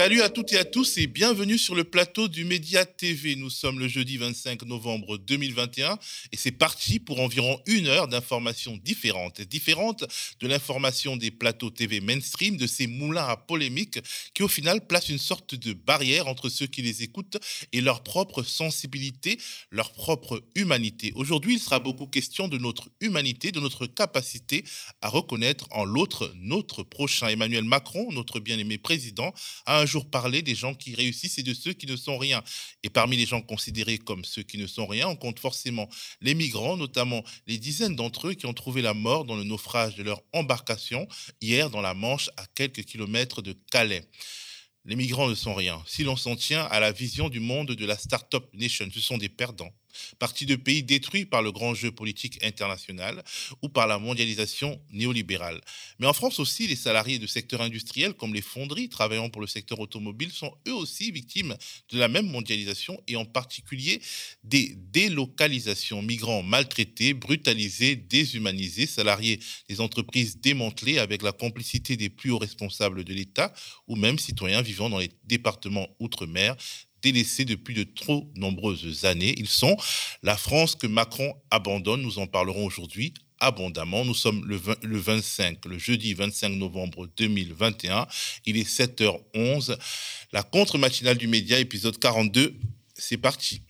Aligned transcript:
Salut 0.00 0.22
à 0.22 0.30
toutes 0.30 0.54
et 0.54 0.56
à 0.56 0.64
tous 0.64 0.96
et 0.96 1.06
bienvenue 1.06 1.58
sur 1.58 1.74
le 1.74 1.84
plateau 1.84 2.26
du 2.26 2.46
Média 2.46 2.86
TV. 2.86 3.36
Nous 3.36 3.50
sommes 3.50 3.78
le 3.78 3.86
jeudi 3.86 4.16
25 4.16 4.62
novembre 4.62 5.18
2021 5.18 5.98
et 6.32 6.38
c'est 6.38 6.52
parti 6.52 6.98
pour 6.98 7.20
environ 7.20 7.60
une 7.66 7.86
heure 7.86 8.08
d'informations 8.08 8.78
différentes. 8.82 9.42
Différentes 9.42 10.06
de 10.40 10.48
l'information 10.48 11.18
des 11.18 11.30
plateaux 11.30 11.68
TV 11.68 12.00
mainstream, 12.00 12.56
de 12.56 12.66
ces 12.66 12.86
moulins 12.86 13.26
à 13.26 13.36
polémique 13.36 13.98
qui 14.32 14.42
au 14.42 14.48
final 14.48 14.86
placent 14.86 15.10
une 15.10 15.18
sorte 15.18 15.54
de 15.54 15.74
barrière 15.74 16.28
entre 16.28 16.48
ceux 16.48 16.66
qui 16.66 16.80
les 16.80 17.02
écoutent 17.02 17.36
et 17.74 17.82
leur 17.82 18.02
propre 18.02 18.42
sensibilité, 18.42 19.38
leur 19.70 19.92
propre 19.92 20.42
humanité. 20.54 21.12
Aujourd'hui, 21.14 21.56
il 21.56 21.60
sera 21.60 21.78
beaucoup 21.78 22.06
question 22.06 22.48
de 22.48 22.56
notre 22.56 22.88
humanité, 23.02 23.52
de 23.52 23.60
notre 23.60 23.84
capacité 23.84 24.64
à 25.02 25.10
reconnaître 25.10 25.66
en 25.72 25.84
l'autre 25.84 26.32
notre 26.36 26.84
prochain. 26.84 27.28
Emmanuel 27.28 27.64
Macron, 27.64 28.10
notre 28.12 28.40
bien-aimé 28.40 28.78
président, 28.78 29.34
a 29.66 29.78
un 29.78 29.89
jour 29.90 30.08
parler 30.08 30.42
des 30.42 30.54
gens 30.54 30.74
qui 30.74 30.94
réussissent 30.94 31.38
et 31.38 31.42
de 31.42 31.52
ceux 31.52 31.72
qui 31.72 31.86
ne 31.86 31.96
sont 31.96 32.16
rien. 32.16 32.42
Et 32.82 32.90
parmi 32.90 33.16
les 33.16 33.26
gens 33.26 33.42
considérés 33.42 33.98
comme 33.98 34.24
ceux 34.24 34.42
qui 34.42 34.56
ne 34.56 34.66
sont 34.66 34.86
rien, 34.86 35.08
on 35.08 35.16
compte 35.16 35.38
forcément 35.38 35.88
les 36.20 36.34
migrants, 36.34 36.76
notamment 36.76 37.22
les 37.46 37.58
dizaines 37.58 37.96
d'entre 37.96 38.28
eux 38.28 38.34
qui 38.34 38.46
ont 38.46 38.54
trouvé 38.54 38.80
la 38.82 38.94
mort 38.94 39.24
dans 39.24 39.36
le 39.36 39.44
naufrage 39.44 39.96
de 39.96 40.02
leur 40.02 40.22
embarcation 40.32 41.06
hier 41.40 41.68
dans 41.70 41.80
la 41.80 41.94
Manche 41.94 42.30
à 42.36 42.46
quelques 42.54 42.84
kilomètres 42.84 43.42
de 43.42 43.52
Calais. 43.70 44.08
Les 44.86 44.96
migrants 44.96 45.28
ne 45.28 45.34
sont 45.34 45.54
rien. 45.54 45.82
Si 45.86 46.04
l'on 46.04 46.16
s'en 46.16 46.36
tient 46.36 46.64
à 46.64 46.80
la 46.80 46.92
vision 46.92 47.28
du 47.28 47.40
monde 47.40 47.72
de 47.72 47.86
la 47.86 47.98
Startup 47.98 48.44
Nation, 48.54 48.88
ce 48.92 49.00
sont 49.00 49.18
des 49.18 49.28
perdants 49.28 49.72
partie 50.18 50.46
de 50.46 50.56
pays 50.56 50.82
détruits 50.82 51.24
par 51.24 51.42
le 51.42 51.52
grand 51.52 51.74
jeu 51.74 51.90
politique 51.90 52.42
international 52.44 53.22
ou 53.62 53.68
par 53.68 53.86
la 53.86 53.98
mondialisation 53.98 54.80
néolibérale. 54.92 55.60
Mais 55.98 56.06
en 56.06 56.12
France 56.12 56.38
aussi, 56.38 56.66
les 56.66 56.76
salariés 56.76 57.18
de 57.18 57.26
secteurs 57.26 57.62
industriels 57.62 58.14
comme 58.14 58.34
les 58.34 58.42
fonderies 58.42 58.88
travaillant 58.88 59.30
pour 59.30 59.40
le 59.40 59.46
secteur 59.46 59.80
automobile 59.80 60.30
sont 60.32 60.54
eux 60.68 60.74
aussi 60.74 61.10
victimes 61.10 61.56
de 61.90 61.98
la 61.98 62.08
même 62.08 62.26
mondialisation 62.26 63.02
et 63.08 63.16
en 63.16 63.24
particulier 63.24 64.00
des 64.44 64.74
délocalisations. 64.92 66.02
Migrants 66.02 66.42
maltraités, 66.42 67.14
brutalisés, 67.14 67.96
déshumanisés, 67.96 68.86
salariés 68.86 69.40
des 69.68 69.80
entreprises 69.80 70.38
démantelées 70.40 70.98
avec 70.98 71.22
la 71.22 71.32
complicité 71.32 71.96
des 71.96 72.10
plus 72.10 72.30
hauts 72.30 72.38
responsables 72.38 73.04
de 73.04 73.12
l'État 73.12 73.52
ou 73.86 73.96
même 73.96 74.18
citoyens 74.18 74.62
vivant 74.62 74.90
dans 74.90 74.98
les 74.98 75.10
départements 75.24 75.88
outre-mer 75.98 76.56
délaissés 77.02 77.44
depuis 77.44 77.74
de 77.74 77.84
trop 77.84 78.30
nombreuses 78.36 79.04
années. 79.04 79.34
Ils 79.38 79.48
sont 79.48 79.76
la 80.22 80.36
France 80.36 80.74
que 80.74 80.86
Macron 80.86 81.34
abandonne. 81.50 82.02
Nous 82.02 82.18
en 82.18 82.26
parlerons 82.26 82.66
aujourd'hui 82.66 83.14
abondamment. 83.40 84.04
Nous 84.04 84.14
sommes 84.14 84.44
le, 84.46 84.60
le 84.82 84.98
25, 84.98 85.64
le 85.64 85.78
jeudi 85.78 86.14
25 86.14 86.50
novembre 86.50 87.08
2021. 87.16 88.06
Il 88.46 88.56
est 88.56 88.68
7h11. 88.68 89.76
La 90.32 90.42
contre-matinale 90.42 91.16
du 91.16 91.26
média, 91.26 91.58
épisode 91.58 91.98
42. 91.98 92.54
C'est 92.94 93.16
parti. 93.16 93.62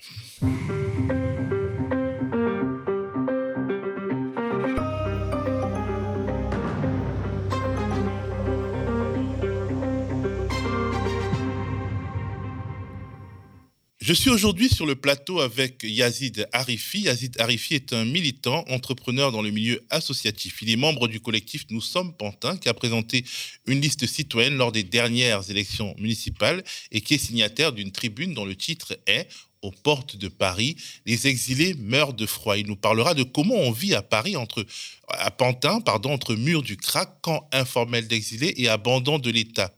Je 14.11 14.15
suis 14.17 14.31
aujourd'hui 14.31 14.69
sur 14.69 14.87
le 14.87 14.97
plateau 14.97 15.39
avec 15.39 15.85
Yazid 15.85 16.49
Arifi. 16.51 17.03
Yazid 17.03 17.41
Arifi 17.41 17.77
est 17.77 17.93
un 17.93 18.05
militant, 18.05 18.65
entrepreneur 18.69 19.31
dans 19.31 19.41
le 19.41 19.53
milieu 19.53 19.85
associatif. 19.89 20.63
Il 20.63 20.71
est 20.71 20.75
membre 20.75 21.07
du 21.07 21.21
collectif 21.21 21.65
Nous 21.71 21.81
sommes 21.81 22.13
Pantin 22.17 22.57
qui 22.57 22.69
a 22.69 22.75
présenté 22.75 23.25
une 23.67 23.81
liste 23.81 24.09
citoyenne 24.09 24.57
lors 24.57 24.73
des 24.73 24.83
dernières 24.83 25.49
élections 25.49 25.95
municipales 25.97 26.65
et 26.91 27.03
qui 27.03 27.15
est 27.15 27.19
signataire 27.19 27.73
d'une 27.73 27.93
tribune 27.93 28.35
dont 28.35 28.45
le 28.45 28.57
titre 28.57 28.99
est 29.07 29.29
aux 29.63 29.71
portes 29.71 30.17
de 30.17 30.27
Paris, 30.27 30.75
les 31.07 31.29
exilés 31.29 31.75
meurent 31.75 32.13
de 32.13 32.27
froid. 32.27 32.59
Il 32.59 32.67
nous 32.67 32.75
parlera 32.75 33.15
de 33.15 33.23
comment 33.23 33.55
on 33.55 33.71
vit 33.71 33.95
à 33.95 34.03
Paris 34.03 34.35
entre 34.35 34.67
à 35.07 35.31
Pantin, 35.31 35.81
pardon, 35.83 36.11
entre 36.11 36.35
murs 36.35 36.65
du 36.65 36.77
crack, 36.77 37.21
camp 37.21 37.49
informel 37.53 38.09
d'exilés 38.09 38.55
et 38.57 38.69
abandon 38.69 39.21
de 39.21 39.31
l'État. 39.31 39.73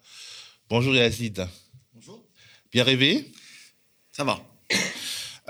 Bonjour 0.70 0.94
Yazid. 0.94 1.46
Bonjour. 1.92 2.24
Bien 2.72 2.84
réveillé 2.84 3.30
ça 4.12 4.24
va. 4.24 4.51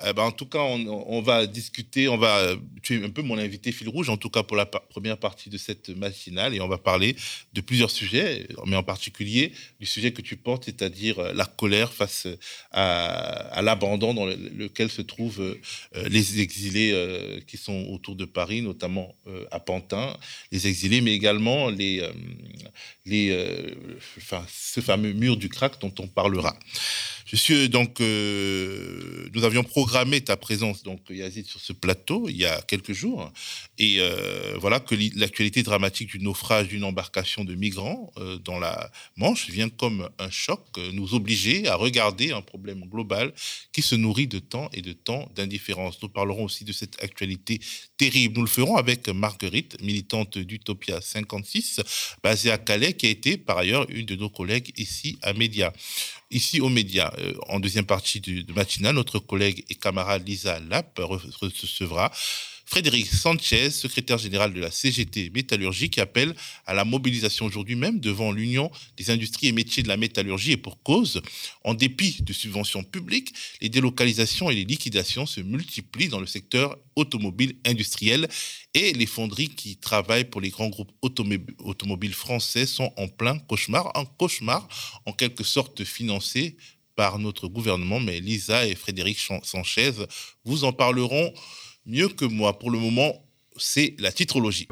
Eh 0.05 0.13
ben, 0.13 0.23
en 0.23 0.33
tout 0.33 0.47
cas, 0.47 0.61
on, 0.61 1.23
va 1.23 1.47
discuter, 1.47 2.09
on 2.09 2.17
va, 2.17 2.55
tu 2.83 3.01
es 3.01 3.05
un 3.05 3.11
peu 3.11 3.23
mon 3.23 3.39
invité 3.39 3.71
fil 3.71 3.89
rouge, 3.89 4.09
en 4.09 4.17
tout 4.17 4.31
cas 4.31 4.43
pour 4.43 4.57
la 4.57 4.67
première 4.67 5.17
partie 5.17 5.49
de 5.49 5.59
cette 5.59 5.91
matinale, 5.91 6.55
et 6.55 6.61
on 6.61 6.69
va 6.69 6.79
parler 6.79 7.15
de 7.53 7.61
plusieurs 7.61 7.91
sujets, 7.91 8.49
mais 8.67 8.77
en 8.77 8.83
particulier 8.83 9.53
du 9.79 9.87
sujet 9.87 10.13
que 10.13 10.23
tu 10.23 10.37
portes, 10.37 10.65
c'est-à-dire 10.65 11.19
euh, 11.19 11.33
la 11.35 11.45
colère 11.45 11.93
face 11.93 12.27
à, 12.73 13.61
l'abandon 13.63 14.15
dans 14.15 14.27
lequel 14.27 14.91
se 14.91 15.03
trouvent 15.03 15.41
euh, 15.41 16.09
les 16.09 16.41
exilés 16.41 16.91
euh, 16.93 17.41
qui 17.47 17.57
sont 17.57 17.87
autour 17.91 18.17
de 18.17 18.25
Paris, 18.25 18.63
notamment 18.63 19.15
à 19.51 19.61
Pantin, 19.61 20.17
les 20.51 20.67
exilés, 20.67 21.01
mais 21.01 21.13
également 21.13 21.69
les, 21.71 22.03
les, 23.07 23.55
enfin, 24.17 24.45
ce 24.49 24.81
fameux 24.81 25.13
mur 25.13 25.37
du 25.37 25.49
crack 25.49 25.81
dont 25.81 25.93
on 25.99 26.09
parlera. 26.09 26.57
Je 27.27 27.37
suis 27.37 27.69
donc, 27.69 28.01
nous 28.01 29.45
avions 29.45 29.63
programmé 29.63 29.92
ta 30.25 30.37
présence, 30.37 30.83
donc 30.83 31.01
Yazid, 31.11 31.47
sur 31.47 31.61
ce 31.61 31.73
plateau 31.73 32.29
il 32.29 32.37
y 32.37 32.47
a 32.47 32.61
quelques 32.63 32.93
jours. 32.93 33.31
Et 33.79 33.97
euh, 33.99 34.57
voilà 34.61 34.81
que 34.81 34.95
l'actualité 35.17 35.63
dramatique 35.63 36.11
du 36.11 36.19
naufrage 36.19 36.69
d'une 36.69 36.85
embarcation 36.85 37.45
de 37.45 37.55
migrants 37.55 38.13
euh, 38.17 38.39
dans 38.39 38.59
la 38.59 38.91
Manche 39.17 39.49
vient 39.49 39.69
comme 39.69 40.09
un 40.19 40.31
choc 40.31 40.61
euh, 40.79 40.91
nous 40.93 41.15
obliger 41.15 41.69
à 41.69 41.75
regarder 41.77 42.33
un 42.33 42.43
problème 42.43 42.85
global 42.89 43.33
qui 43.73 43.83
se 43.83 43.95
nourrit 43.95 44.27
de 44.27 44.39
temps 44.39 44.69
et 44.73 44.83
de 44.83 44.93
temps 44.93 45.31
d'indifférence. 45.35 46.01
Nous 46.03 46.09
parlerons 46.09 46.45
aussi 46.45 46.65
de 46.65 46.73
cette 46.73 47.03
actualité 47.03 47.61
terrible. 47.97 48.37
Nous 48.37 48.45
le 48.45 48.51
ferons 48.51 48.77
avec 48.77 49.09
Marguerite, 49.09 49.81
militante 49.83 50.39
d'Utopia 50.39 51.01
56, 51.01 51.81
basée 52.23 52.51
à 52.51 52.59
Calais, 52.59 52.95
qui 52.95 53.07
a 53.07 53.11
été 53.11 53.37
par 53.37 53.59
ailleurs 53.59 53.87
une 53.91 54.07
de 54.07 54.17
nos 54.17 54.31
collègues 54.31 54.73
ici 54.77 55.19
à 55.23 55.33
Média. 55.33 55.73
Ici 56.33 56.63
aux 56.63 56.71
médias, 56.71 57.13
en 57.49 57.61
deuxième 57.61 57.85
partie 57.85 58.21
de, 58.21 58.41
de 58.41 58.53
matinale, 58.55 58.95
notre 58.95 59.19
collègue 59.19 59.65
et 59.69 59.75
camarade 59.75 60.27
Lisa 60.27 60.59
Lapp 60.61 60.99
recevra 60.99 62.11
Frédéric 62.73 63.09
Sanchez, 63.09 63.69
secrétaire 63.69 64.17
général 64.17 64.55
de 64.55 64.59
la 64.59 64.71
CGT 64.71 65.29
Métallurgie, 65.35 65.91
qui 65.91 66.01
appelle 66.01 66.35
à 66.65 66.73
la 66.73 66.87
mobilisation 66.87 67.45
aujourd'hui 67.45 67.77
même 67.77 68.01
devant 68.01 68.33
l'Union 68.33 68.71
des 68.97 69.11
industries 69.11 69.49
et 69.49 69.53
métiers 69.53 69.83
de 69.83 69.89
la 69.89 69.99
métallurgie 69.99 70.53
et 70.53 70.57
pour 70.57 70.83
cause. 70.83 71.21
En 71.65 71.75
dépit 71.75 72.23
de 72.23 72.33
subventions 72.33 72.83
publiques, 72.83 73.35
les 73.61 73.69
délocalisations 73.69 74.49
et 74.49 74.55
les 74.55 74.65
liquidations 74.65 75.27
se 75.27 75.43
multiplient 75.43 76.09
dans 76.09 76.19
le 76.19 76.27
secteur 76.27 76.79
automobile 76.97 77.57
industriel 77.67 78.27
et 78.73 78.95
les 78.95 79.05
fonderies 79.05 79.51
qui 79.51 79.77
travaillent 79.77 80.31
pour 80.31 80.41
les 80.41 80.49
grands 80.49 80.71
groupes 80.71 80.93
automobiles 81.03 82.15
français 82.15 82.65
sont 82.65 82.91
en 82.97 83.07
plein 83.07 83.39
cauchemar, 83.39 83.93
un 83.95 84.07
cauchemar 84.07 84.67
en 85.05 85.13
quelque 85.13 85.45
sorte 85.45 85.85
financé 85.85 86.57
par 86.97 87.19
notre 87.19 87.49
gouvernement, 87.49 88.01
mais 88.01 88.21
Lisa 88.21 88.67
et 88.67 88.75
Frédéric 88.75 89.19
Sanchez 89.43 89.93
vous 90.47 90.65
en 90.65 90.73
parleront 90.73 91.35
mieux 91.87 92.09
que 92.09 92.25
moi. 92.25 92.59
Pour 92.59 92.71
le 92.71 92.79
moment, 92.79 93.13
c'est 93.57 93.95
la 93.99 94.13
titrologie. 94.13 94.69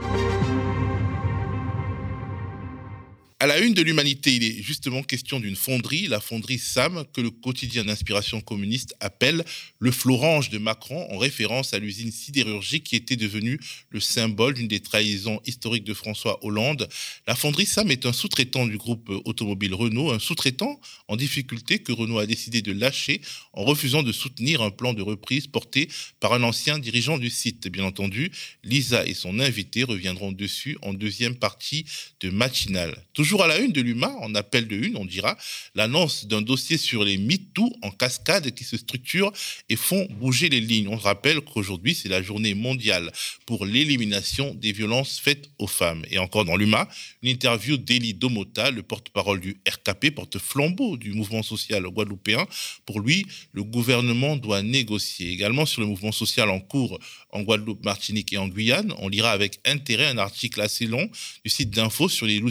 À 3.43 3.47
la 3.47 3.59
une 3.59 3.73
de 3.73 3.81
l'humanité, 3.81 4.37
il 4.37 4.45
est 4.45 4.63
justement 4.63 5.03
question 5.03 5.41
d'une 5.41 5.57
fonderie, 5.57 6.09
la 6.09 6.21
fonderie 6.21 6.59
SAM, 6.59 7.07
que 7.15 7.23
le 7.23 7.31
quotidien 7.31 7.87
d'inspiration 7.87 8.43
communiste 8.43 8.95
appelle 9.01 9.47
le 9.79 9.91
Florange 9.91 10.51
de 10.51 10.59
Macron, 10.59 11.11
en 11.11 11.17
référence 11.17 11.73
à 11.73 11.79
l'usine 11.79 12.13
sidérurgique 12.13 12.85
qui 12.85 12.97
était 12.97 13.17
devenue 13.17 13.59
le 13.89 13.99
symbole 13.99 14.53
d'une 14.53 14.69
des 14.69 14.81
trahisons 14.81 15.41
historiques 15.47 15.85
de 15.85 15.95
François 15.95 16.45
Hollande. 16.45 16.87
La 17.27 17.35
fonderie 17.35 17.65
SAM 17.65 17.91
est 17.91 18.05
un 18.05 18.13
sous-traitant 18.13 18.67
du 18.67 18.77
groupe 18.77 19.11
automobile 19.25 19.73
Renault, 19.73 20.11
un 20.11 20.19
sous-traitant 20.19 20.79
en 21.09 21.17
difficulté 21.17 21.79
que 21.79 21.93
Renault 21.93 22.19
a 22.19 22.27
décidé 22.27 22.61
de 22.61 22.73
lâcher 22.73 23.23
en 23.55 23.65
refusant 23.65 24.03
de 24.03 24.13
soutenir 24.13 24.61
un 24.61 24.71
plan 24.71 24.93
de 24.93 25.01
reprise 25.01 25.47
porté 25.47 25.89
par 26.21 26.35
un 26.35 26.43
ancien 26.43 26.79
dirigeant 26.79 27.17
du 27.17 27.31
site. 27.31 27.69
Bien 27.69 27.85
entendu, 27.85 28.33
Lisa 28.65 29.07
et 29.07 29.15
son 29.15 29.41
invité 29.41 29.83
reviendront 29.83 30.31
dessus 30.31 30.77
en 30.83 30.93
deuxième 30.93 31.37
partie 31.37 31.87
de 32.21 32.29
matinale. 32.29 33.03
À 33.39 33.47
la 33.47 33.59
une 33.59 33.73
de 33.73 33.81
l'UMA, 33.81 34.13
en 34.21 34.35
appel 34.35 34.67
de 34.67 34.77
une, 34.77 34.97
on 34.97 35.05
dira, 35.05 35.37
l'annonce 35.75 36.27
d'un 36.27 36.43
dossier 36.43 36.77
sur 36.77 37.05
les 37.05 37.17
MeToo 37.17 37.73
en 37.83 37.91
cascade 37.91 38.51
qui 38.53 38.65
se 38.65 38.77
structurent 38.77 39.33
et 39.69 39.77
font 39.77 40.07
bouger 40.19 40.49
les 40.49 40.61
lignes. 40.61 40.89
On 40.89 40.97
rappelle 40.97 41.41
qu'aujourd'hui, 41.41 41.95
c'est 41.95 42.09
la 42.09 42.23
journée 42.23 42.55
mondiale 42.55 43.13
pour 43.47 43.65
l'élimination 43.65 44.55
des 44.55 44.73
violences 44.73 45.21
faites 45.21 45.49
aux 45.59 45.69
femmes. 45.69 46.05
Et 46.11 46.19
encore 46.19 46.45
dans 46.45 46.57
l'UMA, 46.57 46.89
une 47.23 47.31
interview 47.31 47.77
d'Elie 47.77 48.15
Domota, 48.15 48.71
le 48.71 48.83
porte-parole 48.83 49.41
du 49.41 49.61
RKP, 49.69 50.11
porte-flambeau 50.15 50.97
du 50.97 51.13
mouvement 51.13 51.45
social 51.45 51.85
guadeloupéen. 51.85 52.47
Pour 52.85 53.01
lui, 53.01 53.27
le 53.53 53.63
gouvernement 53.63 54.37
doit 54.37 54.63
négocier. 54.63 55.31
Également 55.31 55.67
sur 55.67 55.81
le 55.81 55.87
mouvement 55.87 56.13
social 56.13 56.51
en 56.51 56.61
cours 56.61 56.99
en 57.33 57.43
Guadeloupe, 57.43 57.85
Martinique 57.85 58.33
et 58.33 58.39
en 58.39 58.49
Guyane, 58.49 58.93
on 58.99 59.09
lira 59.09 59.31
avec 59.31 59.61
intérêt 59.65 60.07
un 60.07 60.19
article 60.19 60.61
assez 60.61 60.87
long 60.87 61.09
du 61.45 61.51
site 61.51 61.71
d'info 61.71 62.09
sur 62.09 62.27
les, 62.27 62.43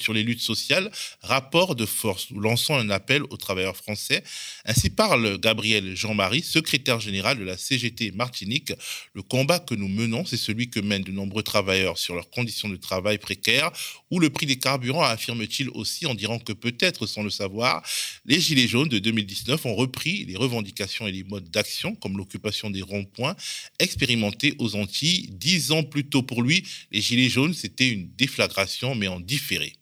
sur 0.00 0.13
sur 0.14 0.20
les 0.20 0.22
luttes 0.22 0.40
sociales, 0.40 0.90
rapport 1.22 1.74
de 1.74 1.86
force. 1.86 2.30
Nous 2.30 2.40
lançons 2.40 2.76
un 2.76 2.88
appel 2.90 3.22
aux 3.30 3.36
travailleurs 3.36 3.76
français. 3.76 4.22
Ainsi 4.64 4.90
parle 4.90 5.38
Gabriel 5.38 5.96
Jean-Marie, 5.96 6.42
secrétaire 6.42 7.00
général 7.00 7.38
de 7.38 7.44
la 7.44 7.56
CGT 7.56 8.12
Martinique. 8.12 8.72
Le 9.14 9.22
combat 9.22 9.58
que 9.58 9.74
nous 9.74 9.88
menons, 9.88 10.24
c'est 10.24 10.36
celui 10.36 10.70
que 10.70 10.80
mènent 10.80 11.02
de 11.02 11.10
nombreux 11.10 11.42
travailleurs 11.42 11.98
sur 11.98 12.14
leurs 12.14 12.30
conditions 12.30 12.68
de 12.68 12.76
travail 12.76 13.18
précaires 13.18 13.72
ou 14.10 14.20
le 14.20 14.30
prix 14.30 14.46
des 14.46 14.58
carburants, 14.58 15.02
affirme-t-il 15.02 15.68
aussi 15.70 16.06
en 16.06 16.14
disant 16.14 16.38
que 16.38 16.52
peut-être 16.52 17.06
sans 17.06 17.22
le 17.22 17.30
savoir, 17.30 17.82
les 18.24 18.40
Gilets 18.40 18.68
jaunes 18.68 18.88
de 18.88 19.00
2019 19.00 19.66
ont 19.66 19.74
repris 19.74 20.24
les 20.24 20.36
revendications 20.36 21.08
et 21.08 21.12
les 21.12 21.24
modes 21.24 21.50
d'action 21.50 21.96
comme 21.96 22.16
l'occupation 22.16 22.70
des 22.70 22.82
ronds-points 22.82 23.34
expérimentés 23.80 24.54
aux 24.58 24.76
Antilles. 24.76 25.30
Dix 25.32 25.72
ans 25.72 25.82
plus 25.82 26.04
tôt 26.04 26.22
pour 26.22 26.42
lui, 26.42 26.64
les 26.92 27.00
Gilets 27.00 27.28
jaunes, 27.28 27.54
c'était 27.54 27.88
une 27.88 28.08
déflagration 28.14 28.94
mais 28.94 29.08
en 29.08 29.20
différé. 29.20 29.72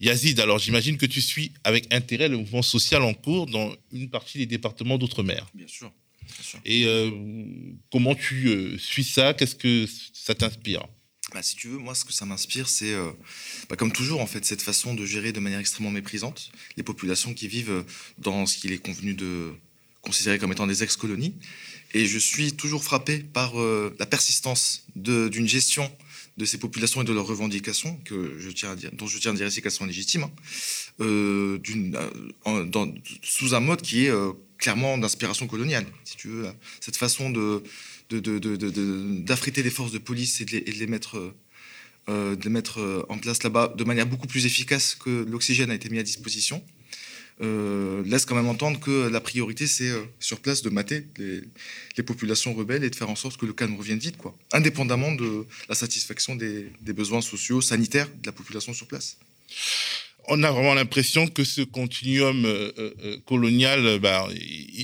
Yazid, 0.00 0.40
alors 0.40 0.58
j'imagine 0.58 0.96
que 0.96 1.06
tu 1.06 1.22
suis 1.22 1.52
avec 1.62 1.92
intérêt 1.92 2.28
le 2.28 2.36
mouvement 2.36 2.62
social 2.62 3.02
en 3.02 3.14
cours 3.14 3.46
dans 3.46 3.74
une 3.92 4.10
partie 4.10 4.38
des 4.38 4.46
départements 4.46 4.98
d'outre-mer. 4.98 5.46
Bien 5.54 5.68
sûr. 5.68 5.92
Et 6.64 6.84
euh, 6.86 7.10
comment 7.90 8.14
tu 8.14 8.48
euh, 8.48 8.78
suis 8.78 9.04
ça? 9.04 9.34
Qu'est-ce 9.34 9.54
que 9.54 9.86
ça 10.12 10.34
t'inspire? 10.34 10.86
Bah, 11.32 11.42
si 11.42 11.56
tu 11.56 11.68
veux, 11.68 11.78
moi, 11.78 11.94
ce 11.94 12.04
que 12.04 12.12
ça 12.12 12.24
m'inspire, 12.24 12.68
c'est, 12.68 12.92
euh, 12.92 13.10
bah, 13.68 13.76
comme 13.76 13.92
toujours, 13.92 14.20
en 14.20 14.26
fait, 14.26 14.44
cette 14.44 14.62
façon 14.62 14.94
de 14.94 15.04
gérer 15.06 15.32
de 15.32 15.40
manière 15.40 15.58
extrêmement 15.58 15.90
méprisante 15.90 16.50
les 16.76 16.82
populations 16.82 17.34
qui 17.34 17.48
vivent 17.48 17.84
dans 18.18 18.46
ce 18.46 18.56
qu'il 18.56 18.72
est 18.72 18.78
convenu 18.78 19.14
de 19.14 19.52
considérer 20.02 20.38
comme 20.38 20.52
étant 20.52 20.66
des 20.66 20.82
ex-colonies. 20.82 21.34
Et 21.94 22.06
je 22.06 22.18
suis 22.18 22.52
toujours 22.52 22.84
frappé 22.84 23.18
par 23.20 23.54
la 23.54 24.06
persistance 24.06 24.84
d'une 24.96 25.48
gestion 25.48 25.90
de 26.36 26.44
ces 26.44 26.58
populations 26.58 27.02
et 27.02 27.04
de 27.04 27.12
leurs 27.12 27.26
revendications, 27.26 27.96
que 28.04 28.36
je 28.38 28.50
tiens 28.50 28.72
à 28.72 28.76
dire, 28.76 28.90
dont 28.92 29.06
je 29.06 29.18
tiens 29.18 29.32
à 29.32 29.34
dire 29.34 29.46
ici 29.46 29.62
qu'elles 29.62 29.70
sont 29.70 29.86
légitimes, 29.86 30.24
hein, 30.24 30.32
euh, 31.00 31.58
euh, 32.46 32.86
sous 33.22 33.54
un 33.54 33.60
mode 33.60 33.82
qui 33.82 34.06
est 34.06 34.10
euh, 34.10 34.32
clairement 34.58 34.98
d'inspiration 34.98 35.46
coloniale, 35.46 35.86
si 36.04 36.16
tu 36.16 36.28
veux. 36.28 36.46
Cette 36.80 36.96
façon 36.96 37.30
de, 37.30 37.62
d'affriter 38.10 39.62
les 39.62 39.70
forces 39.70 39.92
de 39.92 39.98
police 39.98 40.40
et 40.40 40.44
de 40.44 40.58
les, 40.78 40.86
mettre, 40.86 41.34
de 42.08 42.42
les 42.42 42.50
mettre 42.50 43.06
en 43.08 43.18
place 43.18 43.42
là-bas 43.42 43.72
de 43.76 43.84
manière 43.84 44.06
beaucoup 44.06 44.26
plus 44.26 44.46
efficace 44.46 44.94
que 44.94 45.24
l'oxygène 45.28 45.70
a 45.70 45.74
été 45.74 45.88
mis 45.88 45.98
à 45.98 46.02
disposition. 46.02 46.64
Euh, 47.40 48.04
laisse 48.06 48.26
quand 48.26 48.36
même 48.36 48.48
entendre 48.48 48.78
que 48.78 49.08
la 49.08 49.20
priorité, 49.20 49.66
c'est 49.66 49.90
euh, 49.90 50.04
sur 50.20 50.38
place 50.38 50.62
de 50.62 50.70
mater 50.70 51.08
les, 51.18 52.02
populations 52.04 52.54
rebelles 52.54 52.84
et 52.84 52.90
de 52.90 52.94
faire 52.94 53.10
en 53.10 53.16
sorte 53.16 53.38
que 53.38 53.46
le 53.46 53.52
calme 53.52 53.74
revienne 53.76 53.98
vite, 53.98 54.16
quoi, 54.16 54.36
indépendamment 54.52 55.12
de 55.12 55.44
la 55.68 55.74
satisfaction 55.74 56.36
des, 56.36 56.70
des 56.80 56.92
besoins 56.92 57.22
sociaux, 57.22 57.60
sanitaires 57.60 58.08
de 58.08 58.26
la 58.26 58.32
population 58.32 58.72
sur 58.72 58.86
place 58.86 59.16
on 60.28 60.42
a 60.42 60.50
vraiment 60.50 60.74
l'impression 60.74 61.26
que 61.26 61.44
ce 61.44 61.60
continuum 61.62 62.46
colonial, 63.26 64.00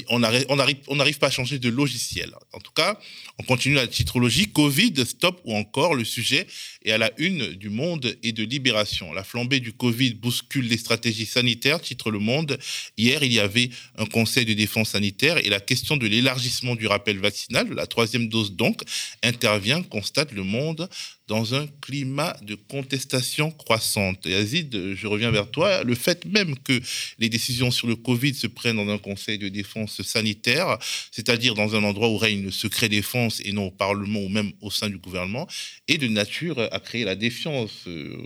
on 0.08 0.18
n'arrive 0.18 1.18
pas 1.18 1.28
à 1.28 1.30
changer 1.30 1.58
de 1.58 1.68
logiciel. 1.68 2.32
En 2.52 2.58
tout 2.58 2.72
cas, 2.72 2.98
on 3.38 3.42
continue 3.42 3.74
la 3.74 3.86
titrologie 3.86 4.48
Covid, 4.52 4.94
stop 5.06 5.40
ou 5.44 5.54
encore 5.54 5.94
le 5.94 6.04
sujet 6.04 6.46
est 6.84 6.92
à 6.92 6.98
la 6.98 7.10
une 7.18 7.52
du 7.52 7.68
Monde 7.68 8.16
et 8.22 8.32
de 8.32 8.42
Libération. 8.42 9.12
La 9.12 9.24
flambée 9.24 9.60
du 9.60 9.72
Covid 9.72 10.14
bouscule 10.14 10.68
les 10.68 10.76
stratégies 10.76 11.26
sanitaires, 11.26 11.80
titre 11.80 12.10
Le 12.10 12.18
Monde. 12.18 12.58
Hier, 12.98 13.22
il 13.22 13.32
y 13.32 13.40
avait 13.40 13.70
un 13.96 14.06
conseil 14.06 14.44
de 14.44 14.52
défense 14.52 14.90
sanitaire 14.90 15.38
et 15.38 15.48
la 15.48 15.60
question 15.60 15.96
de 15.96 16.06
l'élargissement 16.06 16.76
du 16.76 16.86
rappel 16.86 17.18
vaccinal, 17.18 17.68
la 17.72 17.86
troisième 17.86 18.28
dose 18.28 18.52
donc, 18.52 18.82
intervient, 19.22 19.82
constate 19.82 20.32
Le 20.32 20.42
Monde 20.42 20.88
dans 21.30 21.54
un 21.54 21.68
climat 21.80 22.36
de 22.42 22.56
contestation 22.56 23.52
croissante. 23.52 24.26
Yazid, 24.26 24.96
je 24.96 25.06
reviens 25.06 25.30
vers 25.30 25.48
toi. 25.48 25.84
Le 25.84 25.94
fait 25.94 26.24
même 26.24 26.58
que 26.58 26.80
les 27.20 27.28
décisions 27.28 27.70
sur 27.70 27.86
le 27.86 27.94
Covid 27.94 28.34
se 28.34 28.48
prennent 28.48 28.84
dans 28.84 28.92
un 28.92 28.98
conseil 28.98 29.38
de 29.38 29.48
défense 29.48 30.02
sanitaire, 30.02 30.76
c'est-à-dire 31.12 31.54
dans 31.54 31.76
un 31.76 31.84
endroit 31.84 32.08
où 32.08 32.16
règne 32.16 32.42
le 32.42 32.50
secret 32.50 32.88
défense 32.88 33.40
et 33.44 33.52
non 33.52 33.66
au 33.66 33.70
Parlement 33.70 34.18
ou 34.18 34.28
même 34.28 34.50
au 34.60 34.72
sein 34.72 34.88
du 34.88 34.98
gouvernement, 34.98 35.46
est 35.86 35.98
de 35.98 36.08
nature 36.08 36.58
à 36.72 36.80
créer 36.80 37.04
la 37.04 37.14
défiance 37.14 37.84
euh, 37.86 38.16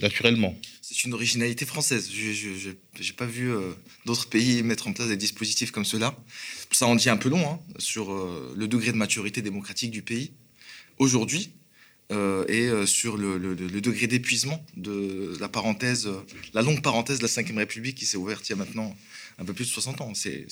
naturellement. 0.00 0.60
C'est 0.82 1.04
une 1.04 1.14
originalité 1.14 1.64
française. 1.64 2.10
Je 2.12 2.70
n'ai 2.70 3.12
pas 3.16 3.26
vu 3.26 3.52
euh, 3.52 3.70
d'autres 4.04 4.28
pays 4.28 4.64
mettre 4.64 4.88
en 4.88 4.92
place 4.92 5.06
des 5.06 5.16
dispositifs 5.16 5.70
comme 5.70 5.84
cela. 5.84 6.18
Ça 6.72 6.88
en 6.88 6.96
dit 6.96 7.08
un 7.08 7.18
peu 7.18 7.28
long 7.28 7.48
hein, 7.48 7.60
sur 7.78 8.12
euh, 8.12 8.52
le 8.56 8.66
degré 8.66 8.90
de 8.90 8.96
maturité 8.96 9.42
démocratique 9.42 9.92
du 9.92 10.02
pays. 10.02 10.32
Aujourd'hui, 10.98 11.52
euh, 12.10 12.46
et 12.48 12.68
euh, 12.68 12.86
sur 12.86 13.18
le, 13.18 13.54
degré 13.54 14.06
d'épuisement 14.06 14.64
de 14.78 15.36
la 15.40 15.48
parenthèse, 15.48 16.06
euh, 16.06 16.24
la 16.54 16.62
longue 16.62 16.80
parenthèse 16.80 17.18
de 17.18 17.26
la 17.26 17.42
Ve 17.42 17.56
République 17.58 17.96
qui 17.96 18.06
s'est 18.06 18.16
ouverte 18.16 18.48
il 18.48 18.52
y 18.52 18.54
a 18.54 18.56
maintenant 18.56 18.96
un 19.38 19.44
peu 19.44 19.52
plus 19.52 19.66
de 19.66 19.70
60 19.70 20.00
ans. 20.00 20.12
C'est 20.14 20.46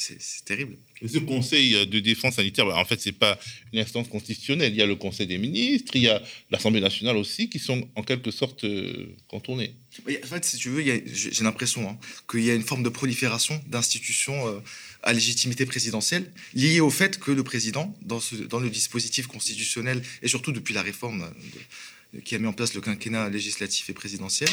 terrible. 0.44 0.76
ce 1.04 1.18
Conseil 1.18 1.86
de 1.86 1.98
défense 1.98 2.34
sanitaire, 2.34 2.66
bah, 2.66 2.76
en 2.76 2.84
fait, 2.84 3.00
c'est 3.00 3.12
pas 3.12 3.38
une 3.72 3.78
instance 3.78 4.06
constitutionnelle. 4.08 4.72
Il 4.72 4.76
y 4.76 4.82
a 4.82 4.86
le 4.86 4.96
Conseil 4.96 5.26
des 5.26 5.38
ministres, 5.38 5.96
il 5.96 6.02
y 6.02 6.08
a 6.08 6.22
l'Assemblée 6.50 6.80
nationale 6.80 7.16
aussi, 7.16 7.48
qui 7.48 7.58
sont 7.58 7.88
en 7.96 8.02
quelque 8.02 8.30
sorte 8.30 8.66
contournés. 9.26 9.74
En 10.06 10.26
fait, 10.26 10.44
si 10.44 10.58
tu 10.58 10.68
veux, 10.68 10.84
j'ai 10.84 11.42
l'impression 11.42 11.88
hein, 11.88 11.98
qu'il 12.30 12.44
y 12.44 12.50
a 12.50 12.54
une 12.54 12.62
forme 12.62 12.82
de 12.82 12.90
prolifération 12.90 13.60
d'institutions 13.66 14.62
à 15.06 15.12
légitimité 15.12 15.66
présidentielle, 15.66 16.30
liée 16.54 16.80
au 16.80 16.90
fait 16.90 17.18
que 17.18 17.30
le 17.30 17.44
président, 17.44 17.96
dans, 18.02 18.18
ce, 18.18 18.34
le 18.34 18.70
dispositif 18.70 19.28
constitutionnel, 19.28 20.02
et 20.20 20.28
surtout 20.28 20.50
depuis 20.50 20.74
la 20.74 20.82
réforme 20.82 21.30
qui 22.24 22.34
a 22.34 22.38
mis 22.40 22.48
en 22.48 22.52
place 22.52 22.74
le 22.74 22.80
quinquennat 22.80 23.30
législatif 23.30 23.88
et 23.88 23.92
présidentiel, 23.92 24.50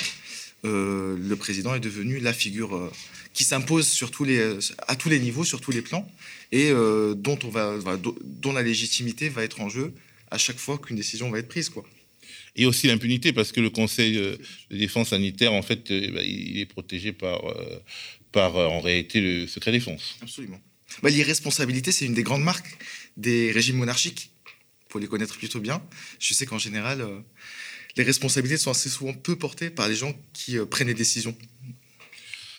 euh, 0.66 1.18
le 1.18 1.36
président 1.36 1.74
est 1.74 1.80
devenu 1.80 2.20
la 2.20 2.34
figure 2.34 2.76
euh, 2.76 2.92
qui 3.34 3.44
s'impose 3.44 3.88
sur 3.88 4.12
tous 4.12 4.26
les, 4.26 4.60
à 4.88 4.96
tous 4.96 5.10
les 5.10 5.20
niveaux, 5.20 5.44
sur 5.44 5.60
tous 5.60 5.72
les 5.72 5.82
plans, 5.82 6.08
et 6.52 6.70
euh, 6.70 7.16
dont, 7.16 7.40
on 7.44 7.50
va, 7.50 7.76
dont 8.24 8.54
la 8.54 8.62
légitimité 8.62 9.30
va 9.30 9.44
être 9.44 9.60
en 9.60 9.70
jeu 9.70 9.92
à 10.30 10.38
chaque 10.38 10.60
fois 10.60 10.78
qu'une 10.78 10.98
décision 10.98 11.32
va 11.32 11.40
être 11.40 11.50
prise. 11.50 11.70
Quoi 11.70 11.84
et 12.56 12.68
aussi 12.68 12.86
l'impunité, 12.86 13.34
parce 13.34 13.52
que 13.52 13.60
le 13.60 13.72
Conseil 13.72 14.14
de 14.14 14.40
défense 14.70 15.10
sanitaire, 15.10 15.54
en 15.54 15.64
fait, 15.64 15.92
bah, 16.14 16.22
il 16.22 16.60
est 16.60 16.68
protégé 16.68 17.12
par, 17.12 17.42
par 18.34 18.58
euh, 18.58 18.68
en 18.68 18.82
réalité 18.82 19.22
le 19.22 19.48
secret 19.48 19.72
défense. 19.72 20.18
Absolument. 20.22 20.60
Bah, 21.02 21.10
L'irresponsabilité, 21.10 21.94
c'est 21.94 22.06
une 22.06 22.14
des 22.14 22.24
grandes 22.24 22.44
marques 22.44 22.78
des 23.16 23.52
régimes 23.52 23.78
monarchiques. 23.78 24.32
Il 24.90 24.92
faut 24.92 25.00
les 25.00 25.08
connaître 25.08 25.38
plutôt 25.38 25.62
bien. 25.62 25.82
Je 26.20 26.34
sais 26.34 26.46
qu'en 26.46 26.58
général, 26.58 27.02
euh, 27.02 27.20
les 27.96 28.04
responsabilités 28.04 28.58
sont 28.58 28.72
assez 28.72 28.90
souvent 28.90 29.14
peu 29.14 29.38
portées 29.38 29.70
par 29.70 29.88
les 29.88 29.96
gens 29.96 30.14
qui 30.34 30.58
euh, 30.58 30.66
prennent 30.66 30.90
les 30.90 30.94
décisions. 30.94 31.38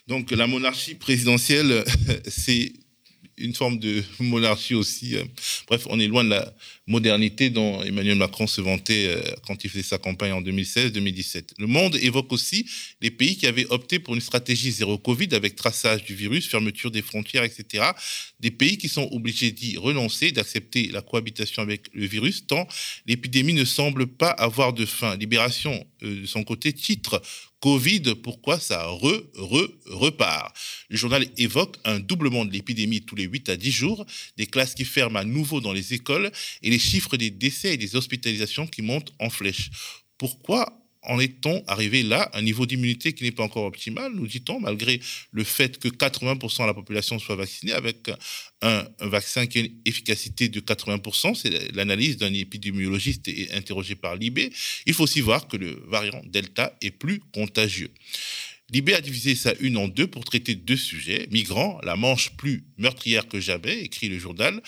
Donc 0.06 0.30
la 0.30 0.46
monarchie 0.46 0.94
présidentielle, 0.94 1.84
c'est 2.26 2.72
une 3.38 3.54
forme 3.54 3.78
de 3.78 4.02
monarchie 4.20 4.74
aussi. 4.74 5.16
Euh. 5.16 5.24
Bref, 5.68 5.86
on 5.90 5.98
est 5.98 6.06
loin 6.06 6.24
de 6.24 6.30
la 6.30 6.54
modernité 6.86 7.50
dont 7.50 7.82
Emmanuel 7.82 8.16
Macron 8.16 8.46
se 8.46 8.60
vantait 8.60 9.06
euh, 9.08 9.22
quand 9.46 9.64
il 9.64 9.70
faisait 9.70 9.82
sa 9.82 9.98
campagne 9.98 10.32
en 10.32 10.42
2016-2017. 10.42 11.50
Le 11.58 11.66
Monde 11.66 11.96
évoque 11.96 12.32
aussi 12.32 12.66
les 13.00 13.10
pays 13.10 13.36
qui 13.36 13.46
avaient 13.46 13.66
opté 13.66 13.98
pour 13.98 14.14
une 14.14 14.20
stratégie 14.20 14.70
zéro 14.70 14.98
Covid 14.98 15.28
avec 15.32 15.56
traçage 15.56 16.04
du 16.04 16.14
virus, 16.14 16.48
fermeture 16.48 16.90
des 16.90 17.02
frontières, 17.02 17.44
etc. 17.44 17.84
Des 18.40 18.50
pays 18.50 18.78
qui 18.78 18.88
sont 18.88 19.08
obligés 19.12 19.50
d'y 19.50 19.76
renoncer, 19.76 20.30
d'accepter 20.32 20.88
la 20.88 21.02
cohabitation 21.02 21.62
avec 21.62 21.88
le 21.92 22.06
virus, 22.06 22.46
tant 22.46 22.66
l'épidémie 23.06 23.54
ne 23.54 23.64
semble 23.64 24.06
pas 24.06 24.30
avoir 24.30 24.72
de 24.72 24.84
fin. 24.84 25.16
Libération, 25.16 25.86
euh, 26.04 26.26
son 26.26 26.44
côté, 26.44 26.72
titre 26.72 27.20
Covid, 27.60 28.14
pourquoi 28.22 28.60
ça 28.60 28.86
re, 28.86 29.24
re, 29.34 29.68
repart? 29.86 30.54
Le 30.90 30.96
journal 30.96 31.26
évoque 31.38 31.76
un 31.84 31.98
doublement 31.98 32.44
de 32.44 32.52
l'épidémie 32.52 33.02
tous 33.02 33.16
les 33.16 33.24
8 33.24 33.48
à 33.48 33.56
10 33.56 33.70
jours, 33.72 34.06
des 34.36 34.46
classes 34.46 34.74
qui 34.74 34.84
ferment 34.84 35.18
à 35.18 35.24
nouveau 35.24 35.60
dans 35.60 35.72
les 35.72 35.94
écoles 35.94 36.30
et 36.62 36.70
les 36.70 36.78
chiffres 36.78 37.16
des 37.16 37.30
décès 37.30 37.74
et 37.74 37.76
des 37.78 37.96
hospitalisations 37.96 38.66
qui 38.66 38.82
montent 38.82 39.12
en 39.18 39.30
flèche. 39.30 39.70
Pourquoi 40.18 40.83
en 41.06 41.20
est-on 41.20 41.62
arrivé 41.66 42.02
là, 42.02 42.30
un 42.32 42.42
niveau 42.42 42.66
d'immunité 42.66 43.12
qui 43.12 43.24
n'est 43.24 43.32
pas 43.32 43.42
encore 43.42 43.64
optimal, 43.64 44.12
nous 44.12 44.26
dit-on, 44.26 44.60
malgré 44.60 45.00
le 45.32 45.44
fait 45.44 45.78
que 45.78 45.88
80% 45.88 46.62
de 46.62 46.66
la 46.66 46.74
population 46.74 47.18
soit 47.18 47.36
vaccinée 47.36 47.72
avec 47.72 48.10
un, 48.62 48.86
vaccin 49.00 49.46
qui 49.46 49.58
a 49.58 49.60
une 49.62 49.72
efficacité 49.84 50.48
de 50.48 50.60
80%, 50.60 51.34
c'est 51.34 51.74
l'analyse 51.74 52.16
d'un 52.16 52.32
épidémiologiste 52.32 53.30
interrogé 53.52 53.94
par 53.94 54.16
l'IB. 54.16 54.50
Il 54.86 54.94
faut 54.94 55.04
aussi 55.04 55.20
voir 55.20 55.48
que 55.48 55.56
le 55.56 55.82
variant 55.86 56.22
Delta 56.26 56.76
est 56.80 56.90
plus 56.90 57.20
contagieux. 57.32 57.90
L'IB 58.70 58.90
a 58.90 59.00
divisé 59.00 59.34
sa 59.34 59.52
une 59.60 59.76
en 59.76 59.88
deux 59.88 60.06
pour 60.06 60.24
traiter 60.24 60.54
deux 60.54 60.76
sujets. 60.76 61.28
Migrants, 61.30 61.78
la 61.82 61.96
manche 61.96 62.30
plus 62.36 62.64
meurtrière 62.78 63.28
que 63.28 63.38
jamais, 63.38 63.80
écrit 63.80 64.08
le 64.08 64.18
journal. 64.18 64.62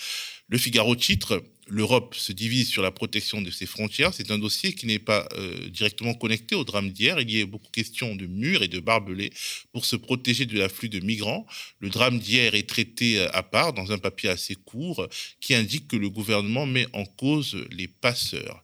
Le 0.49 0.57
Figaro 0.57 0.95
titre 0.95 1.43
l'Europe 1.69 2.15
se 2.15 2.31
divise 2.31 2.69
sur 2.69 2.81
la 2.81 2.91
protection 2.91 3.41
de 3.41 3.51
ses 3.51 3.65
frontières. 3.65 4.13
C'est 4.13 4.31
un 4.31 4.37
dossier 4.37 4.73
qui 4.73 4.85
n'est 4.85 4.99
pas 4.99 5.27
euh, 5.33 5.69
directement 5.69 6.13
connecté 6.13 6.55
au 6.55 6.63
drame 6.63 6.89
d'hier. 6.89 7.19
Il 7.19 7.31
y 7.31 7.41
a 7.41 7.45
beaucoup 7.45 7.71
question 7.71 8.15
de 8.15 8.25
murs 8.25 8.63
et 8.63 8.67
de 8.67 8.79
barbelés 8.79 9.31
pour 9.73 9.85
se 9.85 9.95
protéger 9.95 10.45
de 10.45 10.57
l'afflux 10.57 10.89
de 10.89 10.99
migrants. 10.99 11.45
Le 11.79 11.89
drame 11.89 12.19
d'hier 12.19 12.55
est 12.55 12.67
traité 12.67 13.19
euh, 13.19 13.29
à 13.33 13.43
part 13.43 13.73
dans 13.73 13.91
un 13.91 13.97
papier 13.97 14.29
assez 14.29 14.55
court 14.55 15.07
qui 15.39 15.53
indique 15.53 15.87
que 15.87 15.97
le 15.97 16.09
gouvernement 16.09 16.65
met 16.65 16.87
en 16.93 17.05
cause 17.05 17.57
les 17.71 17.87
passeurs. 17.87 18.63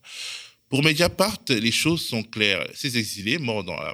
Pour 0.73 0.81
Mediapart, 0.81 1.37
les 1.49 1.71
choses 1.71 2.03
sont 2.03 2.23
claires. 2.23 2.67
Ces 2.73 2.97
exilés 2.97 3.37
morts 3.37 3.63
dans 3.63 3.75
la, 3.75 3.93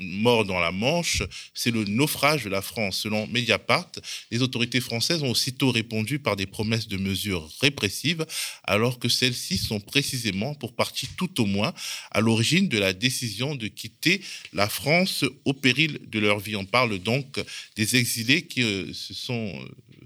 morts 0.00 0.46
dans 0.46 0.58
la 0.58 0.72
Manche, 0.72 1.22
c'est 1.52 1.70
le 1.70 1.84
naufrage 1.84 2.44
de 2.44 2.48
la 2.48 2.62
France. 2.62 3.00
Selon 3.00 3.26
Mediapart, 3.26 3.92
les 4.30 4.40
autorités 4.40 4.80
françaises 4.80 5.22
ont 5.22 5.32
aussitôt 5.32 5.70
répondu 5.70 6.18
par 6.18 6.34
des 6.34 6.46
promesses 6.46 6.88
de 6.88 6.96
mesures 6.96 7.46
répressives, 7.60 8.24
alors 8.64 8.98
que 8.98 9.10
celles-ci 9.10 9.58
sont 9.58 9.78
précisément, 9.78 10.54
pour 10.54 10.74
partie 10.74 11.06
tout 11.18 11.38
au 11.42 11.44
moins, 11.44 11.74
à 12.10 12.22
l'origine 12.22 12.70
de 12.70 12.78
la 12.78 12.94
décision 12.94 13.54
de 13.54 13.66
quitter 13.66 14.22
la 14.54 14.70
France 14.70 15.22
au 15.44 15.52
péril 15.52 16.00
de 16.08 16.18
leur 16.18 16.38
vie. 16.38 16.56
On 16.56 16.64
parle 16.64 16.98
donc 16.98 17.38
des 17.76 17.96
exilés 17.96 18.46
qui, 18.46 18.62
euh, 18.62 18.90
se 18.94 19.12
sont, 19.12 19.52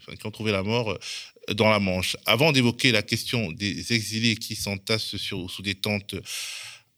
euh, 0.08 0.16
qui 0.16 0.26
ont 0.26 0.32
trouvé 0.32 0.50
la 0.50 0.64
mort 0.64 0.90
euh, 0.90 0.98
dans 1.54 1.70
la 1.70 1.78
Manche. 1.78 2.16
Avant 2.26 2.52
d'évoquer 2.52 2.92
la 2.92 3.02
question 3.02 3.52
des 3.52 3.92
exilés 3.92 4.36
qui 4.36 4.54
s'entassent 4.56 5.16
sous 5.16 5.62
des 5.62 5.74
tentes 5.74 6.14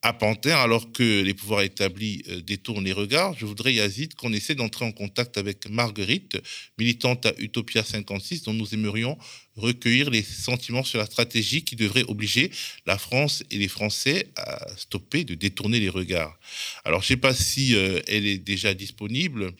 à 0.04 0.12
Panthère, 0.12 0.58
alors 0.58 0.90
que 0.90 1.22
les 1.22 1.32
pouvoirs 1.32 1.62
établis 1.62 2.24
détournent 2.44 2.84
les 2.84 2.92
regards, 2.92 3.38
je 3.38 3.46
voudrais, 3.46 3.72
Yazid, 3.74 4.14
qu'on 4.14 4.32
essaie 4.32 4.56
d'entrer 4.56 4.84
en 4.84 4.90
contact 4.90 5.38
avec 5.38 5.68
Marguerite, 5.70 6.42
militante 6.76 7.24
à 7.24 7.32
Utopia 7.38 7.84
56, 7.84 8.42
dont 8.42 8.52
nous 8.52 8.74
aimerions 8.74 9.16
recueillir 9.54 10.10
les 10.10 10.24
sentiments 10.24 10.82
sur 10.82 10.98
la 10.98 11.06
stratégie 11.06 11.62
qui 11.62 11.76
devrait 11.76 12.02
obliger 12.08 12.50
la 12.84 12.98
France 12.98 13.44
et 13.52 13.58
les 13.58 13.68
Français 13.68 14.26
à 14.34 14.66
stopper 14.76 15.22
de 15.22 15.34
détourner 15.34 15.78
les 15.78 15.88
regards. 15.88 16.36
Alors, 16.84 17.00
je 17.02 17.04
ne 17.04 17.08
sais 17.08 17.16
pas 17.18 17.32
si 17.32 17.74
elle 17.74 18.26
est 18.26 18.38
déjà 18.38 18.74
disponible. 18.74 19.52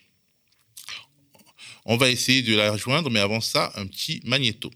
On 1.85 1.97
va 1.97 2.11
essayer 2.11 2.43
de 2.43 2.57
la 2.57 2.73
rejoindre, 2.73 3.11
mais 3.11 3.21
avant 3.21 3.41
ça, 3.41 3.73
un 3.77 3.87
petit 3.87 4.21
magnéto. 4.25 4.73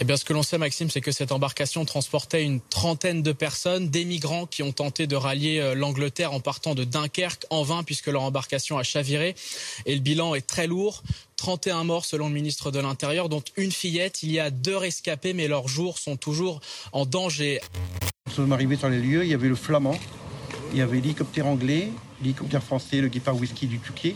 Eh 0.00 0.04
bien, 0.04 0.16
ce 0.16 0.24
que 0.24 0.32
l'on 0.32 0.44
sait, 0.44 0.58
Maxime, 0.58 0.88
c'est 0.90 1.00
que 1.00 1.10
cette 1.10 1.32
embarcation 1.32 1.84
transportait 1.84 2.44
une 2.44 2.60
trentaine 2.60 3.20
de 3.20 3.32
personnes, 3.32 3.88
des 3.88 4.04
migrants 4.04 4.46
qui 4.46 4.62
ont 4.62 4.70
tenté 4.70 5.08
de 5.08 5.16
rallier 5.16 5.58
euh, 5.58 5.74
l'Angleterre 5.74 6.32
en 6.32 6.38
partant 6.38 6.76
de 6.76 6.84
Dunkerque 6.84 7.46
en 7.50 7.64
vain 7.64 7.82
puisque 7.82 8.06
leur 8.06 8.22
embarcation 8.22 8.78
a 8.78 8.84
chaviré. 8.84 9.34
Et 9.86 9.94
le 9.96 10.00
bilan 10.00 10.36
est 10.36 10.46
très 10.46 10.68
lourd. 10.68 11.02
31 11.36 11.82
morts 11.82 12.04
selon 12.04 12.28
le 12.28 12.34
ministre 12.34 12.70
de 12.70 12.78
l'Intérieur, 12.78 13.28
dont 13.28 13.42
une 13.56 13.72
fillette. 13.72 14.22
Il 14.22 14.30
y 14.30 14.38
a 14.38 14.50
deux 14.50 14.76
rescapés, 14.76 15.32
mais 15.32 15.48
leurs 15.48 15.66
jours 15.66 15.98
sont 15.98 16.16
toujours 16.16 16.60
en 16.92 17.04
danger. 17.04 17.60
Nous 18.28 18.34
sommes 18.34 18.52
arrivés 18.52 18.76
sur 18.76 18.88
les 18.88 19.00
lieux, 19.00 19.24
il 19.24 19.30
y 19.30 19.34
avait 19.34 19.48
le 19.48 19.56
flamand, 19.56 19.98
il 20.72 20.78
y 20.78 20.82
avait 20.82 21.00
l'hélicoptère 21.00 21.46
anglais, 21.46 21.88
l'hélicoptère 22.22 22.62
français, 22.62 23.00
le 23.00 23.08
Guépard 23.08 23.36
Whisky 23.36 23.66
du 23.66 23.80
Touquet, 23.80 24.14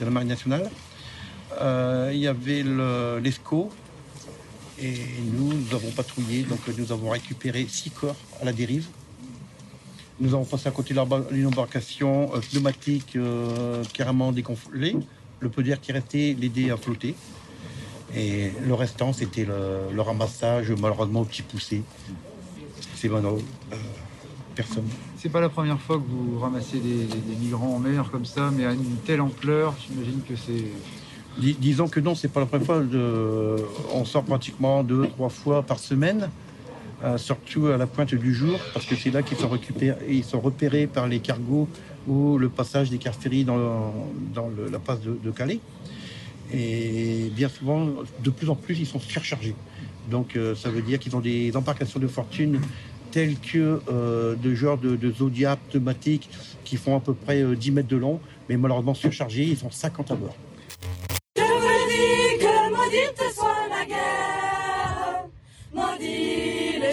de 0.00 0.04
la 0.04 0.10
Marine 0.10 0.28
nationale. 0.28 0.70
Euh, 1.58 2.10
il 2.12 2.20
y 2.20 2.26
avait 2.26 2.62
l'ESCO. 3.22 3.70
et 4.78 4.94
nous, 5.32 5.52
nous 5.52 5.74
avons 5.74 5.90
patrouillé, 5.90 6.42
donc 6.42 6.60
nous 6.76 6.92
avons 6.92 7.10
récupéré 7.10 7.66
six 7.68 7.90
corps 7.90 8.16
à 8.40 8.44
la 8.44 8.52
dérive. 8.52 8.86
Nous 10.20 10.34
avons 10.34 10.44
passé 10.44 10.68
à 10.68 10.70
côté 10.70 10.92
de 10.92 11.00
l'embarcation 11.42 12.30
euh, 12.34 12.40
pneumatique 12.40 13.16
euh, 13.16 13.82
carrément 13.92 14.32
déconflée. 14.32 14.96
Le 15.40 15.48
peu 15.48 15.62
d'air 15.62 15.80
qui 15.80 15.92
restait 15.92 16.36
l'aidait 16.38 16.70
à 16.70 16.76
flotter. 16.76 17.14
Et 18.14 18.50
le 18.66 18.74
restant, 18.74 19.12
c'était 19.12 19.46
le, 19.46 20.00
ramassage, 20.00 20.72
malheureusement, 20.72 21.20
au 21.20 21.24
petit 21.24 21.42
poussé. 21.42 21.82
C'est 22.96 23.08
maintenant 23.08 23.38
personne. 24.54 24.88
C'est 25.16 25.28
pas 25.28 25.40
la 25.40 25.48
première 25.48 25.80
fois 25.80 25.96
que 25.96 26.04
vous 26.06 26.38
ramassez 26.38 26.80
des, 26.80 27.06
migrants 27.40 27.76
en 27.76 27.78
mer 27.78 28.10
comme 28.10 28.24
ça, 28.24 28.50
mais 28.54 28.64
à 28.64 28.72
une 28.72 28.96
telle 29.04 29.20
ampleur, 29.20 29.74
j'imagine 29.86 30.20
que 30.22 30.34
c'est. 30.36 30.64
Disons 31.40 31.88
que 31.88 32.00
non, 32.00 32.14
c'est 32.14 32.28
pas 32.28 32.40
la 32.40 32.46
première 32.46 32.66
fois. 32.66 32.82
On 33.92 34.04
sort 34.04 34.24
pratiquement 34.24 34.82
deux, 34.82 35.06
trois 35.08 35.28
fois 35.28 35.62
par 35.62 35.78
semaine, 35.78 36.28
euh, 37.04 37.18
surtout 37.18 37.66
à 37.66 37.76
la 37.76 37.86
pointe 37.86 38.14
du 38.14 38.34
jour, 38.34 38.58
parce 38.72 38.86
que 38.86 38.94
c'est 38.94 39.10
là 39.10 39.22
qu'ils 39.22 39.38
sont 39.38 40.40
repérés 40.40 40.86
par 40.86 41.08
les 41.08 41.20
cargos 41.20 41.68
ou 42.06 42.38
le 42.38 42.48
passage 42.48 42.90
des 42.90 42.98
cars 42.98 43.14
ferries 43.14 43.44
dans, 43.44 43.92
dans 44.34 44.50
la 44.70 44.78
passe 44.78 45.00
de, 45.00 45.30
Calais. 45.30 45.60
Et 46.52 47.30
bien 47.34 47.48
souvent, 47.48 47.86
de 48.22 48.30
plus 48.30 48.48
en 48.50 48.56
plus, 48.56 48.78
ils 48.78 48.86
sont 48.86 49.00
surchargés. 49.00 49.54
Donc, 50.10 50.34
euh, 50.34 50.54
ça 50.54 50.70
veut 50.70 50.82
dire 50.82 50.98
qu'ils 50.98 51.14
ont 51.14 51.20
des 51.20 51.56
embarcations 51.56 52.00
de 52.00 52.08
fortune 52.08 52.60
tels 53.10 53.36
que 53.38 53.80
euh, 53.90 54.34
de 54.36 54.54
genre 54.54 54.78
de, 54.78 54.96
de 54.96 55.12
Zodiac 55.12 55.58
qui 56.64 56.76
font 56.76 56.96
à 56.96 57.00
peu 57.00 57.14
près 57.14 57.42
10 57.42 57.70
euh, 57.70 57.72
mètres 57.72 57.88
de 57.88 57.96
long, 57.96 58.20
mais 58.48 58.56
malheureusement 58.56 58.94
surchargés, 58.94 59.44
ils 59.44 59.56
sont 59.56 59.70
50 59.70 60.10
à 60.10 60.14
bord. 60.14 60.36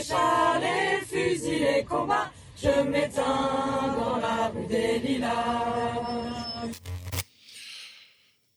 Chars, 0.07 0.59
les 0.59 1.05
fusils, 1.05 1.59
les 1.59 1.83
combats, 1.83 2.31
je 2.61 2.81
m'éteins 2.83 3.95
dans 3.97 4.17
la 4.17 4.47
rue 4.49 4.67
des 4.67 4.99
Lilas. 4.99 6.71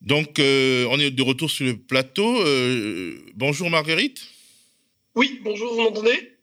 Donc, 0.00 0.38
euh, 0.38 0.87
on 0.90 0.99
est 0.99 1.11
de 1.11 1.23
retour 1.23 1.50
sur 1.50 1.66
le 1.66 1.76
plateau. 1.76 2.42
bonjour 3.35 3.69
Marguerite. 3.71 4.21
Oui, 5.14 5.40
bonjour, 5.45 5.75
vous 5.75 5.83
m'entendez? 5.83 6.38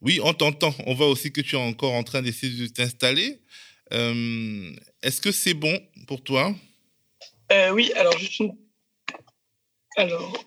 Oui, 0.00 0.20
on 0.22 0.32
t'entend. 0.34 0.74
On 0.86 0.94
voit 0.94 1.08
aussi 1.08 1.32
que 1.32 1.40
tu 1.40 1.56
es 1.56 1.58
encore 1.58 1.92
en 1.94 2.04
train 2.04 2.22
d'essayer 2.22 2.68
de 2.68 2.72
t'installer. 2.72 3.40
Euh, 3.92 4.70
est-ce 5.02 5.20
que 5.20 5.32
c'est 5.32 5.54
bon 5.54 5.80
pour 6.06 6.22
toi? 6.22 6.54
Euh, 7.52 7.70
Oui, 7.70 7.92
alors 7.94 8.16
juste 8.18 8.38
une. 8.40 8.56
Alors. 9.96 10.44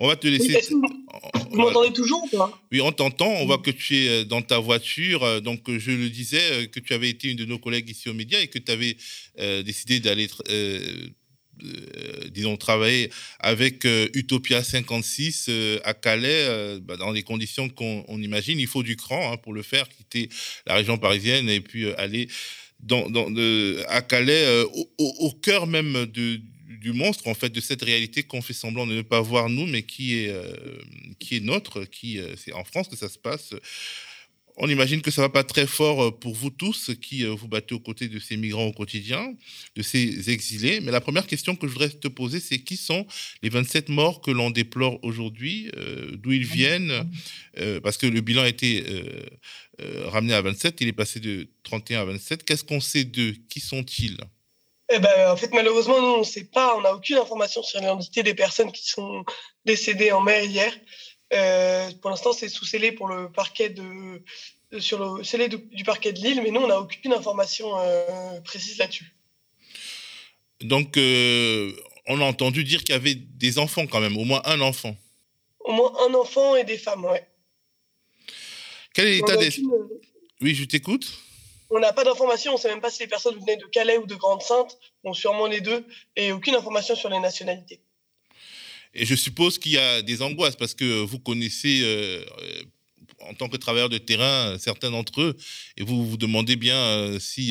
On 0.00 0.08
va 0.08 0.16
te 0.16 0.26
laisser. 0.26 0.58
vous 0.70 1.56
m'entendez 1.56 1.92
toujours 1.92 2.24
ou 2.24 2.36
pas? 2.36 2.60
Oui, 2.72 2.80
on 2.80 2.90
t'entend. 2.90 3.28
On 3.28 3.46
voit 3.46 3.58
que 3.58 3.70
tu 3.70 3.96
es 3.96 4.08
euh, 4.08 4.24
dans 4.24 4.42
ta 4.42 4.58
voiture. 4.58 5.42
Donc, 5.42 5.70
je 5.70 5.92
le 5.92 6.10
disais, 6.10 6.68
que 6.68 6.80
tu 6.80 6.94
avais 6.94 7.10
été 7.10 7.28
une 7.28 7.36
de 7.36 7.44
nos 7.44 7.58
collègues 7.58 7.90
ici 7.90 8.08
aux 8.08 8.14
médias 8.14 8.40
et 8.40 8.48
que 8.48 8.58
tu 8.58 8.72
avais 8.72 8.96
décidé 9.62 10.00
d'aller 10.00 10.28
euh, 11.62 12.28
disons, 12.30 12.56
travailler 12.56 13.10
avec 13.38 13.84
euh, 13.84 14.08
Utopia 14.14 14.62
56 14.62 15.46
euh, 15.48 15.78
à 15.84 15.94
Calais, 15.94 16.78
bah, 16.80 16.96
dans 16.96 17.10
les 17.10 17.22
conditions 17.22 17.68
qu'on 17.68 18.20
imagine. 18.20 18.58
Il 18.58 18.66
faut 18.66 18.82
du 18.82 18.96
cran 18.96 19.32
hein, 19.32 19.36
pour 19.36 19.52
le 19.52 19.62
faire, 19.62 19.88
quitter 19.88 20.28
la 20.66 20.74
région 20.74 20.98
parisienne 20.98 21.48
et 21.48 21.60
puis 21.60 21.90
aller 21.94 22.28
dans, 22.78 23.04
à 23.88 24.02
Calais, 24.02 24.64
au, 24.98 25.30
cœur 25.42 25.66
même 25.66 26.06
de, 26.06 26.40
du 26.70 26.92
monstre, 26.92 27.28
en 27.28 27.34
fait, 27.34 27.50
de 27.50 27.60
cette 27.60 27.82
réalité 27.82 28.22
qu'on 28.22 28.42
fait 28.42 28.52
semblant 28.52 28.86
de 28.86 28.94
ne 28.94 29.02
pas 29.02 29.20
voir 29.20 29.48
nous, 29.48 29.66
mais 29.66 29.82
qui 29.82 30.14
est, 30.14 30.34
qui 31.18 31.36
est 31.36 31.40
notre, 31.40 31.84
qui 31.84 32.18
c'est 32.36 32.52
en 32.52 32.64
France 32.64 32.88
que 32.88 32.96
ça 32.96 33.08
se 33.08 33.18
passe. 33.18 33.54
On 34.62 34.68
imagine 34.68 35.00
que 35.00 35.10
ça 35.10 35.22
va 35.22 35.30
pas 35.30 35.42
très 35.42 35.66
fort 35.66 36.02
euh, 36.02 36.10
pour 36.10 36.34
vous 36.34 36.50
tous 36.50 36.90
qui 37.00 37.24
euh, 37.24 37.30
vous 37.30 37.48
battez 37.48 37.74
aux 37.74 37.80
côtés 37.80 38.08
de 38.08 38.18
ces 38.18 38.36
migrants 38.36 38.66
au 38.66 38.72
quotidien, 38.72 39.34
de 39.74 39.82
ces 39.82 40.28
exilés. 40.30 40.80
Mais 40.80 40.92
la 40.92 41.00
première 41.00 41.26
question 41.26 41.56
que 41.56 41.66
je 41.66 41.72
voudrais 41.72 41.88
te 41.88 42.08
poser, 42.08 42.40
c'est 42.40 42.58
qui 42.58 42.76
sont 42.76 43.06
les 43.42 43.48
27 43.48 43.88
morts 43.88 44.20
que 44.20 44.30
l'on 44.30 44.50
déplore 44.50 44.98
aujourd'hui, 45.02 45.70
euh, 45.76 46.14
d'où 46.14 46.32
ils 46.32 46.44
viennent, 46.44 46.92
parce 47.82 47.96
que 47.96 48.06
le 48.06 48.20
bilan 48.20 48.42
a 48.42 48.48
été 48.48 48.84
ramené 50.06 50.34
à 50.34 50.42
27, 50.42 50.80
il 50.80 50.88
est 50.88 50.92
passé 50.92 51.20
de 51.20 51.48
31 51.62 52.00
à 52.00 52.04
27. 52.04 52.44
Qu'est-ce 52.44 52.64
qu'on 52.64 52.80
sait 52.80 53.04
d'eux? 53.04 53.34
Qui 53.48 53.60
sont-ils? 53.60 54.18
Eh 54.92 54.98
ben, 54.98 55.30
en 55.30 55.36
fait, 55.36 55.52
malheureusement, 55.52 56.00
nous, 56.00 56.14
on 56.14 56.18
ne 56.18 56.24
sait 56.24 56.44
pas, 56.44 56.76
on 56.76 56.80
n'a 56.80 56.94
aucune 56.94 57.16
information 57.16 57.62
sur 57.62 57.78
l'identité 57.80 58.22
des 58.22 58.34
personnes 58.34 58.72
qui 58.72 58.88
sont 58.88 59.24
décédées 59.64 60.10
en 60.10 60.20
mer 60.20 60.42
hier. 60.44 60.72
Euh, 61.32 61.90
pour 62.02 62.10
l'instant, 62.10 62.32
c'est 62.32 62.48
sous 62.48 62.64
scellé 62.64 62.90
pour 62.90 63.06
le 63.06 63.30
parquet 63.30 63.70
de, 63.70 64.22
sur 64.80 65.16
le 65.18 65.22
scellé 65.22 65.48
du 65.48 65.84
parquet 65.84 66.12
de 66.12 66.18
Lille, 66.18 66.40
mais 66.42 66.50
nous, 66.50 66.60
on 66.60 66.66
n'a 66.66 66.80
aucune 66.80 67.12
information 67.12 67.78
euh, 67.78 68.40
précise 68.40 68.78
là-dessus. 68.78 69.14
Donc, 70.60 70.96
euh, 70.96 71.72
on 72.06 72.20
a 72.20 72.24
entendu 72.24 72.64
dire 72.64 72.82
qu'il 72.82 72.94
y 72.94 72.98
avait 72.98 73.14
des 73.14 73.58
enfants 73.58 73.86
quand 73.86 74.00
même, 74.00 74.16
au 74.16 74.24
moins 74.24 74.42
un 74.44 74.60
enfant. 74.60 74.96
Au 75.60 75.72
moins 75.72 75.92
un 76.08 76.14
enfant 76.14 76.56
et 76.56 76.64
des 76.64 76.78
femmes, 76.78 77.04
ouais. 77.04 77.26
Quel 78.92 79.06
est 79.06 79.14
l'état 79.16 79.36
des... 79.36 79.50
Oui, 80.40 80.54
je 80.54 80.64
t'écoute. 80.64 81.06
On 81.70 81.78
n'a 81.78 81.92
pas 81.92 82.04
d'informations, 82.04 82.52
on 82.52 82.56
ne 82.56 82.60
sait 82.60 82.68
même 82.68 82.80
pas 82.80 82.90
si 82.90 83.00
les 83.00 83.08
personnes 83.08 83.38
venaient 83.38 83.56
de 83.56 83.66
Calais 83.66 83.96
ou 83.96 84.06
de 84.06 84.16
Grande-Sainte, 84.16 84.76
bon, 85.04 85.14
sûrement 85.14 85.46
les 85.46 85.60
deux, 85.60 85.86
et 86.16 86.32
aucune 86.32 86.56
information 86.56 86.96
sur 86.96 87.08
les 87.08 87.20
nationalités. 87.20 87.80
Et 88.92 89.06
je 89.06 89.14
suppose 89.14 89.58
qu'il 89.58 89.72
y 89.72 89.78
a 89.78 90.02
des 90.02 90.20
angoisses 90.20 90.56
parce 90.56 90.74
que 90.74 91.02
vous 91.02 91.20
connaissez, 91.20 91.82
euh, 91.82 92.24
euh, 92.40 92.62
en 93.20 93.34
tant 93.34 93.48
que 93.48 93.56
travailleur 93.56 93.88
de 93.88 93.98
terrain, 93.98 94.58
certains 94.58 94.90
d'entre 94.90 95.20
eux, 95.20 95.36
et 95.76 95.84
vous 95.84 96.04
vous 96.04 96.16
demandez 96.16 96.56
bien 96.56 96.76
euh, 96.76 97.20
si 97.20 97.50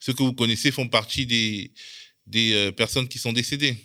ceux 0.00 0.12
que 0.12 0.22
vous 0.22 0.34
connaissez 0.34 0.70
font 0.70 0.88
partie 0.88 1.24
des, 1.24 1.72
des 2.26 2.72
personnes 2.72 3.08
qui 3.08 3.18
sont 3.18 3.32
décédées. 3.32 3.76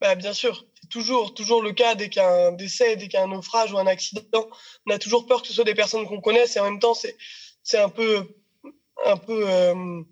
Bah, 0.00 0.14
bien 0.14 0.32
sûr, 0.32 0.66
c'est 0.80 0.88
toujours, 0.88 1.34
toujours 1.34 1.62
le 1.62 1.72
cas 1.72 1.94
dès 1.94 2.08
qu'il 2.08 2.22
y 2.22 2.24
a 2.24 2.48
un 2.48 2.52
décès, 2.52 2.96
dès 2.96 3.06
qu'il 3.06 3.18
y 3.18 3.22
a 3.22 3.24
un 3.24 3.28
naufrage 3.28 3.72
ou 3.72 3.78
un 3.78 3.86
accident. 3.86 4.48
On 4.86 4.90
a 4.90 4.98
toujours 4.98 5.26
peur 5.26 5.42
que 5.42 5.48
ce 5.48 5.54
soit 5.54 5.64
des 5.64 5.74
personnes 5.74 6.06
qu'on 6.06 6.20
connaisse 6.20 6.56
et 6.56 6.60
en 6.60 6.64
même 6.64 6.80
temps, 6.80 6.94
c'est 6.94 7.16
un 7.78 7.88
peu 7.88 8.26
un 9.04 9.16
peu 9.16 9.44
euh, 9.48 10.02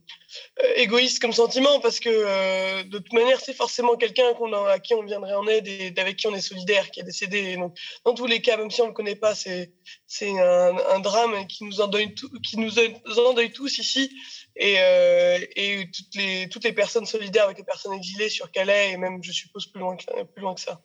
égoïste 0.77 1.21
comme 1.21 1.33
sentiment 1.33 1.81
parce 1.81 2.01
que 2.01 2.09
euh, 2.11 2.83
de 2.85 2.99
toute 2.99 3.13
manière, 3.13 3.41
c'est 3.41 3.55
forcément 3.55 3.97
quelqu'un 3.97 4.25
à 4.69 4.79
qui 4.79 4.95
on 4.95 5.03
viendrait 5.03 5.35
en 5.35 5.47
aide 5.47 5.67
et 5.69 5.93
avec 5.99 6.17
qui 6.17 6.27
on 6.27 6.35
est 6.35 6.41
solidaire, 6.41 6.91
qui 6.91 7.01
est 7.01 7.05
décédé. 7.05 7.57
Donc, 7.57 7.77
dans 8.05 8.15
tous 8.15 8.27
les 8.27 8.41
cas, 8.41 8.57
même 8.57 8.71
si 8.71 8.81
on 8.81 8.87
le 8.87 8.93
connaît 8.93 9.17
pas, 9.17 9.35
c'est 9.35 9.73
c'est 10.07 10.39
un, 10.39 11.01
drame 11.01 11.47
qui 11.47 11.65
nous 11.65 11.81
endeuille, 11.81 12.15
tout, 12.15 12.31
qui 12.41 12.59
nous 12.59 12.79
endeuille 13.19 13.53
tous 13.53 13.79
ici. 13.79 14.11
Et, 14.57 14.77
euh, 14.79 15.39
et 15.55 15.89
toutes 15.93 16.15
les 16.17 16.49
toutes 16.49 16.65
les 16.65 16.73
personnes 16.73 17.07
solidaires 17.07 17.45
avec 17.45 17.59
les 17.59 17.65
personnes 17.65 17.93
exilées 17.93 18.29
sur 18.29 18.51
Calais 18.51 18.93
et 18.93 18.97
même, 18.97 19.23
je 19.23 19.33
suppose, 19.33 19.67
plus 19.67 19.81
loin 19.81 19.97
plus 19.97 20.43
loin 20.43 20.55
que 20.55 20.61
ça. 20.61 20.81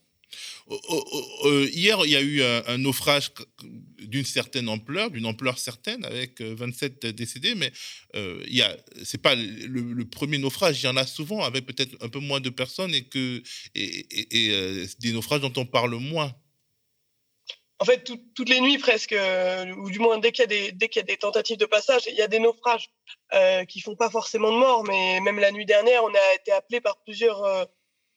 Euh, 0.70 1.68
hier, 1.72 2.00
il 2.06 2.12
y 2.12 2.16
a 2.16 2.22
eu 2.22 2.42
un, 2.44 2.78
naufrage 2.78 3.32
d'une 4.00 4.26
certaine 4.26 4.70
ampleur, 4.70 5.12
d'une 5.12 5.26
ampleur 5.26 5.58
certaine, 5.58 6.06
avec 6.06 6.42
27 6.42 7.06
euh, 7.06 7.12
décédés, 7.12 7.56
mais 7.56 7.72
euh, 8.16 8.44
ce 9.04 9.18
n'est 9.18 9.22
pas 9.22 9.36
le, 9.36 10.06
premier 10.06 10.38
naufrage. 10.38 10.82
Il 10.82 10.86
y 10.86 10.90
en 10.90 10.98
a 10.98 11.06
souvent, 11.06 11.44
avec 11.44 11.66
peut-être 11.66 11.96
un 12.02 12.10
peu 12.10 12.20
moins 12.20 12.40
de 12.40 12.50
personnes 12.50 12.94
et, 12.94 13.04
que, 13.04 13.42
et, 13.76 14.88
des 15.00 15.12
naufrages 15.12 15.42
dont 15.42 15.54
on 15.58 15.66
parle 15.66 15.96
moins. 15.96 16.34
En 17.80 17.86
fait, 17.86 18.10
toutes 18.34 18.50
les 18.50 18.62
nuits 18.62 18.78
presque, 18.78 19.16
ou 19.78 19.92
du 19.92 20.00
moins 20.00 20.18
dès 20.18 20.32
qu'il 20.32 20.50
y, 20.50 20.56
y, 20.56 21.00
a 21.00 21.02
des 21.02 21.18
tentatives 21.18 21.58
de 21.58 21.66
passage, 21.66 22.04
il 22.08 22.16
y 22.16 22.22
a 22.22 22.28
des 22.28 22.40
naufrages 22.40 22.90
qui 23.68 23.82
font 23.82 23.96
pas 23.96 24.10
forcément 24.10 24.54
de 24.54 24.58
mort, 24.58 24.86
mais 24.86 25.20
même 25.20 25.40
la 25.40 25.52
nuit 25.52 25.66
dernière, 25.66 26.04
on 26.04 26.14
a 26.14 26.36
été 26.40 26.52
appelé 26.52 26.80
par 26.80 26.98
plusieurs 27.04 27.68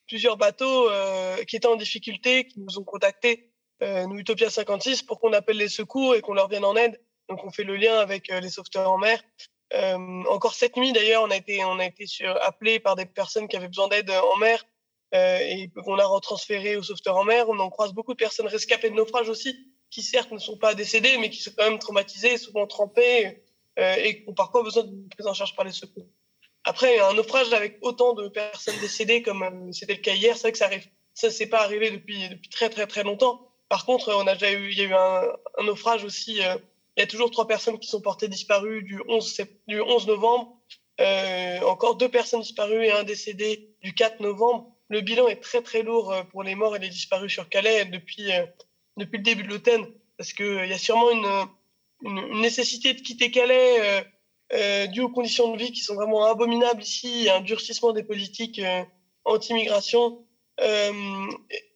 plusieurs 0.07 0.37
bateaux 0.37 0.91
euh, 0.91 1.43
qui 1.45 1.57
étaient 1.57 1.67
en 1.67 1.77
difficulté, 1.77 2.47
qui 2.47 2.61
nous 2.61 2.79
ont 2.79 2.85
contactés, 2.85 3.51
euh, 3.83 4.07
nous 4.07 4.19
Utopia 4.19 4.51
56, 4.51 5.03
pour 5.03 5.21
qu'on 5.21 5.33
appelle 5.33 5.57
les 5.57 5.69
secours 5.69 6.15
et 6.15 6.21
qu'on 6.21 6.35
leur 6.35 6.49
vienne 6.49 6.65
en 6.65 6.77
aide. 6.77 7.01
Donc 7.29 7.45
on 7.45 7.51
fait 7.51 7.65
le 7.65 7.77
lien 7.77 7.99
avec 7.99 8.31
euh, 8.31 8.41
les 8.41 8.51
sauveteurs 8.51 8.91
en 8.91 8.99
mer. 8.99 9.23
Euh, 9.75 9.97
encore 10.31 10.55
cette 10.55 10.77
nuit 10.77 10.93
d'ailleurs, 10.93 11.23
on 11.25 11.31
a 11.31 11.37
été 11.37 11.65
on 11.65 11.79
a 11.79 11.85
été 11.85 12.07
sur, 12.07 12.31
appelé 12.45 12.79
par 12.79 12.95
des 12.95 13.07
personnes 13.07 13.49
qui 13.49 13.57
avaient 13.57 13.67
besoin 13.67 13.89
d'aide 13.89 14.11
en 14.11 14.37
mer 14.37 14.65
euh, 15.15 15.39
et 15.39 15.71
on 15.87 15.99
a 15.99 16.05
retransféré 16.05 16.77
aux 16.77 16.83
sauveteurs 16.83 17.17
en 17.17 17.25
mer. 17.25 17.49
On 17.49 17.59
en 17.59 17.71
croise 17.71 17.93
beaucoup 17.93 18.13
de 18.13 18.19
personnes 18.19 18.47
rescapées 18.47 18.91
de 18.91 18.95
naufrage 18.95 19.29
aussi, 19.29 19.57
qui 19.91 20.03
certes 20.03 20.31
ne 20.31 20.39
sont 20.39 20.57
pas 20.57 20.75
décédées, 20.75 21.19
mais 21.19 21.31
qui 21.31 21.43
sont 21.43 21.53
quand 21.57 21.69
même 21.69 21.79
traumatisées, 21.79 22.39
souvent 22.39 22.67
trempées 22.67 23.43
et 23.79 24.23
qui 24.23 24.29
ont 24.29 24.33
parfois 24.33 24.63
besoin 24.63 24.85
d'une 24.85 25.07
prise 25.11 25.27
en 25.27 25.35
charge 25.35 25.55
par 25.55 25.65
les 25.65 25.73
secours. 25.73 26.07
Après, 26.69 26.99
un 26.99 27.15
naufrage 27.15 27.53
avec 27.53 27.79
autant 27.81 28.13
de 28.13 28.27
personnes 28.27 28.79
décédées 28.81 29.23
comme 29.23 29.45
euh, 29.45 29.73
c'était 29.73 29.95
le 29.95 30.01
cas 30.01 30.15
hier, 30.15 30.35
c'est 30.35 30.43
vrai 30.43 30.53
que 30.53 30.59
ça 30.59 30.65
arrive. 30.65 30.85
Ça, 31.15 31.29
pas 31.49 31.63
arrivé 31.63 31.93
depuis, 31.93 32.29
très, 32.51 32.69
très, 32.69 32.89
très 32.89 33.05
longtemps. 33.05 33.49
Par 33.69 33.87
contre, 33.87 34.13
on 34.13 34.27
a 34.27 34.33
déjà 34.35 34.51
eu, 34.51 34.73
il 34.73 34.79
y 34.79 34.83
a 34.83 34.85
eu 34.85 34.93
un, 34.93 35.63
naufrage 35.63 36.03
aussi. 36.03 36.45
Euh, 36.45 36.57
il 36.97 37.01
y 37.01 37.03
a 37.05 37.07
toujours 37.07 37.31
trois 37.31 37.47
personnes 37.47 37.79
qui 37.79 37.89
sont 37.89 38.01
portées 38.01 38.27
disparues 38.27 38.83
du 38.83 39.01
11, 39.07 39.43
du 39.69 39.81
11 39.81 40.09
novembre. 40.09 40.61
Euh, 41.01 41.61
encore 41.61 41.95
deux 41.95 42.09
personnes 42.09 42.41
disparues 42.41 42.85
et 42.85 42.91
un 42.91 43.05
décédé 43.05 43.71
du 43.81 43.95
4 43.95 44.19
novembre. 44.19 44.75
Le 44.89 45.03
bilan 45.03 45.29
est 45.29 45.41
très, 45.41 45.63
très 45.63 45.83
lourd 45.83 46.17
pour 46.33 46.43
les 46.43 46.57
morts 46.57 46.75
et 46.75 46.81
les 46.81 46.89
disparus 46.89 47.33
sur 47.33 47.49
Calais 47.49 47.85
depuis, 47.85 48.33
depuis 48.97 49.19
le 49.19 49.23
début 49.23 49.45
de 49.45 49.49
l'automne. 49.51 49.87
Parce 50.19 50.33
qu'il 50.33 50.67
y 50.67 50.73
a 50.73 50.79
sûrement 50.79 51.13
une, 51.13 52.41
nécessité 52.41 52.93
de 52.93 53.01
quitter 53.01 53.31
Calais 53.31 54.05
euh, 54.53 54.87
dû 54.87 55.01
aux 55.01 55.09
conditions 55.09 55.53
de 55.53 55.59
vie 55.59 55.73
qui 55.73 55.81
sont 55.81 55.95
vraiment 55.95 56.25
abominables 56.25 56.83
ici, 56.83 57.29
un 57.31 57.41
durcissement 57.41 57.93
des 57.93 58.05
politiques 58.05 58.61
euh, 58.61 58.83
anti-immigration 59.25 60.25
euh, 60.61 60.93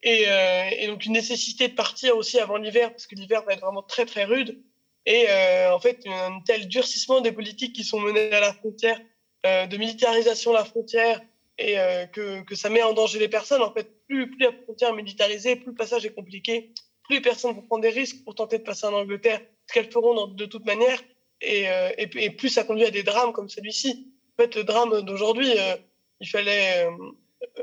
et, 0.02 0.24
euh, 0.28 0.70
et, 0.78 0.86
donc 0.86 1.04
une 1.04 1.12
nécessité 1.12 1.68
de 1.68 1.74
partir 1.74 2.16
aussi 2.16 2.38
avant 2.38 2.56
l'hiver 2.56 2.90
parce 2.90 3.06
que 3.06 3.14
l'hiver 3.14 3.42
va 3.44 3.54
être 3.54 3.60
vraiment 3.60 3.82
très 3.82 4.06
très 4.06 4.24
rude 4.24 4.62
et 5.04 5.26
en 5.72 5.78
fait 5.80 6.06
un 6.06 6.40
tel 6.46 6.68
durcissement 6.68 7.20
des 7.20 7.32
politiques 7.32 7.74
qui 7.74 7.84
sont 7.84 7.98
menées 7.98 8.32
à 8.32 8.40
la 8.40 8.52
frontière, 8.52 9.00
de 9.44 9.76
militarisation 9.76 10.52
de 10.52 10.56
la 10.56 10.64
frontière 10.64 11.20
et 11.58 11.74
que, 12.12 12.42
que 12.42 12.54
ça 12.54 12.68
met 12.68 12.82
en 12.82 12.92
danger 12.92 13.18
les 13.18 13.28
personnes. 13.28 13.62
En 13.62 13.72
fait, 13.72 13.88
plus, 14.06 14.30
plus 14.30 14.38
la 14.44 14.52
frontière 14.52 14.90
est 14.90 14.96
militarisée, 14.96 15.56
plus 15.56 15.70
le 15.70 15.74
passage 15.74 16.04
est 16.04 16.12
compliqué, 16.12 16.72
plus 17.04 17.16
les 17.16 17.22
personnes 17.22 17.56
vont 17.56 17.62
prendre 17.62 17.82
des 17.82 17.88
risques 17.88 18.22
pour 18.24 18.34
tenter 18.34 18.58
de 18.58 18.62
passer 18.62 18.86
en 18.86 18.92
Angleterre, 18.92 19.40
ce 19.66 19.72
qu'elles 19.72 19.90
feront 19.90 20.26
de 20.26 20.44
toute 20.44 20.66
manière 20.66 21.00
euh, 21.42 21.90
et, 21.96 22.30
plus 22.30 22.48
ça 22.48 22.64
conduit 22.64 22.84
à 22.84 22.90
des 22.90 23.02
drames 23.02 23.32
comme 23.32 23.48
celui-ci. 23.48 24.08
En 24.38 24.42
fait, 24.42 24.54
le 24.56 24.64
drame 24.64 25.02
d'aujourd'hui, 25.02 25.50
euh, 25.56 25.76
il 26.20 26.28
fallait. 26.28 26.86
Euh, 26.86 26.90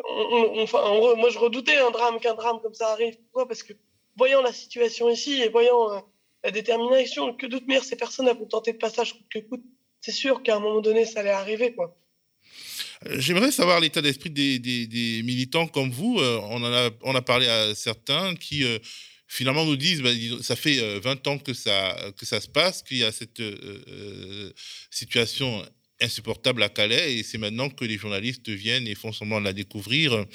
on, 0.04 1.16
moi, 1.18 1.30
je 1.30 1.38
redoutais 1.38 1.78
un 1.78 1.92
drame 1.92 2.20
qu'un 2.20 2.34
drame 2.34 2.60
comme 2.62 2.74
ça 2.74 2.90
arrive. 2.90 3.18
Pourquoi? 3.18 3.48
Parce 3.48 3.64
que 3.64 3.74
voyant 4.16 4.42
la 4.42 4.54
situation 4.54 5.10
ici 5.10 5.42
et 5.42 5.50
voyant 5.50 6.04
la 6.44 6.52
détermination 6.52 7.34
que 7.34 7.46
de 7.46 7.60
toute 7.60 7.84
ces 7.84 7.96
personnes 7.96 8.28
vont 8.28 8.46
tenter 8.46 8.74
de 8.74 8.78
passage 8.78 9.14
coûte 9.14 9.28
que 9.30 9.40
coûte, 9.40 9.64
c'est 10.02 10.12
sûr 10.12 10.42
qu'à 10.42 10.56
un 10.56 10.60
moment 10.60 10.82
donné, 10.82 11.06
ça 11.06 11.20
allait 11.20 11.30
arriver, 11.30 11.74
quoi. 11.74 11.96
J'aimerais 13.06 13.52
savoir 13.52 13.80
l'état 13.80 14.02
d'esprit 14.02 14.32
des, 14.32 15.22
militants 15.24 15.68
comme 15.68 15.92
vous. 15.92 16.18
on, 16.20 16.64
en 16.64 17.16
a 17.16 17.22
parlé 17.22 17.48
à 17.48 17.76
certains 17.76 18.36
qui 18.36 18.66
finalement 19.28 19.66
nous 19.66 19.76
disent, 19.76 20.02
bah, 20.02 20.12
ça 20.42 20.56
fait 20.56 21.00
20 21.00 21.28
euh, 21.28 21.32
ans 21.32 21.38
que 21.38 21.54
ça, 21.54 21.96
que 22.18 22.26
ça 22.26 22.40
se 22.42 22.48
passe, 22.48 22.82
qu'il 22.84 22.98
y 22.98 23.04
a 23.04 23.12
cette 23.12 23.40
euh, 23.40 23.84
euh, 23.88 24.52
situation 24.90 25.66
insupportable 26.00 26.62
à 26.62 26.70
Calais 26.70 27.16
et 27.16 27.24
c'est 27.24 27.40
maintenant 27.40 27.72
que 27.72 27.84
les 27.84 27.98
journalistes 27.98 28.50
viennent 28.50 28.88
et 28.88 28.94
font 28.94 29.12
semblant 29.12 29.40
de 29.40 29.46
la 29.46 29.54
découvrir. 29.54 30.26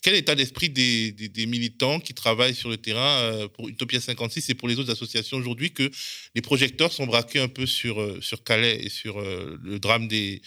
Quel 0.00 0.14
est 0.14 0.18
l'état 0.18 0.34
d'esprit 0.34 0.70
des, 0.70 1.12
des, 1.12 1.28
des, 1.28 1.44
militants 1.44 2.00
qui 2.00 2.14
travaillent 2.14 2.54
sur 2.54 2.70
le 2.70 2.78
terrain 2.78 3.46
pour 3.52 3.68
Utopia 3.68 4.00
56 4.00 4.48
et 4.48 4.54
pour 4.54 4.68
les 4.68 4.78
autres 4.78 4.90
associations 4.90 5.36
aujourd'hui 5.36 5.70
que 5.70 5.90
les 6.34 6.40
projecteurs 6.40 6.90
sont 6.90 7.06
braqués 7.06 7.40
un 7.40 7.48
peu 7.48 7.66
sur, 7.66 8.24
sur 8.24 8.42
Calais 8.42 8.82
et 8.82 8.88
sur 8.88 9.20
le 9.20 9.78
drame 9.78 10.08
des, 10.08 10.40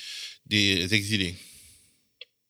des 0.47 0.91
exilés? 0.95 1.35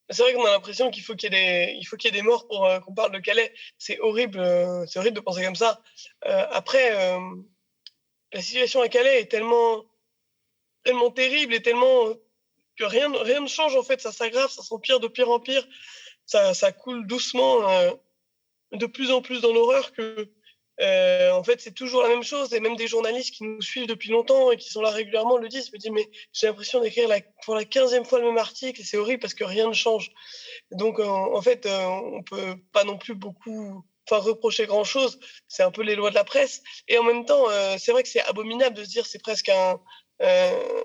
C'est 0.09 0.21
vrai 0.21 0.33
qu'on 0.33 0.45
a 0.45 0.51
l'impression 0.51 0.91
qu'il 0.91 1.03
faut 1.03 1.15
qu'il 1.15 1.33
y 1.33 1.35
ait 1.35 1.67
des, 1.67 1.73
il 1.79 1.83
faut 1.85 1.97
qu'il 1.97 2.13
y 2.13 2.17
ait 2.17 2.21
des 2.21 2.25
morts 2.25 2.47
pour 2.47 2.65
euh, 2.65 2.79
qu'on 2.79 2.93
parle 2.93 3.11
de 3.11 3.19
Calais. 3.19 3.53
C'est 3.77 3.99
horrible, 3.99 4.39
euh, 4.39 4.85
c'est 4.85 4.99
horrible 4.99 5.15
de 5.15 5.21
penser 5.21 5.43
comme 5.43 5.55
ça. 5.55 5.81
Euh, 6.25 6.45
après, 6.51 6.95
euh, 6.95 7.19
la 8.31 8.41
situation 8.41 8.81
à 8.81 8.89
Calais 8.89 9.21
est 9.21 9.31
tellement, 9.31 9.83
tellement 10.83 11.11
terrible 11.11 11.53
et 11.53 11.61
tellement 11.61 12.13
que 12.75 12.83
rien, 12.83 13.11
rien 13.23 13.41
ne 13.41 13.47
change 13.47 13.75
en 13.75 13.83
fait. 13.83 14.01
Ça 14.01 14.11
s'aggrave, 14.11 14.51
ça 14.51 14.61
s'empire 14.61 14.99
de 14.99 15.07
pire 15.07 15.29
en 15.29 15.39
pire. 15.39 15.67
Ça, 16.27 16.53
ça 16.53 16.71
coule 16.71 17.07
doucement, 17.07 17.61
de 18.71 18.85
plus 18.87 19.11
en 19.11 19.21
plus 19.21 19.41
dans 19.41 19.53
l'horreur 19.53 19.91
que 19.93 20.27
euh, 20.81 21.31
en 21.31 21.43
fait, 21.43 21.61
c'est 21.61 21.73
toujours 21.73 22.03
la 22.03 22.09
même 22.09 22.23
chose. 22.23 22.53
Et 22.53 22.59
même 22.59 22.75
des 22.75 22.87
journalistes 22.87 23.33
qui 23.33 23.43
nous 23.43 23.61
suivent 23.61 23.87
depuis 23.87 24.09
longtemps 24.09 24.51
et 24.51 24.57
qui 24.57 24.69
sont 24.69 24.81
là 24.81 24.89
régulièrement 24.89 25.37
le 25.37 25.47
disent. 25.47 25.71
Me 25.71 25.77
dis, 25.77 25.91
mais 25.91 26.09
j'ai 26.33 26.47
l'impression 26.47 26.81
d'écrire 26.81 27.07
la, 27.07 27.19
pour 27.43 27.55
la 27.55 27.65
quinzième 27.65 28.05
fois 28.05 28.19
le 28.19 28.25
même 28.25 28.37
article 28.37 28.81
c'est 28.83 28.97
horrible 28.97 29.21
parce 29.21 29.33
que 29.33 29.43
rien 29.43 29.67
ne 29.67 29.73
change. 29.73 30.11
Donc, 30.71 30.99
en, 30.99 31.33
en 31.33 31.41
fait, 31.41 31.65
euh, 31.65 31.85
on 31.85 32.23
peut 32.23 32.55
pas 32.73 32.83
non 32.83 32.97
plus 32.97 33.15
beaucoup 33.15 33.83
enfin 34.09 34.21
reprocher 34.21 34.65
grand 34.65 34.83
chose. 34.83 35.19
C'est 35.47 35.63
un 35.63 35.71
peu 35.71 35.81
les 35.83 35.95
lois 35.95 36.09
de 36.09 36.15
la 36.15 36.23
presse. 36.23 36.61
Et 36.87 36.97
en 36.97 37.03
même 37.03 37.25
temps, 37.25 37.49
euh, 37.49 37.77
c'est 37.79 37.91
vrai 37.91 38.03
que 38.03 38.09
c'est 38.09 38.21
abominable 38.21 38.75
de 38.75 38.83
se 38.83 38.89
dire 38.89 39.05
c'est 39.05 39.21
presque 39.21 39.49
un. 39.49 39.79
Euh, 40.21 40.83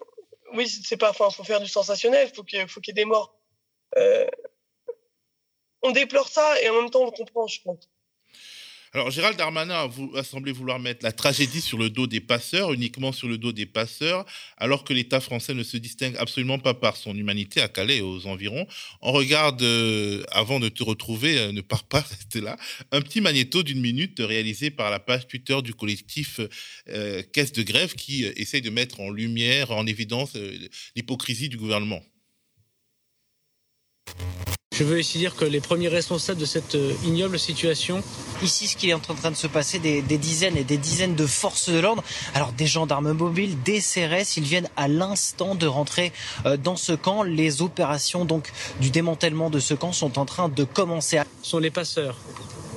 oui, 0.55 0.69
c'est 0.69 0.97
pas. 0.97 1.11
Enfin, 1.11 1.31
faut 1.31 1.45
faire 1.45 1.61
du 1.61 1.69
sensationnel. 1.69 2.31
Faut 2.35 2.45
qu'il 2.45 2.67
faut 2.69 2.81
qu'il 2.81 2.97
y 2.97 3.01
ait 3.01 3.05
des 3.05 3.09
morts. 3.09 3.35
Euh, 3.97 4.27
on 5.83 5.91
déplore 5.91 6.29
ça 6.29 6.61
et 6.63 6.69
en 6.69 6.75
même 6.75 6.91
temps 6.91 7.03
on 7.03 7.07
le 7.07 7.11
comprend, 7.11 7.47
je 7.47 7.61
pense. 7.63 7.89
Alors, 8.93 9.13
Gérald 9.13 9.39
Darmanin 9.39 9.89
a, 10.17 10.25
semblé 10.25 10.51
vouloir 10.51 10.81
mettre 10.81 11.05
la 11.05 11.13
tragédie 11.13 11.61
sur 11.61 11.79
le 11.79 11.91
dos 11.91 12.09
des 12.09 12.21
passeurs, 12.21 12.73
uniquement 12.73 13.13
sur 13.13 13.29
le 13.29 13.39
dos 13.39 13.53
des 13.53 13.67
passeurs, 13.67 14.27
alors 14.57 14.83
que 14.83 14.93
l'État 14.93 15.21
français 15.21 15.55
ne 15.55 15.63
se 15.63 15.77
distingue 15.77 16.17
absolument 16.19 16.59
pas 16.59 16.75
par 16.75 16.97
son 16.97 17.17
humanité 17.17 17.61
à 17.61 17.69
Calais 17.69 17.99
et 17.99 18.03
aux 18.03 18.27
environs. 18.27 18.67
On 19.01 19.13
regarde, 19.13 19.63
euh, 19.63 20.25
avant 20.33 20.59
de 20.59 20.69
te 20.69 20.83
retrouver, 20.83 21.39
euh, 21.39 21.53
ne 21.53 21.61
pars 21.61 21.85
pas, 21.85 22.01
rester 22.11 22.41
là, 22.41 22.57
un 22.91 23.01
petit 23.01 23.21
magnéto 23.21 23.63
d'une 23.63 23.81
minute 23.81 24.19
réalisé 24.19 24.73
par 24.73 24.91
la 24.91 24.99
page 24.99 25.29
Twitter 25.29 25.63
du 25.63 25.73
collectif 25.73 26.41
euh, 26.89 27.23
Caisse 27.33 27.53
de 27.53 27.63
Grève 27.63 27.95
qui 27.95 28.25
essaye 28.25 28.61
de 28.61 28.71
mettre 28.71 28.99
en 28.99 29.11
lumière, 29.11 29.71
en 29.71 29.87
évidence, 29.87 30.37
l'hypocrisie 30.97 31.49
du 31.49 31.59
gouvernement. 31.59 32.03
Je 34.81 34.85
veux 34.87 34.99
ici 34.99 35.19
dire 35.19 35.37
que 35.37 35.45
les 35.45 35.61
premiers 35.61 35.89
responsables 35.89 36.41
de 36.41 36.47
cette 36.47 36.75
euh, 36.75 36.95
ignoble 37.05 37.39
situation. 37.39 38.03
Ici, 38.43 38.67
ce 38.67 38.77
qui 38.77 38.89
est 38.89 38.95
en 38.95 38.99
train 38.99 39.31
de 39.31 39.37
se 39.37 39.47
passer, 39.47 39.79
des, 39.79 40.01
des 40.01 40.17
dizaines 40.17 40.57
et 40.57 40.65
des 40.65 40.79
dizaines 40.79 41.15
de 41.15 41.27
forces 41.27 41.69
de 41.69 41.79
l'ordre, 41.79 42.03
alors 42.33 42.53
des 42.53 42.67
gendarmes 42.67 43.13
mobiles, 43.13 43.63
des 43.63 43.81
CRS, 43.81 44.39
ils 44.39 44.43
viennent 44.43 44.71
à 44.79 44.89
l'instant 44.89 45.55
de 45.55 45.67
rentrer 45.67 46.15
euh, 46.47 46.57
dans 46.57 46.77
ce 46.77 46.93
camp. 46.93 47.23
Les 47.25 47.61
opérations 47.61 48.25
donc 48.25 48.53
du 48.81 48.89
démantèlement 48.89 49.51
de 49.51 49.59
ce 49.59 49.75
camp 49.75 49.93
sont 49.93 50.19
en 50.19 50.25
train 50.25 50.49
de 50.49 50.65
commencer. 50.65 51.21
Ce 51.43 51.51
sont 51.51 51.59
les 51.59 51.71
passeurs, 51.71 52.17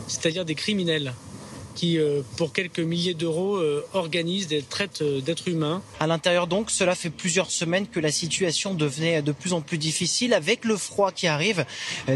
c'est-à-dire 0.10 0.44
des 0.44 0.56
criminels 0.56 1.14
qui, 1.74 1.98
euh, 1.98 2.22
pour 2.38 2.54
quelques 2.54 2.80
milliers 2.80 3.14
d'euros, 3.14 3.58
euh, 3.58 3.86
organisent 3.94 4.48
des 4.48 4.62
traites 4.62 5.02
euh, 5.02 5.22
d'êtres 5.22 5.48
humains. 5.48 5.82
À 6.00 6.08
l'intérieur 6.08 6.48
donc, 6.48 6.72
cela 6.72 6.96
fait 6.96 7.10
plusieurs 7.10 7.52
semaines 7.52 7.88
que 7.88 8.00
la 8.00 8.12
situation 8.12 8.74
devenait 8.74 9.22
de 9.22 9.32
plus 9.32 9.54
en 9.54 9.62
plus 9.62 9.78
difficile 9.78 10.34
avec 10.34 10.66
le 10.66 10.78
froid 10.78 11.12
qui 11.12 11.28
arrive, 11.28 11.66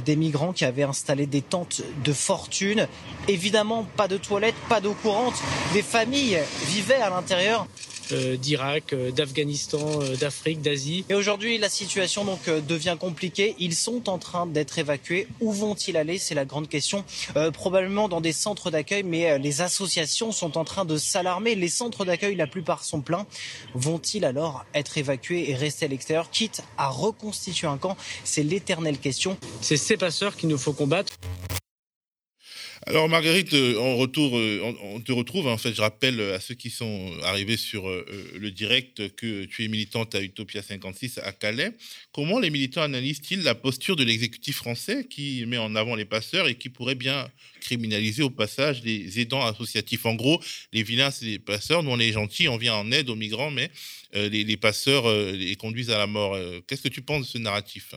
des 0.06 0.16
migrants 0.16 0.54
qui 0.54 0.66
avaient 0.66 0.84
installé 0.84 1.26
des 1.26 1.42
tentes 1.42 1.82
de 2.04 2.14
fortune. 2.14 2.88
Évidemment, 3.28 3.88
pas 3.96 4.08
de 4.08 4.18
toilettes, 4.18 4.56
pas 4.70 4.82
d'eau 4.82 4.96
courante. 5.02 5.36
Des 5.74 5.82
familles 5.82 6.40
vivaient 6.68 6.96
à 6.96 7.10
l'intérieur. 7.10 7.68
d'Irak, 8.14 8.96
d'Afghanistan, 9.16 10.00
d'Afrique, 10.20 10.62
d'Asie. 10.62 11.06
Et 11.10 11.16
aujourd'hui, 11.16 11.58
la 11.58 11.70
situation 11.70 12.26
donc 12.26 12.50
devient 12.50 12.98
compliquée. 13.00 13.56
Ils 13.60 13.76
sont 13.76 14.10
en 14.10 14.18
train 14.18 14.46
d'être 14.46 14.80
évacués. 14.80 15.28
Où 15.40 15.52
vont-ils 15.52 15.98
aller? 15.98 16.18
C'est 16.18 16.36
la 16.36 16.46
grande 16.46 16.70
question. 16.70 17.04
probablement 17.54 18.10
dans 18.10 18.22
des 18.22 18.34
centres 18.34 18.72
d'accueil, 18.72 19.04
mais 19.04 19.38
les 19.40 19.62
associations 19.62 20.32
sont 20.32 20.58
en 20.58 20.64
train 20.64 20.86
de 20.86 20.98
s'alarmer. 20.98 21.56
Les 21.56 21.70
centres 21.70 22.06
d'accueil, 22.06 22.36
la 22.36 22.48
plupart 22.48 22.84
sont 22.84 23.02
pleins. 23.02 23.26
Vont-ils 23.74 24.26
alors 24.26 24.66
être 24.74 24.98
évacués 24.98 25.50
et 25.50 25.56
rester 25.56 25.86
à 25.86 25.90
l'extérieur, 25.90 26.30
quitte 26.30 26.62
à 26.78 26.90
reconstituer 26.90 27.68
un 27.68 27.78
camp 27.78 27.98
C'est 28.24 28.44
l'éternelle 28.44 28.98
question. 28.98 29.38
C'est 29.62 29.78
ces 29.78 29.98
passeurs 29.98 30.36
qu'il 30.36 30.50
nous 30.50 30.58
faut 30.58 30.74
combattre. 30.74 31.14
Alors 32.90 33.10
Marguerite, 33.10 33.54
euh, 33.54 33.74
euh, 33.76 34.74
on, 34.82 35.02
te 35.02 35.12
retrouve. 35.12 35.48
En 35.48 35.58
fait, 35.58 35.74
je 35.74 35.82
rappelle 35.82 36.22
à 36.22 36.40
ceux 36.40 36.56
qui 36.56 36.70
sont 36.70 37.12
arrivés 37.24 37.58
sur 37.58 37.90
euh, 37.90 38.06
le 38.40 38.50
direct 38.50 39.14
que 39.16 39.44
tu 39.44 39.66
es 39.66 39.68
militante 39.68 40.16
à 40.16 40.22
Utopia 40.22 40.62
56 40.62 41.18
à 41.18 41.34
Calais. 41.34 41.74
Comment 42.14 42.40
les 42.40 42.50
militants 42.50 42.84
analysent-ils 42.84 43.44
la 43.44 43.56
posture 43.56 43.98
de 43.98 44.06
l'exécutif 44.06 44.56
français 44.56 45.06
qui 45.06 45.46
met 45.48 45.58
en 45.58 45.76
avant 45.76 45.96
les 45.96 46.06
passeurs 46.06 46.48
et 46.48 46.56
qui 46.56 46.70
pourrait 46.70 46.96
bien 46.96 47.28
criminaliser 47.60 48.24
au 48.24 48.30
passage 48.30 48.82
les 48.86 49.20
aidants 49.20 49.46
associatifs? 49.46 50.06
En 50.06 50.16
gros, 50.16 50.42
les 50.72 50.84
vilains, 50.84 51.12
c'est 51.12 51.26
les 51.26 51.40
passeurs. 51.40 51.84
Nous, 51.84 51.92
on 51.92 52.00
est 52.00 52.14
gentils, 52.14 52.48
on 52.48 52.56
vient 52.56 52.76
en 52.76 52.90
aide 52.94 53.10
aux 53.10 53.16
migrants, 53.16 53.52
mais 53.52 53.70
les, 54.14 54.56
passeurs 54.56 55.12
les 55.34 55.58
conduisent 55.58 55.92
à 55.92 55.98
la 55.98 56.08
mort. 56.08 56.38
Qu'est-ce 56.66 56.84
que 56.84 56.88
tu 56.88 57.02
penses 57.02 57.24
de 57.24 57.28
ce 57.28 57.38
narratif? 57.38 57.96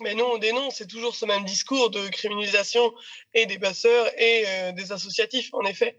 Mais 0.00 0.14
non, 0.14 0.32
on 0.34 0.38
dénonce, 0.38 0.76
c'est 0.76 0.86
toujours 0.86 1.14
ce 1.14 1.24
même 1.24 1.44
discours 1.44 1.90
de 1.90 2.08
criminalisation 2.08 2.92
et 3.34 3.46
des 3.46 3.58
passeurs 3.58 4.06
et 4.18 4.44
euh, 4.46 4.72
des 4.72 4.92
associatifs, 4.92 5.50
en 5.52 5.62
effet. 5.62 5.96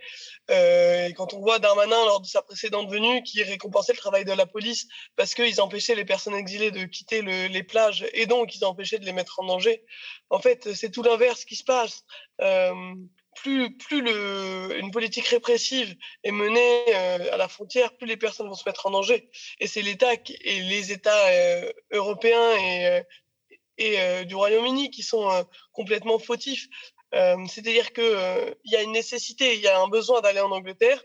Euh, 0.49 1.07
et 1.07 1.13
quand 1.13 1.33
on 1.33 1.39
voit 1.39 1.59
Darmanin, 1.59 2.05
lors 2.05 2.21
de 2.21 2.27
sa 2.27 2.41
précédente 2.41 2.89
venue, 2.89 3.23
qui 3.23 3.43
récompensait 3.43 3.93
le 3.93 3.97
travail 3.97 4.25
de 4.25 4.31
la 4.31 4.45
police 4.45 4.88
parce 5.15 5.33
qu'ils 5.33 5.62
empêchaient 5.62 5.95
les 5.95 6.05
personnes 6.05 6.35
exilées 6.35 6.71
de 6.71 6.85
quitter 6.85 7.21
le, 7.21 7.47
les 7.47 7.63
plages 7.63 8.07
et 8.13 8.25
donc 8.25 8.55
ils 8.55 8.65
empêchaient 8.65 8.99
de 8.99 9.05
les 9.05 9.13
mettre 9.13 9.39
en 9.39 9.45
danger, 9.45 9.83
en 10.29 10.39
fait, 10.39 10.73
c'est 10.73 10.91
tout 10.91 11.03
l'inverse 11.03 11.45
qui 11.45 11.55
se 11.55 11.63
passe. 11.63 12.03
Euh, 12.41 12.73
plus, 13.35 13.75
plus 13.77 14.01
le, 14.01 14.77
une 14.79 14.91
politique 14.91 15.27
répressive 15.27 15.95
est 16.23 16.31
menée 16.31 16.83
euh, 16.89 17.33
à 17.33 17.38
la 17.38 17.47
frontière, 17.47 17.95
plus 17.95 18.07
les 18.07 18.17
personnes 18.17 18.47
vont 18.47 18.55
se 18.55 18.67
mettre 18.67 18.85
en 18.85 18.91
danger. 18.91 19.29
Et 19.59 19.67
c'est 19.67 19.81
l'État 19.81 20.13
et 20.13 20.62
les 20.62 20.91
États 20.91 21.27
euh, 21.29 21.71
européens 21.91 22.57
et 22.57 23.03
et 23.80 24.00
euh, 24.00 24.24
du 24.26 24.36
Royaume-Uni 24.36 24.92
qui 24.92 25.02
sont 25.02 25.32
euh, 25.32 25.42
complètement 25.72 26.20
fautifs. 26.20 26.68
Euh, 27.15 27.38
c'est-à-dire 27.48 27.92
qu'il 27.92 28.56
il 28.65 28.72
y 28.72 28.76
a 28.76 28.84
une 28.84 28.92
nécessité, 28.92 29.56
il 29.56 29.62
y 29.62 29.68
a 29.68 29.82
un 29.82 29.88
besoin 29.88 30.22
d'aller 30.22 30.42
en 30.42 30.52
Angleterre. 30.52 31.04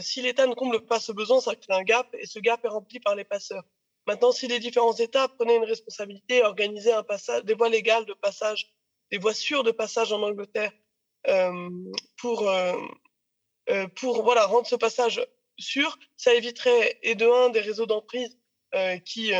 si 0.00 0.22
l'État 0.22 0.46
ne 0.46 0.54
comble 0.54 0.86
pas 0.86 1.00
ce 1.00 1.12
besoin, 1.12 1.40
ça 1.40 1.54
crée 1.54 1.74
un 1.74 1.82
gap 1.82 2.08
et 2.14 2.24
ce 2.24 2.38
gap 2.38 2.64
est 2.64 2.68
rempli 2.68 3.00
par 3.00 3.14
les 3.14 3.24
passeurs. 3.24 3.64
Maintenant, 4.06 4.32
si 4.32 4.46
les 4.46 4.58
différents 4.58 4.96
États 4.96 5.28
prenaient 5.28 5.56
une 5.56 5.64
responsabilité, 5.64 6.42
organisaient 6.42 6.92
un 6.92 7.02
passage, 7.02 7.44
des 7.44 7.54
voies 7.54 7.68
légales 7.68 8.06
de 8.06 8.14
passage, 8.14 8.72
des 9.10 9.18
voies 9.18 9.34
sûres 9.34 9.64
de 9.64 9.70
passage 9.70 10.12
en 10.12 10.22
Angleterre, 10.22 10.72
pour 12.16 12.50
pour 13.96 14.22
voilà 14.22 14.46
rendre 14.46 14.66
ce 14.66 14.76
passage 14.76 15.26
sûr, 15.58 15.98
ça 16.16 16.34
éviterait 16.34 16.98
et 17.02 17.14
de 17.14 17.26
un 17.26 17.50
des 17.50 17.60
réseaux 17.60 17.86
d'emprise 17.86 18.38
euh, 18.74 18.98
qui 18.98 19.32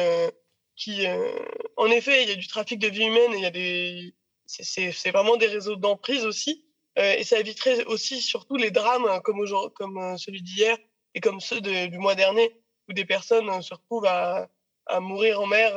qui, 0.77 1.07
euh, 1.07 1.31
en 1.77 1.87
effet, 1.87 2.23
il 2.23 2.29
y 2.29 2.33
a 2.33 2.37
du 2.37 2.49
trafic 2.49 2.79
de 2.79 2.89
vie 2.89 3.05
humaine, 3.05 3.33
il 3.35 3.41
y 3.41 3.47
a 3.47 3.51
des, 3.51 4.15
c'est 4.47 5.11
vraiment 5.11 5.37
des 5.37 5.47
réseaux 5.47 5.77
d'emprise 5.77 6.25
aussi, 6.25 6.65
euh, 6.99 7.15
et 7.15 7.25
ça 7.25 7.39
éviterait 7.39 7.85
aussi 7.87 8.21
surtout 8.21 8.57
les 8.57 8.71
drames 8.71 9.21
comme, 9.23 9.45
comme 9.75 9.99
euh, 9.99 10.17
celui 10.17 10.43
d'hier 10.43 10.77
et 11.15 11.21
comme 11.21 11.41
ceux 11.41 11.61
du 11.61 11.99
mois 11.99 12.15
dernier, 12.15 12.53
où 12.89 12.93
des 12.93 13.05
personnes 13.05 13.63
se 13.63 13.75
retrouvent 13.75 14.07
à, 14.07 14.49
à 14.87 15.01
mourir 15.01 15.41
en 15.41 15.47
mer 15.47 15.73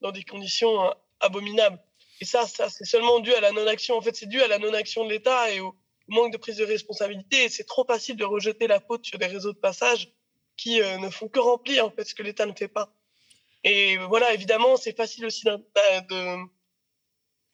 dans 0.00 0.12
des 0.12 0.24
conditions 0.24 0.92
abominables. 1.20 1.78
Et 2.20 2.24
ça, 2.24 2.46
ça 2.46 2.70
c'est 2.70 2.86
seulement 2.86 3.20
dû 3.20 3.34
à 3.34 3.40
la 3.40 3.52
non-action. 3.52 3.96
En 3.96 4.00
fait, 4.00 4.16
c'est 4.16 4.26
dû 4.26 4.40
à 4.40 4.48
la 4.48 4.58
non-action 4.58 5.04
de 5.04 5.10
l'État 5.10 5.52
et 5.52 5.60
au 5.60 5.76
manque 6.08 6.32
de 6.32 6.38
prise 6.38 6.56
de 6.56 6.64
responsabilité. 6.64 7.50
C'est 7.50 7.64
trop 7.64 7.84
facile 7.84 8.16
de 8.16 8.24
rejeter 8.24 8.66
la 8.66 8.80
faute 8.80 9.04
sur 9.04 9.18
des 9.18 9.26
réseaux 9.26 9.52
de 9.52 9.58
passage 9.58 10.10
qui 10.56 10.80
ne 10.80 11.10
font 11.10 11.28
que 11.28 11.38
remplir 11.38 11.86
en 11.86 11.90
fait 11.90 12.04
ce 12.04 12.14
que 12.14 12.22
l'État 12.22 12.46
ne 12.46 12.54
fait 12.54 12.68
pas. 12.68 12.92
Et 13.64 13.96
voilà, 13.98 14.32
évidemment, 14.34 14.76
c'est 14.76 14.96
facile 14.96 15.26
aussi 15.26 15.46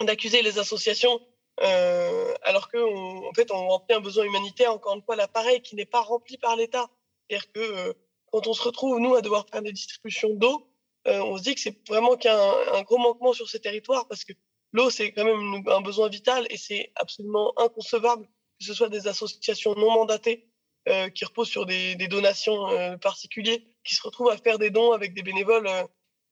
d'accuser 0.01 0.43
les 0.43 0.59
associations 0.59 1.21
euh, 1.63 2.35
alors 2.43 2.71
qu'en 2.71 3.29
en 3.29 3.33
fait, 3.35 3.51
on 3.51 3.69
remplit 3.69 3.95
un 3.97 4.01
besoin 4.01 4.25
humanitaire, 4.25 4.73
encore 4.73 4.95
une 4.95 5.03
fois, 5.03 5.17
l'appareil 5.17 5.61
qui 5.61 5.75
n'est 5.75 5.87
pas 5.87 6.01
rempli 6.01 6.39
par 6.39 6.57
l'État. 6.57 6.89
C'est-à-dire 7.29 7.53
que 7.53 7.61
euh, 7.61 7.93
quand 8.33 8.47
on 8.47 8.55
se 8.55 8.63
retrouve, 8.63 9.01
nous, 9.01 9.15
à 9.15 9.23
devoir 9.23 9.47
faire 9.51 9.63
des 9.63 9.73
distributions 9.73 10.31
d'eau, 10.35 10.69
euh, 11.07 11.21
on 11.21 11.37
se 11.39 11.43
dit 11.43 11.55
que 11.55 11.61
c'est 11.61 11.77
vraiment 11.89 12.17
qu'il 12.17 12.31
y 12.31 12.35
a 12.35 12.77
un, 12.77 12.83
gros 12.83 12.99
manquement 12.99 13.33
sur 13.33 13.49
ces 13.49 13.61
territoires 13.61 14.07
parce 14.09 14.25
que 14.25 14.33
l'eau, 14.73 14.91
c'est 14.91 15.13
quand 15.13 15.25
même 15.25 15.63
un 15.67 15.81
besoin 15.81 16.09
vital 16.09 16.47
et 16.51 16.57
c'est 16.57 16.93
absolument 16.97 17.53
inconcevable 17.59 18.27
que 18.59 18.67
ce 18.67 18.75
soit 18.75 18.89
des 18.89 19.07
associations 19.07 19.75
non 19.77 19.93
mandatées 19.93 20.49
euh, 20.89 21.09
qui 21.11 21.25
reposent 21.25 21.49
sur 21.49 21.65
des, 21.65 21.95
des 21.95 22.09
donations 22.09 22.99
particuliers, 22.99 23.69
qui 23.85 23.95
se 23.95 24.03
retrouvent 24.03 24.31
à 24.31 24.37
faire 24.37 24.59
des 24.59 24.71
dons 24.71 24.93
avec 24.93 25.15
des 25.15 25.23
bénévoles 25.23 25.69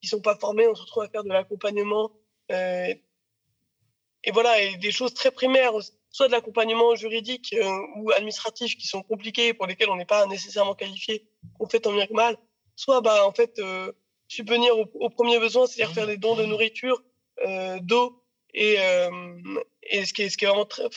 qui 0.01 0.07
sont 0.07 0.21
pas 0.21 0.35
formés, 0.35 0.67
on 0.67 0.75
se 0.75 0.81
retrouve 0.81 1.03
à 1.03 1.09
faire 1.09 1.23
de 1.23 1.29
l'accompagnement. 1.29 2.11
Euh, 2.51 2.93
et 4.23 4.31
voilà, 4.31 4.61
et 4.61 4.77
des 4.77 4.91
choses 4.91 5.13
très 5.13 5.31
primaires, 5.31 5.73
soit 6.09 6.27
de 6.27 6.31
l'accompagnement 6.33 6.95
juridique 6.95 7.53
euh, 7.53 7.79
ou 7.95 8.11
administratif 8.11 8.77
qui 8.77 8.87
sont 8.87 9.03
compliqués, 9.03 9.53
pour 9.53 9.67
lesquels 9.67 9.89
on 9.89 9.95
n'est 9.95 10.05
pas 10.05 10.25
nécessairement 10.25 10.75
qualifié, 10.75 11.27
qu'on 11.57 11.67
fait 11.67 11.79
tant 11.79 11.93
bien 11.93 12.07
que 12.07 12.13
mal, 12.13 12.37
soit 12.75 13.01
bah, 13.01 13.25
en 13.25 13.31
fait 13.33 13.59
euh, 13.59 13.91
subvenir 14.27 14.77
aux, 14.77 15.09
premiers 15.09 15.39
besoins, 15.39 15.67
c'est-à-dire 15.67 15.93
faire 15.93 16.07
des 16.07 16.17
dons 16.17 16.35
de 16.35 16.45
nourriture, 16.45 17.01
euh, 17.45 17.79
d'eau, 17.81 18.23
et, 18.53 18.77
euh, 18.79 19.09
et 19.83 20.05
ce, 20.05 20.13
qui 20.13 20.23
est, 20.23 20.29
ce 20.29 20.37
qui 20.37 20.45
est 20.45 20.47
vraiment 20.47 20.65
très, 20.65 20.87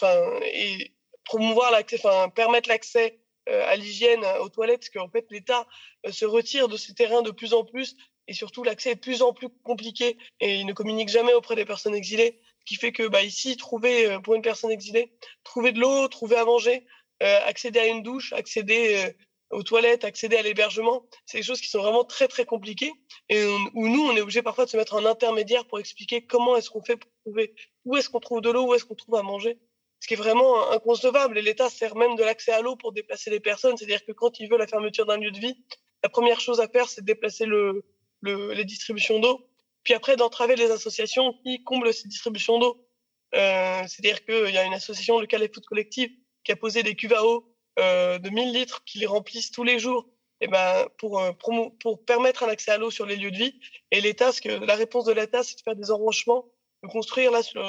et 0.53 0.93
promouvoir 1.25 1.71
l'accès, 1.73 1.99
enfin, 2.03 2.29
permettre 2.29 2.69
l'accès 2.69 3.19
à 3.47 3.75
l'hygiène, 3.75 4.25
aux 4.43 4.49
toilettes, 4.49 4.81
parce 4.81 4.91
qu'en 4.91 5.09
fait 5.09 5.27
l'État 5.31 5.67
se 6.09 6.25
retire 6.25 6.69
de 6.69 6.77
ces 6.77 6.95
terrains 6.95 7.23
de 7.23 7.33
plus 7.33 7.53
en 7.53 7.65
plus 7.65 7.97
et 8.31 8.33
surtout 8.33 8.63
l'accès 8.63 8.93
est 8.93 8.95
de 8.95 9.01
plus 9.01 9.23
en 9.23 9.33
plus 9.33 9.49
compliqué 9.65 10.17
et 10.39 10.61
il 10.61 10.65
ne 10.65 10.73
communique 10.73 11.09
jamais 11.09 11.35
auprès 11.35 11.57
des 11.57 11.65
personnes 11.65 11.97
exilées, 11.97 12.41
ce 12.61 12.65
qui 12.65 12.77
fait 12.77 12.93
que 12.93 13.09
bah, 13.09 13.25
ici, 13.25 13.57
trouver 13.57 14.07
euh, 14.07 14.21
pour 14.21 14.37
une 14.37 14.43
personne 14.43 14.71
exilée, 14.71 15.13
trouver 15.43 15.73
de 15.73 15.81
l'eau, 15.81 16.07
trouver 16.07 16.37
à 16.37 16.45
manger, 16.45 16.87
euh, 17.25 17.41
accéder 17.45 17.81
à 17.81 17.87
une 17.87 18.05
douche, 18.05 18.33
accéder 18.33 19.05
euh, 19.05 19.13
aux 19.51 19.65
toilettes, 19.65 20.05
accéder 20.05 20.37
à 20.37 20.43
l'hébergement, 20.43 21.05
c'est 21.27 21.39
des 21.39 21.43
choses 21.43 21.61
qui 21.61 21.69
sont 21.69 21.81
vraiment 21.81 22.05
très 22.05 22.29
très 22.29 22.45
compliquées 22.45 22.93
et 23.29 23.45
où 23.75 23.89
nous, 23.89 24.07
on 24.07 24.17
est 24.17 24.21
obligé 24.21 24.43
parfois 24.43 24.65
de 24.65 24.71
se 24.71 24.77
mettre 24.77 24.95
en 24.95 25.05
intermédiaire 25.05 25.67
pour 25.67 25.81
expliquer 25.81 26.25
comment 26.25 26.57
est-ce 26.57 26.71
qu'on 26.71 26.85
fait 26.85 26.97
pour 26.97 27.11
trouver, 27.25 27.53
où 27.85 27.97
est-ce 27.97 28.09
qu'on 28.09 28.21
trouve 28.21 28.43
de 28.43 28.51
l'eau, 28.51 28.69
où 28.69 28.75
est-ce 28.75 28.85
qu'on 28.85 28.95
trouve 28.95 29.17
à 29.17 29.23
manger 29.23 29.59
ce 29.99 30.07
qui 30.07 30.15
est 30.15 30.17
vraiment 30.17 30.71
inconcevable. 30.71 31.37
Et 31.37 31.43
l'État 31.43 31.69
sert 31.69 31.95
même 31.95 32.17
de 32.17 32.23
l'accès 32.23 32.53
à 32.53 32.63
l'eau 32.63 32.75
pour 32.75 32.93
déplacer 32.93 33.29
les 33.29 33.41
personnes. 33.41 33.77
C'est-à-dire 33.77 34.03
que 34.07 34.13
quand 34.13 34.41
il 34.41 34.49
veut 34.49 34.57
la 34.57 34.67
fermeture 34.67 35.05
d'un 35.05 35.19
lieu 35.19 35.31
de 35.31 35.39
vie, 35.39 35.63
la 36.03 36.09
première 36.09 36.41
chose 36.41 36.61
à 36.61 36.69
faire, 36.69 36.89
c'est 36.89 37.03
de 37.03 37.07
déplacer 37.07 37.45
le, 37.45 37.85
le, 38.21 38.53
les 38.53 38.65
distributions 38.65 39.19
d'eau, 39.19 39.47
puis 39.83 39.95
après 39.95 40.17
d'entraver 40.17 40.57
les 40.57 40.71
associations 40.71 41.35
qui 41.45 41.63
comblent 41.65 41.93
ces 41.93 42.09
distributions 42.09 42.59
d'eau. 42.59 42.87
Euh, 43.35 43.83
C'est-à-dire 43.87 44.25
qu'il 44.25 44.53
y 44.55 44.59
a 44.59 44.65
une 44.65 44.75
association, 44.75 45.21
le 45.21 45.27
Calais 45.27 45.51
Food 45.53 45.65
Collective, 45.65 46.11
qui 46.45 46.53
a 46.53 46.57
posé 46.57 46.83
des 46.83 46.95
cuves 46.95 47.15
à 47.15 47.25
eau 47.25 47.55
euh, 47.79 48.19
de 48.19 48.31
1000 48.31 48.53
litres 48.53 48.85
qui 48.85 48.99
les 48.99 49.07
remplissent 49.07 49.51
tous 49.51 49.65
les 49.65 49.79
jours 49.79 50.09
et 50.41 50.49
ben, 50.49 50.89
pour, 50.99 51.21
euh, 51.21 51.33
pour 51.33 52.05
permettre 52.05 52.43
un 52.43 52.49
accès 52.49 52.71
à 52.73 52.79
l'eau 52.79 52.91
sur 52.91 53.07
les 53.07 53.17
lieux 53.17 53.31
de 53.31 53.37
vie. 53.37 53.61
Et 53.91 54.01
l'État, 54.01 54.33
que 54.33 54.49
la 54.49 54.75
réponse 54.75 55.05
de 55.05 55.13
l'État, 55.13 55.43
c'est 55.43 55.57
de 55.57 55.63
faire 55.63 55.77
des 55.77 55.91
enrochements, 55.91 56.47
de 56.83 56.89
construire. 56.89 57.31
Là, 57.31 57.43
sur, 57.43 57.63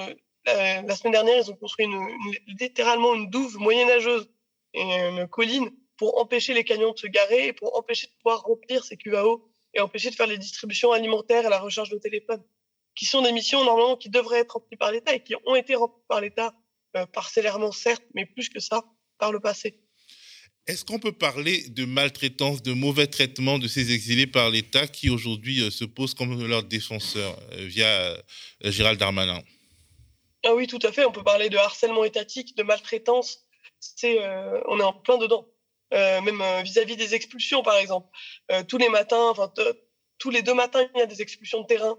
la, 0.45 0.81
la, 0.81 0.95
semaine 0.95 1.13
dernière, 1.13 1.37
ils 1.37 1.51
ont 1.51 1.55
construit 1.55 1.85
une, 1.85 2.07
littéralement 2.59 3.13
une 3.13 3.29
douve 3.29 3.57
moyenâgeuse 3.57 4.29
et 4.73 4.81
une 4.81 5.27
colline 5.27 5.69
pour 5.97 6.19
empêcher 6.19 6.53
les 6.53 6.63
camions 6.63 6.93
de 6.93 6.97
se 6.97 7.07
garer 7.07 7.47
et 7.47 7.53
pour 7.53 7.77
empêcher 7.77 8.07
de 8.07 8.13
pouvoir 8.23 8.41
remplir 8.43 8.83
ces 8.83 8.97
cuves 8.97 9.15
à 9.15 9.27
eau 9.27 9.50
et 9.73 9.79
empêcher 9.79 10.09
de 10.09 10.15
faire 10.15 10.27
les 10.27 10.37
distributions 10.37 10.91
alimentaires 10.91 11.45
et 11.45 11.49
la 11.49 11.59
recharge 11.59 11.89
de 11.89 11.97
téléphone, 11.97 12.43
qui 12.95 13.05
sont 13.05 13.21
des 13.21 13.31
missions 13.31 13.63
normalement 13.63 13.97
qui 13.97 14.09
devraient 14.09 14.39
être 14.39 14.53
remplies 14.53 14.77
par 14.77 14.91
l'État 14.91 15.13
et 15.13 15.23
qui 15.23 15.35
ont 15.45 15.55
été 15.55 15.75
remplies 15.75 16.03
par 16.07 16.21
l'État 16.21 16.53
euh, 16.95 17.05
parcellairement 17.05 17.71
certes, 17.71 18.03
mais 18.13 18.25
plus 18.25 18.49
que 18.49 18.59
ça 18.59 18.83
par 19.17 19.31
le 19.31 19.39
passé. 19.39 19.79
Est-ce 20.67 20.85
qu'on 20.85 20.99
peut 20.99 21.11
parler 21.11 21.67
de 21.69 21.85
maltraitance, 21.85 22.61
de 22.61 22.73
mauvais 22.73 23.07
traitement 23.07 23.57
de 23.57 23.67
ces 23.67 23.91
exilés 23.91 24.27
par 24.27 24.51
l'État 24.51 24.87
qui 24.87 25.09
aujourd'hui 25.09 25.61
euh, 25.61 25.71
se 25.71 25.85
posent 25.85 26.13
comme 26.13 26.45
leur 26.45 26.63
défenseur 26.63 27.37
euh, 27.53 27.65
via 27.65 27.87
euh, 27.87 28.17
Gérald 28.63 28.99
Darmanin? 28.99 29.41
Ah 30.45 30.53
oui, 30.53 30.67
tout 30.67 30.79
à 30.83 30.91
fait. 30.91 31.03
On 31.03 31.11
peut 31.11 31.23
parler 31.23 31.49
de 31.49 31.57
harcèlement 31.57 32.03
étatique, 32.03 32.55
de 32.55 32.63
maltraitance. 32.63 33.39
C'est, 33.79 34.19
on 34.67 34.79
est 34.79 34.83
en 34.83 34.93
plein 34.93 35.17
dedans. 35.17 35.47
Euh, 35.93 36.21
même 36.21 36.41
euh, 36.41 36.61
vis-à-vis 36.61 36.95
des 36.95 37.15
expulsions, 37.15 37.63
par 37.63 37.77
exemple. 37.77 38.07
Euh, 38.51 38.63
tous 38.63 38.77
les 38.77 38.89
matins, 38.89 39.29
enfin, 39.29 39.51
tous 40.17 40.29
les 40.29 40.41
deux 40.41 40.53
matins, 40.53 40.87
il 40.95 40.99
y 40.99 41.01
a 41.01 41.05
des 41.05 41.21
expulsions 41.21 41.61
de 41.61 41.67
terrain 41.67 41.97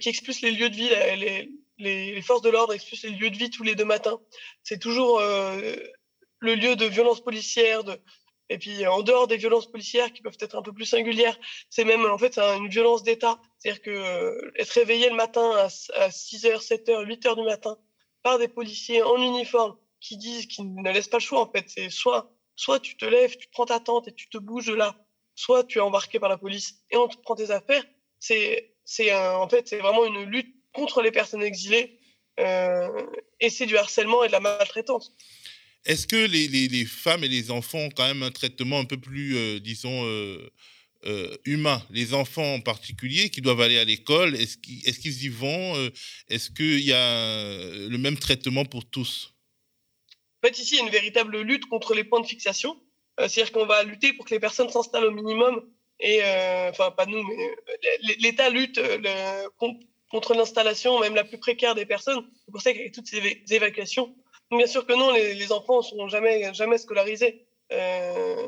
qui 0.00 0.08
expulsent 0.08 0.42
les 0.42 0.52
lieux 0.52 0.70
de 0.70 0.76
vie. 0.76 0.90
Les, 1.16 1.50
les, 1.78 2.22
forces 2.22 2.42
de 2.42 2.50
l'ordre 2.50 2.72
expulsent 2.72 3.02
les 3.02 3.10
lieux 3.10 3.30
de 3.30 3.36
vie 3.36 3.50
tous 3.50 3.64
les 3.64 3.74
deux 3.74 3.84
matins. 3.84 4.20
C'est 4.62 4.78
toujours 4.78 5.20
le 5.20 6.54
lieu 6.54 6.76
de 6.76 6.86
violence 6.86 7.20
policière, 7.20 7.82
de, 7.82 8.00
Et 8.48 8.58
puis, 8.58 8.86
en 8.86 9.02
dehors 9.02 9.26
des 9.26 9.36
violences 9.36 9.70
policières 9.70 10.12
qui 10.12 10.22
peuvent 10.22 10.38
être 10.38 10.56
un 10.56 10.62
peu 10.62 10.72
plus 10.72 10.86
singulières, 10.86 11.36
c'est 11.68 11.84
même, 11.84 12.04
en 12.06 12.16
fait, 12.16 12.38
une 12.38 12.68
violence 12.68 13.02
d'État. 13.02 13.40
C'est-à-dire 13.58 13.82
que 13.82 14.52
être 14.56 14.70
réveillé 14.70 15.10
le 15.10 15.16
matin 15.16 15.50
à, 15.56 15.66
6h, 15.66 16.64
7h, 16.64 17.04
8h 17.04 17.36
du 17.36 17.42
matin 17.42 17.76
par 18.22 18.38
des 18.38 18.48
policiers 18.48 19.02
en 19.02 19.16
uniforme 19.16 19.76
qui 20.00 20.16
disent, 20.16 20.46
qui 20.46 20.62
ne 20.62 20.92
laissent 20.92 21.08
pas 21.08 21.18
le 21.18 21.22
choix, 21.22 21.40
en 21.40 21.50
fait. 21.50 21.64
C'est 21.66 21.90
soit, 21.90 22.30
soit 22.56 22.80
tu 22.80 22.96
te 22.96 23.04
lèves, 23.04 23.36
tu 23.36 23.48
prends 23.52 23.66
ta 23.66 23.80
tente 23.80 24.08
et 24.08 24.12
tu 24.12 24.28
te 24.28 24.38
bouges 24.38 24.66
de 24.66 24.74
là, 24.74 24.96
soit 25.34 25.64
tu 25.64 25.78
es 25.78 25.80
embarqué 25.80 26.18
par 26.18 26.28
la 26.28 26.38
police 26.38 26.82
et 26.90 26.96
on 26.96 27.08
te 27.08 27.16
prend 27.18 27.34
tes 27.34 27.50
affaires. 27.50 27.84
C'est, 28.20 28.74
c'est 28.84 29.14
en 29.14 29.48
fait, 29.48 29.68
c'est 29.68 29.78
vraiment 29.78 30.04
une 30.06 30.24
lutte 30.24 30.54
contre 30.72 31.02
les 31.02 31.10
personnes 31.10 31.42
exilées 31.42 31.98
euh, 32.40 33.06
et 33.40 33.50
c'est 33.50 33.66
du 33.66 33.76
harcèlement 33.76 34.24
et 34.24 34.26
de 34.26 34.32
la 34.32 34.40
maltraitance. 34.40 35.12
Est-ce 35.84 36.06
que 36.06 36.16
les, 36.16 36.84
femmes 36.86 37.24
et 37.24 37.28
les 37.28 37.50
enfants 37.50 37.78
ont 37.78 37.90
quand 37.90 38.06
même 38.06 38.22
un 38.22 38.30
traitement 38.30 38.78
un 38.78 38.84
peu 38.84 38.96
plus, 38.96 39.36
euh, 39.36 39.60
disons, 39.60 40.04
euh, 40.04 41.36
humain? 41.44 41.82
Les 41.90 42.14
enfants 42.14 42.54
en 42.54 42.60
particulier 42.60 43.28
qui 43.28 43.42
doivent 43.42 43.60
aller 43.60 43.78
à 43.78 43.84
l'école, 43.84 44.34
est-ce 44.34 44.56
qu'ils 44.56 45.24
y 45.24 45.28
vont 45.28 45.90
Est-ce 46.28 46.50
qu'il 46.50 46.80
y 46.80 46.92
a 46.92 47.88
le 47.88 47.98
même 47.98 48.18
traitement 48.18 48.64
pour 48.64 48.86
tous? 48.86 49.33
Fait, 50.48 50.58
ici, 50.58 50.74
il 50.74 50.78
y 50.78 50.80
a 50.80 50.84
une 50.84 50.92
véritable 50.92 51.40
lutte 51.40 51.66
contre 51.66 51.94
les 51.94 52.04
points 52.04 52.20
de 52.20 52.26
fixation. 52.26 52.80
C'est-à-dire 53.18 53.52
qu'on 53.52 53.66
va 53.66 53.84
lutter 53.84 54.12
pour 54.12 54.24
que 54.24 54.34
les 54.34 54.40
personnes 54.40 54.68
s'installent 54.68 55.04
au 55.04 55.10
minimum. 55.10 55.68
Et, 56.00 56.20
enfin, 56.68 56.90
pas 56.90 57.06
nous, 57.06 57.22
mais 57.22 57.50
l'État 58.18 58.50
lutte 58.50 58.80
contre 60.08 60.34
l'installation, 60.34 60.98
même 61.00 61.14
la 61.14 61.24
plus 61.24 61.38
précaire 61.38 61.74
des 61.74 61.86
personnes. 61.86 62.26
C'est 62.44 62.50
pour 62.50 62.60
ça 62.60 62.72
qu'il 62.72 62.82
y 62.82 62.86
a 62.86 62.90
toutes 62.90 63.06
ces 63.06 63.44
évacuations 63.50 64.14
Bien 64.50 64.66
sûr 64.66 64.86
que 64.86 64.92
non, 64.92 65.12
les, 65.12 65.52
enfants 65.52 65.78
ne 65.78 65.82
seront 65.82 66.08
jamais, 66.08 66.52
jamais 66.54 66.78
scolarisés. 66.78 67.46
Euh, 67.72 68.46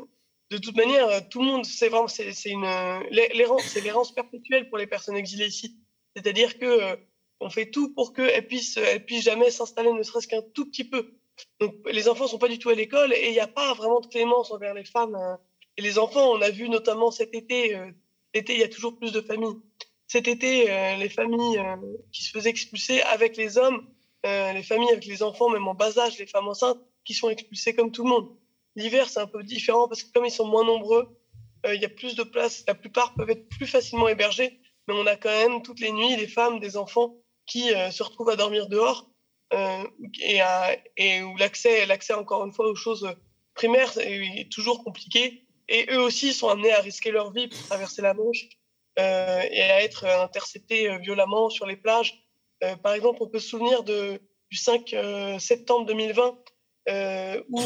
de 0.49 0.57
toute 0.57 0.75
manière, 0.75 1.27
tout 1.29 1.39
le 1.39 1.45
monde, 1.45 1.65
c'est 1.65 1.89
vraiment, 1.89 2.07
c'est, 2.07 2.31
une, 2.45 2.65
l'errance, 3.11 4.13
perpétuelle 4.13 4.69
pour 4.69 4.77
les 4.77 4.87
personnes 4.87 5.17
exilées 5.17 5.47
ici. 5.47 5.77
C'est-à-dire 6.15 6.57
que 6.57 6.65
euh, 6.65 6.95
on 7.39 7.49
fait 7.49 7.69
tout 7.69 7.93
pour 7.93 8.13
qu'elles 8.13 8.47
puissent, 8.47 8.77
elles 8.77 9.05
puissent 9.05 9.25
jamais 9.25 9.51
s'installer, 9.51 9.91
ne 9.91 10.03
serait-ce 10.03 10.27
qu'un 10.27 10.41
tout 10.53 10.69
petit 10.69 10.85
peu. 10.85 11.16
Donc, 11.59 11.75
les 11.91 12.07
enfants 12.07 12.27
sont 12.27 12.37
pas 12.37 12.47
du 12.47 12.59
tout 12.59 12.69
à 12.69 12.75
l'école 12.75 13.13
et 13.13 13.27
il 13.27 13.31
n'y 13.31 13.39
a 13.39 13.47
pas 13.47 13.73
vraiment 13.73 13.99
de 13.99 14.07
clémence 14.07 14.51
envers 14.51 14.73
les 14.73 14.85
femmes. 14.85 15.15
Hein. 15.15 15.39
Et 15.77 15.81
les 15.81 15.99
enfants, 15.99 16.31
on 16.31 16.41
a 16.41 16.49
vu 16.49 16.69
notamment 16.69 17.11
cet 17.11 17.33
été, 17.35 17.75
euh, 17.75 17.91
l'été, 18.33 18.53
il 18.53 18.59
y 18.59 18.63
a 18.63 18.69
toujours 18.69 18.97
plus 18.97 19.11
de 19.11 19.21
familles. 19.21 19.57
Cet 20.07 20.27
été, 20.27 20.67
les 20.97 21.09
familles 21.09 21.61
qui 22.13 22.23
se 22.23 22.31
faisaient 22.31 22.49
expulser 22.49 23.01
avec 23.01 23.35
les 23.35 23.57
hommes 23.57 23.85
euh, 24.25 24.51
les 24.53 24.63
familles 24.63 24.89
avec 24.89 25.05
les 25.05 25.23
enfants, 25.23 25.49
même 25.49 25.67
en 25.67 25.75
bas 25.75 25.97
âge, 25.99 26.17
les 26.17 26.25
femmes 26.25 26.47
enceintes, 26.47 26.79
qui 27.05 27.13
sont 27.13 27.29
expulsées 27.29 27.75
comme 27.75 27.91
tout 27.91 28.03
le 28.03 28.09
monde. 28.09 28.29
L'hiver, 28.75 29.09
c'est 29.09 29.19
un 29.19 29.27
peu 29.27 29.43
différent 29.43 29.87
parce 29.87 30.03
que 30.03 30.11
comme 30.11 30.25
ils 30.25 30.31
sont 30.31 30.47
moins 30.47 30.65
nombreux, 30.65 31.07
euh, 31.65 31.75
il 31.75 31.81
y 31.81 31.85
a 31.85 31.89
plus 31.89 32.15
de 32.15 32.23
place. 32.23 32.63
La 32.67 32.75
plupart 32.75 33.13
peuvent 33.13 33.29
être 33.29 33.47
plus 33.47 33.67
facilement 33.67 34.07
hébergés, 34.07 34.59
mais 34.87 34.95
on 34.95 35.05
a 35.05 35.15
quand 35.15 35.29
même 35.29 35.61
toutes 35.61 35.79
les 35.79 35.91
nuits 35.91 36.15
des 36.17 36.27
femmes, 36.27 36.59
des 36.59 36.77
enfants 36.77 37.15
qui 37.45 37.73
euh, 37.73 37.91
se 37.91 38.03
retrouvent 38.03 38.29
à 38.29 38.35
dormir 38.35 38.67
dehors 38.67 39.09
et, 39.51 40.39
et, 40.97 41.21
où 41.21 41.37
l'accès, 41.37 41.85
l'accès 41.85 42.13
encore 42.13 42.45
une 42.45 42.53
fois 42.53 42.67
aux 42.67 42.75
choses 42.75 43.07
primaires 43.53 43.97
est, 43.97 44.51
toujours 44.51 44.83
compliqué. 44.83 45.43
Et 45.69 45.87
eux 45.91 46.01
aussi 46.01 46.33
sont 46.33 46.49
amenés 46.49 46.73
à 46.73 46.81
risquer 46.81 47.11
leur 47.11 47.31
vie 47.31 47.47
pour 47.47 47.59
traverser 47.67 48.01
la 48.01 48.13
Manche 48.13 48.47
et 48.97 49.01
à 49.01 49.83
être 49.83 50.05
interceptés 50.05 50.97
violemment 50.99 51.49
sur 51.49 51.65
les 51.65 51.77
plages 51.77 52.27
euh, 52.63 52.75
par 52.77 52.93
exemple, 52.93 53.21
on 53.21 53.27
peut 53.27 53.39
se 53.39 53.49
souvenir 53.49 53.83
de, 53.83 54.19
du 54.49 54.57
5 54.57 54.93
euh, 54.93 55.39
septembre 55.39 55.85
2020, 55.85 56.37
euh, 56.89 57.43
où 57.49 57.61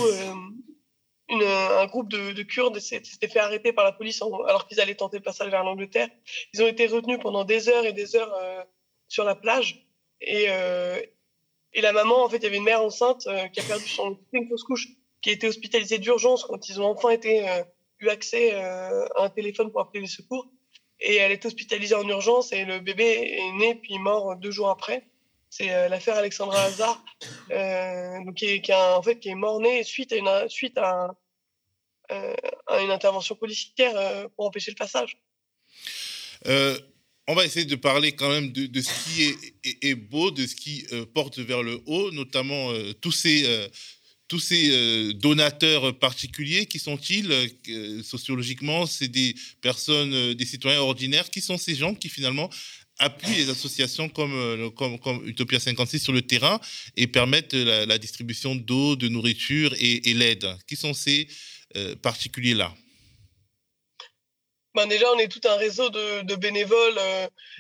un 1.34 1.86
groupe 1.86 2.10
de, 2.10 2.44
Kurdes 2.44 2.80
s'était 2.80 3.30
fait 3.30 3.40
arrêter 3.40 3.72
par 3.72 3.86
la 3.86 3.94
police 3.94 4.22
alors 4.22 4.68
qu'ils 4.68 4.82
allaient 4.82 4.96
tenter 4.96 5.18
le 5.18 5.24
passage 5.24 5.50
vers 5.50 5.64
l'Angleterre. 5.64 6.10
Ils 6.54 6.62
ont 6.62 6.68
été 6.68 6.88
retenus 6.88 7.20
pendant 7.22 7.46
des 7.46 7.70
heures 7.70 7.86
et 7.86 7.94
des 7.94 8.18
heures 8.18 8.36
sur 9.08 9.24
la 9.24 9.36
plage. 9.36 9.88
Et, 10.20 10.48
et, 11.74 11.82
la 11.82 11.92
maman, 11.92 12.24
en 12.24 12.30
fait, 12.30 12.38
il 12.38 12.44
y 12.44 12.48
avait 12.48 12.58
une 12.58 12.64
mère 12.64 12.82
enceinte 12.82 13.28
qui 13.54 13.60
a 13.60 13.64
perdu 13.64 13.88
son 13.88 14.18
une 14.34 14.48
fausse 14.48 14.64
couche, 14.64 14.88
qui 15.22 15.30
a 15.30 15.34
été 15.34 15.48
hospitalisée 15.48 16.00
d'urgence 16.00 16.44
quand 16.44 16.70
ils 16.70 16.82
ont 16.82 16.88
enfin 16.88 17.10
été, 17.10 17.46
eu 18.00 18.10
accès 18.10 18.54
à 18.54 19.08
un 19.18 19.30
téléphone 19.30 19.72
pour 19.72 19.82
appeler 19.82 20.02
les 20.02 20.08
secours 20.08 20.48
et 21.02 21.16
elle 21.16 21.32
est 21.32 21.46
hospitalisée 21.46 21.96
en 21.96 22.08
urgence 22.08 22.54
et 22.54 22.64
le 22.64 22.80
bébé 22.80 23.04
est 23.04 23.52
né 23.54 23.76
puis 23.76 23.98
mort 23.98 24.36
deux 24.36 24.52
jours 24.52 24.70
après. 24.70 25.08
C'est 25.50 25.74
euh, 25.74 25.90
l'affaire 25.90 26.16
Alexandra 26.16 26.62
Hazard, 26.64 27.04
euh, 27.52 28.24
donc 28.24 28.36
qui 28.36 28.46
est, 28.46 29.36
mort 29.36 29.60
né 29.60 29.84
suite 29.84 30.14
à 30.14 30.18
une 30.18 30.28
euh, 32.12 32.94
intervention 32.94 33.36
policière 33.36 33.94
euh, 33.96 34.28
pour 34.36 34.46
empêcher 34.46 34.72
le 34.72 34.78
passage. 34.78 35.18
On 37.32 37.36
va 37.36 37.46
essayer 37.46 37.66
de 37.66 37.76
parler 37.76 38.12
quand 38.12 38.30
même 38.30 38.52
de, 38.52 38.82
ce 38.82 38.90
qui 39.06 39.34
est, 39.82 39.96
beau, 39.96 40.32
de 40.32 40.46
ce 40.46 40.54
qui 40.54 40.86
porte 41.14 41.40
vers 41.40 41.64
le 41.64 41.80
haut, 41.86 42.12
notamment 42.12 42.74
tous 43.00 43.14
ces 43.14 43.70
tous 44.32 44.40
ces 44.40 44.70
euh, 44.72 45.12
donateurs 45.12 46.00
particuliers, 46.00 46.66
qui 46.66 46.80
sont-ils 46.80 47.30
euh, 47.30 48.02
sociologiquement? 48.02 48.86
C'est 48.86 49.10
des 49.10 49.36
personnes, 49.60 50.14
euh, 50.14 50.34
des 50.34 50.46
citoyens 50.46 50.80
ordinaires. 50.80 51.30
Qui 51.30 51.42
sont 51.42 51.58
ces 51.58 51.76
gens 51.76 51.94
qui 51.94 52.08
finalement 52.08 52.50
appuient 52.98 53.36
les 53.36 53.50
associations 53.50 54.08
comme, 54.08 54.34
Utopia 55.26 55.60
56 55.60 56.00
sur 56.00 56.14
le 56.14 56.22
terrain 56.22 56.62
et 56.96 57.08
permettent 57.08 57.56
la, 57.56 57.98
distribution 57.98 58.56
d'eau, 58.56 58.96
de 58.96 59.10
nourriture 59.10 59.76
et, 59.78 60.14
l'aide? 60.14 60.48
Qui 60.66 60.78
sont 60.78 60.94
ces 60.94 61.28
particuliers-là? 62.02 62.74
Ben 64.74 64.88
déjà, 64.88 65.12
on 65.12 65.18
est 65.20 65.28
tout 65.28 65.42
un 65.48 65.56
réseau 65.56 65.90
de, 65.90 66.36
bénévoles 66.36 67.00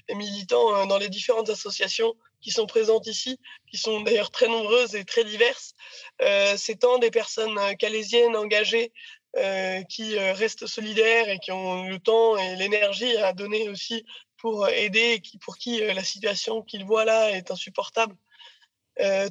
et 0.07 0.15
militants 0.15 0.85
dans 0.85 0.97
les 0.97 1.09
différentes 1.09 1.49
associations 1.49 2.15
qui 2.41 2.51
sont 2.51 2.65
présentes 2.65 3.07
ici, 3.07 3.39
qui 3.69 3.77
sont 3.77 4.01
d'ailleurs 4.01 4.31
très 4.31 4.47
nombreuses 4.47 4.95
et 4.95 5.05
très 5.05 5.23
diverses. 5.23 5.73
Euh, 6.21 6.55
c'est 6.57 6.79
tant 6.79 6.97
des 6.97 7.11
personnes 7.11 7.57
euh, 7.57 7.73
calaisiennes 7.75 8.35
engagées 8.35 8.91
euh, 9.37 9.81
qui 9.83 10.17
restent 10.19 10.67
solidaires 10.67 11.29
et 11.29 11.39
qui 11.39 11.51
ont 11.51 11.87
le 11.87 11.99
temps 11.99 12.35
et 12.37 12.55
l'énergie 12.57 13.15
à 13.17 13.31
donner 13.31 13.69
aussi 13.69 14.05
pour 14.37 14.67
aider 14.67 15.21
pour 15.45 15.57
qui 15.57 15.79
la 15.79 16.03
situation 16.03 16.63
qu'ils 16.63 16.83
voient 16.83 17.05
là 17.05 17.31
est 17.31 17.51
insupportable. 17.51 18.15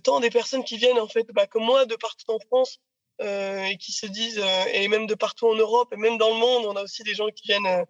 tant 0.05 0.21
des 0.21 0.31
personnes 0.31 0.65
qui 0.65 0.79
viennent 0.79 1.01
en 1.01 1.09
fait, 1.09 1.27
bah, 1.33 1.47
comme 1.47 1.65
moi, 1.65 1.85
de 1.85 1.97
partout 1.97 2.31
en 2.31 2.39
France 2.39 2.81
et 3.21 3.77
qui 3.79 3.93
se 3.93 4.07
disent, 4.07 4.43
et 4.73 4.89
même 4.89 5.07
de 5.07 5.15
partout 5.15 5.47
en 5.49 5.55
Europe 5.55 5.93
et 5.93 5.97
même 5.97 6.19
dans 6.19 6.31
le 6.31 6.41
monde, 6.41 6.65
on 6.67 6.77
a 6.77 6.83
aussi 6.83 7.03
des 7.03 7.15
gens 7.15 7.29
qui 7.29 7.49
viennent 7.49 7.85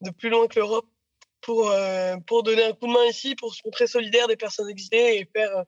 de 0.00 0.10
plus 0.10 0.28
loin 0.28 0.46
que 0.46 0.58
l'Europe 0.58 0.86
pour, 1.46 1.70
euh, 1.70 2.16
pour 2.26 2.42
donner 2.42 2.64
un 2.64 2.72
coup 2.72 2.88
de 2.88 2.92
main 2.92 3.04
ici, 3.06 3.36
pour 3.36 3.54
se 3.54 3.62
montrer 3.64 3.86
solidaire 3.86 4.26
des 4.26 4.36
personnes 4.36 4.68
exilées 4.68 5.18
et 5.18 5.30
faire 5.32 5.56
euh, 5.56 5.62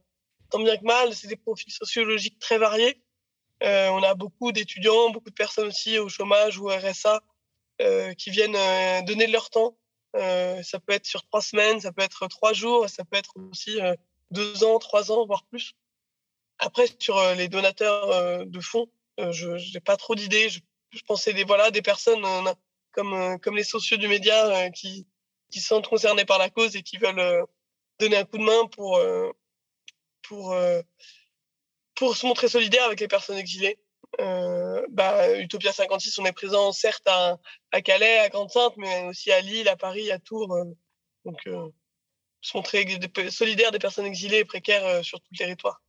tant 0.50 0.58
bien 0.58 0.76
que 0.76 0.84
mal. 0.84 1.14
C'est 1.14 1.28
des 1.28 1.36
profils 1.36 1.72
sociologiques 1.72 2.38
très 2.40 2.58
variés. 2.58 3.00
Euh, 3.62 3.88
on 3.90 4.02
a 4.02 4.14
beaucoup 4.14 4.50
d'étudiants, 4.50 5.10
beaucoup 5.10 5.30
de 5.30 5.34
personnes 5.34 5.68
aussi 5.68 5.98
au 5.98 6.08
chômage 6.08 6.58
ou 6.58 6.68
au 6.68 6.76
RSA 6.76 7.20
qui 8.18 8.30
viennent 8.30 9.04
donner 9.04 9.28
leur 9.28 9.50
temps. 9.50 9.78
ça 10.14 10.80
peut 10.84 10.94
être 10.94 11.06
sur 11.06 11.22
trois 11.22 11.40
semaines, 11.40 11.80
ça 11.80 11.92
peut 11.92 12.02
être 12.02 12.26
trois 12.26 12.52
jours, 12.52 12.88
ça 12.88 13.04
peut 13.04 13.16
être 13.16 13.34
aussi 13.52 13.78
deux 14.32 14.64
ans, 14.64 14.80
trois 14.80 15.12
ans, 15.12 15.24
voire 15.26 15.44
plus. 15.44 15.74
Après, 16.58 16.86
sur 16.98 17.22
les 17.36 17.46
donateurs 17.46 18.44
de 18.44 18.60
fonds, 18.60 18.90
je 19.18 19.72
n'ai 19.74 19.80
pas 19.80 19.96
trop 19.96 20.14
d'idées. 20.14 20.48
Je, 20.48 20.60
je, 20.90 21.02
pensais 21.02 21.32
des, 21.32 21.44
voilà, 21.44 21.70
des 21.70 21.82
personnes 21.82 22.24
comme, 22.92 23.38
comme 23.40 23.56
les 23.56 23.64
sociaux 23.64 23.96
du 23.96 24.08
média 24.08 24.70
qui, 24.70 25.06
qui 25.50 25.60
sont 25.60 25.82
concernés 25.82 26.24
par 26.24 26.38
la 26.38 26.50
cause 26.50 26.76
et 26.76 26.82
qui 26.82 26.96
veulent 26.98 27.18
euh, 27.18 27.44
donner 27.98 28.16
un 28.16 28.24
coup 28.24 28.38
de 28.38 28.44
main 28.44 28.66
pour, 28.66 28.96
euh, 28.96 29.30
pour, 30.22 30.52
euh, 30.52 30.82
pour 31.94 32.16
se 32.16 32.26
montrer 32.26 32.48
solidaire 32.48 32.84
avec 32.84 33.00
les 33.00 33.08
personnes 33.08 33.38
exilées. 33.38 33.78
bah, 34.18 35.38
Utopia 35.38 35.72
56, 35.72 36.18
on 36.18 36.24
est 36.24 36.32
présent 36.32 36.72
certes 36.72 37.06
à, 37.06 37.38
à 37.72 37.82
Calais, 37.82 38.18
à 38.18 38.28
Grande-Sainte, 38.28 38.76
mais 38.76 39.04
aussi 39.06 39.32
à 39.32 39.40
Lille, 39.40 39.68
à 39.68 39.76
Paris, 39.76 40.10
à 40.10 40.18
Tours. 40.18 40.48
donc, 41.24 41.48
se 42.40 42.56
montrer 42.56 42.86
solidaire 43.30 43.72
des 43.72 43.80
personnes 43.80 44.06
exilées 44.06 44.38
et 44.38 44.44
précaires 44.44 45.04
sur 45.04 45.20
tout 45.20 45.28
le 45.32 45.38
territoire. 45.38 45.82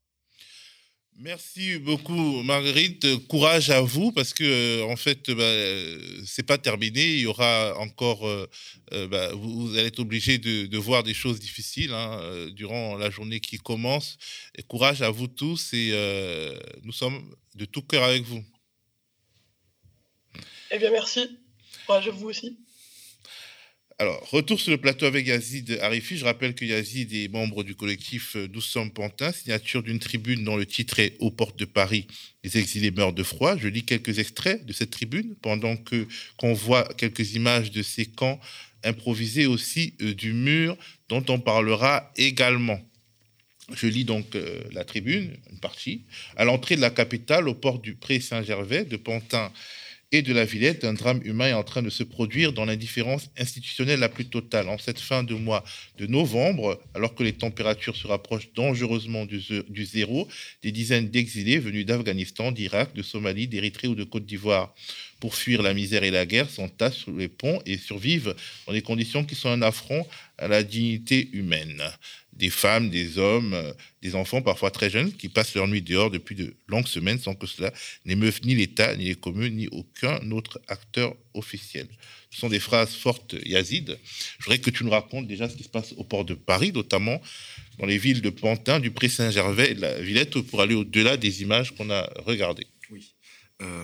Merci 1.21 1.77
beaucoup, 1.79 2.43
Marguerite. 2.43 3.27
Courage 3.27 3.69
à 3.71 3.81
vous 3.81 4.13
parce 4.13 4.33
que, 4.33 4.45
euh, 4.45 4.85
en 4.85 4.95
fait, 4.95 5.29
bah, 5.31 6.23
c'est 6.25 6.45
pas 6.45 6.57
terminé. 6.57 7.05
Il 7.05 7.19
y 7.19 7.25
aura 7.25 7.77
encore. 7.77 8.25
Euh, 8.25 8.49
euh, 8.93 9.05
bah, 9.05 9.33
vous, 9.33 9.77
allez 9.77 9.87
être 9.87 9.99
obligé 9.99 10.37
de, 10.37 10.77
voir 10.77 11.03
des 11.03 11.13
choses 11.13 11.41
difficiles 11.41 11.91
hein, 11.91 12.47
durant 12.51 12.95
la 12.95 13.09
journée 13.09 13.41
qui 13.41 13.57
commence. 13.57 14.17
Courage 14.69 15.01
à 15.01 15.09
vous 15.09 15.27
tous 15.27 15.73
et 15.73 15.91
nous 16.83 16.93
sommes 16.93 17.35
de 17.55 17.65
tout 17.65 17.81
cœur 17.81 18.03
avec 18.03 18.23
vous. 18.23 18.41
Eh 20.71 20.77
bien, 20.77 20.89
merci. 20.89 21.37
Courage 21.85 22.07
à 22.07 22.11
vous 22.11 22.29
aussi. 22.29 22.57
Alors, 24.01 24.29
retour 24.31 24.61
sur 24.61 24.71
le 24.71 24.77
plateau 24.77 25.05
avec 25.07 25.27
Yazid 25.27 25.77
Arifi. 25.81 26.17
Je 26.17 26.23
rappelle 26.23 26.55
que 26.55 26.63
Yazid 26.63 27.11
est 27.11 27.27
membre 27.27 27.65
du 27.65 27.75
collectif 27.75 28.37
Nous 28.53 28.61
sommes 28.61 28.91
Pantin, 28.91 29.33
signature 29.33 29.83
d'une 29.83 29.99
tribune 29.99 30.45
dont 30.45 30.55
le 30.55 30.65
titre 30.65 30.99
est 30.99 31.17
Aux 31.19 31.31
portes 31.31 31.59
de 31.59 31.65
Paris, 31.65 32.07
les 32.45 32.57
exilés 32.57 32.91
meurent 32.91 33.11
de 33.11 33.23
froid. 33.23 33.57
Je 33.57 33.67
lis 33.67 33.83
quelques 33.83 34.19
extraits 34.19 34.65
de 34.65 34.71
cette 34.71 34.91
tribune 34.91 35.35
pendant 35.41 35.75
que 35.75 36.07
qu'on 36.37 36.53
voit 36.53 36.85
quelques 36.97 37.35
images 37.35 37.71
de 37.71 37.83
ces 37.83 38.05
camps 38.05 38.39
improvisés 38.85 39.47
aussi 39.47 39.95
euh, 40.01 40.13
du 40.13 40.31
mur 40.31 40.77
dont 41.09 41.25
on 41.27 41.41
parlera 41.41 42.09
également. 42.15 42.79
Je 43.73 43.87
lis 43.87 44.05
donc 44.05 44.33
euh, 44.35 44.63
la 44.71 44.85
tribune, 44.85 45.35
une 45.51 45.59
partie. 45.59 46.05
À 46.37 46.45
l'entrée 46.45 46.77
de 46.77 46.81
la 46.81 46.89
capitale, 46.89 47.49
au 47.49 47.53
port 47.53 47.79
du 47.79 47.95
Pré 47.95 48.21
Saint-Gervais, 48.21 48.85
de 48.85 48.95
Pantin 48.95 49.51
et 50.11 50.23
de 50.23 50.33
la 50.33 50.43
Villette, 50.43 50.85
un 50.85 50.93
drame 50.93 51.21
humain 51.23 51.49
est 51.49 51.53
en 51.53 51.63
train 51.63 51.83
de 51.83 51.89
se 51.89 52.03
produire 52.03 52.51
dans 52.51 52.65
l'indifférence 52.65 53.29
institutionnelle 53.37 53.99
la 53.99 54.09
plus 54.09 54.25
totale. 54.25 54.67
En 54.67 54.79
cette 54.79 54.99
fin 54.99 55.23
de 55.23 55.35
mois 55.35 55.63
de 55.97 56.07
novembre, 56.07 56.81
alors 56.95 57.13
que 57.13 57.23
les 57.23 57.33
températures 57.33 57.95
se 57.95 58.07
rapprochent 58.07 58.51
dangereusement 58.55 59.25
du, 59.25 59.85
zéro, 59.85 60.27
des 60.63 60.71
dizaines 60.71 61.09
d'exilés 61.09 61.59
venus 61.59 61.85
d'Afghanistan, 61.85 62.51
d'Irak, 62.51 62.93
de 62.95 63.03
Somalie, 63.03 63.47
d'Érythrée 63.47 63.87
ou 63.87 63.95
de 63.95 64.03
Côte 64.03 64.25
d'Ivoire 64.25 64.73
pour 65.19 65.35
fuir 65.35 65.61
la 65.61 65.73
misère 65.73 66.03
et 66.03 66.11
la 66.11 66.25
guerre 66.25 66.49
s'entassent 66.49 66.97
sous 66.97 67.15
les 67.15 67.27
ponts 67.27 67.61
et 67.65 67.77
survivent 67.77 68.35
dans 68.67 68.73
des 68.73 68.81
conditions 68.81 69.23
qui 69.23 69.35
sont 69.35 69.49
un 69.49 69.61
affront 69.61 70.05
à 70.37 70.47
la 70.47 70.63
dignité 70.63 71.29
humaine 71.33 71.83
des 72.39 72.49
femmes, 72.49 72.89
des 72.89 73.17
hommes, 73.17 73.53
euh, 73.53 73.73
des 74.01 74.15
enfants 74.15 74.41
parfois 74.41 74.71
très 74.71 74.89
jeunes 74.89 75.11
qui 75.11 75.27
passent 75.27 75.53
leur 75.55 75.67
nuit 75.67 75.81
dehors 75.81 76.09
depuis 76.09 76.35
de 76.35 76.55
longues 76.67 76.87
semaines 76.87 77.19
sans 77.19 77.35
que 77.35 77.45
cela 77.45 77.71
n'émeuve 78.05 78.39
ni 78.45 78.55
l'État, 78.55 78.95
ni 78.95 79.05
les 79.05 79.15
communes, 79.15 79.57
ni 79.57 79.67
aucun 79.67 80.31
autre 80.31 80.59
acteur 80.69 81.15
officiel. 81.33 81.87
Ce 82.31 82.39
sont 82.39 82.49
des 82.49 82.61
phrases 82.61 82.95
fortes, 82.95 83.35
Yazid. 83.45 83.99
Je 84.39 84.45
voudrais 84.45 84.59
que 84.59 84.69
tu 84.69 84.85
nous 84.85 84.91
racontes 84.91 85.27
déjà 85.27 85.49
ce 85.49 85.55
qui 85.55 85.63
se 85.63 85.69
passe 85.69 85.93
au 85.97 86.05
port 86.05 86.23
de 86.23 86.33
Paris, 86.33 86.71
notamment 86.71 87.21
dans 87.77 87.85
les 87.85 87.97
villes 87.97 88.21
de 88.21 88.29
Pantin, 88.29 88.79
du 88.79 88.91
Pré-Saint-Gervais 88.91 89.73
de 89.73 89.81
la 89.81 89.99
Villette, 89.99 90.39
pour 90.41 90.61
aller 90.61 90.75
au-delà 90.75 91.17
des 91.17 91.41
images 91.41 91.75
qu'on 91.75 91.89
a 91.89 92.09
regardées. 92.25 92.67
Oui. 92.89 93.13
Euh, 93.61 93.83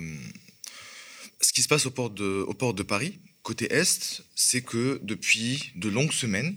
ce 1.45 1.53
qui 1.53 1.61
se 1.61 1.67
passe 1.67 1.85
au 1.85 1.91
port 1.91 2.09
de, 2.09 2.83
Paris, 2.83 3.19
côté 3.43 3.71
Est, 3.71 4.23
c'est 4.33 4.63
que 4.63 4.99
depuis 5.03 5.71
de 5.75 5.89
longues 5.89 6.11
semaines, 6.11 6.55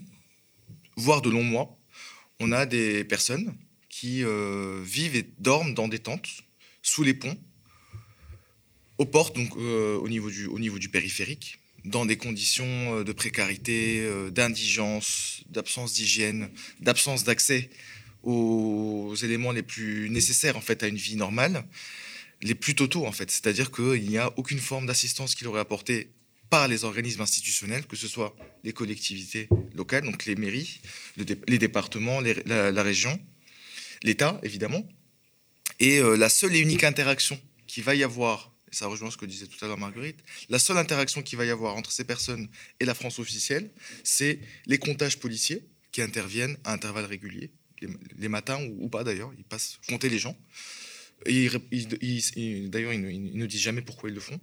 voire 0.95 1.21
de 1.21 1.29
longs 1.29 1.43
mois, 1.43 1.77
on 2.39 2.51
a 2.51 2.65
des 2.65 3.03
personnes 3.03 3.55
qui 3.87 4.23
euh, 4.23 4.81
vivent 4.83 5.15
et 5.15 5.29
dorment 5.37 5.75
dans 5.75 5.87
des 5.87 5.99
tentes, 5.99 6.29
sous 6.81 7.03
les 7.03 7.13
ponts, 7.13 7.37
aux 8.97 9.05
portes, 9.05 9.35
donc 9.35 9.55
euh, 9.57 9.95
au, 9.97 10.09
niveau 10.09 10.31
du, 10.31 10.47
au 10.47 10.57
niveau 10.57 10.79
du 10.79 10.89
périphérique, 10.89 11.59
dans 11.85 12.07
des 12.07 12.17
conditions 12.17 12.65
euh, 12.65 13.03
de 13.03 13.11
précarité, 13.11 14.09
d'indigence, 14.31 15.43
d'absence 15.49 15.93
d'hygiène, 15.93 16.49
d'absence 16.79 17.23
d'accès 17.23 17.69
aux 18.23 19.13
éléments 19.21 19.51
les 19.51 19.63
plus 19.63 20.09
nécessaires 20.09 20.57
en 20.57 20.61
fait 20.61 20.81
à 20.81 20.87
une 20.87 20.97
vie 20.97 21.15
normale, 21.15 21.63
les 22.41 22.55
plus 22.55 22.75
totaux 22.75 23.05
en 23.05 23.11
fait. 23.11 23.29
C'est-à-dire 23.31 23.71
qu'il 23.71 24.07
n'y 24.07 24.17
a 24.17 24.33
aucune 24.37 24.59
forme 24.59 24.85
d'assistance 24.85 25.35
qu'il 25.35 25.47
aurait 25.47 25.59
apporté 25.59 26.11
par 26.49 26.67
les 26.67 26.83
organismes 26.83 27.21
institutionnels, 27.21 27.85
que 27.85 27.95
ce 27.95 28.07
soit 28.07 28.35
les 28.63 28.73
collectivités 28.73 29.47
locales, 29.75 30.03
donc 30.03 30.25
les 30.25 30.35
mairies, 30.35 30.81
les 31.17 31.57
départements, 31.57 32.21
la, 32.21 32.83
région, 32.83 33.19
l'État, 34.03 34.39
évidemment. 34.43 34.87
Et 35.79 35.99
euh, 35.99 36.17
la 36.17 36.29
seule 36.29 36.55
et 36.55 36.59
unique 36.59 36.83
interaction 36.83 37.39
qui 37.67 37.81
va 37.81 37.93
y 37.93 38.03
avoir, 38.03 38.51
et 38.71 38.75
ça 38.75 38.87
rejoint 38.87 39.11
ce 39.11 39.17
que 39.17 39.25
disait 39.25 39.45
tout 39.45 39.63
à 39.63 39.67
l'heure 39.67 39.77
Marguerite, 39.77 40.19
la 40.49 40.59
seule 40.59 40.77
interaction 40.77 41.21
qui 41.21 41.35
va 41.35 41.45
y 41.45 41.51
avoir 41.51 41.75
entre 41.75 41.91
ces 41.91 42.03
personnes 42.03 42.49
et 42.79 42.85
la 42.85 42.95
France 42.95 43.19
officielle, 43.19 43.69
c'est 44.03 44.39
les 44.65 44.79
comptages 44.79 45.19
policiers 45.19 45.63
qui 45.91 46.01
interviennent 46.01 46.57
à 46.63 46.73
intervalles 46.73 47.05
réguliers, 47.05 47.51
les, 48.17 48.27
matins 48.27 48.59
ou, 48.61 48.85
ou 48.85 48.89
pas 48.89 49.03
d'ailleurs, 49.03 49.31
ils 49.37 49.45
passent 49.45 49.79
compter 49.87 50.09
les 50.09 50.19
gens. 50.19 50.35
D'ailleurs, 51.25 51.61
ils, 51.71 53.33
ne 53.33 53.45
disent 53.45 53.61
jamais 53.61 53.81
pourquoi 53.81 54.09
ils 54.09 54.15
le 54.15 54.21
font. 54.21 54.39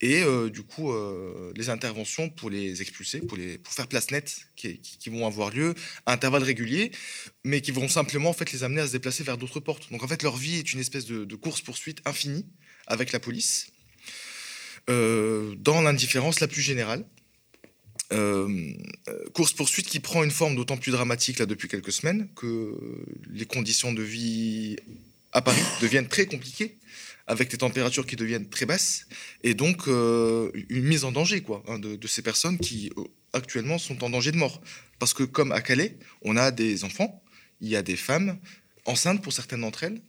Et 0.00 0.22
euh, 0.22 0.48
du 0.48 0.62
coup, 0.62 0.92
euh, 0.92 1.52
les 1.56 1.70
interventions 1.70 2.30
pour 2.30 2.50
les 2.50 2.80
expulser, 2.82 3.20
pour, 3.20 3.36
faire 3.72 3.88
place 3.88 4.10
nette, 4.10 4.46
qui, 4.54 4.80
vont 5.06 5.26
avoir 5.26 5.50
lieu 5.50 5.74
à 6.06 6.12
intervalles 6.12 6.44
réguliers, 6.44 6.92
mais 7.44 7.60
qui 7.60 7.72
vont 7.72 7.88
simplement 7.88 8.30
en 8.30 8.32
fait, 8.32 8.52
les 8.52 8.62
amener 8.62 8.80
à 8.80 8.86
se 8.86 8.92
déplacer 8.92 9.24
vers 9.24 9.38
d'autres 9.38 9.60
portes. 9.60 9.90
Donc 9.90 10.02
en 10.02 10.08
fait, 10.08 10.22
leur 10.22 10.36
vie 10.36 10.56
est 10.56 10.72
une 10.72 10.80
espèce 10.80 11.06
de, 11.06 11.34
course-poursuite 11.34 12.00
infinie 12.04 12.46
avec 12.86 13.12
la 13.12 13.18
police, 13.18 13.72
euh, 14.88 15.54
dans 15.56 15.82
l'indifférence 15.82 16.40
la 16.40 16.48
plus 16.48 16.62
générale. 16.62 17.04
course-poursuite 19.34 19.86
qui 19.86 19.98
prend 19.98 20.22
une 20.22 20.30
forme 20.30 20.54
d'autant 20.54 20.76
plus 20.76 20.92
dramatique 20.92 21.38
là 21.38 21.46
depuis 21.46 21.68
quelques 21.68 21.92
semaines 21.92 22.28
que 22.36 22.76
les 23.30 23.46
conditions 23.46 23.92
de 23.92 24.02
vie 24.02 24.76
à 25.32 25.42
Paris 25.42 25.62
deviennent 25.80 26.08
très 26.08 26.26
compliquées 26.26 26.78
avec 27.26 27.50
des 27.50 27.58
températures 27.58 28.06
qui 28.06 28.16
deviennent 28.16 28.48
très 28.48 28.66
basses 28.66 29.06
et 29.42 29.54
donc 29.54 29.86
euh, 29.86 30.50
une 30.68 30.84
mise 30.84 31.04
en 31.04 31.12
danger 31.12 31.42
quoi 31.42 31.62
hein, 31.68 31.78
de, 31.78 32.06
ces 32.06 32.22
personnes 32.22 32.58
qui 32.58 32.90
euh, 32.96 33.04
actuellement 33.32 33.78
sont 33.78 34.02
en 34.02 34.10
danger 34.10 34.32
de 34.32 34.36
mort. 34.36 34.60
Parce 34.98 35.14
que 35.14 35.22
comme 35.22 35.52
à 35.52 35.60
Calais 35.60 35.98
on 36.22 36.36
a 36.36 36.50
des 36.50 36.84
enfants 36.84 37.22
il 37.60 37.68
y 37.68 37.76
a 37.76 37.82
des 37.82 37.96
femmes 37.96 38.38
enceintes 38.86 39.22
pour 39.22 39.32
certaines 39.32 39.60
d'entre 39.60 39.84
elles 39.84 40.00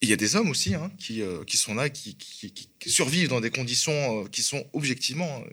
il 0.00 0.08
y 0.08 0.12
a 0.12 0.16
des 0.16 0.36
hommes 0.36 0.50
aussi 0.50 0.74
hein, 0.74 0.90
qui, 0.98 1.22
euh, 1.22 1.44
qui, 1.44 1.56
sont 1.56 1.74
là 1.74 1.88
qui, 1.90 2.16
qui, 2.16 2.90
survivent 2.90 3.28
dans 3.28 3.40
des 3.40 3.50
conditions 3.50 4.24
qui 4.26 4.42
sont 4.42 4.66
objectivement 4.72 5.44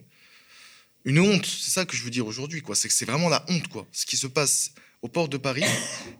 une 1.04 1.20
honte. 1.20 1.46
C'est 1.46 1.70
ça 1.70 1.84
que 1.84 1.96
je 1.96 2.02
veux 2.02 2.10
dire 2.10 2.26
aujourd'hui 2.26 2.62
quoi. 2.62 2.74
C'est 2.74 2.88
que 2.88 2.94
c'est 2.94 3.04
vraiment 3.04 3.28
la 3.28 3.44
honte 3.48 3.68
quoi. 3.68 3.86
Ce 3.92 4.06
qui 4.06 4.16
se 4.16 4.26
passe 4.26 4.72
au 5.02 5.08
port 5.08 5.28
de 5.28 5.36
Paris 5.36 5.64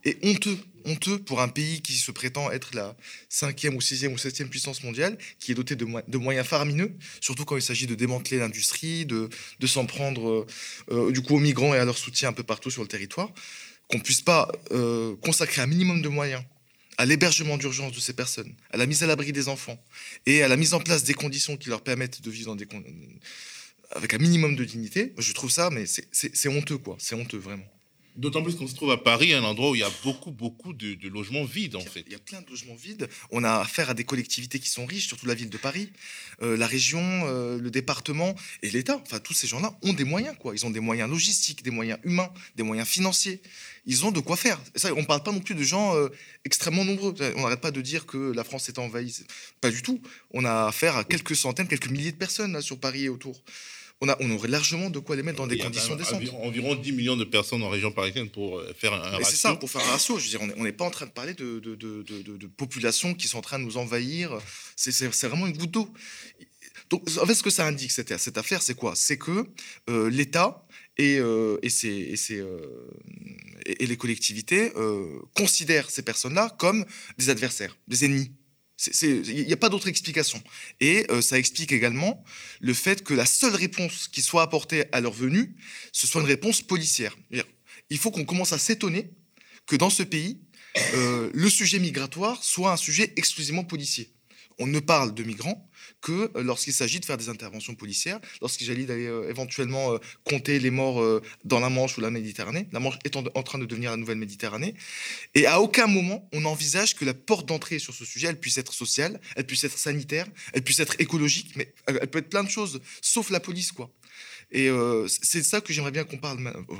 est 0.04 0.24
honteux, 0.24 0.58
honteux 0.84 1.18
pour 1.18 1.40
un 1.40 1.48
pays 1.48 1.82
qui 1.82 1.94
se 1.94 2.10
prétend 2.10 2.50
être 2.50 2.74
la 2.74 2.96
cinquième 3.28 3.76
ou 3.76 3.80
sixième 3.80 4.12
ou 4.12 4.18
septième 4.18 4.48
puissance 4.48 4.82
mondiale, 4.84 5.18
qui 5.40 5.52
est 5.52 5.54
doté 5.54 5.76
de, 5.76 5.84
moyens 6.16 6.46
faramineux, 6.46 6.92
surtout 7.20 7.44
quand 7.44 7.56
il 7.56 7.62
s'agit 7.62 7.86
de 7.86 7.94
démanteler 7.94 8.38
l'industrie, 8.38 9.04
de, 9.06 9.28
s'en 9.66 9.86
prendre 9.86 10.28
euh, 10.28 10.46
euh, 10.90 11.12
du 11.12 11.20
coup 11.22 11.36
aux 11.36 11.40
migrants 11.40 11.74
et 11.74 11.78
à 11.78 11.84
leur 11.84 11.98
soutien 11.98 12.30
un 12.30 12.32
peu 12.32 12.44
partout 12.44 12.70
sur 12.70 12.82
le 12.82 12.88
territoire, 12.88 13.30
qu'on 13.88 14.00
puisse 14.00 14.20
pas 14.20 14.50
euh, 14.70 15.16
consacrer 15.16 15.62
un 15.62 15.66
minimum 15.66 16.02
de 16.02 16.08
moyens 16.08 16.42
à 16.98 17.06
l'hébergement 17.06 17.56
d'urgence 17.56 17.92
de 17.92 18.00
ces 18.00 18.12
personnes, 18.12 18.52
à 18.70 18.76
la 18.76 18.86
mise 18.86 19.02
à 19.02 19.06
l'abri 19.06 19.32
des 19.32 19.48
enfants 19.48 19.80
et 20.26 20.42
à 20.42 20.48
la 20.48 20.56
mise 20.56 20.74
en 20.74 20.80
place 20.80 21.04
des 21.04 21.14
conditions 21.14 21.56
qui 21.56 21.68
leur 21.68 21.82
permettent 21.82 22.22
de 22.22 22.30
vivre 22.30 22.56
avec 23.92 24.14
un 24.14 24.18
minimum 24.18 24.56
de 24.56 24.64
dignité, 24.64 25.14
je 25.16 25.32
trouve 25.32 25.50
ça, 25.50 25.70
mais 25.70 25.84
c'est 25.86 26.48
honteux, 26.48 26.76
quoi. 26.76 26.96
C'est 26.98 27.14
honteux, 27.14 27.38
vraiment. 27.38 27.64
D'autant 28.18 28.42
plus 28.42 28.56
qu'on 28.56 28.66
se 28.66 28.74
trouve 28.74 28.90
à 28.90 28.96
Paris, 28.96 29.32
un 29.32 29.44
endroit 29.44 29.70
où 29.70 29.76
il 29.76 29.78
y 29.78 29.84
a 29.84 29.92
beaucoup, 30.02 30.32
beaucoup 30.32 30.72
de, 30.72 31.08
logements 31.08 31.44
vides, 31.44 31.76
en 31.76 31.80
fait. 31.80 32.02
Il 32.04 32.12
y 32.12 32.16
a 32.16 32.18
plein 32.18 32.42
de 32.42 32.50
logements 32.50 32.74
vides. 32.74 33.08
On 33.30 33.44
a 33.44 33.60
affaire 33.60 33.90
à 33.90 33.94
des 33.94 34.02
collectivités 34.02 34.58
qui 34.58 34.68
sont 34.68 34.86
riches, 34.86 35.06
surtout 35.06 35.26
la 35.26 35.36
ville 35.36 35.50
de 35.50 35.56
Paris, 35.56 35.92
euh, 36.42 36.56
la 36.56 36.66
région, 36.66 37.00
euh, 37.00 37.58
le 37.58 37.70
département 37.70 38.34
et 38.64 38.70
l'État. 38.70 39.00
Enfin, 39.04 39.20
tous 39.20 39.34
ces 39.34 39.46
gens-là 39.46 39.78
ont 39.82 39.92
des 39.92 40.02
moyens, 40.02 40.34
quoi. 40.36 40.52
Ils 40.52 40.66
ont 40.66 40.70
des 40.70 40.80
moyens 40.80 41.08
logistiques, 41.08 41.62
des 41.62 41.70
moyens 41.70 42.00
humains, 42.02 42.32
des 42.56 42.64
moyens 42.64 42.88
financiers. 42.88 43.40
Ils 43.86 44.04
ont 44.04 44.10
de 44.10 44.18
quoi 44.18 44.36
faire. 44.36 44.60
Ça, 44.74 44.92
on 44.92 45.02
ne 45.02 45.06
parle 45.06 45.22
pas 45.22 45.30
non 45.30 45.38
plus 45.38 45.54
de 45.54 45.62
gens 45.62 45.94
euh, 45.94 46.08
extrêmement 46.44 46.84
nombreux. 46.84 47.14
On 47.36 47.42
n'arrête 47.42 47.60
pas 47.60 47.70
de 47.70 47.80
dire 47.80 48.04
que 48.04 48.32
la 48.32 48.42
France 48.42 48.68
est 48.68 48.80
envahie. 48.80 49.14
Pas 49.60 49.70
du 49.70 49.80
tout. 49.80 50.02
On 50.32 50.44
a 50.44 50.66
affaire 50.66 50.96
à 50.96 51.04
quelques 51.04 51.36
centaines, 51.36 51.68
quelques 51.68 51.88
milliers 51.88 52.10
de 52.12 52.16
personnes 52.16 52.54
là, 52.54 52.62
sur 52.62 52.80
Paris 52.80 53.04
et 53.04 53.08
autour 53.08 53.40
on, 54.00 54.08
a, 54.08 54.16
on 54.20 54.30
aurait 54.30 54.48
largement 54.48 54.90
de 54.90 54.98
quoi 54.98 55.16
les 55.16 55.22
mettre 55.22 55.38
dans 55.38 55.46
des 55.46 55.58
conditions 55.58 55.96
décentes. 55.96 56.22
Environ, 56.42 56.74
10 56.76 56.92
millions 56.92 57.16
de 57.16 57.24
personnes 57.24 57.62
en 57.62 57.68
région 57.68 57.90
parisienne 57.90 58.28
pour 58.28 58.58
euh, 58.58 58.72
faire 58.78 58.92
un, 58.92 58.98
ratio. 58.98 59.24
C'est 59.24 59.36
ça, 59.36 59.56
pour 59.56 59.70
faire 59.70 59.82
un 59.82 59.92
ratio. 59.92 60.18
Je 60.18 60.24
veux 60.24 60.38
dire, 60.38 60.54
on 60.56 60.64
n'est 60.64 60.72
pas 60.72 60.84
en 60.84 60.90
train 60.90 61.06
de 61.06 61.10
parler 61.10 61.34
de, 61.34 61.58
de, 61.58 61.74
de, 61.74 62.46
populations 62.46 63.14
qui 63.14 63.26
sont 63.26 63.38
en 63.38 63.42
train 63.42 63.58
de 63.58 63.64
nous 63.64 63.76
envahir. 63.76 64.38
C'est 64.76 65.26
vraiment 65.26 65.46
une 65.46 65.56
goutte 65.56 65.72
d'eau. 65.72 65.92
Donc, 66.90 67.02
en 67.20 67.26
fait, 67.26 67.34
ce 67.34 67.42
que 67.42 67.50
ça 67.50 67.66
indique, 67.66 67.90
cette, 67.90 68.16
cette 68.18 68.38
affaire, 68.38 68.62
c'est 68.62 68.74
quoi? 68.74 68.94
C'est 68.94 69.18
que 69.18 69.46
euh, 69.90 70.08
l'État 70.08 70.64
et, 70.96 71.18
euh, 71.18 71.58
et, 71.62 71.68
et, 71.86 72.14
et, 73.66 73.86
les 73.86 73.96
collectivités 73.96 74.72
considèrent 75.34 75.90
ces 75.90 76.02
personnes-là 76.02 76.54
comme 76.58 76.84
des 77.18 77.30
adversaires, 77.30 77.76
des 77.88 78.04
ennemis. 78.04 78.30
Il 79.02 79.44
n'y 79.46 79.52
a 79.52 79.56
pas 79.56 79.68
d'autre 79.68 79.88
explication. 79.88 80.42
Et 80.80 81.06
euh, 81.10 81.20
ça 81.20 81.38
explique 81.38 81.72
également 81.72 82.22
le 82.60 82.74
fait 82.74 83.02
que 83.02 83.14
la 83.14 83.26
seule 83.26 83.54
réponse 83.54 84.08
qui 84.08 84.22
soit 84.22 84.42
apportée 84.42 84.84
à 84.92 85.00
leur 85.00 85.12
venue, 85.12 85.56
ce 85.92 86.06
soit 86.06 86.20
une 86.20 86.26
réponse 86.26 86.62
policière. 86.62 87.16
Il 87.90 87.98
faut 87.98 88.10
qu'on 88.10 88.24
commence 88.24 88.52
à 88.52 88.58
s'étonner 88.58 89.10
que 89.66 89.76
dans 89.76 89.90
ce 89.90 90.02
pays, 90.02 90.40
euh, 90.94 91.30
le 91.34 91.50
sujet 91.50 91.78
migratoire 91.78 92.42
soit 92.42 92.72
un 92.72 92.76
sujet 92.76 93.12
exclusivement 93.16 93.64
policier. 93.64 94.14
On 94.58 94.66
ne 94.66 94.80
parle 94.80 95.14
de 95.14 95.22
migrants 95.22 95.68
que 96.00 96.30
euh, 96.36 96.42
lorsqu'il 96.42 96.72
s'agit 96.72 97.00
de 97.00 97.04
faire 97.04 97.16
des 97.16 97.28
interventions 97.28 97.74
policières, 97.74 98.20
lorsqu'il 98.40 98.66
s'agit 98.66 98.86
d'aller 98.86 99.06
euh, 99.06 99.28
éventuellement 99.30 99.92
euh, 99.92 99.98
compter 100.24 100.58
les 100.58 100.70
morts 100.70 101.20
dans 101.44 101.60
la 101.60 101.68
Manche 101.68 101.96
ou 101.98 102.00
la 102.00 102.10
Méditerranée, 102.10 102.68
la 102.72 102.80
Manche 102.80 102.98
étant 103.04 103.22
en 103.34 103.42
train 103.42 103.58
de 103.58 103.66
devenir 103.66 103.90
la 103.90 103.96
nouvelle 103.96 104.18
Méditerranée. 104.18 104.74
Et 105.34 105.46
à 105.46 105.60
aucun 105.60 105.86
moment, 105.86 106.28
on 106.32 106.44
envisage 106.44 106.94
que 106.94 107.04
la 107.04 107.14
porte 107.14 107.46
d'entrée 107.46 107.78
sur 107.78 107.94
ce 107.94 108.04
sujet, 108.04 108.28
elle 108.28 108.40
puisse 108.40 108.58
être 108.58 108.72
sociale, 108.72 109.20
elle 109.36 109.46
puisse 109.46 109.64
être 109.64 109.78
sanitaire, 109.78 110.26
elle 110.52 110.62
puisse 110.62 110.80
être 110.80 111.00
écologique, 111.00 111.52
mais 111.56 111.72
elle 111.86 112.08
peut 112.08 112.18
être 112.18 112.28
plein 112.28 112.44
de 112.44 112.50
choses, 112.50 112.80
sauf 113.00 113.30
la 113.30 113.40
police, 113.40 113.72
quoi. 113.72 113.90
Et 114.50 114.70
c'est 115.08 115.42
ça 115.42 115.60
que 115.60 115.72
j'aimerais 115.72 115.90
bien 115.90 116.04
qu'on 116.04 116.16
parle 116.16 116.38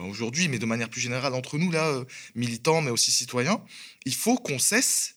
aujourd'hui, 0.09 0.49
mais 0.49 0.59
de 0.59 0.67
manière 0.67 0.89
plus 0.89 1.01
générale 1.01 1.35
entre 1.35 1.59
nous, 1.59 1.71
là, 1.71 2.03
militants, 2.35 2.81
mais 2.81 2.91
aussi 2.91 3.11
citoyens. 3.11 3.63
Il 4.07 4.15
faut 4.15 4.37
qu'on 4.37 4.59
cesse 4.59 5.17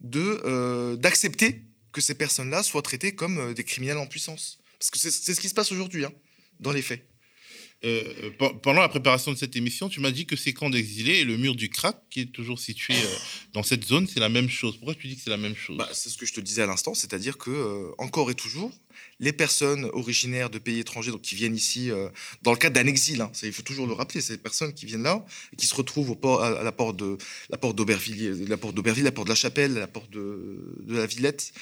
d'accepter 0.00 1.62
que 1.92 2.00
ces 2.00 2.14
personnes-là 2.14 2.62
soient 2.62 2.82
traitées 2.82 3.14
comme 3.14 3.38
euh, 3.38 3.54
des 3.54 3.64
criminels 3.64 3.98
en 3.98 4.06
puissance. 4.06 4.58
Parce 4.78 4.90
que 4.90 4.98
c'est 4.98 5.34
ce 5.34 5.40
qui 5.40 5.48
se 5.48 5.54
passe 5.54 5.70
aujourd'hui, 5.72 6.04
hein, 6.04 6.12
dans 6.60 6.72
les 6.72 6.82
faits. 6.82 7.06
Euh, 7.84 8.04
euh, 8.22 8.30
pe- 8.30 8.56
pendant 8.62 8.80
la 8.80 8.88
préparation 8.88 9.32
de 9.32 9.36
cette 9.36 9.56
émission, 9.56 9.88
tu 9.88 9.98
m'as 9.98 10.12
dit 10.12 10.24
que 10.24 10.36
ces 10.36 10.52
camps 10.52 10.70
d'exilés 10.70 11.18
et 11.18 11.24
le 11.24 11.36
mur 11.36 11.56
du 11.56 11.68
crack, 11.68 11.96
qui 12.10 12.20
est 12.20 12.32
toujours 12.32 12.60
situé 12.60 12.94
euh, 12.94 13.16
dans 13.54 13.64
cette 13.64 13.84
zone, 13.84 14.06
c'est 14.06 14.20
la 14.20 14.28
même 14.28 14.48
chose. 14.48 14.76
Pourquoi 14.76 14.94
tu 14.94 15.08
dis 15.08 15.16
que 15.16 15.22
c'est 15.22 15.30
la 15.30 15.36
même 15.36 15.56
chose? 15.56 15.78
Bah, 15.78 15.88
c'est 15.92 16.08
ce 16.08 16.16
que 16.16 16.24
je 16.24 16.32
te 16.32 16.40
disais 16.40 16.62
à 16.62 16.66
l'instant, 16.66 16.94
c'est-à-dire 16.94 17.38
que 17.38 17.50
euh, 17.50 17.90
encore 17.98 18.30
et 18.30 18.36
toujours, 18.36 18.72
les 19.18 19.32
personnes 19.32 19.86
originaires 19.94 20.48
de 20.48 20.58
pays 20.58 20.78
étrangers, 20.78 21.10
donc 21.10 21.22
qui 21.22 21.34
viennent 21.34 21.56
ici 21.56 21.90
dans 22.42 22.52
le 22.52 22.56
cadre 22.56 22.74
d'un 22.74 22.86
exil, 22.86 23.20
hein, 23.20 23.30
ça, 23.32 23.46
il 23.48 23.52
faut 23.52 23.62
toujours 23.62 23.86
le 23.86 23.94
rappeler, 23.94 24.20
ces 24.20 24.36
personnes 24.36 24.74
qui 24.74 24.86
viennent 24.86 25.02
là 25.02 25.24
et 25.52 25.56
qui 25.56 25.66
se 25.66 25.74
retrouvent 25.74 26.10
au 26.10 26.14
port, 26.14 26.42
à, 26.42 26.60
à 26.60 26.62
la 26.62 26.72
porte 26.72 26.96
de 26.96 27.16
la 27.50 27.56
porte 27.58 27.74
d'Aubervilliers, 27.74 28.46
la 28.46 28.56
porte 28.56 28.74
d'Aubervilliers, 28.76 29.06
la 29.06 29.12
porte 29.12 29.26
de 29.26 29.32
la 29.32 29.36
Chapelle, 29.36 29.74
la 29.74 29.88
porte 29.88 30.10
de, 30.10 30.76
de 30.82 30.94
la 30.96 31.06
Villette, 31.06 31.52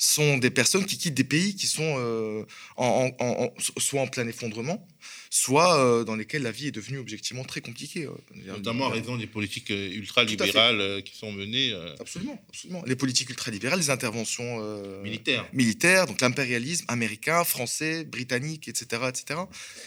sont 0.00 0.38
des 0.38 0.50
personnes 0.50 0.86
qui 0.86 0.96
quittent 0.96 1.14
des 1.14 1.24
pays 1.24 1.56
qui 1.56 1.66
sont 1.66 1.96
euh, 1.98 2.44
en, 2.76 3.10
en- 3.20 3.24
en- 3.24 3.44
en- 3.46 3.52
soit 3.80 4.00
en 4.00 4.06
plein 4.06 4.26
effondrement, 4.28 4.86
soit 5.28 5.76
euh, 5.78 6.04
dans 6.04 6.14
lesquels 6.14 6.42
la 6.42 6.52
vie 6.52 6.68
est 6.68 6.70
devenue 6.72 6.98
objectivement 6.98 7.42
très 7.44 7.60
compliquée. 7.60 8.04
euh. 8.06 8.12
Notamment 8.46 8.86
à 8.86 8.90
raison 8.90 9.16
des 9.16 9.26
politiques 9.26 9.70
ultra-libérales 9.70 11.02
qui 11.02 11.16
sont 11.16 11.32
menées 11.32 11.72
Absolument, 11.98 12.40
absolument. 12.48 12.82
Les 12.86 12.94
politiques 12.96 13.28
ultralibérales, 13.30 13.80
les 13.80 13.90
interventions 13.90 14.60
militaires. 15.02 15.48
militaires, 15.52 16.06
donc 16.06 16.20
l'impérialisme 16.20 16.84
américain, 16.88 17.42
français, 17.42 18.04
britannique, 18.04 18.68
etc. 18.68 19.02
etc. 19.08 19.40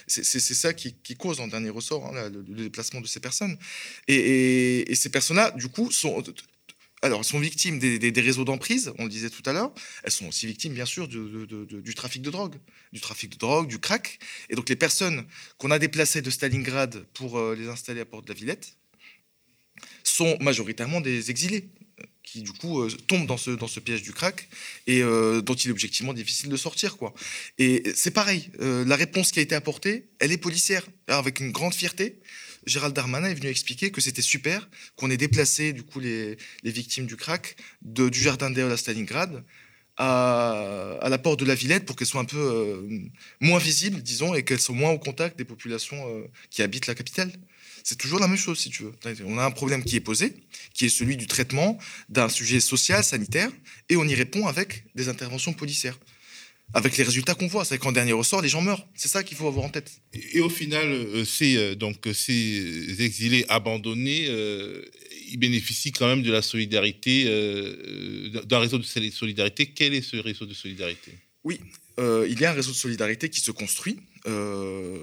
C'est 0.07 0.23
ça 0.39 0.73
qui, 0.73 0.93
qui 1.03 1.15
cause 1.15 1.39
en 1.39 1.47
dernier 1.47 1.69
ressort 1.69 2.05
hein, 2.07 2.29
le, 2.29 2.43
le 2.47 2.63
déplacement 2.63 2.99
de 2.99 3.07
ces 3.07 3.21
personnes. 3.21 3.57
Et, 4.09 4.15
et- 4.15 4.91
et 4.91 4.95
ces 4.95 5.09
personnes-là, 5.09 5.51
du 5.51 5.69
coup, 5.69 5.89
sont... 5.89 6.21
Alors, 7.03 7.19
elles 7.19 7.25
sont 7.25 7.39
victimes 7.39 7.79
des, 7.79 8.21
réseaux 8.21 8.43
d'emprise, 8.43 8.93
on 8.99 9.05
le 9.05 9.09
disait 9.09 9.31
tout 9.31 9.41
à 9.47 9.53
l'heure. 9.53 9.73
Elles 10.03 10.11
sont 10.11 10.27
aussi 10.27 10.45
victimes, 10.45 10.73
bien 10.73 10.85
sûr, 10.85 11.07
du 11.07 11.95
trafic 11.95 12.21
de 12.21 12.29
drogue, 12.29 12.55
du 12.93 12.99
trafic 12.99 13.31
de 13.31 13.37
drogue, 13.37 13.67
du 13.67 13.79
crack. 13.79 14.19
Et 14.49 14.55
donc, 14.55 14.69
les 14.69 14.75
personnes 14.75 15.25
qu'on 15.57 15.71
a 15.71 15.79
déplacées 15.79 16.21
de 16.21 16.29
Stalingrad 16.29 17.03
pour 17.13 17.39
euh, 17.39 17.55
les 17.55 17.67
installer 17.69 18.01
à 18.01 18.05
Porte 18.05 18.25
de 18.25 18.33
la 18.33 18.37
Villette 18.37 18.77
sont 20.03 20.37
majoritairement 20.41 21.01
des 21.01 21.31
exilés 21.31 21.69
euh, 21.99 22.03
qui 22.21 22.43
du 22.43 22.51
coup 22.51 22.81
euh, 22.81 22.89
tombent 23.07 23.25
dans 23.25 23.37
ce, 23.37 23.79
piège 23.79 24.03
du 24.03 24.13
crack 24.13 24.47
et 24.85 25.01
dont 25.01 25.55
il 25.55 25.69
est 25.69 25.71
objectivement 25.71 26.13
difficile 26.13 26.49
de 26.49 26.57
sortir 26.57 26.97
quoi. 26.97 27.15
Et 27.57 27.81
c'est 27.95 28.11
pareil, 28.11 28.51
la 28.59 28.95
réponse 28.95 29.31
qui 29.31 29.39
a 29.39 29.41
été 29.41 29.55
apportée, 29.55 30.09
elle 30.19 30.31
est 30.31 30.37
policière, 30.37 30.85
Alors, 31.07 31.19
avec 31.19 31.39
une 31.39 31.51
grande 31.51 31.73
fierté. 31.73 32.19
Gérald 32.65 32.95
Darmanin 32.95 33.29
est 33.29 33.33
venu 33.33 33.47
expliquer 33.47 33.91
que 33.91 34.01
c'était 34.01 34.21
super 34.21 34.69
qu'on 34.95 35.09
ait 35.09 35.17
déplacé 35.17 35.73
du 35.73 35.83
coup 35.83 35.99
les, 35.99 36.37
victimes 36.63 37.05
du 37.05 37.15
crack 37.15 37.55
du 37.81 38.19
jardin 38.19 38.49
d'Éole 38.49 38.71
à 38.71 38.77
Stalingrad 38.77 39.43
à, 39.97 40.97
à 41.01 41.09
la 41.09 41.17
porte 41.17 41.39
de 41.39 41.45
la 41.45 41.55
Villette 41.55 41.85
pour 41.85 41.95
qu'elles 41.95 42.07
soient 42.07 42.21
un 42.21 42.25
peu 42.25 42.37
euh, 42.37 42.99
moins 43.39 43.59
visibles, 43.59 44.01
disons, 44.01 44.33
et 44.33 44.43
qu'elles 44.43 44.59
soient 44.59 44.75
moins 44.75 44.91
au 44.91 44.99
contact 44.99 45.37
des 45.37 45.45
populations 45.45 46.07
euh, 46.07 46.27
qui 46.49 46.61
habitent 46.61 46.87
la 46.87 46.95
capitale. 46.95 47.31
C'est 47.83 47.97
toujours 47.97 48.19
la 48.19 48.27
même 48.27 48.37
chose, 48.37 48.59
si 48.59 48.69
tu 48.69 48.83
veux. 48.83 48.93
On 49.25 49.37
a 49.37 49.43
un 49.43 49.51
problème 49.51 49.83
qui 49.83 49.95
est 49.95 50.01
posé, 50.01 50.33
qui 50.73 50.85
est 50.85 50.89
celui 50.89 51.17
du 51.17 51.27
traitement 51.27 51.77
d'un 52.09 52.29
sujet 52.29 52.59
social, 52.59 53.03
sanitaire, 53.03 53.51
et 53.89 53.95
on 53.95 54.03
y 54.03 54.15
répond 54.15 54.47
avec 54.47 54.85
des 54.95 55.09
interventions 55.09 55.53
policières. 55.53 55.97
Avec 56.73 56.97
les 56.97 57.03
résultats 57.03 57.35
qu'on 57.35 57.47
voit, 57.47 57.65
c'est 57.65 57.77
qu'en 57.77 57.91
dernier 57.91 58.13
ressort, 58.13 58.41
les 58.41 58.49
gens 58.49 58.61
meurent. 58.61 58.87
C'est 58.95 59.09
ça 59.09 59.23
qu'il 59.23 59.35
faut 59.37 59.47
avoir 59.47 59.65
en 59.65 59.69
tête. 59.69 59.91
Et, 60.13 60.37
et 60.37 60.41
au 60.41 60.49
final, 60.49 60.87
euh, 60.87 61.25
ces, 61.25 61.57
euh, 61.57 61.75
donc, 61.75 62.07
euh, 62.07 62.13
ces 62.13 63.01
exilés 63.03 63.45
abandonnés, 63.49 64.25
euh, 64.29 64.81
ils 65.29 65.37
bénéficient 65.37 65.91
quand 65.91 66.07
même 66.07 66.23
de 66.23 66.31
la 66.31 66.41
solidarité, 66.41 67.25
d'un 68.45 68.59
réseau 68.59 68.77
de 68.77 68.83
sol- 68.83 69.11
solidarité. 69.11 69.67
Quel 69.67 69.93
est 69.93 70.01
ce 70.01 70.17
réseau 70.17 70.45
de 70.45 70.53
solidarité? 70.53 71.11
Euh, 71.99 72.25
il 72.29 72.39
y 72.39 72.45
a 72.45 72.51
un 72.51 72.53
réseau 72.53 72.71
de 72.71 72.75
solidarité 72.75 73.29
qui 73.29 73.41
se 73.41 73.51
construit, 73.51 73.97
euh, 74.27 74.97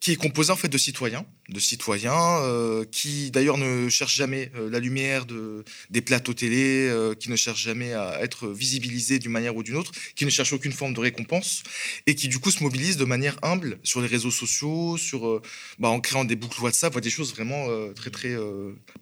qui 0.00 0.10
est 0.10 0.16
composé 0.16 0.50
en 0.50 0.56
fait 0.56 0.68
de 0.68 0.78
citoyens, 0.78 1.24
de 1.48 1.60
citoyens 1.60 2.40
euh, 2.40 2.84
qui 2.90 3.30
d'ailleurs 3.30 3.56
ne 3.56 3.88
cherchent 3.88 4.16
jamais 4.16 4.50
euh, 4.56 4.68
la 4.68 4.80
lumière 4.80 5.26
de, 5.26 5.64
des 5.90 6.00
plateaux 6.00 6.34
télé, 6.34 6.90
qui 7.20 7.30
ne 7.30 7.36
cherchent 7.36 7.62
jamais 7.62 7.92
à 7.92 8.20
être 8.20 8.48
visibilisés 8.48 9.20
d'une 9.20 9.30
manière 9.30 9.54
ou 9.54 9.62
d'une 9.62 9.76
autre, 9.76 9.92
qui 10.16 10.24
ne 10.24 10.30
cherchent 10.30 10.54
aucune 10.54 10.72
forme 10.72 10.92
de 10.92 10.98
récompense 10.98 11.62
et 12.08 12.16
qui 12.16 12.26
du 12.26 12.40
coup 12.40 12.50
se 12.50 12.64
mobilisent 12.64 12.96
de 12.96 13.04
manière 13.04 13.36
humble 13.42 13.78
sur 13.84 14.00
les 14.00 14.08
réseaux 14.08 14.32
sociaux, 14.32 14.96
sur, 14.96 15.40
bah, 15.78 15.88
en 15.90 16.00
créant 16.00 16.24
des 16.24 16.34
boucles 16.34 16.60
WhatsApp, 16.60 16.98
des 16.98 17.10
choses 17.10 17.32
vraiment 17.32 17.68
très 17.94 18.10
très 18.10 18.36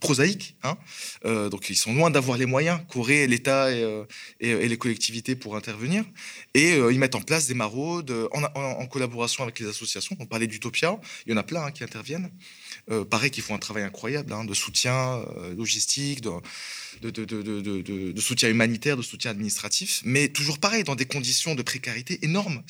prosaïques. 0.00 0.56
hein. 0.64 0.76
Donc 1.24 1.70
ils 1.70 1.76
sont 1.76 1.94
loin 1.94 2.10
d'avoir 2.10 2.36
les 2.36 2.46
moyens 2.46 2.80
qu'auraient 2.90 3.26
l'État 3.26 3.70
et, 3.72 4.04
les 4.40 4.76
collectivités 4.76 5.34
pour 5.34 5.56
intervenir. 5.56 6.04
Et 6.52 6.74
ils 6.74 6.98
mettent 6.98 7.14
en 7.14 7.22
place 7.22 7.46
des 7.46 7.54
maraudes 7.54 8.28
en 8.32 8.86
collaboration 8.86 9.29
avec 9.38 9.60
les 9.60 9.66
associations. 9.66 10.16
On 10.18 10.26
parlait 10.26 10.46
d'Utopia, 10.46 10.98
il 11.26 11.30
y 11.30 11.34
en 11.34 11.38
a 11.38 11.42
plein 11.42 11.64
hein, 11.64 11.70
qui 11.70 11.84
interviennent. 11.84 12.30
Euh, 12.90 13.04
pareil, 13.04 13.30
qui 13.30 13.40
font 13.40 13.54
un 13.54 13.58
travail 13.58 13.84
incroyable 13.84 14.32
hein, 14.32 14.44
de 14.44 14.54
soutien 14.54 15.24
euh, 15.36 15.54
logistique, 15.54 16.20
de, 16.22 16.30
soutien 18.20 18.48
humanitaire, 18.48 18.96
de 18.96 19.02
soutien 19.02 19.30
administratif, 19.30 20.00
mais 20.04 20.28
toujours 20.28 20.58
pareil, 20.58 20.82
dans 20.82 20.96
des 20.96 21.04
conditions 21.04 21.54
de 21.54 21.62
précarité 21.62 22.18
énormes. 22.22 22.62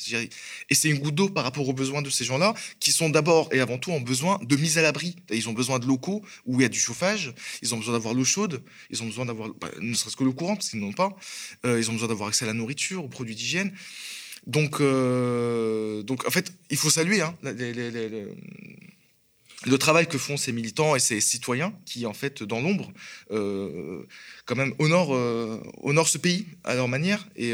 Et 0.69 0.75
c'est 0.75 0.89
une 0.89 0.99
goutte 0.99 1.15
d'eau 1.15 1.29
par 1.29 1.43
rapport 1.43 1.67
aux 1.67 1.73
besoins 1.73 2.01
de 2.01 2.09
ces 2.09 2.23
gens-là, 2.23 2.53
qui 2.79 2.91
sont 2.91 3.09
d'abord 3.09 3.49
et 3.51 3.59
avant 3.59 3.77
tout 3.77 3.91
en 3.91 3.99
besoin 3.99 4.39
de 4.43 4.55
mise 4.55 4.77
à 4.77 4.81
l'abri. 4.81 5.15
Ils 5.31 5.49
ont 5.49 5.53
besoin 5.53 5.79
de 5.79 5.87
locaux 5.87 6.23
où 6.45 6.59
il 6.59 6.63
y 6.63 6.65
a 6.65 6.69
du 6.69 6.79
chauffage, 6.79 7.33
ils 7.61 7.73
ont 7.73 7.77
besoin 7.77 7.93
d'avoir 7.93 8.13
l'eau 8.13 8.25
chaude, 8.25 8.63
ils 8.89 9.01
ont 9.01 9.07
besoin 9.07 9.25
d'avoir, 9.25 9.49
bah, 9.49 9.71
ne 9.79 9.93
serait-ce 9.93 10.15
que 10.15 10.23
l'eau 10.23 10.33
courante, 10.33 10.57
parce 10.57 10.69
qu'ils 10.69 10.79
n'en 10.79 10.87
ont 10.87 10.93
pas, 10.93 11.15
Euh, 11.65 11.79
ils 11.79 11.89
ont 11.89 11.93
besoin 11.93 12.07
d'avoir 12.07 12.29
accès 12.29 12.45
à 12.45 12.47
la 12.47 12.53
nourriture, 12.53 13.03
aux 13.03 13.09
produits 13.09 13.35
d'hygiène. 13.35 13.73
Donc, 14.47 14.81
euh, 14.81 16.01
donc, 16.03 16.27
en 16.27 16.31
fait, 16.31 16.51
il 16.69 16.77
faut 16.77 16.89
saluer 16.89 17.21
hein, 17.21 17.35
le 19.65 19.77
travail 19.77 20.07
que 20.07 20.17
font 20.17 20.35
ces 20.35 20.51
militants 20.51 20.95
et 20.95 20.99
ces 20.99 21.21
citoyens 21.21 21.73
qui, 21.85 22.07
en 22.07 22.13
fait, 22.13 22.41
dans 22.41 22.59
l'ombre, 22.59 22.91
euh, 23.29 24.03
quand 24.45 24.55
même 24.55 24.73
honorent, 24.79 25.15
euh, 25.15 25.61
honorent 25.81 26.09
ce 26.09 26.17
pays 26.17 26.47
à 26.63 26.73
leur 26.73 26.87
manière 26.87 27.27
et, 27.35 27.53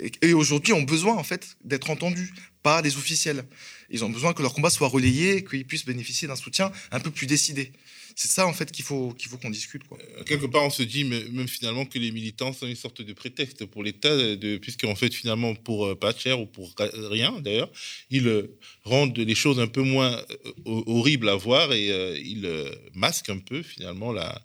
et, 0.00 0.12
et 0.22 0.32
aujourd'hui 0.32 0.72
ont 0.72 0.82
besoin, 0.82 1.14
en 1.14 1.24
fait, 1.24 1.56
d'être 1.64 1.90
entendus 1.90 2.34
par 2.62 2.82
les 2.82 2.96
officiels. 2.96 3.44
Ils 3.90 4.04
ont 4.04 4.10
besoin 4.10 4.32
que 4.32 4.42
leur 4.42 4.52
combat 4.52 4.70
soit 4.70 4.88
relayé, 4.88 5.44
qu'ils 5.44 5.64
puissent 5.64 5.84
bénéficier 5.84 6.26
d'un 6.26 6.34
soutien 6.34 6.72
un 6.90 6.98
peu 6.98 7.12
plus 7.12 7.28
décidé. 7.28 7.72
C'est 8.18 8.28
ça, 8.28 8.46
en 8.46 8.54
fait, 8.54 8.72
qu'il 8.72 8.82
faut 8.84 9.12
qu'il 9.12 9.28
faut 9.28 9.36
qu'on 9.36 9.50
discute. 9.50 9.84
Quoi. 9.84 9.98
Euh, 10.18 10.24
Quelque 10.24 10.46
part, 10.46 10.64
on 10.64 10.70
se 10.70 10.82
dit 10.82 11.04
mais- 11.04 11.24
même 11.28 11.46
finalement 11.48 11.84
que 11.84 11.98
les 11.98 12.10
militants 12.12 12.54
sont 12.54 12.66
une 12.66 12.74
sorte 12.74 13.02
de 13.02 13.12
prétexte 13.12 13.66
pour 13.66 13.82
l'État, 13.84 14.16
de- 14.36 14.56
puisqu'en 14.56 14.94
fait, 14.94 15.12
finalement, 15.12 15.54
pour 15.54 15.84
euh, 15.86 15.94
pas 15.94 16.16
cher 16.16 16.40
ou 16.40 16.46
pour 16.46 16.74
rien 17.10 17.38
d'ailleurs, 17.40 17.70
ils 18.10 18.26
euh, 18.26 18.58
rendent 18.84 19.18
les 19.18 19.34
choses 19.34 19.60
un 19.60 19.66
peu 19.66 19.82
moins 19.82 20.12
euh, 20.16 20.52
ho- 20.64 20.84
horribles 20.86 21.28
à 21.28 21.34
voir 21.36 21.74
et 21.74 21.90
euh, 21.92 22.18
ils 22.18 22.46
euh, 22.46 22.74
masquent 22.94 23.28
un 23.30 23.38
peu 23.38 23.62
finalement 23.62 24.12
la 24.12 24.42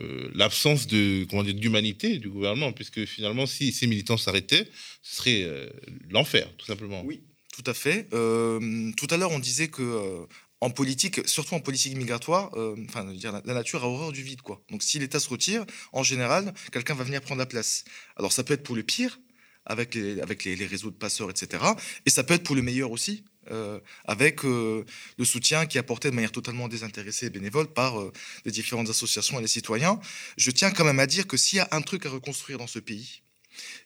euh, 0.00 0.28
l'absence 0.34 0.86
de 0.88 1.24
comment 1.30 1.44
dire 1.44 1.54
d'humanité 1.54 2.18
du 2.18 2.30
gouvernement, 2.30 2.72
puisque 2.72 3.04
finalement, 3.04 3.46
si 3.46 3.72
ces 3.72 3.86
militants 3.86 4.16
s'arrêtaient, 4.16 4.66
ce 5.02 5.16
serait 5.18 5.42
euh, 5.44 5.68
l'enfer, 6.10 6.48
tout 6.58 6.66
simplement. 6.66 7.02
Oui. 7.04 7.20
Tout 7.54 7.70
à 7.70 7.74
fait. 7.74 8.08
Euh, 8.14 8.90
tout 8.96 9.06
à 9.10 9.18
l'heure, 9.18 9.30
on 9.30 9.38
disait 9.38 9.68
que 9.68 9.82
euh, 9.82 10.24
en 10.62 10.70
politique, 10.70 11.20
surtout 11.26 11.54
en 11.56 11.60
politique 11.60 11.96
migratoire, 11.96 12.56
euh, 12.56 12.76
enfin, 12.88 13.04
la, 13.44 13.54
nature 13.54 13.82
a 13.82 13.88
horreur 13.88 14.12
du 14.12 14.22
vide, 14.22 14.42
quoi. 14.42 14.62
Donc, 14.70 14.84
si 14.84 15.00
l'État 15.00 15.18
se 15.18 15.28
retire, 15.28 15.66
en 15.92 16.04
général, 16.04 16.54
quelqu'un 16.70 16.94
va 16.94 17.02
venir 17.02 17.20
prendre 17.20 17.40
la 17.40 17.46
place. 17.46 17.82
Alors, 18.16 18.32
ça 18.32 18.44
peut 18.44 18.54
être 18.54 18.62
pour 18.62 18.76
le 18.76 18.84
pire, 18.84 19.18
avec 19.66 19.96
les, 19.96 20.64
réseaux 20.66 20.92
de 20.92 20.96
passeurs, 20.96 21.30
etc. 21.30 21.64
Et 22.06 22.10
ça 22.10 22.22
peut 22.22 22.34
être 22.34 22.44
pour 22.44 22.54
le 22.54 22.62
meilleur 22.62 22.92
aussi, 22.92 23.24
euh, 23.50 23.80
avec 24.04 24.44
euh, 24.44 24.84
le 25.18 25.24
soutien 25.24 25.66
qui 25.66 25.78
est 25.78 25.80
apporté 25.80 26.10
de 26.10 26.14
manière 26.14 26.30
totalement 26.30 26.68
désintéressée 26.68 27.26
et 27.26 27.30
bénévole 27.30 27.66
par 27.66 27.96
les 28.44 28.52
différentes 28.52 28.88
associations 28.88 29.40
et 29.40 29.42
les 29.42 29.48
citoyens. 29.48 29.98
Je 30.36 30.52
tiens 30.52 30.70
quand 30.70 30.84
même 30.84 31.00
à 31.00 31.08
dire 31.08 31.26
que 31.26 31.36
s'il 31.36 31.56
y 31.56 31.60
a 31.60 31.68
un 31.72 31.82
truc 31.82 32.06
à 32.06 32.08
reconstruire 32.08 32.58
dans 32.58 32.68
ce 32.68 32.78
pays, 32.78 33.22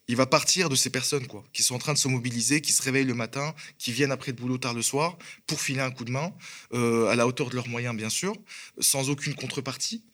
il 0.09 0.17
va 0.17 0.27
partir 0.27 0.69
de 0.69 0.77
ces 0.77 0.91
personnes 0.91 1.27
quoi, 1.27 1.45
qui 1.53 1.63
sont 1.63 1.75
en 1.75 1.79
train 1.79 1.93
de 1.93 1.99
se 1.99 2.09
mobiliser, 2.09 2.61
qui 2.61 2.73
se 2.73 2.83
réveillent 2.83 3.05
le 3.07 3.15
matin, 3.15 3.55
qui 3.79 3.93
viennent 3.93 4.13
après 4.13 4.33
le 4.33 4.37
boulot 4.37 4.59
tard 4.59 4.75
le 4.75 4.83
soir 4.83 5.19
pour 5.47 5.61
filer 5.61 5.81
un 5.81 5.91
coup 5.91 6.05
de 6.05 6.13
main, 6.13 6.33
euh, 6.75 7.09
à 7.09 7.17
la 7.17 7.27
hauteur 7.27 7.51
de 7.51 7.55
leurs 7.57 7.69
moyens 7.69 7.97
bien 7.97 8.09
sûr, 8.11 8.35
sans 8.79 9.11
aucune 9.11 9.35
contrepartie, 9.35 10.05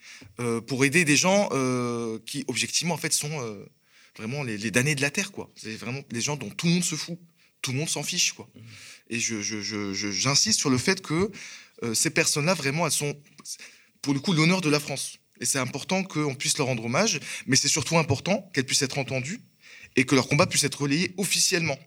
euh, 0.40 0.60
pour 0.60 0.84
aider 0.84 1.04
des 1.04 1.16
gens 1.16 1.48
euh, 1.52 2.18
qui 2.26 2.44
objectivement 2.48 2.94
en 2.94 2.98
fait 2.98 3.12
sont 3.12 3.30
vraiment 4.16 4.42
les, 4.42 4.70
damnés 4.70 4.94
de 4.94 5.00
la 5.02 5.10
terre 5.10 5.32
quoi. 5.32 5.50
C'est 5.56 5.74
vraiment 5.76 6.02
les 6.10 6.20
gens 6.20 6.36
dont 6.36 6.50
tout 6.50 6.66
le 6.66 6.72
monde 6.74 6.84
se 6.84 6.94
fout, 6.94 7.18
tout 7.60 7.72
le 7.72 7.78
monde 7.78 7.88
s'en 7.88 8.02
fiche 8.02 8.32
quoi. 8.32 8.48
Et 9.10 9.18
je, 9.20 9.40
je- 9.42 9.92
j'insiste 10.12 10.58
sur 10.60 10.70
le 10.70 10.78
fait 10.78 11.00
que 11.02 11.30
ces 11.94 12.10
personnes-là 12.10 12.54
vraiment 12.54 12.86
elles 12.86 12.92
sont 12.92 13.14
pour 14.02 14.14
le 14.14 14.20
coup 14.20 14.32
l'honneur 14.32 14.60
de 14.60 14.68
la 14.70 14.80
France. 14.80 15.18
Et 15.42 15.44
c'est 15.44 15.58
important 15.58 16.04
qu'on 16.04 16.36
puisse 16.36 16.56
leur 16.56 16.68
rendre 16.68 16.84
hommage, 16.84 17.18
mais 17.46 17.56
c'est 17.56 17.68
surtout 17.68 17.98
important 17.98 18.48
qu'elles 18.54 18.64
puissent 18.64 18.82
être 18.82 18.98
entendues 18.98 19.40
et 19.96 20.04
que 20.04 20.14
leur 20.14 20.28
combat 20.28 20.46
puisse 20.46 20.62
être 20.62 20.80
relayé 20.80 21.12
officiellement. 21.18 21.78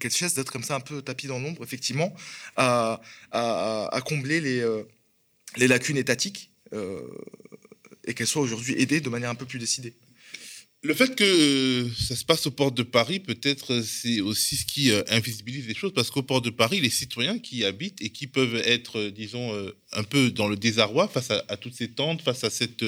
qu'elle 0.00 0.10
cesse 0.10 0.34
d'être 0.34 0.50
comme 0.50 0.64
ça 0.64 0.74
un 0.74 0.80
peu 0.80 1.00
tapis 1.00 1.28
dans 1.28 1.38
l'ombre, 1.38 1.62
effectivement, 1.62 2.12
à, 2.56 3.00
combler 4.04 4.40
les, 4.40 4.58
euh, 4.58 4.82
les 5.56 5.68
lacunes 5.68 5.96
étatiques 5.96 6.50
euh, 6.72 7.00
et 8.04 8.12
qu'elle 8.12 8.26
soit 8.26 8.42
aujourd'hui 8.42 8.74
aidée 8.76 9.00
de 9.00 9.08
manière 9.08 9.30
un 9.30 9.36
peu 9.36 9.46
plus 9.46 9.60
décidée. 9.60 9.94
Le 10.82 10.92
fait 10.92 11.14
que 11.14 11.24
euh, 11.24 11.88
ça 11.94 12.16
se 12.16 12.24
passe 12.24 12.46
au 12.48 12.50
port 12.50 12.72
de 12.72 12.82
Paris, 12.82 13.20
peut-être 13.20 13.82
c'est 13.82 14.20
aussi 14.20 14.56
ce 14.56 14.66
qui 14.66 14.90
invisibilise 15.08 15.68
les 15.68 15.74
choses, 15.74 15.94
parce 15.94 16.10
qu'au 16.10 16.24
port 16.24 16.42
de 16.42 16.50
Paris, 16.50 16.80
les 16.80 16.90
citoyens 16.90 17.38
qui 17.38 17.58
y 17.58 17.64
habitent 17.64 18.02
et 18.02 18.10
qui 18.10 18.26
peuvent 18.26 18.60
être, 18.64 19.10
disons, 19.10 19.54
un 19.96 20.04
peu 20.04 20.30
dans 20.30 20.46
le 20.46 20.56
désarroi 20.56 21.08
face 21.08 21.30
à, 21.30 21.56
toutes 21.56 21.74
ces 21.74 21.88
tentes, 21.88 22.22
face 22.22 22.44
à 22.44 22.50
cette 22.50 22.84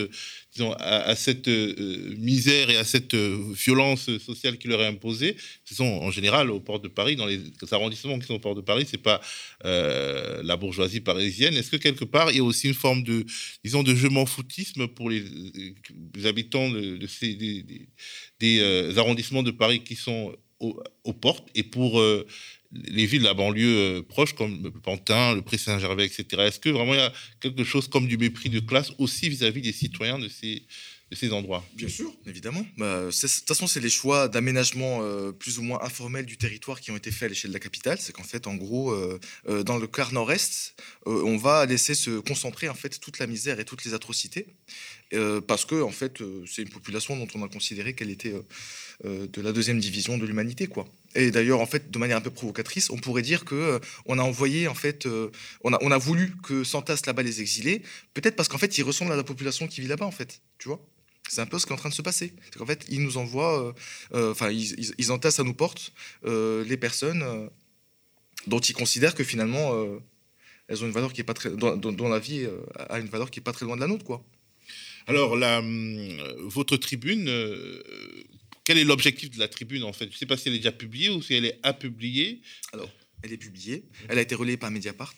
à, 0.79 1.15
cette 1.15 1.49
euh, 1.49 2.15
misère 2.19 2.71
et 2.71 2.77
à 2.77 2.85
cette 2.85 3.15
euh, 3.15 3.53
violence 3.53 4.17
sociale 4.19 4.59
qui 4.59 4.69
leur 4.69 4.81
est 4.83 4.87
imposée, 4.87 5.37
ce 5.65 5.75
sont 5.75 5.85
en 5.85 6.11
général 6.11 6.51
au 6.51 6.61
port 6.61 6.81
de 6.81 6.89
Paris, 6.89 7.17
dans 7.17 7.27
les 7.27 7.41
arrondissements 7.71 8.19
qui 8.19 8.27
sont 8.27 8.35
au 8.35 8.39
port 8.39 8.55
de 8.55 8.61
Paris, 8.61 8.87
c'est 8.89 9.03
pas 9.03 9.21
euh, 9.65 10.43
la 10.43 10.57
bourgeoisie 10.57 11.01
parisienne. 11.01 11.55
Est-ce 11.55 11.71
que 11.71 11.77
quelque 11.77 12.05
part 12.05 12.31
il 12.31 12.39
y 12.39 12.41
a 12.41 12.45
aussi 12.45 12.69
une 12.69 12.75
forme 12.75 13.03
de, 13.03 13.25
disons, 13.65 13.83
de 13.83 13.95
je 13.95 14.07
m'en 14.09 14.27
foutisme 14.27 14.89
pour 14.89 15.11
les, 15.11 15.25
habitants 16.25 16.71
de, 16.71 17.07
ces, 17.07 17.35
des, 18.41 18.99
arrondissements 18.99 19.43
de 19.43 19.51
Paris 19.51 19.83
qui 19.85 19.95
sont 19.97 20.35
aux, 20.61 21.13
portes 21.13 21.49
et 21.55 21.63
pour 21.63 22.03
les 22.73 23.07
villes 23.07 23.21
de 23.21 23.27
la 23.27 23.35
banlieue 23.35 24.05
proche 24.09 24.35
comme 24.35 24.71
Pantin, 24.83 25.35
le 25.35 25.43
Pré-Saint-Gervais, 25.43 26.07
etc. 26.07 26.27
Est-ce 26.43 26.61
que 26.61 26.69
vraiment 26.69 26.95
il 26.95 26.99
y 26.99 27.03
a 27.03 27.13
quelque 27.41 27.65
chose 27.65 27.89
comme 27.89 28.07
du 28.07 28.19
mépris 28.19 28.51
de 28.51 28.61
classe 28.61 28.93
aussi 28.99 29.29
vis-à-vis 29.29 29.63
des 29.63 29.73
citoyens 29.73 30.19
de 30.19 30.29
ces, 30.29 31.33
endroits? 31.33 31.65
Bien 31.75 31.89
sûr, 31.89 32.13
évidemment. 32.27 32.67
Bah, 32.77 33.07
de 33.07 33.11
toute 33.11 33.49
façon, 33.49 33.67
c'est 33.67 33.81
les 33.81 33.89
choix 33.89 34.29
d'aménagement 34.29 35.01
euh, 35.03 35.33
plus 35.33 35.59
ou 35.59 35.63
moins 35.63 35.83
informels 35.83 36.27
du 36.27 36.37
territoire 36.37 36.81
qui 36.81 36.91
ont 36.91 36.97
été 36.97 37.11
faits 37.11 37.25
à 37.25 37.29
l'échelle 37.29 37.51
de 37.51 37.57
la 37.57 37.61
capitale. 37.61 37.99
C'est 37.99 38.13
qu'en 38.13 38.23
fait, 38.25 38.47
en 38.47 38.55
gros, 38.55 38.91
euh, 38.91 39.19
euh, 39.49 39.63
dans 39.63 39.79
le 39.79 39.87
quart 39.87 40.13
nord-est, 40.13 40.75
on 41.07 41.39
va 41.39 41.65
laisser 41.65 41.95
se 41.95 42.21
concentrer 42.21 42.69
en 42.69 42.75
fait 42.75 43.01
toute 43.01 43.19
la 43.19 43.27
misère 43.27 43.59
et 43.61 43.65
toutes 43.65 43.85
les 43.87 43.95
atrocités, 43.95 44.47
parce 45.47 45.65
que 45.65 45.83
en 45.83 45.91
fait, 45.91 46.23
c'est 46.47 46.63
une 46.63 46.69
population 46.69 47.17
dont 47.17 47.29
on 47.35 47.43
a 47.43 47.49
considéré 47.49 47.95
qu'elle 47.95 48.11
était 48.11 48.35
de 49.05 49.41
la 49.41 49.53
deuxième 49.53 49.81
division 49.81 50.19
de 50.19 50.27
l'humanité, 50.27 50.67
quoi. 50.67 50.87
Et 51.15 51.31
d'ailleurs, 51.31 51.61
en 51.61 51.67
fait, 51.67 51.91
de 51.91 51.99
manière 51.99 52.19
un 52.19 52.21
peu 52.21 52.31
provocatrice, 52.31 52.91
on 52.91 52.97
pourrait 52.97 53.23
dire 53.23 53.45
que 53.45 53.55
euh, 53.55 53.79
on 54.07 54.19
a 54.19 54.23
envoyé, 54.23 54.69
en 54.69 54.75
fait, 54.75 55.07
euh, 55.07 55.31
on, 55.65 55.73
a, 55.73 55.79
on 55.81 55.91
a 55.91 55.99
voulu 55.99 56.35
que 56.43 56.65
s'entassent 56.65 57.07
là-bas 57.07 57.23
les 57.23 57.41
exilés, 57.41 57.83
peut-être 58.15 58.37
parce 58.37 58.49
qu'en 58.49 58.59
fait, 58.59 58.77
ils 58.79 58.83
ressemblent 58.83 59.13
à 59.13 59.17
la 59.17 59.25
population 59.25 59.67
qui 59.67 59.81
vit 59.81 59.89
là-bas, 59.89 60.05
en 60.05 60.11
fait, 60.11 60.43
tu 60.59 60.69
vois. 60.69 60.85
C'est 61.29 61.41
un 61.41 61.47
peu 61.47 61.59
ce 61.59 61.67
qui 61.67 61.73
est 61.73 61.75
en 61.75 61.79
train 61.79 61.89
de 61.89 61.95
se 61.95 62.03
passer. 62.03 62.35
Qu'en 62.57 62.67
fait, 62.67 62.85
ils 62.89 63.03
nous 63.03 63.19
envoient, 63.19 63.75
euh, 64.15 64.31
enfin, 64.31 64.51
ils, 64.51 64.95
ils, 64.97 65.13
entassent 65.13 65.41
à 65.41 65.45
nos 65.45 65.53
portes 65.53 65.93
les 66.25 66.77
personnes 66.79 67.51
dont 68.47 68.61
ils 68.61 68.75
considèrent 68.75 69.15
que 69.15 69.25
finalement, 69.25 69.75
elles 70.69 70.83
ont 70.83 70.87
une 70.87 70.93
valeur 70.93 71.13
qui 71.13 71.21
est 71.21 71.25
pas 71.25 71.35
très, 71.35 71.51
dont, 71.51 72.09
la 72.09 72.19
vie 72.19 72.49
a 72.89 72.99
une 72.99 73.09
valeur 73.09 73.31
qui 73.31 73.41
est 73.41 73.43
pas 73.43 73.53
très 73.53 73.67
loin 73.67 73.77
de 73.77 73.83
la 73.83 73.89
nôtre, 73.89 74.05
quoi. 74.05 74.25
Alors, 75.09 75.33
hum, 75.33 76.17
votre 76.45 76.77
tribune 76.77 77.29
quel 78.69 78.77
est 78.77 78.85
l'objectif 78.85 79.31
de 79.31 79.39
la 79.39 79.49
tribune 79.49 79.83
en 79.83 79.95
fait? 79.95 80.05
Je 80.05 80.11
ne 80.11 80.17
sais 80.17 80.27
pas 80.27 80.37
si 80.37 80.49
elle 80.49 80.55
est 80.55 80.59
déjà 80.59 80.73
publiée 80.73 81.09
ou 81.09 81.23
si 81.23 81.33
elle 81.33 81.47
est 81.47 81.59
à 81.63 81.73
publier. 81.73 82.43
Alors, 82.75 82.91
elle 83.23 83.33
est 83.33 83.39
publiée. 83.39 83.85
Elle 84.11 84.19
a 84.19 84.21
été 84.21 84.35
relayée 84.35 84.59
par 84.59 84.71
Mediapart. 84.71 85.15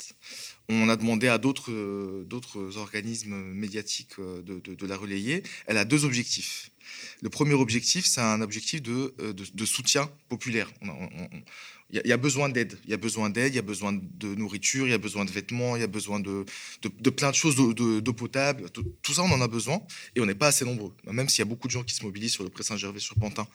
On 0.68 0.88
a 0.88 0.95
demandé 0.95 1.26
à 1.26 1.38
d'autres 1.38 1.72
euh, 1.72 2.76
organismes 2.76 3.34
médiatiques 3.34 4.20
euh, 4.20 4.41
de, 4.43 4.61
de, 4.61 4.86
la 4.86 4.97
relayer. 4.97 5.43
Elle 5.66 5.78
a 5.78 5.84
deux 5.84 6.05
objectifs. 6.05 6.70
Le 7.22 7.28
premier 7.28 7.55
objectif, 7.55 8.07
c'est 8.07 8.20
un 8.20 8.41
objectif 8.41 8.82
de, 8.82 9.12
euh, 9.20 9.32
de, 9.32 9.64
soutien 9.64 10.09
populaire. 10.28 10.70
Il 11.93 12.03
y, 12.05 12.12
a 12.12 12.16
besoin 12.16 12.49
d'aide. 12.49 12.78
Il 12.84 12.91
y 12.91 12.95
a 12.95 12.97
besoin 12.97 13.30
d'aide, 13.30 13.53
il 13.53 13.57
y 13.57 13.59
a 13.59 13.62
besoin 13.62 13.93
de 13.93 14.34
nourriture, 14.34 14.86
il 14.86 14.91
y 14.91 14.95
a 14.95 14.99
besoin 14.99 15.24
de 15.24 15.30
vêtements, 15.30 15.74
il 15.76 15.80
y 15.80 15.82
a 15.82 15.88
besoin 15.88 16.20
de, 16.20 16.45
plein 17.11 17.30
de 17.30 17.34
choses, 17.34 17.57
d'eau 17.57 18.12
potable. 18.12 18.70
Tout, 18.70 19.12
ça, 19.12 19.22
on 19.22 19.32
en 19.32 19.41
a 19.41 19.49
besoin 19.49 19.80
et 20.14 20.20
on 20.20 20.26
n'est 20.26 20.34
pas 20.34 20.49
assez 20.49 20.64
nombreux. 20.64 20.95
Même 21.11 21.28
s'il 21.28 21.41
y 21.41 21.43
a 21.43 21.51
beaucoup 21.51 21.66
de 21.66 21.72
gens 21.72 21.82
qui 21.82 21.95
se 21.95 22.05
mobilisent 22.05 22.32
sur 22.32 22.45
le 22.45 22.51
Pré 22.51 22.62
Saint-Gervais, 22.62 23.01
sur 23.01 23.16
Pantin, 23.16 23.47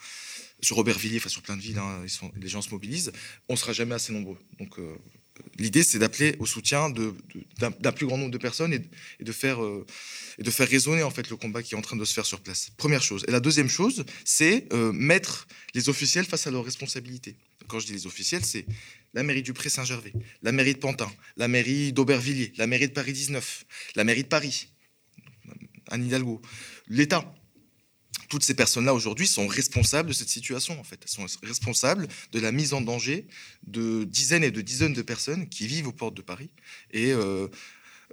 sur 0.61 0.77
Aubervilliers, 0.77 1.17
enfin 1.17 1.29
sur 1.29 1.41
plein 1.41 1.55
de 1.55 1.61
villes, 1.61 1.77
hein, 1.77 2.03
les 2.41 2.47
gens 2.47 2.61
se 2.61 2.69
mobilisent, 2.71 3.11
on 3.47 3.53
ne 3.53 3.57
sera 3.57 3.73
jamais 3.73 3.95
assez 3.95 4.11
nombreux. 4.11 4.38
Donc 4.59 4.79
euh, 4.79 4.95
l'idée, 5.57 5.83
c'est 5.83 5.99
d'appeler 5.99 6.36
au 6.39 6.45
soutien 6.45 6.89
d'un 6.89 7.91
plus 7.91 8.05
grand 8.05 8.17
nombre 8.17 8.31
de 8.31 8.38
personnes 8.38 8.73
et, 8.73 9.23
de 9.23 9.31
faire, 9.31 9.63
euh, 9.63 9.86
et 10.38 10.43
de 10.43 10.51
faire 10.51 10.67
résonner 10.67 11.03
en 11.03 11.11
fait 11.11 11.29
le 11.29 11.36
combat 11.36 11.63
qui 11.63 11.75
est 11.75 11.77
en 11.77 11.81
train 11.81 11.97
de 11.97 12.05
se 12.05 12.13
faire 12.13 12.25
sur 12.25 12.41
place. 12.41 12.71
Première 12.77 13.03
chose. 13.03 13.23
Et 13.27 13.31
la 13.31 13.39
deuxième 13.39 13.69
chose, 13.69 14.05
c'est 14.23 14.67
euh, 14.73 14.91
mettre 14.91 15.47
les 15.73 15.89
officiels 15.89 16.25
face 16.25 16.47
à 16.47 16.51
leurs 16.51 16.65
responsabilités. 16.65 17.36
Quand 17.68 17.80
je 17.80 17.88
dis 17.88 17.93
les 17.93 18.07
officiels, 18.07 18.43
c'est 18.43 18.66
la 19.13 19.24
mairie 19.24 19.43
du 19.43 19.53
Pré-Saint-Gervais, 19.53 20.13
la 20.41 20.51
mairie 20.51 20.74
de 20.74 20.80
Pantin, 20.80 21.11
la 21.38 21.47
mairie 21.47 21.93
d'Aubervilliers, 21.93 22.53
la 22.57 22.68
mairie 22.68 22.88
de 22.88 22.93
Paris 22.93 23.13
19, 23.13 23.66
la 23.95 24.03
mairie 24.03 24.24
de 24.24 24.28
Paris, 24.28 24.70
Anne 25.89 26.05
Hidalgo, 26.05 26.41
l'État. 26.88 27.34
Toutes 28.28 28.43
ces 28.43 28.55
personnes-là 28.55 28.93
aujourd'hui 28.93 29.28
sont 29.28 29.47
responsables 29.47 30.09
de 30.09 30.13
cette 30.13 30.30
situation, 30.30 30.80
en 30.80 30.84
fait. 30.84 30.99
Elles 31.03 31.28
sont 31.28 31.39
responsables 31.43 32.07
de 32.32 32.39
la 32.39 32.51
mise 32.51 32.74
en 32.74 32.82
danger 32.82 33.28
de 33.68 34.03
dizaines 34.03 34.43
et 34.43 34.51
de 34.51 34.61
dizaines 34.61 34.93
de 34.93 35.01
personnes 35.01 35.47
qui 35.47 35.68
vivent 35.68 35.88
aux 35.88 35.93
portes 35.93 36.16
de 36.16 36.22
Paris 36.22 36.49
et 36.91 37.11
euh, 37.11 37.47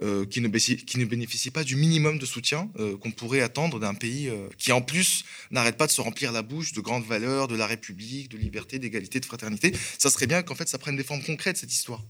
euh, 0.01 0.25
qui, 0.25 0.41
ne 0.41 0.47
qui, 0.47 1.05
bénéficient 1.05 1.51
pas 1.51 1.63
du 1.63 1.75
minimum 1.75 2.17
de 2.17 2.25
soutien 2.25 2.71
euh, 2.79 2.97
qu'on 2.97 3.11
pourrait 3.11 3.41
attendre 3.41 3.79
d'un 3.79 3.93
pays 3.93 4.27
euh, 4.27 4.47
qui, 4.57 4.71
en 4.71 4.81
plus, 4.81 5.23
n'arrête 5.51 5.77
pas 5.77 5.85
de 5.85 5.91
se 5.91 6.01
remplir 6.01 6.31
la 6.31 6.41
bouche 6.41 6.73
de 6.73 6.81
grandes 6.81 7.05
valeurs, 7.05 7.47
de 7.47 7.55
la 7.55 7.67
République, 7.67 8.29
de 8.29 8.37
liberté, 8.37 8.79
d'égalité, 8.79 9.19
de 9.19 9.25
fraternité. 9.25 9.71
Ça 9.99 10.09
serait 10.09 10.25
bien 10.25 10.41
qu'en 10.41 10.55
fait, 10.55 10.67
ça 10.67 10.79
prenne 10.79 10.95
des 10.95 11.03
formes 11.03 11.21
concrètes, 11.21 11.57
cette 11.57 11.71
histoire. 11.71 12.01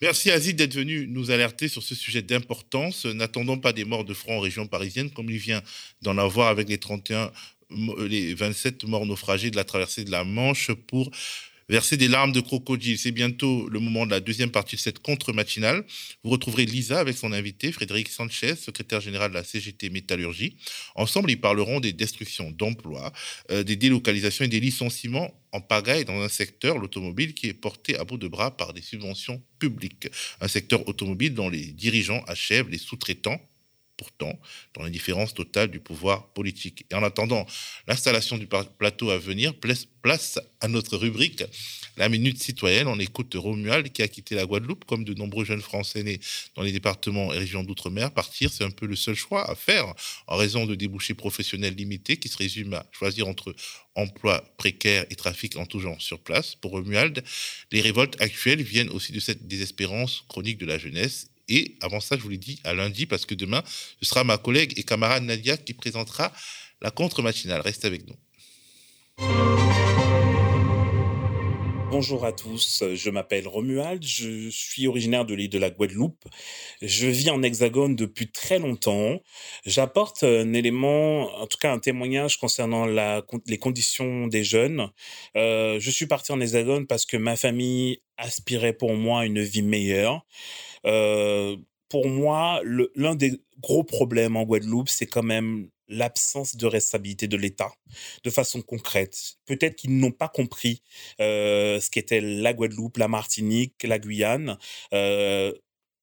Merci 0.00 0.30
Aziz 0.30 0.54
d'être 0.54 0.74
venu 0.74 1.08
nous 1.08 1.32
alerter 1.32 1.66
sur 1.66 1.82
ce 1.82 1.96
sujet 1.96 2.22
d'importance. 2.22 3.06
N'attendons 3.06 3.58
pas 3.58 3.72
des 3.72 3.84
morts 3.84 4.04
de 4.04 4.14
front 4.14 4.36
en 4.36 4.40
région 4.40 4.68
parisienne, 4.68 5.10
comme 5.10 5.28
il 5.28 5.38
vient 5.38 5.62
d'en 6.02 6.16
avoir 6.16 6.46
avec 6.46 6.68
les 6.68 6.78
31, 6.78 7.32
les 8.06 8.34
27 8.34 8.84
morts 8.84 9.04
naufragés 9.04 9.50
de 9.50 9.56
la 9.56 9.64
traversée 9.64 10.04
de 10.04 10.12
la 10.12 10.22
Manche 10.22 10.70
pour 10.86 11.10
verser 11.68 11.96
des 11.96 12.08
larmes 12.08 12.32
de 12.32 12.40
crocodile. 12.40 12.98
C'est 12.98 13.12
bientôt 13.12 13.68
le 13.68 13.80
moment 13.80 14.06
de 14.06 14.10
la 14.10 14.20
deuxième 14.20 14.50
partie 14.50 14.76
de 14.76 14.80
cette 14.80 15.00
contre-matinale. 15.00 15.84
Vous 16.24 16.30
retrouverez 16.30 16.64
Lisa 16.64 16.98
avec 16.98 17.16
son 17.16 17.32
invité, 17.32 17.72
Frédéric 17.72 18.08
Sanchez, 18.08 18.56
secrétaire 18.56 19.00
général 19.00 19.30
de 19.30 19.34
la 19.34 19.44
CGT 19.44 19.90
Métallurgie. 19.90 20.56
Ensemble, 20.94 21.30
ils 21.30 21.40
parleront 21.40 21.80
des 21.80 21.92
destructions 21.92 22.50
d'emplois, 22.50 23.12
euh, 23.50 23.62
des 23.62 23.76
délocalisations 23.76 24.44
et 24.44 24.48
des 24.48 24.60
licenciements 24.60 25.34
en 25.52 25.60
pagaille 25.60 26.04
dans 26.04 26.20
un 26.20 26.28
secteur, 26.28 26.78
l'automobile, 26.78 27.34
qui 27.34 27.48
est 27.48 27.54
porté 27.54 27.98
à 27.98 28.04
bout 28.04 28.18
de 28.18 28.28
bras 28.28 28.56
par 28.56 28.74
des 28.74 28.82
subventions 28.82 29.42
publiques. 29.58 30.08
Un 30.40 30.48
secteur 30.48 30.86
automobile 30.88 31.34
dont 31.34 31.48
les 31.48 31.66
dirigeants 31.72 32.22
achèvent 32.26 32.68
les 32.68 32.78
sous-traitants 32.78 33.40
pourtant 33.98 34.38
dans 34.74 34.82
l'indifférence 34.82 35.34
totale 35.34 35.70
du 35.70 35.80
pouvoir 35.80 36.28
politique. 36.28 36.86
Et 36.90 36.94
en 36.94 37.02
attendant 37.02 37.44
l'installation 37.86 38.38
du 38.38 38.46
plateau 38.46 39.10
à 39.10 39.18
venir, 39.18 39.52
place 40.00 40.38
à 40.60 40.68
notre 40.68 40.96
rubrique 40.96 41.44
La 41.96 42.08
Minute 42.08 42.42
Citoyenne. 42.42 42.86
On 42.86 42.98
écoute 42.98 43.34
Romuald 43.34 43.92
qui 43.92 44.02
a 44.02 44.08
quitté 44.08 44.34
la 44.34 44.46
Guadeloupe, 44.46 44.84
comme 44.84 45.04
de 45.04 45.12
nombreux 45.14 45.44
jeunes 45.44 45.60
Français 45.60 46.02
nés 46.02 46.20
dans 46.54 46.62
les 46.62 46.72
départements 46.72 47.34
et 47.34 47.38
régions 47.38 47.64
d'outre-mer. 47.64 48.12
Partir, 48.12 48.50
c'est 48.50 48.64
un 48.64 48.70
peu 48.70 48.86
le 48.86 48.96
seul 48.96 49.14
choix 49.14 49.50
à 49.50 49.54
faire 49.54 49.92
en 50.26 50.36
raison 50.36 50.64
de 50.64 50.74
débouchés 50.74 51.14
professionnels 51.14 51.74
limités 51.74 52.16
qui 52.16 52.28
se 52.28 52.38
résument 52.38 52.76
à 52.76 52.86
choisir 52.92 53.28
entre 53.28 53.54
emploi 53.96 54.44
précaire 54.56 55.04
et 55.10 55.16
trafic 55.16 55.56
en 55.56 55.66
tout 55.66 55.80
genre 55.80 56.00
sur 56.00 56.20
place. 56.20 56.54
Pour 56.54 56.70
Romuald, 56.70 57.22
les 57.72 57.80
révoltes 57.80 58.20
actuelles 58.20 58.62
viennent 58.62 58.90
aussi 58.90 59.12
de 59.12 59.20
cette 59.20 59.46
désespérance 59.46 60.24
chronique 60.28 60.58
de 60.58 60.66
la 60.66 60.78
jeunesse 60.78 61.28
et 61.48 61.76
avant 61.80 62.00
ça, 62.00 62.16
je 62.16 62.22
vous 62.22 62.28
l'ai 62.28 62.38
dit 62.38 62.60
à 62.64 62.74
lundi, 62.74 63.06
parce 63.06 63.26
que 63.26 63.34
demain, 63.34 63.62
ce 64.00 64.08
sera 64.08 64.24
ma 64.24 64.38
collègue 64.38 64.72
et 64.76 64.82
camarade 64.82 65.22
Nadia 65.22 65.56
qui 65.56 65.74
présentera 65.74 66.32
la 66.80 66.90
contre-matinale. 66.90 67.60
Reste 67.60 67.84
avec 67.84 68.02
nous. 68.06 68.16
Bonjour 71.90 72.26
à 72.26 72.32
tous, 72.32 72.84
je 72.94 73.08
m'appelle 73.08 73.48
Romuald, 73.48 74.04
je 74.04 74.50
suis 74.50 74.86
originaire 74.86 75.24
de 75.24 75.32
l'île 75.32 75.48
de 75.48 75.58
la 75.58 75.70
Guadeloupe. 75.70 76.22
Je 76.82 77.06
vis 77.06 77.30
en 77.30 77.42
Hexagone 77.42 77.96
depuis 77.96 78.30
très 78.30 78.58
longtemps. 78.58 79.22
J'apporte 79.64 80.22
un 80.22 80.52
élément, 80.52 81.34
en 81.40 81.46
tout 81.46 81.56
cas 81.58 81.72
un 81.72 81.78
témoignage 81.78 82.36
concernant 82.36 82.84
les 82.84 83.58
conditions 83.58 84.26
des 84.26 84.44
jeunes. 84.44 84.90
Euh, 85.34 85.80
je 85.80 85.90
suis 85.90 86.06
parti 86.06 86.30
en 86.30 86.40
Hexagone 86.42 86.86
parce 86.86 87.06
que 87.06 87.16
ma 87.16 87.36
famille 87.36 88.02
aspirait 88.18 88.74
pour 88.74 88.92
moi 88.94 89.22
à 89.22 89.24
une 89.24 89.40
vie 89.40 89.62
meilleure. 89.62 90.26
Euh, 90.86 91.56
pour 91.88 92.08
moi, 92.08 92.60
l'un 92.64 93.14
des 93.14 93.40
gros 93.60 93.84
problèmes 93.84 94.36
en 94.36 94.44
Guadeloupe, 94.44 94.88
c'est 94.88 95.06
quand 95.06 95.22
même 95.22 95.70
l'absence 95.88 96.54
de 96.54 96.66
responsabilité 96.66 97.28
de 97.28 97.36
l'État 97.38 97.72
de 98.22 98.30
façon 98.30 98.60
concrète. 98.60 99.36
Peut-être 99.46 99.76
qu'ils 99.76 99.96
n'ont 99.96 100.12
pas 100.12 100.28
compris 100.28 100.82
euh, 101.18 101.80
ce 101.80 101.88
qu'était 101.88 102.20
la 102.20 102.52
Guadeloupe, 102.52 102.98
la 102.98 103.08
Martinique, 103.08 103.82
la 103.84 103.98
Guyane. 103.98 104.58
Euh, 104.92 105.54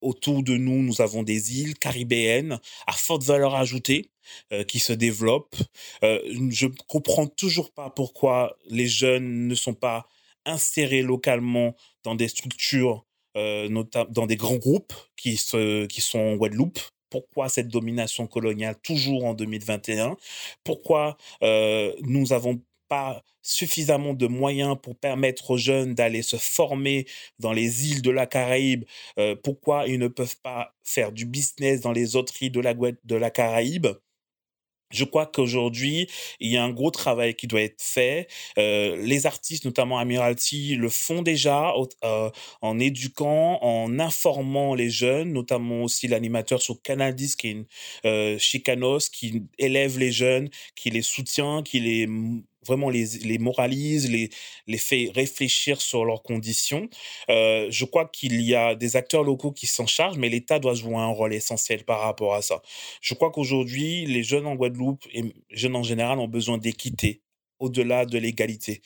autour 0.01 0.41
de 0.41 0.57
nous, 0.57 0.81
nous 0.81 1.01
avons 1.01 1.21
des 1.21 1.59
îles 1.59 1.77
caribéennes 1.77 2.59
à 2.87 2.93
forte 2.93 3.23
valeur 3.23 3.55
ajoutée 3.55 4.11
qui 4.67 4.79
se 4.79 4.93
développent. 4.93 5.55
je 6.01 6.65
ne 6.65 6.75
comprends 6.87 7.27
toujours 7.27 7.71
pas 7.71 7.91
pourquoi 7.91 8.57
les 8.69 8.87
jeunes 8.87 9.47
ne 9.47 9.55
sont 9.55 9.75
pas 9.75 10.07
insérés 10.45 11.01
localement 11.01 11.75
dans 12.03 12.15
des 12.15 12.27
structures, 12.27 13.05
dans 13.35 14.25
des 14.27 14.35
grands 14.37 14.55
groupes 14.57 14.93
qui, 15.17 15.37
se, 15.37 15.85
qui 15.85 16.01
sont 16.01 16.19
en 16.19 16.35
Guadeloupe. 16.35 16.79
Pourquoi 17.09 17.49
cette 17.49 17.67
domination 17.69 18.27
coloniale 18.27 18.75
toujours 18.81 19.25
en 19.25 19.33
2021 19.33 20.17
Pourquoi 20.63 21.17
euh, 21.43 21.93
nous 22.01 22.27
n'avons 22.27 22.61
pas 22.87 23.23
suffisamment 23.41 24.13
de 24.13 24.27
moyens 24.27 24.75
pour 24.81 24.95
permettre 24.97 25.51
aux 25.51 25.57
jeunes 25.57 25.93
d'aller 25.93 26.21
se 26.23 26.37
former 26.37 27.05
dans 27.39 27.53
les 27.53 27.89
îles 27.91 28.01
de 28.01 28.11
la 28.11 28.25
Caraïbe? 28.25 28.85
Euh, 29.19 29.35
Pourquoi 29.35 29.87
ils 29.87 29.99
ne 29.99 30.07
peuvent 30.07 30.37
pas 30.41 30.73
faire 30.83 31.11
du 31.11 31.25
business 31.25 31.81
dans 31.81 31.91
les 31.91 32.15
autres 32.15 32.33
îles 32.41 32.51
de 32.51 32.59
la, 32.61 32.73
de 32.73 33.15
la 33.15 33.29
Caraïbe? 33.31 33.87
Je 34.95 35.03
crois 35.03 35.25
qu'aujourd'hui, 35.25 36.07
il 36.39 36.51
y 36.51 36.57
a 36.57 36.63
un 36.63 36.71
gros 36.71 36.91
travail 36.91 37.35
qui 37.35 37.47
doit 37.47 37.61
être 37.61 37.81
fait. 37.81 38.27
Euh, 38.57 38.95
les 38.97 39.25
artistes, 39.25 39.65
notamment 39.65 39.99
Amiralty, 39.99 40.75
le 40.75 40.89
font 40.89 41.21
déjà 41.21 41.73
euh, 42.03 42.29
en 42.61 42.79
éduquant, 42.79 43.59
en 43.61 43.99
informant 43.99 44.73
les 44.75 44.89
jeunes, 44.89 45.33
notamment 45.33 45.83
aussi 45.83 46.07
l'animateur 46.07 46.61
sur 46.61 46.81
Canal 46.81 47.15
10, 47.15 47.35
qui 47.35 47.47
est 47.49 47.65
euh, 48.05 48.37
Chicanos, 48.37 49.09
qui 49.09 49.43
élève 49.57 49.99
les 49.99 50.11
jeunes, 50.11 50.49
qui 50.75 50.89
les 50.89 51.01
soutient, 51.01 51.63
qui 51.63 51.79
les 51.79 52.07
vraiment 52.65 52.89
les, 52.89 53.37
moralise, 53.39 54.09
les, 54.09 54.29
les 54.67 54.77
fait 54.77 55.11
réfléchir 55.13 55.81
sur 55.81 56.05
leurs 56.05 56.23
conditions. 56.23 56.89
Euh, 57.29 57.67
je 57.69 57.85
crois 57.85 58.05
qu'il 58.05 58.41
y 58.41 58.55
a 58.55 58.75
des 58.75 58.95
acteurs 58.95 59.23
locaux 59.23 59.51
qui 59.51 59.67
s'en 59.67 59.87
chargent, 59.87 60.17
mais 60.17 60.29
l'État 60.29 60.59
doit 60.59 60.73
jouer 60.73 60.95
un 60.95 61.07
rôle 61.07 61.33
essentiel 61.33 61.83
par 61.83 62.01
rapport 62.01 62.33
à 62.33 62.41
ça. 62.41 62.61
Je 63.01 63.13
crois 63.13 63.31
qu'aujourd'hui, 63.31 64.05
les 64.05 64.23
jeunes 64.23 64.47
en 64.47 64.55
Guadeloupe 64.55 65.05
et 65.13 65.23
jeunes 65.51 65.75
en 65.75 65.83
général 65.83 66.19
ont 66.19 66.27
besoin 66.27 66.57
d'équité 66.57 67.21
au-delà 67.59 68.05
de 68.05 68.17
l'égalité. 68.17 68.81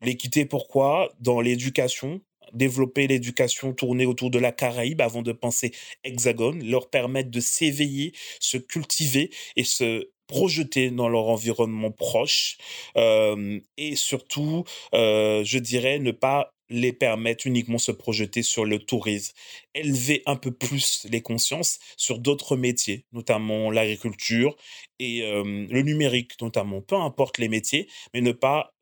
L'équité, 0.00 0.46
pourquoi? 0.46 1.12
Dans 1.20 1.40
l'éducation, 1.40 2.20
développer 2.52 3.06
l'éducation 3.06 3.72
tournée 3.72 4.06
autour 4.06 4.30
de 4.30 4.38
la 4.38 4.52
Caraïbe 4.52 5.00
avant 5.00 5.22
de 5.22 5.32
penser 5.32 5.72
hexagone, 6.04 6.64
leur 6.64 6.88
permettre 6.88 7.30
de 7.30 7.40
s'éveiller, 7.40 8.12
se 8.40 8.56
cultiver 8.56 9.30
et 9.56 9.64
se 9.64 10.10
projeter 10.26 10.90
dans 10.90 11.08
leur 11.08 11.28
environnement 11.28 11.90
proche 11.90 12.56
euh, 12.96 13.60
et 13.76 13.96
surtout, 13.96 14.64
euh, 14.94 15.44
je 15.44 15.58
dirais, 15.58 15.98
ne 15.98 16.12
pas 16.12 16.52
les 16.70 16.94
permettre 16.94 17.46
uniquement 17.46 17.76
se 17.78 17.92
projeter 17.92 18.42
sur 18.42 18.64
le 18.64 18.78
tourisme, 18.78 19.34
élever 19.74 20.22
un 20.24 20.36
peu 20.36 20.50
plus 20.50 21.06
les 21.10 21.20
consciences 21.20 21.78
sur 21.98 22.18
d'autres 22.18 22.56
métiers, 22.56 23.04
notamment 23.12 23.70
l'agriculture 23.70 24.56
et 24.98 25.22
euh, 25.22 25.66
le 25.68 25.82
numérique 25.82 26.40
notamment, 26.40 26.80
peu 26.80 26.96
importe 26.96 27.36
les 27.38 27.48
métiers, 27.48 27.86
mais 28.14 28.22
ne 28.22 28.32
pas 28.32 28.72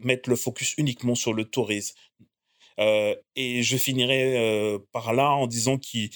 mettre 0.00 0.28
le 0.28 0.36
focus 0.36 0.74
uniquement 0.76 1.14
sur 1.14 1.32
le 1.32 1.46
tourisme. 1.46 1.94
et 2.78 3.62
je 3.62 3.76
finirai 3.78 4.78
par 4.92 5.14
là 5.14 5.30
en 5.30 5.46
disant 5.46 5.78
qu'il 5.78 6.10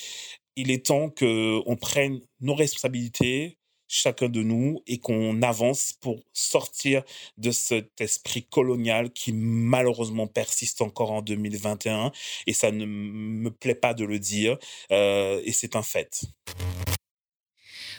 est 0.56 0.84
temps 0.84 1.08
qu'on 1.08 1.76
prenne 1.80 2.20
nos 2.40 2.54
responsabilités, 2.54 3.56
chacun 3.90 4.28
de 4.28 4.42
nous 4.42 4.82
et 4.86 4.98
qu'on 4.98 5.42
avance 5.42 5.92
pour 6.00 6.20
sortir 6.32 7.02
de 7.38 7.50
cet 7.50 8.00
esprit 8.00 8.44
colonial 8.44 9.10
qui 9.10 9.32
malheureusement 9.32 10.28
persiste 10.28 10.80
encore 10.80 11.10
en 11.10 11.22
2021 11.22 12.12
et 12.46 12.52
ça 12.52 12.70
ne 12.70 12.86
me 12.86 13.50
plaît 13.50 13.74
pas 13.74 13.92
de 13.92 14.04
le 14.04 14.20
dire 14.20 14.58
euh, 14.92 15.42
et 15.44 15.52
c'est 15.52 15.74
un 15.74 15.82
fait. 15.82 16.22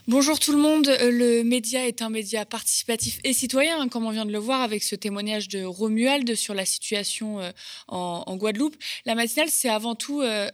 Bonjour 0.08 0.39
tout 0.39 0.52
le 0.52 0.58
monde. 0.58 0.88
Euh, 0.88 1.12
le 1.12 1.43
média 1.43 1.88
est 1.88 2.02
un 2.02 2.10
média 2.10 2.43
participatif 2.43 3.20
et 3.24 3.34
citoyen, 3.34 3.80
hein, 3.80 3.88
comme 3.88 4.04
on 4.04 4.10
vient 4.10 4.26
de 4.26 4.32
le 4.32 4.39
voir 4.39 4.62
avec 4.62 4.82
ce 4.82 4.95
témoignage 4.95 5.47
de 5.47 5.64
Romuald 5.64 6.34
sur 6.34 6.56
la 6.56 6.66
situation 6.66 7.39
euh, 7.39 7.52
en, 7.88 8.36
Guadeloupe. 8.36 8.76
La 9.06 9.14
matinale, 9.14 9.49
c'est 9.52 9.70
avant 9.70 9.93
tout, 9.93 10.22
euh, 10.22 10.49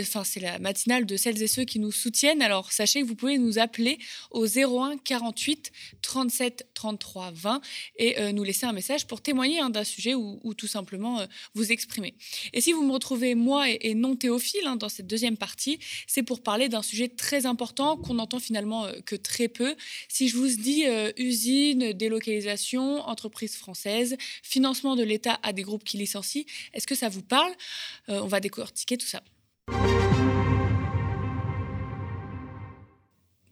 enfin, 0.00 0.24
c'est 0.24 0.40
la 0.40 0.58
matinale 0.60 1.04
de 1.04 1.18
celles 1.18 1.42
et 1.42 1.46
ceux 1.46 1.64
qui 1.64 1.78
nous 1.78 1.92
soutiennent. 1.92 2.40
Alors, 2.40 2.72
sachez 2.72 3.02
que 3.02 3.06
vous 3.06 3.14
pouvez 3.14 3.36
nous 3.36 3.58
appeler 3.58 3.98
au 4.30 4.46
01 4.46 4.96
48 4.96 5.72
37 6.00 6.68
33 6.72 7.32
20 7.34 7.60
et 7.98 8.32
nous 8.32 8.44
laisser 8.44 8.64
un 8.64 8.72
message 8.72 9.06
pour 9.06 9.20
témoigner 9.20 9.60
hein, 9.60 9.68
d'un 9.68 9.84
sujet 9.84 10.14
ou, 10.14 10.54
tout 10.54 10.66
simplement 10.66 11.20
vous 11.54 11.70
exprimer. 11.70 12.14
Et 12.54 12.62
si 12.62 12.72
vous 12.72 12.82
me 12.82 12.92
retrouvez 12.92 13.34
moi 13.34 13.68
et, 13.68 13.94
non 13.94 14.16
Théophile 14.16 14.66
hein, 14.66 14.76
dans 14.76 14.88
cette 14.88 15.06
deuxième 15.06 15.36
partie, 15.36 15.78
c'est 16.06 16.22
pour 16.22 16.42
parler 16.42 16.70
d'un 16.70 16.82
sujet 16.82 17.08
très 17.08 17.44
important 17.44 17.98
qu'on 17.98 18.18
entend 18.18 18.38
finalement 18.38 18.85
euh, 18.86 19.00
que 19.04 19.16
très 19.16 19.48
peu. 19.48 19.74
Si 20.08 20.28
je 20.28 20.36
vous 20.36 20.48
dis 20.48 20.86
euh, 20.86 21.12
usine, 21.16 21.92
délocalisation, 21.92 23.00
entreprise 23.00 23.56
française, 23.56 24.16
financement 24.42 24.96
de 24.96 25.02
l'État 25.02 25.38
à 25.42 25.52
des 25.52 25.62
groupes 25.62 25.84
qui 25.84 25.96
licencient, 25.96 26.44
est-ce 26.72 26.86
que 26.86 26.94
ça 26.94 27.08
vous 27.08 27.22
parle? 27.22 27.52
Euh, 28.08 28.20
On 28.22 28.26
va 28.26 28.40
décortiquer 28.40 28.96
tout 28.96 29.06
ça. 29.06 29.22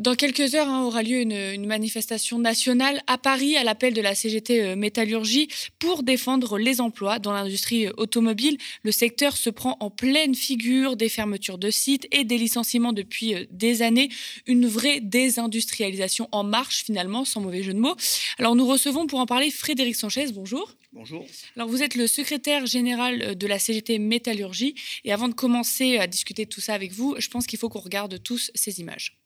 Dans 0.01 0.17
quelques 0.17 0.57
heures 0.57 0.69
hein, 0.69 0.83
aura 0.83 1.05
lieu 1.05 1.21
une, 1.21 1.67
manifestation 1.67 2.41
nationale 2.41 3.01
à 3.07 3.17
Paris 3.17 3.57
à 3.57 3.63
l'appel 3.63 3.95
de 3.95 4.01
la 4.01 4.17
CGT 4.17 4.61
euh, 4.61 4.77
Métallurgie 4.77 5.47
pour 5.79 6.03
défendre 6.03 6.59
les 6.59 6.81
emplois 6.81 7.21
dans 7.21 7.33
l'industrie 7.33 7.87
euh, 7.87 7.93
automobile. 7.97 8.59
Le 8.83 8.91
secteur 8.91 9.37
se 9.37 9.51
prend 9.51 9.77
en 9.79 9.91
pleine 9.91 10.35
figure 10.35 10.97
des 10.97 11.09
fermetures 11.09 11.59
de 11.59 11.71
sites 11.71 12.09
et 12.11 12.25
des 12.25 12.39
licenciements 12.39 12.93
depuis 12.93 13.37
euh, 13.37 13.45
des 13.53 13.83
années. 13.83 14.09
Une 14.47 14.67
vraie 14.67 14.99
désindustrialisation 14.99 16.29
en 16.33 16.43
marche 16.43 16.83
finalement, 16.83 17.25
sans 17.25 17.41
mauvais 17.41 17.63
jeu 17.63 17.73
de 17.73 17.79
mots. 17.79 17.95
Alors 18.39 18.57
nous 18.57 18.67
recevons 18.67 19.07
pour 19.07 19.21
en 19.21 19.27
parler 19.27 19.53
Frédéric 19.53 19.95
Sanchez. 19.95 20.33
Bonjour. 20.33 20.73
Bonjour. 20.93 21.25
Alors 21.55 21.69
vous 21.69 21.85
êtes 21.85 21.95
le 21.95 22.09
secrétaire 22.09 22.67
général 22.67 23.37
de 23.37 23.47
la 23.47 23.61
CGT 23.61 24.01
Métallurgie 24.01 24.75
et 25.05 25.13
avant 25.13 25.29
de 25.29 25.35
commencer 25.35 25.99
à 25.99 26.09
discuter 26.09 26.47
de 26.47 26.51
tout 26.51 26.61
ça 26.61 26.75
avec 26.75 26.91
vous, 26.91 27.15
je 27.19 27.29
pense 27.29 27.47
qu'il 27.47 27.61
faut 27.61 27.69
qu'on 27.69 27.79
regarde 27.79 28.21
tous 28.21 28.51
ces 28.57 28.81
images. 28.81 29.17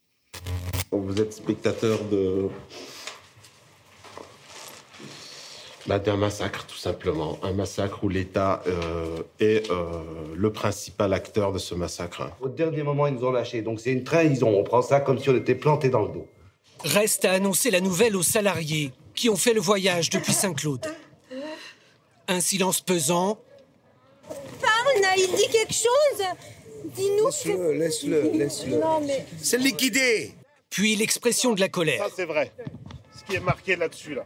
Vous 0.91 1.21
êtes 1.21 1.33
spectateur 1.33 1.99
de 2.05 2.49
bah, 5.89 5.99
d'un 5.99 6.19
massacre, 6.19 6.67
tout 6.67 6.77
simplement. 6.77 7.39
Un 7.43 7.53
massacre 7.53 8.05
où 8.05 8.11
l'État 8.11 8.63
euh, 8.67 9.23
est 9.41 9.71
euh, 9.71 9.85
le 10.37 10.53
principal 10.53 11.15
acteur 11.15 11.51
de 11.51 11.59
ce 11.59 11.75
massacre. 11.75 12.31
Au 12.43 12.49
dernier 12.49 12.83
moment, 12.83 13.07
ils 13.07 13.15
nous 13.15 13.25
ont 13.25 13.33
lâchés. 13.33 13.63
Donc 13.63 13.81
c'est 13.81 13.93
une 13.93 14.05
trahison. 14.05 14.55
On 14.55 14.65
prend 14.65 14.83
ça 14.83 15.01
comme 15.01 15.19
si 15.19 15.31
on 15.31 15.37
était 15.37 15.55
planté 15.55 15.89
dans 15.89 16.03
le 16.03 16.09
dos. 16.09 16.27
Reste 16.85 17.25
à 17.25 17.33
annoncer 17.33 17.71
la 17.71 17.81
nouvelle 17.81 18.17
aux 18.17 18.23
salariés 18.23 18.93
qui 19.15 19.31
ont 19.31 19.37
fait 19.37 19.55
le 19.55 19.61
voyage 19.61 20.11
depuis 20.11 20.35
Saint-Claude. 20.35 20.87
Un 22.29 22.41
silence 22.41 22.83
pesant. 22.83 23.39
Parle, 24.61 25.01
Naïd, 25.01 25.31
dis 25.35 25.49
quelque 25.51 25.73
chose 25.73 26.27
Dis-nous. 26.85 27.27
Laisse-le, 27.27 27.73
laisse-le, 27.73 28.31
laisse-le. 28.35 28.79
Non, 28.79 29.01
mais. 29.01 29.25
C'est 29.41 29.59
liquidé 29.59 30.35
Puis 30.71 30.97
l'expression 30.97 31.55
de 31.55 31.61
la 31.61 31.69
colère. 31.69 32.05
Ça, 32.05 32.13
c'est 32.15 32.25
vrai. 32.25 32.53
Ce 33.17 33.25
qui 33.25 33.37
est 33.37 33.41
marqué 33.41 33.77
là-dessus, 33.77 34.15
là. 34.15 34.25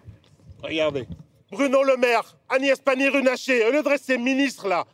Regardez. 0.63 1.07
Bruno 1.51 1.83
Le 1.83 1.97
Maire, 1.97 2.37
Agnès 2.49 2.79
Pannier-Runacher, 2.81 3.67
au 3.67 3.73
lieu 3.73 3.83
de 3.83 3.89
rester 3.89 4.17
ministre, 4.17 4.69
là, 4.69 4.87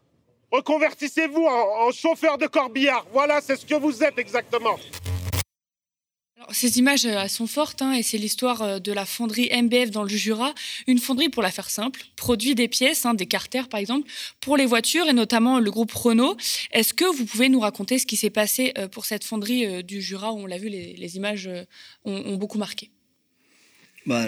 reconvertissez-vous 0.50 1.44
en 1.44 1.90
chauffeur 1.92 2.36
de 2.36 2.46
corbillard. 2.46 3.06
Voilà, 3.12 3.40
c'est 3.40 3.56
ce 3.56 3.64
que 3.64 3.74
vous 3.74 4.02
êtes 4.02 4.18
exactement 4.18 4.76
ces 6.52 6.78
images 6.78 7.04
euh, 7.04 7.26
sont 7.26 7.46
fortes 7.46 7.82
hein, 7.82 7.92
et 7.92 8.02
c'est 8.02 8.18
l'histoire 8.18 8.62
euh, 8.62 8.78
de 8.78 8.92
la 8.92 9.04
fonderie 9.04 9.50
MBF 9.50 9.90
dans 9.90 10.02
le 10.02 10.08
Jura. 10.08 10.54
Une 10.86 10.98
fonderie, 10.98 11.28
pour 11.28 11.42
la 11.42 11.50
faire 11.50 11.70
simple, 11.70 12.00
produit 12.16 12.54
des 12.54 12.68
pièces, 12.68 13.04
hein, 13.06 13.14
des 13.14 13.26
carters 13.26 13.68
par 13.68 13.80
exemple, 13.80 14.08
pour 14.40 14.56
les 14.56 14.66
voitures 14.66 15.08
et 15.08 15.12
notamment 15.12 15.58
le 15.60 15.70
groupe 15.70 15.92
Renault. 15.92 16.36
Est-ce 16.72 16.94
que 16.94 17.04
vous 17.04 17.24
pouvez 17.24 17.48
nous 17.48 17.60
raconter 17.60 17.98
ce 17.98 18.06
qui 18.06 18.16
s'est 18.16 18.30
passé 18.30 18.72
euh, 18.78 18.88
pour 18.88 19.04
cette 19.04 19.24
fonderie 19.24 19.82
du 19.84 20.00
Jura 20.00 20.32
où 20.32 20.38
on 20.38 20.46
l'a 20.46 20.58
vu, 20.58 20.68
les, 20.68 21.16
images 21.16 21.48
ont, 22.04 22.36
beaucoup 22.36 22.58
marqué? 22.58 22.90
Bah, 24.06 24.26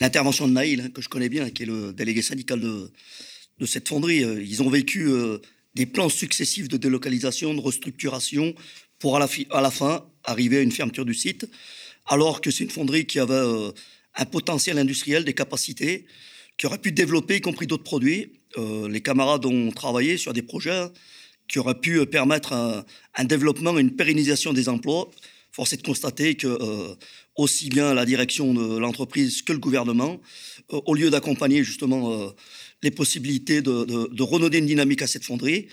L'intervention 0.00 0.48
de 0.48 0.52
Naïl, 0.52 0.80
hein, 0.80 0.90
que 0.90 1.02
je 1.02 1.08
connais 1.08 1.28
bien, 1.28 1.50
qui 1.50 1.62
est 1.62 1.66
le 1.66 1.92
délégué 1.92 2.22
syndical 2.22 2.60
de 2.60 3.66
cette 3.66 3.88
fonderie, 3.88 4.18
ils 4.18 4.62
ont 4.62 4.70
vécu 4.70 5.10
des 5.74 5.86
plans 5.86 6.08
successifs 6.08 6.68
de 6.68 6.76
délocalisation, 6.76 7.54
de 7.54 7.60
restructuration, 7.60 8.54
pour 9.02 9.16
à 9.16 9.18
la, 9.18 9.70
fin 9.72 10.06
arriver 10.22 10.58
à 10.58 10.60
une 10.60 10.70
fermeture 10.70 11.04
du 11.04 11.12
site, 11.12 11.50
alors 12.06 12.40
que 12.40 12.52
c'est 12.52 12.62
une 12.62 12.70
fonderie 12.70 13.04
qui 13.04 13.18
avait 13.18 13.34
euh, 13.34 13.72
un 14.14 14.24
potentiel 14.26 14.78
industriel, 14.78 15.24
des 15.24 15.32
capacités, 15.32 16.06
qui 16.56 16.66
aurait 16.66 16.78
pu 16.78 16.92
développer, 16.92 17.34
y 17.38 17.40
compris 17.40 17.66
d'autres 17.66 17.82
produits. 17.82 18.30
Euh, 18.58 18.88
les 18.88 19.00
camarades 19.00 19.44
ont 19.44 19.72
travaillé 19.72 20.18
sur 20.18 20.32
des 20.32 20.42
projets 20.42 20.84
qui 21.48 21.58
auraient 21.58 21.80
pu 21.80 21.98
euh, 21.98 22.06
permettre 22.06 22.52
un, 22.52 23.24
développement 23.24 23.76
et 23.76 23.80
une 23.80 23.96
pérennisation 23.96 24.52
des 24.52 24.68
emplois. 24.68 25.10
Force 25.50 25.72
est 25.72 25.78
de 25.78 25.82
constater 25.82 26.36
que 26.36 26.96
aussi 27.34 27.70
bien 27.70 27.94
la 27.94 28.06
direction 28.06 28.54
de 28.54 28.78
l'entreprise 28.78 29.42
que 29.42 29.52
le 29.52 29.58
gouvernement, 29.58 30.20
au 30.70 30.94
lieu 30.94 31.10
d'accompagner 31.10 31.62
justement 31.62 32.32
les 32.82 32.90
possibilités 32.90 33.60
de, 33.60 33.84
de, 33.84 34.56
une 34.56 34.66
dynamique 34.66 35.02
à 35.02 35.06
cette 35.06 35.24
fonderie, 35.24 35.68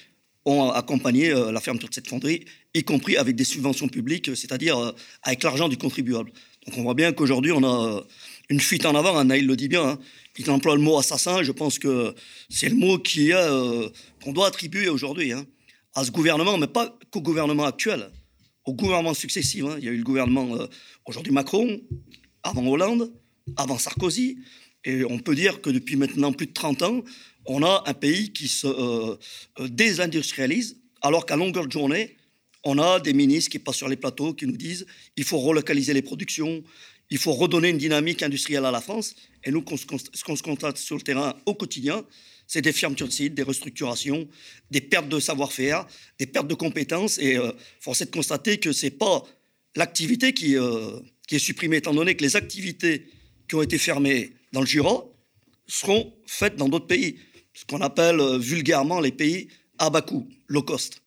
ont 0.50 0.72
accompagné 0.72 1.32
euh, 1.32 1.52
la 1.52 1.60
fermeture 1.62 1.90
de 1.90 1.94
cette 1.94 2.08
fonderie, 2.08 2.46
y 2.74 2.84
compris 2.84 3.18
avec 3.18 3.36
des 3.36 3.44
subventions 3.44 3.88
publiques, 3.88 4.36
c'est-à-dire 4.36 4.78
euh, 4.78 4.92
avec 5.24 5.44
l'argent 5.44 5.70
du 5.70 5.78
contribuable. 5.78 6.32
Donc 6.66 6.78
on 6.78 6.84
voit 6.84 6.94
bien 6.94 7.12
qu'aujourd'hui, 7.14 7.52
on 7.52 7.64
a 7.64 7.98
euh, 7.98 8.02
une 8.50 8.60
fuite 8.60 8.86
en 8.86 8.96
avant. 8.96 9.24
Naïl 9.24 9.46
le 9.46 9.56
dit 9.56 9.68
bien. 9.68 9.84
hein. 9.88 10.00
Il 10.38 10.50
emploie 10.52 10.76
le 10.76 10.82
mot 10.82 10.98
assassin. 10.98 11.44
Je 11.44 11.52
pense 11.52 11.80
que 11.80 12.16
c'est 12.50 12.70
le 12.70 12.76
mot 12.76 12.98
euh, 12.98 13.90
qu'on 14.24 14.32
doit 14.32 14.48
attribuer 14.48 14.88
aujourd'hui 14.88 15.34
hein, 15.34 15.46
à 15.96 16.04
ce 16.06 16.12
gouvernement, 16.12 16.58
mais 16.58 16.68
pas 16.68 16.98
qu'au 17.12 17.22
gouvernement 17.22 17.66
actuel, 17.66 18.10
au 18.66 18.74
gouvernement 18.74 19.14
successif. 19.14 19.64
hein. 19.66 19.76
Il 19.80 19.86
y 19.86 19.90
a 19.90 19.92
eu 19.92 19.98
le 19.98 20.04
gouvernement 20.04 20.56
euh, 20.56 20.68
aujourd'hui 21.06 21.34
Macron, 21.34 21.82
avant 22.44 22.66
Hollande, 22.66 23.12
avant 23.58 23.78
Sarkozy. 23.78 24.38
Et 24.86 25.04
on 25.04 25.20
peut 25.20 25.36
dire 25.36 25.62
que 25.62 25.70
depuis 25.70 25.98
maintenant 25.98 26.32
plus 26.32 26.48
de 26.48 26.54
30 26.54 26.84
ans, 26.84 27.04
on 27.50 27.64
a 27.64 27.84
un 27.88 27.94
pays 27.94 28.32
qui 28.32 28.48
se 28.48 28.68
euh, 28.68 29.16
euh, 29.60 29.68
désindustrialise, 29.68 30.78
alors 31.02 31.26
qu'à 31.26 31.36
longueur 31.36 31.66
de 31.66 31.72
journée, 31.72 32.16
on 32.64 32.78
a 32.78 33.00
des 33.00 33.14
ministres 33.14 33.52
qui 33.52 33.60
passent 33.60 33.78
sur 33.78 33.90
les 33.90 33.96
plateaux 33.96 34.34
qui 34.34 34.46
nous 34.46 34.56
disent 34.56 34.86
il 35.18 35.24
faut 35.24 35.40
relocaliser 35.40 35.94
les 35.94 36.02
productions, 36.04 36.64
il 37.10 37.18
faut 37.18 37.34
redonner 37.34 37.70
une 37.70 37.78
dynamique 37.78 38.22
industrielle 38.22 38.66
à 38.66 38.72
la 38.72 38.82
France. 38.82 39.16
Et 39.44 39.52
nous, 39.52 39.66
ce 39.76 40.24
qu'on 40.24 40.36
se 40.36 40.44
constate 40.44 40.78
sur 40.78 40.96
le 40.96 41.02
terrain 41.02 41.36
au 41.48 41.56
quotidien, 41.56 42.06
c'est 42.46 42.62
des 42.62 42.72
fermetures 42.72 43.08
de 43.08 43.12
sites, 43.12 43.34
des 43.34 43.44
restructurations, 43.44 44.28
des 44.70 44.82
pertes 44.82 45.10
de 45.10 45.20
savoir-faire, 45.20 45.88
des 46.20 46.28
pertes 46.28 46.48
de 46.48 46.54
compétences. 46.54 47.18
Et 47.18 47.38
euh, 47.38 47.52
force 47.80 48.02
est 48.02 48.06
de 48.06 48.12
constater 48.12 48.60
que 48.60 48.72
c'est 48.72 48.92
pas 48.92 49.24
l'activité 49.76 50.34
qui, 50.34 50.56
euh, 50.56 51.00
qui 51.28 51.36
est 51.36 51.40
supprimée, 51.40 51.78
étant 51.78 51.94
donné 51.94 52.16
que 52.16 52.24
les 52.24 52.36
activités 52.36 53.08
qui 53.48 53.56
ont 53.56 53.62
été 53.64 53.80
fermées 53.80 54.34
dans 54.52 54.62
le 54.62 54.68
Jura 54.68 55.06
seront 55.68 56.14
faites 56.26 56.56
dans 56.56 56.68
d'autres 56.68 56.88
pays, 56.88 57.18
ce 57.54 57.66
qu'on 57.66 57.82
appelle 57.82 58.20
euh, 58.20 58.38
vulgairement 58.38 59.00
les 59.00 59.12
pays 59.12 59.48
à 59.78 59.90
bas 59.90 60.02
coût, 60.02 60.28
low 60.48 60.62
cost. 60.64 61.02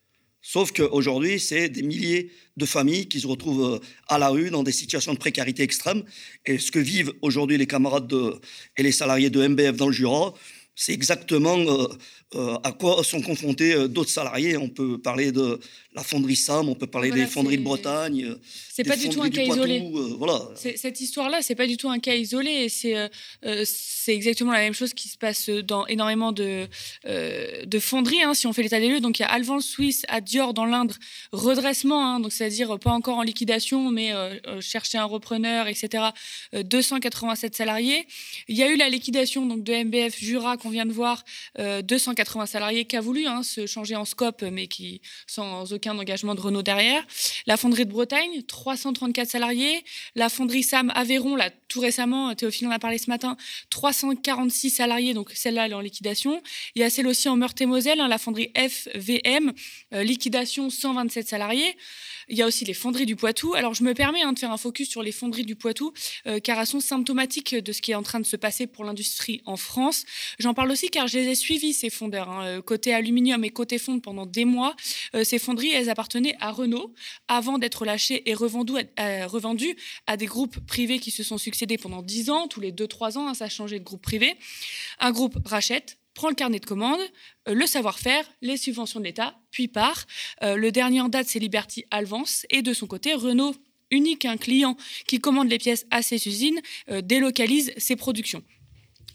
Sauf 0.44 0.72
qu'aujourd'hui, 0.72 1.38
c'est 1.38 1.68
des 1.68 1.82
milliers 1.82 2.30
de 2.56 2.66
familles 2.66 3.06
qui 3.06 3.20
se 3.20 3.26
retrouvent 3.28 3.74
euh, 3.74 3.78
à 4.08 4.18
la 4.18 4.28
rue 4.28 4.50
dans 4.50 4.62
des 4.64 4.72
situations 4.72 5.12
de 5.14 5.18
précarité 5.18 5.62
extrême. 5.62 6.02
Et 6.46 6.58
ce 6.58 6.72
que 6.72 6.80
vivent 6.80 7.12
aujourd'hui 7.22 7.58
les 7.58 7.66
camarades 7.66 8.08
de- 8.08 8.34
et 8.76 8.82
les 8.82 8.92
salariés 8.92 9.30
de 9.30 9.40
MBF 9.46 9.76
dans 9.76 9.86
le 9.86 9.92
Jura, 9.92 10.34
c'est 10.74 10.92
exactement 10.92 11.56
euh, 11.58 11.86
euh, 12.34 12.56
à 12.64 12.72
quoi 12.72 13.04
sont 13.04 13.20
confrontés 13.20 13.88
d'autres 13.88 14.10
salariés. 14.10 14.56
On 14.56 14.68
peut 14.68 14.98
parler 14.98 15.30
de 15.30 15.60
la 15.94 16.02
fonderie 16.02 16.34
SAM, 16.34 16.68
on 16.68 16.74
peut 16.74 16.86
parler 16.88 17.10
Voilà, 17.10 17.24
des 17.24 17.30
fonderies 17.30 17.58
de 17.58 17.62
Bretagne. 17.62 18.34
C'est 18.74 18.84
pas 18.84 18.96
du 18.96 19.10
tout 19.10 19.20
un 19.22 19.28
cas 19.28 19.44
Poitou, 19.44 19.52
isolé. 19.52 19.80
euh, 19.80 20.14
voilà. 20.16 20.40
Cette 20.54 21.00
histoire-là, 21.00 21.42
c'est 21.42 21.54
pas 21.54 21.66
du 21.66 21.76
tout 21.76 21.90
un 21.90 21.98
cas 21.98 22.14
isolé. 22.14 22.50
et 22.50 22.68
C'est 22.70 22.96
euh, 22.96 23.08
euh, 23.44 23.64
c'est 23.66 24.14
exactement 24.14 24.52
la 24.52 24.60
même 24.60 24.72
chose 24.72 24.94
qui 24.94 25.08
se 25.08 25.18
passe 25.18 25.50
dans 25.50 25.86
énormément 25.86 26.32
de, 26.32 26.66
euh, 27.06 27.64
de 27.66 27.78
fonderies, 27.78 28.22
hein, 28.22 28.32
si 28.34 28.46
on 28.46 28.52
fait 28.54 28.62
l'état 28.62 28.80
des 28.80 28.88
lieux. 28.88 29.00
Donc 29.00 29.18
il 29.18 29.22
y 29.22 29.24
a 29.26 29.30
Alvan 29.30 29.60
Suisse 29.60 30.04
à 30.08 30.22
Dior 30.22 30.54
dans 30.54 30.64
l'Indre, 30.64 30.94
redressement, 31.32 32.06
hein, 32.06 32.20
donc 32.20 32.32
c'est-à-dire 32.32 32.78
pas 32.78 32.92
encore 32.92 33.18
en 33.18 33.22
liquidation, 33.22 33.90
mais 33.90 34.12
chercher 34.60 34.98
un 34.98 35.04
repreneur, 35.04 35.68
etc. 35.68 36.04
Euh, 36.54 36.62
287 36.62 37.54
salariés. 37.54 38.06
Il 38.48 38.56
y 38.56 38.62
a 38.62 38.68
eu 38.70 38.76
la 38.76 38.88
liquidation 38.88 39.46
donc 39.46 39.62
de 39.62 39.72
MBF 39.72 40.18
Jura 40.18 40.56
qu'on 40.56 40.70
vient 40.70 40.86
de 40.86 40.92
voir, 40.92 41.24
euh, 41.58 41.82
280 41.82 42.46
salariés 42.46 42.84
qui 42.84 42.96
a 42.96 43.00
voulu 43.00 43.26
hein, 43.26 43.42
se 43.42 43.66
changer 43.66 43.96
en 43.96 44.04
scope, 44.04 44.42
mais 44.42 44.66
qui 44.66 45.00
sans 45.26 45.72
aucun 45.72 45.98
engagement 45.98 46.34
de 46.34 46.40
Renault 46.40 46.62
derrière. 46.62 47.04
La 47.46 47.56
fonderie 47.56 47.86
de 47.86 47.92
Bretagne, 47.92 48.42
334 48.62 49.28
salariés. 49.28 49.82
La 50.14 50.28
fonderie 50.28 50.62
Sam 50.62 50.92
Aveyron, 50.94 51.34
là, 51.34 51.50
tout 51.66 51.80
récemment, 51.80 52.32
Théophile 52.36 52.68
en 52.68 52.70
a 52.70 52.78
parlé 52.78 52.98
ce 52.98 53.10
matin, 53.10 53.36
346 53.70 54.70
salariés, 54.70 55.14
donc 55.14 55.32
celle-là, 55.34 55.66
elle 55.66 55.72
est 55.72 55.74
en 55.74 55.80
liquidation. 55.80 56.40
Il 56.76 56.80
y 56.80 56.84
a 56.84 56.90
celle 56.90 57.08
aussi 57.08 57.28
en 57.28 57.34
Meurthe-et-Moselle, 57.34 57.98
hein, 57.98 58.06
la 58.06 58.18
fonderie 58.18 58.52
FVM, 58.54 59.52
euh, 59.94 60.04
liquidation 60.04 60.70
127 60.70 61.26
salariés. 61.26 61.76
Il 62.28 62.38
y 62.38 62.42
a 62.42 62.46
aussi 62.46 62.64
les 62.64 62.74
fonderies 62.74 63.06
du 63.06 63.16
Poitou. 63.16 63.54
Alors, 63.54 63.74
je 63.74 63.82
me 63.82 63.94
permets 63.94 64.22
hein, 64.22 64.32
de 64.32 64.38
faire 64.38 64.52
un 64.52 64.56
focus 64.56 64.88
sur 64.88 65.02
les 65.02 65.12
fonderies 65.12 65.44
du 65.44 65.56
Poitou, 65.56 65.92
euh, 66.26 66.38
car 66.38 66.60
elles 66.60 66.66
sont 66.66 66.80
symptomatiques 66.80 67.54
de 67.54 67.72
ce 67.72 67.82
qui 67.82 67.90
est 67.90 67.94
en 67.96 68.02
train 68.02 68.20
de 68.20 68.26
se 68.26 68.36
passer 68.36 68.66
pour 68.66 68.84
l'industrie 68.84 69.42
en 69.44 69.56
France. 69.56 70.04
J'en 70.38 70.54
parle 70.54 70.70
aussi 70.70 70.88
car 70.88 71.08
je 71.08 71.18
les 71.18 71.28
ai 71.28 71.34
suivis, 71.34 71.72
ces 71.72 71.90
fondeurs, 71.90 72.30
hein, 72.30 72.44
euh, 72.44 72.62
côté 72.62 72.94
aluminium 72.94 73.44
et 73.44 73.50
côté 73.50 73.78
fonte 73.78 74.02
pendant 74.02 74.26
des 74.26 74.44
mois. 74.44 74.76
Euh, 75.14 75.24
ces 75.24 75.38
fonderies, 75.38 75.72
elles 75.72 75.90
appartenaient 75.90 76.36
à 76.40 76.52
Renault 76.52 76.94
avant 77.28 77.58
d'être 77.58 77.84
lâchées 77.84 78.28
et 78.30 78.34
revendues 78.34 78.51
à, 78.96 79.26
revendues 79.26 79.76
à 80.06 80.16
des 80.16 80.26
groupes 80.26 80.58
privés 80.66 80.98
qui 80.98 81.10
se 81.10 81.22
sont 81.22 81.38
succédés 81.38 81.78
pendant 81.78 82.02
10 82.02 82.30
ans, 82.30 82.48
tous 82.48 82.60
les 82.60 82.72
2-3 82.72 83.18
ans, 83.18 83.28
hein, 83.28 83.34
ça 83.34 83.46
a 83.46 83.48
changé 83.48 83.78
de 83.78 83.84
groupe 83.84 84.02
privé. 84.02 84.34
Un 84.98 85.12
groupe 85.12 85.38
rachète, 85.44 85.98
prend 86.14 86.28
le 86.28 86.34
carnet 86.34 86.58
de 86.58 86.66
commandes, 86.66 87.00
euh, 87.48 87.54
le 87.54 87.66
savoir-faire, 87.66 88.24
les 88.40 88.56
subventions 88.56 89.00
de 89.00 89.04
l'État, 89.04 89.38
puis 89.50 89.68
part. 89.68 90.06
Euh, 90.42 90.56
le 90.56 90.70
dernier 90.72 91.00
en 91.00 91.08
date, 91.08 91.26
c'est 91.28 91.38
Liberty 91.38 91.84
Alvance. 91.90 92.46
Et 92.50 92.62
de 92.62 92.72
son 92.74 92.86
côté, 92.86 93.14
Renault, 93.14 93.54
unique 93.90 94.24
un 94.24 94.36
client 94.36 94.76
qui 95.06 95.20
commande 95.20 95.48
les 95.48 95.58
pièces 95.58 95.86
à 95.90 96.02
ses 96.02 96.26
usines, 96.28 96.60
euh, 96.90 97.00
délocalise 97.00 97.72
ses 97.76 97.96
productions. 97.96 98.42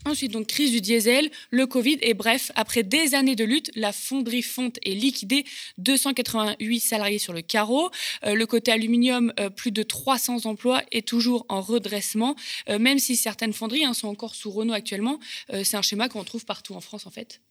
Ensuite, 0.07 0.31
donc, 0.31 0.47
crise 0.47 0.71
du 0.71 0.79
diesel, 0.79 1.29
le 1.51 1.67
Covid, 1.67 1.97
et 2.01 2.13
bref, 2.13 2.49
après 2.55 2.83
des 2.83 3.13
années 3.13 3.35
de 3.35 3.43
lutte, 3.43 3.71
la 3.75 3.91
fonderie 3.91 4.41
Fonte 4.41 4.79
est 4.85 4.93
liquidée, 4.93 5.43
288 5.79 6.79
salariés 6.79 7.19
sur 7.19 7.33
le 7.33 7.41
carreau. 7.41 7.91
Euh, 8.25 8.33
le 8.33 8.45
côté 8.45 8.71
aluminium, 8.71 9.33
euh, 9.37 9.49
plus 9.49 9.71
de 9.71 9.83
300 9.83 10.45
emplois, 10.45 10.81
est 10.93 11.05
toujours 11.05 11.45
en 11.49 11.59
redressement, 11.59 12.37
euh, 12.69 12.79
même 12.79 12.99
si 12.99 13.17
certaines 13.17 13.51
fonderies 13.51 13.83
hein, 13.83 13.93
sont 13.93 14.07
encore 14.07 14.33
sous 14.33 14.49
Renault 14.49 14.73
actuellement. 14.73 15.19
C'est 15.63 15.75
un 15.75 15.81
schéma 15.81 16.07
qu'on 16.07 16.23
trouve 16.23 16.45
partout 16.45 16.73
en 16.73 16.81
France, 16.81 17.05
en 17.05 17.11
fait. 17.11 17.41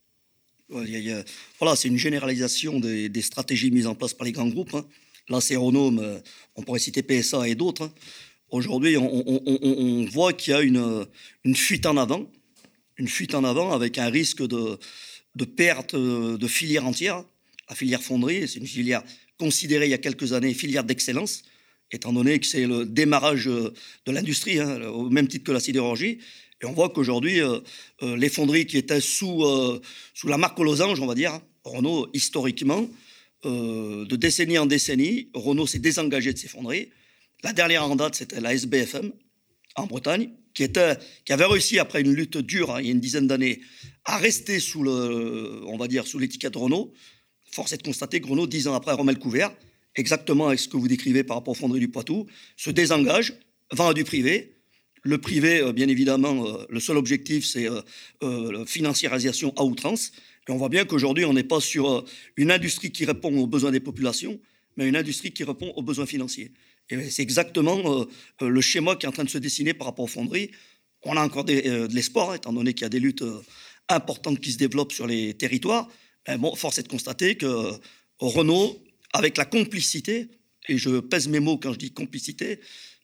Voilà, 0.71 1.77
c'est 1.77 1.89
une 1.89 1.99
généralisation 1.99 2.81
des, 2.81 3.23
stratégies 3.23 3.71
mises 3.71 3.87
en 3.87 3.95
place 3.95 4.15
par 4.15 4.25
les 4.25 4.33
grands 4.33 4.49
groupes. 4.49 4.75
hein. 4.75 4.87
Là, 5.29 5.43
c'est 5.43 5.57
Renault, 5.57 5.93
on 6.55 6.63
pourrait 6.63 6.79
citer 6.79 7.03
PSA 7.03 7.49
et 7.49 7.55
d'autres. 7.55 7.83
hein. 7.83 7.93
Aujourd'hui, 8.49 8.97
on, 8.97 10.07
voit 10.11 10.33
qu'il 10.33 10.53
y 10.53 10.57
a 10.57 10.63
une 10.63 11.57
fuite 11.57 11.85
en 11.85 11.97
avant, 11.97 12.27
une 12.99 13.09
fuite 13.09 13.34
en 13.34 13.44
avant 13.44 13.72
avec 13.72 13.99
un 13.99 14.09
risque 14.09 14.42
de, 14.47 14.78
perte 15.44 15.94
de 15.94 16.47
filière 16.47 16.86
entière. 16.86 17.24
La 17.68 17.74
filière 17.74 18.03
fonderie, 18.03 18.49
c'est 18.49 18.59
une 18.59 18.66
filière 18.66 19.03
considérée 19.38 19.86
il 19.86 19.90
y 19.90 19.94
a 19.94 19.99
quelques 19.99 20.32
années 20.32 20.55
filière 20.55 20.84
d'excellence, 20.84 21.42
étant 21.90 22.12
donné 22.12 22.38
que 22.38 22.47
c'est 22.47 22.66
le 22.66 22.86
démarrage 22.86 23.47
de 23.47 23.72
l'industrie, 24.07 24.59
hein, 24.61 24.80
au 24.88 25.11
même 25.11 25.28
titre 25.28 25.44
que 25.44 25.53
la 25.53 25.61
sidérurgie. 25.61 26.18
Et 26.62 26.66
on 26.66 26.72
voit 26.72 26.88
qu'aujourd'hui, 26.88 27.40
euh, 27.40 27.61
euh, 28.03 28.16
les 28.16 28.30
fonderies 28.30 28.66
qui 28.66 28.78
étaient 28.78 29.01
sous, 29.01 29.44
euh, 29.44 29.80
la 30.24 30.38
marque 30.38 30.59
aux 30.59 30.64
losanges, 30.64 31.01
on 31.01 31.07
va 31.07 31.14
dire, 31.14 31.38
Renault, 31.64 32.09
historiquement, 32.14 32.88
euh, 33.44 34.07
de 34.07 34.16
décennie 34.16 34.59
en 34.59 34.66
décennie, 34.66 35.28
Renault 35.34 35.66
s'est 35.66 35.78
désengagé 35.78 36.32
de 36.32 36.38
ses 36.38 36.49
fonderies. 36.49 36.90
La 37.42 37.53
dernière 37.53 37.84
en 37.84 37.94
date, 37.94 38.14
c'était 38.14 38.40
la 38.40 38.55
SBFM 38.55 39.12
en 39.76 39.86
Bretagne, 39.86 40.30
qui, 40.57 41.33
avait 41.33 41.45
réussi, 41.45 41.79
après 41.79 42.01
une 42.01 42.15
lutte 42.15 42.39
dure, 42.39 42.75
hein, 42.75 42.81
il 42.81 42.87
y 42.87 42.89
a 42.89 42.93
une 42.93 43.01
dizaine 43.01 43.27
d'années, 43.27 43.61
à 44.05 44.17
rester 44.17 44.59
sous, 44.59 44.83
le, 44.83 45.61
on 45.67 45.77
va 45.77 45.87
dire, 45.87 46.07
sous 46.07 46.19
l'étiquette 46.19 46.57
Renault. 46.57 46.95
Force 47.53 47.73
est 47.73 47.77
de 47.77 47.83
constater 47.83 48.21
que 48.21 48.27
Renault, 48.27 48.47
dix 48.47 48.67
ans 48.67 48.75
après, 48.75 48.97
le 48.97 49.15
couvert, 49.17 49.53
exactement 49.95 50.49
avec 50.49 50.59
ce 50.59 50.69
que 50.69 50.79
vous 50.79 50.89
décrivez 50.89 51.25
par 51.25 51.37
rapport 51.37 51.53
aux 51.53 51.57
fonderies 51.57 51.81
du 51.81 51.89
Poitou, 51.89 52.27
se 52.57 52.71
désengage, 52.71 53.35
vend 53.71 53.89
à 53.89 53.95
du 53.95 54.05
privé. 54.05 54.55
Le 55.03 55.19
privé, 55.19 55.61
euh, 55.61 55.73
bien 55.73 55.89
évidemment, 55.89 56.47
euh, 56.47 56.65
le 56.71 56.81
seul 56.81 56.97
objectif, 56.97 57.45
c'est 57.45 57.69
euh, 57.69 57.83
la 58.53 58.65
financiarisation 58.65 59.53
à 59.57 59.63
outrance. 59.63 60.13
Et 60.49 60.53
on 60.53 60.57
voit 60.57 60.71
bien 60.71 60.87
qu'aujourd'hui, 60.87 61.27
on 61.27 61.35
n'est 61.35 61.45
pas 61.45 61.61
sur 61.61 62.05
une 62.37 62.51
industrie 62.51 62.91
qui 62.91 63.05
répond 63.05 63.37
aux 63.37 63.47
besoins 63.47 63.73
des 63.73 63.81
populations, 63.81 64.41
mais 64.77 64.89
une 64.89 64.97
industrie 64.97 65.33
qui 65.33 65.45
répond 65.45 65.73
aux 65.77 65.83
besoins 65.83 66.07
financiers. 66.07 66.53
Et 66.91 67.11
c'est 67.11 67.22
exactement 67.22 67.78
euh, 67.78 68.05
euh, 68.43 68.49
le 68.49 68.61
schéma 68.61 68.97
qui 68.97 69.07
est 69.07 69.09
en 69.09 69.12
train 69.12 69.24
de 69.24 69.30
se 69.30 69.39
dessiner 69.39 69.74
par 69.74 69.89
rapport 69.89 70.05
aux 70.05 70.09
fonderies. 70.09 70.51
On 71.03 71.16
a 71.16 71.24
encore 71.24 71.45
euh, 71.49 71.89
de 71.89 71.95
l'espoir, 71.95 72.30
hein, 72.30 72.34
étant 72.37 72.53
donné 72.53 72.74
qu'il 72.74 72.82
y 72.82 72.87
a 72.87 72.91
des 72.91 73.01
luttes 73.01 73.24
importantes 73.89 74.41
qui 74.41 74.53
se 74.53 74.59
développent 74.59 74.93
sur 74.93 75.07
les 75.07 75.34
territoires. 75.34 75.89
Bon, 76.41 76.57
force 76.57 76.78
est 76.78 76.82
de 76.82 76.89
constater 76.89 77.37
que 77.37 77.70
Renault, 78.18 78.82
avec 79.12 79.37
la 79.37 79.45
complicité, 79.45 80.28
et 80.68 80.76
je 80.76 80.99
pèse 80.99 81.28
mes 81.28 81.39
mots 81.39 81.57
quand 81.57 81.72
je 81.72 81.78
dis 81.78 81.93
complicité, 81.93 82.59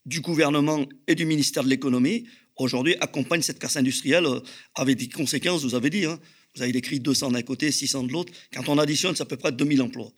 du 0.06 0.20
gouvernement 0.20 0.84
et 1.06 1.14
du 1.14 1.24
ministère 1.24 1.62
de 1.62 1.68
l'économie, 1.68 2.26
aujourd'hui 2.56 2.96
accompagne 3.00 3.42
cette 3.42 3.60
casse 3.60 3.76
industrielle 3.76 4.26
avec 4.74 4.96
des 4.96 5.08
conséquences, 5.08 5.62
vous 5.62 5.76
avez 5.76 5.90
dit, 5.90 6.04
hein. 6.04 6.18
vous 6.56 6.62
avez 6.62 6.72
décrit 6.72 6.98
200 6.98 7.30
d'un 7.30 7.42
côté, 7.42 7.70
600 7.70 8.04
de 8.04 8.12
l'autre. 8.12 8.32
Quand 8.52 8.68
on 8.68 8.76
additionne, 8.78 9.14
c'est 9.14 9.22
à 9.22 9.26
peu 9.26 9.36
près 9.36 9.52
2000 9.52 9.82
emplois 9.82 10.10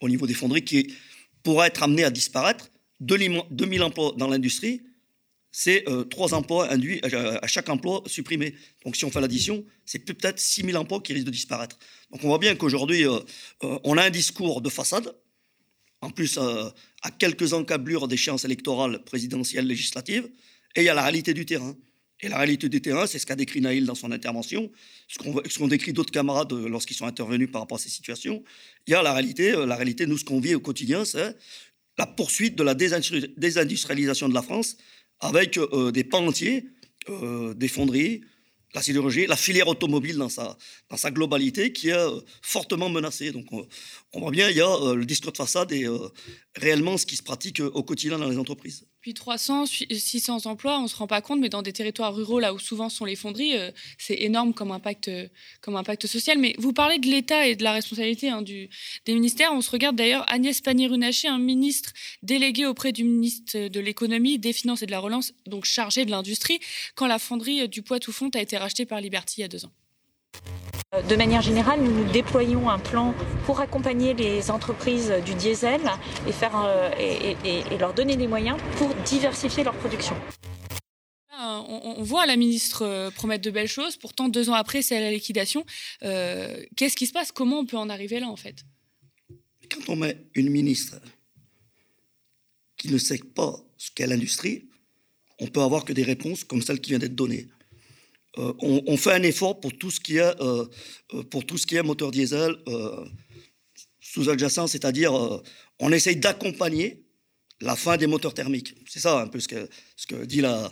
au 0.00 0.08
niveau 0.08 0.26
des 0.26 0.34
fonderies 0.34 0.64
qui 0.64 0.92
pourraient 1.44 1.68
être 1.68 1.84
amenés 1.84 2.02
à 2.02 2.10
disparaître. 2.10 2.70
2000 3.00 3.42
2000 3.50 3.82
emplois 3.82 4.14
dans 4.16 4.28
l'industrie, 4.28 4.82
c'est 5.50 5.88
euh, 5.88 6.04
trois 6.04 6.34
emplois 6.34 6.70
induits 6.70 7.00
à, 7.02 7.38
à 7.42 7.46
chaque 7.46 7.68
emploi 7.68 8.02
supprimé. 8.06 8.54
Donc 8.84 8.96
si 8.96 9.04
on 9.04 9.10
fait 9.10 9.20
l'addition, 9.20 9.64
c'est 9.84 10.00
peut-être 10.00 10.38
6000 10.38 10.76
emplois 10.76 11.00
qui 11.00 11.12
risquent 11.14 11.26
de 11.26 11.30
disparaître. 11.30 11.78
Donc 12.10 12.22
on 12.24 12.28
voit 12.28 12.38
bien 12.38 12.54
qu'aujourd'hui, 12.54 13.06
euh, 13.06 13.18
euh, 13.64 13.78
on 13.84 13.96
a 13.96 14.04
un 14.04 14.10
discours 14.10 14.60
de 14.60 14.68
façade, 14.68 15.14
en 16.00 16.10
plus 16.10 16.38
euh, 16.38 16.68
à 17.02 17.10
quelques 17.10 17.52
encablures 17.52 18.08
d'échéances 18.08 18.44
électorales 18.44 19.02
présidentielles, 19.04 19.66
législatives, 19.66 20.28
et 20.76 20.82
il 20.82 20.84
y 20.84 20.88
a 20.88 20.94
la 20.94 21.02
réalité 21.02 21.34
du 21.34 21.46
terrain. 21.46 21.76
Et 22.20 22.28
la 22.28 22.38
réalité 22.38 22.68
du 22.68 22.80
terrain, 22.80 23.06
c'est 23.06 23.20
ce 23.20 23.26
qu'a 23.26 23.36
décrit 23.36 23.60
Naïl 23.60 23.86
dans 23.86 23.94
son 23.94 24.10
intervention, 24.10 24.72
ce 25.06 25.58
qu'ont 25.58 25.68
décrit 25.68 25.92
d'autres 25.92 26.10
camarades 26.10 26.52
euh, 26.52 26.68
lorsqu'ils 26.68 26.96
sont 26.96 27.06
intervenus 27.06 27.50
par 27.50 27.60
rapport 27.60 27.76
à 27.76 27.80
ces 27.80 27.90
situations. 27.90 28.42
Il 28.86 28.90
y 28.90 28.94
a 28.94 29.02
la 29.02 29.12
réalité, 29.12 29.52
euh, 29.52 29.66
la 29.66 29.76
réalité, 29.76 30.06
nous, 30.06 30.18
ce 30.18 30.24
qu'on 30.24 30.40
vit 30.40 30.56
au 30.56 30.60
quotidien, 30.60 31.04
c'est 31.04 31.36
la 31.98 32.06
poursuite 32.06 32.56
de 32.56 32.62
la 32.62 32.74
désindustri- 32.74 33.32
désindustrialisation 33.36 34.28
de 34.28 34.34
la 34.34 34.42
France 34.42 34.76
avec 35.20 35.58
euh, 35.58 35.90
des 35.90 36.04
pans 36.04 36.26
entiers 36.26 36.68
euh, 37.08 37.54
des 37.54 37.68
fonderies, 37.68 38.22
la 38.74 38.82
sidérurgie, 38.82 39.26
la 39.26 39.36
filière 39.36 39.66
automobile 39.66 40.16
dans 40.16 40.28
sa, 40.28 40.56
globalité 41.10 41.72
qui 41.72 41.88
est 41.88 41.92
euh, 41.92 42.20
fortement 42.42 42.88
menacée. 42.88 43.32
Donc 43.32 43.46
on, 43.52 43.66
on 44.12 44.20
voit 44.20 44.30
bien, 44.30 44.48
il 44.48 44.56
y 44.56 44.60
a 44.60 44.94
le 44.94 45.04
discours 45.04 45.32
de 45.32 45.36
façade 45.36 45.72
et 45.72 45.86
réellement 46.54 46.96
ce 46.96 47.06
qui 47.06 47.16
se 47.16 47.22
pratique 47.22 47.60
au 47.60 47.82
quotidien 47.82 48.18
dans 48.18 48.28
les 48.28 48.38
entreprises. 48.38 48.86
Puis 49.08 49.14
300, 49.14 49.64
600 49.64 50.44
emplois, 50.44 50.78
on 50.78 50.82
ne 50.82 50.86
se 50.86 50.94
rend 50.94 51.06
pas 51.06 51.22
compte, 51.22 51.40
mais 51.40 51.48
dans 51.48 51.62
des 51.62 51.72
territoires 51.72 52.14
ruraux, 52.14 52.40
là 52.40 52.52
où 52.52 52.58
souvent 52.58 52.90
sont 52.90 53.06
les 53.06 53.16
fonderies, 53.16 53.56
euh, 53.56 53.70
c'est 53.96 54.20
énorme 54.20 54.52
comme 54.52 54.70
impact, 54.70 55.08
euh, 55.08 55.28
comme 55.62 55.76
impact 55.76 56.06
social. 56.06 56.36
Mais 56.36 56.54
vous 56.58 56.74
parlez 56.74 56.98
de 56.98 57.06
l'État 57.06 57.46
et 57.46 57.56
de 57.56 57.64
la 57.64 57.72
responsabilité 57.72 58.28
hein, 58.28 58.42
du, 58.42 58.68
des 59.06 59.14
ministères. 59.14 59.50
On 59.54 59.62
se 59.62 59.70
regarde 59.70 59.96
d'ailleurs 59.96 60.30
Agnès 60.30 60.60
Pannier-Runacher, 60.60 61.28
un 61.28 61.38
ministre 61.38 61.94
délégué 62.22 62.66
auprès 62.66 62.92
du 62.92 63.02
ministre 63.02 63.68
de 63.68 63.80
l'économie, 63.80 64.38
des 64.38 64.52
finances 64.52 64.82
et 64.82 64.86
de 64.86 64.90
la 64.90 65.00
relance, 65.00 65.32
donc 65.46 65.64
chargé 65.64 66.04
de 66.04 66.10
l'industrie, 66.10 66.60
quand 66.94 67.06
la 67.06 67.18
fonderie 67.18 67.62
euh, 67.62 67.66
du 67.66 67.80
Poitou-Font 67.80 68.28
a 68.34 68.42
été 68.42 68.58
rachetée 68.58 68.84
par 68.84 69.00
Liberty 69.00 69.36
il 69.38 69.40
y 69.40 69.44
a 69.44 69.48
deux 69.48 69.64
ans. 69.64 69.72
De 71.08 71.16
manière 71.16 71.42
générale, 71.42 71.82
nous, 71.82 71.92
nous 71.92 72.10
déployons 72.10 72.70
un 72.70 72.78
plan 72.78 73.14
pour 73.44 73.60
accompagner 73.60 74.14
les 74.14 74.50
entreprises 74.50 75.12
du 75.24 75.34
diesel 75.34 75.80
et, 76.26 76.32
faire, 76.32 76.56
euh, 76.56 76.90
et, 76.98 77.36
et- 77.44 77.62
et 77.74 77.78
leur 77.78 77.92
donner 77.92 78.16
les 78.16 78.26
moyens 78.26 78.58
pour 78.78 78.94
diversifier 79.04 79.64
leur 79.64 79.74
production. 79.76 80.16
Là, 81.30 81.60
On, 81.68 82.02
voit 82.02 82.24
la 82.26 82.36
ministre 82.36 82.82
euh, 82.86 83.10
promettre 83.10 83.44
de 83.44 83.50
belles 83.50 83.68
choses, 83.68 83.96
pourtant 83.98 84.28
deux 84.30 84.48
ans 84.48 84.54
après, 84.54 84.80
c'est 84.80 84.98
la 84.98 85.10
liquidation. 85.10 85.64
Euh, 86.02 86.64
Qu'est-ce 86.74 86.96
qui 86.96 87.06
se 87.06 87.12
passe? 87.12 87.32
Comment 87.32 87.58
on 87.60 87.66
peut 87.66 87.76
en 87.76 87.90
arriver 87.90 88.18
là 88.18 88.28
en 88.28 88.36
fait? 88.36 88.56
Quand 89.70 89.90
on 89.90 89.96
met 89.96 90.16
une 90.34 90.48
ministre 90.48 90.96
qui 92.78 92.90
ne 92.90 92.96
sait 92.98 93.18
pas 93.18 93.60
ce 93.76 93.90
qu'est 93.94 94.06
l'industrie, 94.06 94.68
on 95.38 95.46
peut 95.48 95.60
avoir 95.60 95.84
que 95.84 95.92
des 95.92 96.02
réponses 96.02 96.44
comme 96.44 96.62
celle 96.62 96.80
qui 96.80 96.90
vient 96.90 96.98
d'être 96.98 97.14
donnée. 97.14 97.46
Euh, 98.38 98.52
on, 98.60 98.96
fait 98.96 99.12
un 99.12 99.22
effort 99.22 99.58
pour 99.58 99.76
tout 99.76 99.90
ce 99.90 99.98
qui 99.98 100.18
est, 100.18 100.40
euh, 100.40 100.64
euh, 101.14 101.22
pour 101.24 101.44
tout 101.44 101.58
ce 101.58 101.66
qui 101.66 101.76
est 101.76 101.82
moteur 101.82 102.10
diesel 102.10 102.56
sous-adjacent, 104.00 104.68
c'est-à-dire 104.68 105.12
on 105.78 105.92
essaye 105.92 106.16
d'accompagner 106.16 107.02
la 107.60 107.76
fin 107.76 107.96
des 107.96 108.06
moteurs 108.06 108.34
thermiques. 108.34 108.74
C'est 108.88 109.00
ça 109.00 109.20
un 109.20 109.26
peu 109.26 109.40
ce 109.40 109.48
que, 109.48 110.24
dit 110.24 110.40
la, 110.40 110.70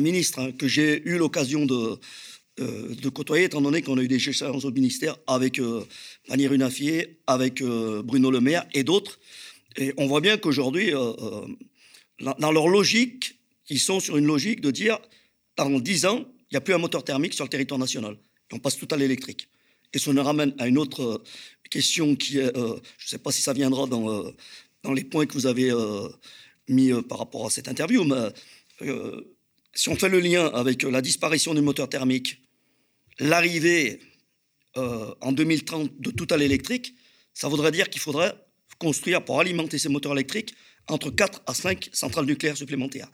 ministre, 0.00 0.40
hein, 0.40 0.52
que 0.52 0.66
j'ai 0.66 1.02
eu 1.08 1.16
l'occasion 1.16 1.66
de, 1.66 3.08
côtoyer, 3.10 3.44
étant 3.44 3.60
donné 3.60 3.80
qu'on 3.80 3.96
a 3.98 4.02
eu 4.02 4.08
des 4.08 4.16
échanges 4.28 4.64
au 4.64 4.70
ministère 4.72 5.16
avec 5.26 5.58
euh, 5.60 5.84
Runafier, 6.28 7.20
avec 7.26 7.62
Bruno 7.62 8.30
Le 8.30 8.40
Maire 8.40 8.66
et 8.74 8.82
d'autres. 8.82 9.20
Et 9.76 9.94
on 9.96 10.06
voit 10.06 10.20
bien 10.20 10.36
qu'aujourd'hui, 10.36 10.92
dans, 12.20 12.52
leur 12.52 12.68
logique, 12.68 13.38
ils 13.68 13.80
sont 13.80 14.00
sur 14.00 14.16
une 14.16 14.26
logique 14.26 14.60
de 14.60 14.70
dire, 14.70 14.98
dans 15.56 15.70
10 15.70 16.06
ans, 16.06 16.26
n'y 16.54 16.58
a 16.58 16.60
plus 16.60 16.74
un 16.74 16.78
moteur 16.78 17.04
thermique 17.04 17.34
sur 17.34 17.44
le 17.44 17.50
territoire 17.50 17.78
national. 17.78 18.16
On 18.52 18.58
passe 18.58 18.76
tout 18.76 18.88
à 18.90 18.96
l'électrique. 18.96 19.48
Et 19.94 19.98
ça 19.98 20.12
nous 20.12 20.22
ramène 20.22 20.54
à 20.58 20.66
une 20.66 20.78
autre 20.78 21.02
euh, 21.02 21.22
question 21.70 22.16
qui 22.16 22.38
est, 22.38 22.56
euh, 22.56 22.76
je 22.98 23.06
ne 23.06 23.08
sais 23.08 23.18
pas 23.18 23.30
si 23.30 23.40
ça 23.40 23.52
viendra 23.52 23.86
dans, 23.86 24.10
euh, 24.10 24.32
dans 24.82 24.92
les 24.92 25.04
points 25.04 25.24
que 25.26 25.34
vous 25.34 25.46
avez 25.46 25.72
mis 26.68 26.90
par 27.08 27.18
rapport 27.18 27.46
à 27.46 27.50
cette 27.50 27.68
interview, 27.68 28.04
mais 28.04 28.28
si 29.74 29.88
on 29.88 29.96
fait 29.96 30.10
le 30.10 30.20
lien 30.20 30.46
avec 30.46 30.82
la 30.82 31.00
disparition 31.00 31.54
du 31.54 31.62
moteur 31.62 31.88
thermique, 31.88 32.42
l'arrivée 33.18 34.00
en 34.76 35.32
2030 35.32 36.00
de 36.00 36.10
tout 36.10 36.26
à 36.28 36.36
l'électrique, 36.36 36.94
ça 37.32 37.48
voudrait 37.48 37.72
dire 37.72 37.88
qu'il 37.88 38.02
faudrait 38.02 38.34
construire 38.78 39.24
pour 39.24 39.40
alimenter 39.40 39.78
ces 39.78 39.88
moteurs 39.88 40.12
électriques 40.12 40.54
entre 40.88 41.10
4 41.10 41.42
à 41.46 41.54
5 41.54 41.88
centrales 41.94 42.26
nucléaires 42.26 42.58
supplémentaires. 42.58 43.08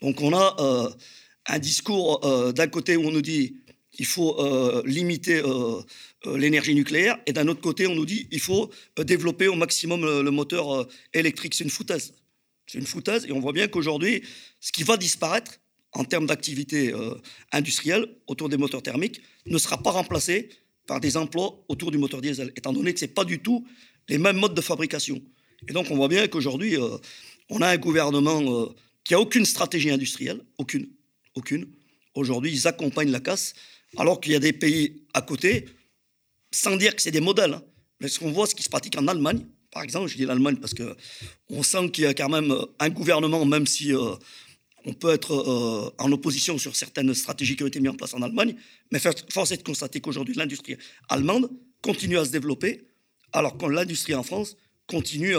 Donc 0.00 0.20
on 0.20 0.34
a 0.34 0.96
un 1.46 1.58
discours 1.58 2.24
euh, 2.24 2.52
d'un 2.52 2.68
côté 2.68 2.96
où 2.96 3.06
on 3.06 3.10
nous 3.10 3.22
dit 3.22 3.56
il 3.98 4.06
faut 4.06 4.40
euh, 4.40 4.82
limiter 4.86 5.42
euh, 5.44 5.82
l'énergie 6.36 6.74
nucléaire 6.74 7.18
et 7.26 7.32
d'un 7.32 7.46
autre 7.48 7.60
côté 7.60 7.86
on 7.86 7.94
nous 7.94 8.06
dit 8.06 8.26
il 8.30 8.40
faut 8.40 8.70
développer 8.96 9.48
au 9.48 9.54
maximum 9.54 10.02
le, 10.04 10.22
le 10.22 10.30
moteur 10.30 10.88
électrique. 11.12 11.54
C'est 11.54 11.64
une 11.64 11.70
foutaise. 11.70 12.14
C'est 12.66 12.78
une 12.78 12.86
foutaise 12.86 13.26
et 13.26 13.32
on 13.32 13.40
voit 13.40 13.52
bien 13.52 13.68
qu'aujourd'hui 13.68 14.22
ce 14.60 14.72
qui 14.72 14.82
va 14.82 14.96
disparaître 14.96 15.58
en 15.92 16.04
termes 16.04 16.26
d'activité 16.26 16.94
industrielle 17.50 18.06
autour 18.26 18.48
des 18.48 18.56
moteurs 18.56 18.82
thermiques 18.82 19.20
ne 19.44 19.58
sera 19.58 19.76
pas 19.82 19.90
remplacé 19.90 20.48
par 20.86 20.98
des 20.98 21.18
emplois 21.18 21.62
autour 21.68 21.90
du 21.90 21.98
moteur 21.98 22.22
diesel, 22.22 22.50
étant 22.56 22.72
donné 22.72 22.94
que 22.94 23.00
ce 23.00 23.04
n'est 23.04 23.10
pas 23.10 23.26
du 23.26 23.40
tout 23.40 23.66
les 24.08 24.16
mêmes 24.16 24.38
modes 24.38 24.54
de 24.54 24.60
fabrication. 24.62 25.20
Et 25.68 25.74
donc 25.74 25.90
on 25.90 25.96
voit 25.96 26.08
bien 26.08 26.28
qu'aujourd'hui, 26.28 26.76
on 27.50 27.60
a 27.60 27.68
un 27.68 27.76
gouvernement 27.76 28.72
qui 29.04 29.12
a 29.12 29.20
aucune 29.20 29.44
stratégie 29.44 29.90
industrielle, 29.90 30.40
aucune, 30.56 30.88
aucune. 31.34 31.66
Aujourd'hui, 32.14 32.52
ils 32.52 32.68
accompagnent 32.68 33.10
la 33.10 33.20
casse, 33.20 33.54
alors 33.96 34.20
qu'il 34.20 34.32
y 34.32 34.36
a 34.36 34.40
des 34.40 34.52
pays 34.52 35.04
à 35.14 35.22
côté, 35.22 35.66
sans 36.50 36.76
dire 36.76 36.94
que 36.94 37.02
c'est 37.02 37.10
des 37.10 37.20
modèles. 37.20 37.54
hein. 37.54 37.62
Qu'on 38.18 38.32
voit, 38.32 38.46
ce 38.46 38.54
qui 38.54 38.62
se 38.62 38.68
pratique 38.68 38.96
en 38.98 39.06
Allemagne, 39.06 39.46
par 39.72 39.82
exemple, 39.82 40.08
je 40.08 40.16
dis 40.16 40.26
l'Allemagne 40.26 40.56
parce 40.56 40.74
que 40.74 40.96
on 41.48 41.62
sent 41.62 41.90
qu'il 41.90 42.04
y 42.04 42.06
a 42.06 42.14
quand 42.14 42.28
même 42.28 42.50
euh, 42.50 42.66
un 42.78 42.90
gouvernement, 42.90 43.44
même 43.46 43.66
si 43.66 43.94
euh, 43.94 44.14
on 44.84 44.92
peut 44.92 45.12
être 45.12 45.32
euh, 45.32 45.90
en 45.98 46.12
opposition 46.12 46.58
sur 46.58 46.76
certaines 46.76 47.14
stratégies 47.14 47.56
qui 47.56 47.62
ont 47.62 47.68
été 47.68 47.80
mises 47.80 47.90
en 47.90 47.96
place 47.96 48.12
en 48.12 48.20
Allemagne, 48.22 48.54
mais 48.90 48.98
force 48.98 49.50
est 49.50 49.56
de 49.56 49.62
constater 49.62 50.00
qu'aujourd'hui, 50.00 50.34
l'industrie 50.34 50.76
allemande 51.08 51.50
continue 51.80 52.18
à 52.18 52.24
se 52.24 52.30
développer, 52.30 52.86
alors 53.32 53.56
que 53.56 53.64
l'industrie 53.66 54.14
en 54.14 54.22
France 54.22 54.56
continue 54.86 55.36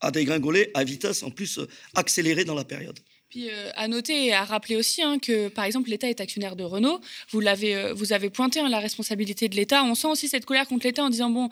à, 0.00 0.10
dégringoler 0.12 0.70
à 0.74 0.84
vitesse 0.84 1.24
en 1.24 1.30
plus 1.30 1.58
accélérée 1.94 2.44
dans 2.44 2.54
la 2.54 2.64
période. 2.64 2.98
Puis 3.32 3.48
euh, 3.48 3.70
à 3.76 3.88
noter 3.88 4.26
et 4.26 4.34
à 4.34 4.44
rappeler 4.44 4.76
aussi 4.76 5.00
hein, 5.02 5.18
que, 5.18 5.48
par 5.48 5.64
exemple, 5.64 5.88
l'État 5.88 6.06
est 6.06 6.20
actionnaire 6.20 6.54
de 6.54 6.64
Renault. 6.64 7.00
Vous 7.30 7.40
l'avez, 7.40 7.74
euh, 7.74 7.94
vous 7.94 8.12
avez 8.12 8.28
pointé 8.28 8.60
hein, 8.60 8.68
la 8.68 8.78
responsabilité 8.78 9.48
de 9.48 9.56
l'État. 9.56 9.84
On 9.84 9.94
sent 9.94 10.08
aussi 10.08 10.28
cette 10.28 10.44
colère 10.44 10.68
contre 10.68 10.84
l'État 10.86 11.02
en 11.02 11.08
disant 11.08 11.30
bon, 11.30 11.48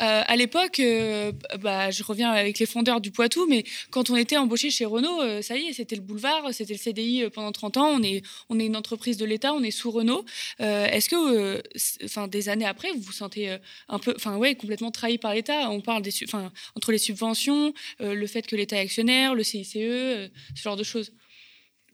euh, 0.00 0.22
à 0.26 0.36
l'époque, 0.36 0.80
euh, 0.80 1.32
bah, 1.60 1.90
je 1.90 2.02
reviens 2.02 2.30
avec 2.30 2.58
les 2.58 2.66
fondeurs 2.66 3.00
du 3.00 3.10
Poitou, 3.10 3.46
mais 3.48 3.64
quand 3.90 4.10
on 4.10 4.16
était 4.16 4.36
embauché 4.36 4.70
chez 4.70 4.84
Renault, 4.84 5.22
euh, 5.22 5.42
ça 5.42 5.56
y 5.56 5.66
est, 5.66 5.72
c'était 5.72 5.96
le 5.96 6.02
boulevard, 6.02 6.52
c'était 6.52 6.74
le 6.74 6.78
CDI 6.78 7.24
pendant 7.32 7.52
30 7.52 7.76
ans. 7.78 7.88
On 7.88 8.02
est, 8.02 8.22
on 8.48 8.60
est 8.60 8.66
une 8.66 8.76
entreprise 8.76 9.16
de 9.16 9.24
l'État, 9.24 9.52
on 9.54 9.62
est 9.62 9.70
sous 9.70 9.90
Renault. 9.90 10.24
Est-ce 10.58 11.08
que, 11.08 11.62
enfin, 12.04 12.28
des 12.28 12.48
années 12.48 12.66
après, 12.66 12.92
vous 12.92 13.00
vous 13.00 13.12
sentez 13.12 13.56
un 13.88 13.98
peu, 13.98 14.14
enfin, 14.16 14.36
ouais, 14.36 14.54
complètement 14.54 14.90
trahi 14.90 15.18
par 15.18 15.34
l'État? 15.34 15.70
On 15.70 15.80
parle 15.80 16.02
des, 16.02 16.12
enfin, 16.24 16.52
entre 16.76 16.92
les 16.92 16.98
subventions, 16.98 17.72
le 18.00 18.26
fait 18.26 18.46
que 18.46 18.56
l'État 18.56 18.76
est 18.76 18.80
actionnaire, 18.80 19.34
le 19.34 19.42
CICE, 19.42 19.72
ce 19.72 20.30
genre 20.54 20.76
de 20.76 20.84
choses. 20.84 21.12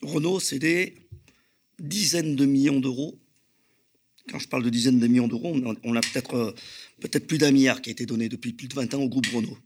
Renault, 0.01 0.39
c'est 0.39 0.59
des 0.59 0.95
dizaines 1.79 2.35
de 2.35 2.45
millions 2.45 2.79
d'euros. 2.79 3.19
Quand 4.29 4.39
je 4.39 4.47
parle 4.47 4.63
de 4.63 4.69
dizaines 4.69 4.99
de 4.99 5.07
millions 5.07 5.27
d'euros, 5.27 5.55
on 5.83 5.95
a, 5.95 6.01
peut-être 6.01 6.55
peut-être 7.01 7.27
plus 7.27 7.37
d'un 7.37 7.51
milliard 7.51 7.81
qui 7.81 7.89
a 7.89 7.91
été 7.91 8.05
donné 8.05 8.29
depuis 8.29 8.53
plus 8.53 8.67
de 8.67 8.73
20 8.75 8.93
ans 8.93 9.01
au 9.01 9.09
groupe 9.09 9.27
Renault. 9.27 9.57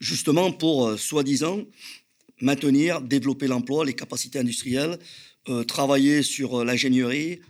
Justement 0.00 0.52
pour, 0.52 0.88
euh, 0.88 0.96
soi-disant, 0.96 1.62
maintenir, 2.40 3.00
développer 3.00 3.46
l'emploi, 3.46 3.84
les 3.84 3.94
capacités 3.94 4.38
industrielles, 4.38 4.98
euh, 5.48 5.64
travailler 5.64 6.22
sur 6.22 6.60
euh, 6.60 6.64
l'ingénierie, 6.64 7.40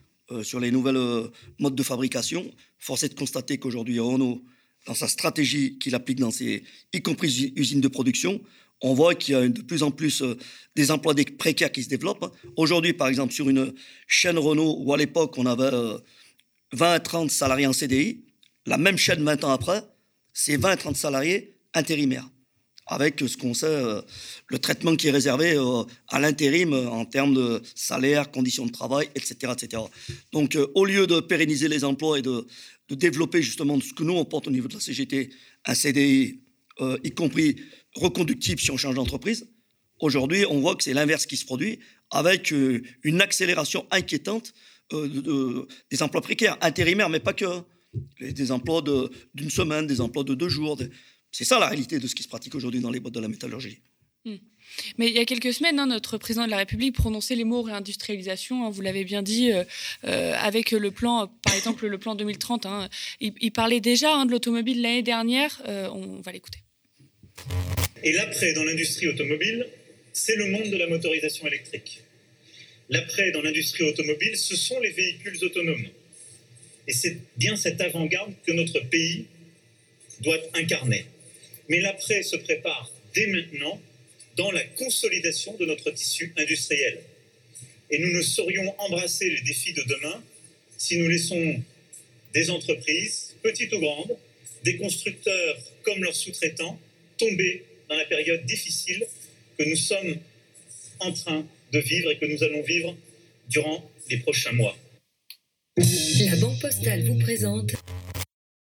sur 0.45 0.61
les 0.61 0.71
nouvelles 0.71 1.29
modes 1.59 1.75
de 1.75 1.83
fabrication. 1.83 2.51
Force 2.79 3.03
est 3.03 3.11
de 3.11 3.15
constater 3.15 3.59
qu'aujourd'hui, 3.59 3.99
Renault, 3.99 4.43
dans 4.87 4.95
sa 4.95 5.07
stratégie 5.07 5.77
qu'il 5.79 5.95
applique 5.95 6.21
dans 6.21 6.31
ses, 6.31 6.63
y 6.95 7.03
compris 7.03 7.29
usi- 7.29 7.53
usines 7.55 7.83
de 7.83 7.89
production, 7.89 8.41
on 8.81 8.95
voit 8.95 9.15
qu'il 9.15 9.33
y 9.33 9.37
a 9.37 9.47
de 9.47 9.61
plus 9.61 9.83
en 9.83 9.91
plus 9.91 10.23
des 10.75 10.91
emplois 10.91 11.15
précaires 11.37 11.71
qui 11.71 11.83
se 11.83 11.89
développent. 11.91 12.35
Aujourd'hui, 12.57 12.95
par 12.95 13.09
exemple, 13.09 13.35
sur 13.35 13.51
une 13.51 13.75
chaîne 14.07 14.39
Renault, 14.39 14.77
où 14.79 14.95
à 14.95 14.97
l'époque, 14.97 15.37
on 15.37 15.45
avait 15.45 15.65
euh, 15.65 15.99
20 16.73 16.93
à 16.93 17.01
30 17.01 17.31
salariés 17.31 17.67
en 17.67 17.75
CDI, 17.75 18.23
la 18.67 18.77
même 18.79 18.97
chaîne 18.97 19.23
20 19.23 19.45
ans 19.45 19.51
après, 19.51 19.83
c'est 20.33 20.57
20 20.57 20.71
à 20.71 20.77
30 20.77 20.97
salariés 20.97 21.55
intérimaires, 21.75 22.29
avec 22.87 23.21
ce 23.21 23.37
qu'on 23.37 23.55
sait, 23.55 23.67
euh, 23.67 24.03
le 24.49 24.59
traitement 24.59 24.95
qui 24.97 25.09
est 25.09 25.11
réservé 25.11 25.55
euh, 25.57 25.83
à 26.09 26.19
l'intérim 26.21 26.73
euh, 26.73 26.89
en 26.89 27.05
termes 27.05 27.35
de 27.35 27.63
salaire, 27.75 28.31
conditions 28.31 28.67
de 28.67 28.73
travail, 28.73 29.09
etc. 29.15 29.53
etc. 29.53 29.83
Donc, 30.33 30.57
au 30.75 30.85
lieu 30.85 31.07
de 31.07 31.21
pérenniser 31.21 31.69
les 31.69 31.85
emplois 31.85 32.19
et 32.19 32.23
de, 32.23 32.47
développer 32.91 33.41
justement 33.41 33.81
ce 33.81 33.95
que 33.95 34.03
nous, 34.03 34.13
on 34.13 34.25
porte 34.27 34.49
au 34.49 34.51
niveau 34.51 34.69
de 34.69 34.75
la 34.75 34.81
CGT, 34.81 35.31
un 35.65 35.75
CDI, 35.75 36.41
y 37.03 37.11
compris 37.13 37.57
reconductible 37.95 38.61
si 38.61 38.71
on 38.71 38.77
change 38.77 38.97
d'entreprise, 38.97 39.49
aujourd'hui, 39.99 40.45
on 40.51 40.61
voit 40.61 40.77
que 40.77 40.85
c'est 40.85 40.93
l'inverse 40.93 41.25
qui 41.25 41.39
se 41.39 41.47
produit, 41.47 41.79
avec 42.11 42.51
une 42.51 43.21
accélération 43.23 43.87
inquiétante 43.91 44.53
de- 44.91 45.07
de- 45.07 45.67
des 45.91 46.03
emplois 46.03 46.21
précaires, 46.21 46.59
intérimaires, 46.61 47.09
mais 47.09 47.21
pas 47.21 47.33
que. 47.33 47.47
Des 48.21 48.51
emplois 48.53 48.81
de- 48.83 49.11
d'une 49.35 49.51
semaine, 49.51 49.87
des 49.87 50.01
emplois 50.01 50.25
de 50.25 50.35
deux 50.35 50.49
jours. 50.49 50.79
C'est 51.31 51.45
ça 51.45 51.59
la 51.59 51.69
réalité 51.69 51.99
de 51.99 52.07
ce 52.07 52.15
qui 52.15 52.23
se 52.23 52.29
pratique 52.29 52.55
aujourd'hui 52.55 52.81
dans 52.81 52.91
les 52.91 53.01
boîtes 53.01 53.15
de 53.15 53.21
la 53.21 53.29
métallurgie. 53.29 53.81
Hmm. 54.25 54.37
Mais 54.99 55.09
il 55.09 55.15
y 55.15 55.19
a 55.19 55.25
quelques 55.25 55.53
semaines, 55.53 55.79
hein, 55.81 55.87
notre 55.87 56.17
président 56.17 56.45
de 56.45 56.51
la 56.51 56.57
République 56.59 56.95
prononçait 56.95 57.35
les 57.35 57.45
mots 57.45 57.63
réindustrialisation, 57.63 58.65
hein, 58.65 58.71
vous 58.71 58.81
l'avez 58.81 59.05
bien 59.05 59.23
dit, 59.23 59.51
euh, 59.51 59.65
euh, 60.05 60.35
avec 60.39 60.71
le 60.71 60.91
plan, 60.93 61.27
par 61.43 61.55
exemple 61.55 61.87
le 61.87 61.99
plan 61.99 62.15
2030. 62.15 62.67
hein. 62.67 62.89
il, 63.21 63.33
il 63.41 63.51
parlait 63.51 63.81
déjà 63.81 64.15
hein, 64.15 64.25
de 64.27 64.31
l'automobile 64.31 64.81
l'année 64.81 65.03
dernière, 65.03 65.61
euh, 65.67 65.89
on 65.93 66.21
va 66.21 66.31
l'écouter. 66.33 66.61
Et 68.05 68.13
l'après 68.13 68.53
dans 68.53 68.65
l'industrie 68.65 69.09
automobile, 69.09 69.67
c'est 70.13 70.37
le 70.37 70.47
monde 70.47 70.71
de 70.71 70.77
la 70.77 70.87
motorisation 70.87 71.47
électrique. 71.47 72.03
l'après 72.91 73.33
dans 73.33 73.43
l'industrie 73.43 73.85
automobile, 73.85 74.37
ce 74.37 74.55
sont 74.57 74.79
les 74.81 74.91
véhicules 74.91 75.39
autonomes. 75.45 75.87
Et 76.89 76.93
c'est 76.93 77.17
bien 77.37 77.57
cette 77.57 77.81
avant-garde 77.81 78.33
que 78.47 78.53
notre 78.53 78.81
pays 78.81 79.27
doit 80.21 80.39
incarner. 80.55 81.07
Mais 81.69 81.81
l'après 81.81 82.23
se 82.23 82.37
prépare 82.37 82.91
dès 83.15 83.27
maintenant 83.27 83.81
dans 84.37 84.51
la 84.51 84.65
consolidation 84.65 85.55
de 85.57 85.67
notre 85.67 85.91
tissu 85.91 86.33
industriel. 86.37 87.01
Et 87.91 87.99
nous 87.99 88.11
ne 88.11 88.23
saurions 88.23 88.75
embrasser 88.81 89.29
les 89.31 89.41
défis 89.43 89.73
de 89.73 89.83
demain 89.83 90.23
si 90.79 90.97
nous 90.99 91.09
laissons 91.09 91.63
des 92.33 92.51
entreprises, 92.51 93.35
petites 93.43 93.73
ou 93.75 93.79
grandes, 93.79 94.17
des 94.65 94.77
constructeurs 94.77 95.59
comme 95.83 96.03
leurs 96.03 96.15
sous-traitants, 96.15 96.79
tomber 97.19 97.65
dans 97.89 97.97
la 97.97 98.05
période 98.07 98.45
difficile 98.47 99.07
que 99.59 99.65
nous 99.65 99.77
sommes 99.77 100.17
en 101.01 101.13
train 101.13 101.47
de 101.73 101.79
vivre 101.79 102.11
et 102.11 102.19
que 102.19 102.27
nous 102.27 102.43
allons 102.43 102.63
vivre 102.63 102.97
durant 103.49 103.89
les 104.09 104.19
prochains 104.19 104.53
mois. 104.53 104.77
La 105.79 106.37
Banque 106.37 106.61
Postale 106.61 107.03
vous 107.05 107.19
présente 107.19 107.71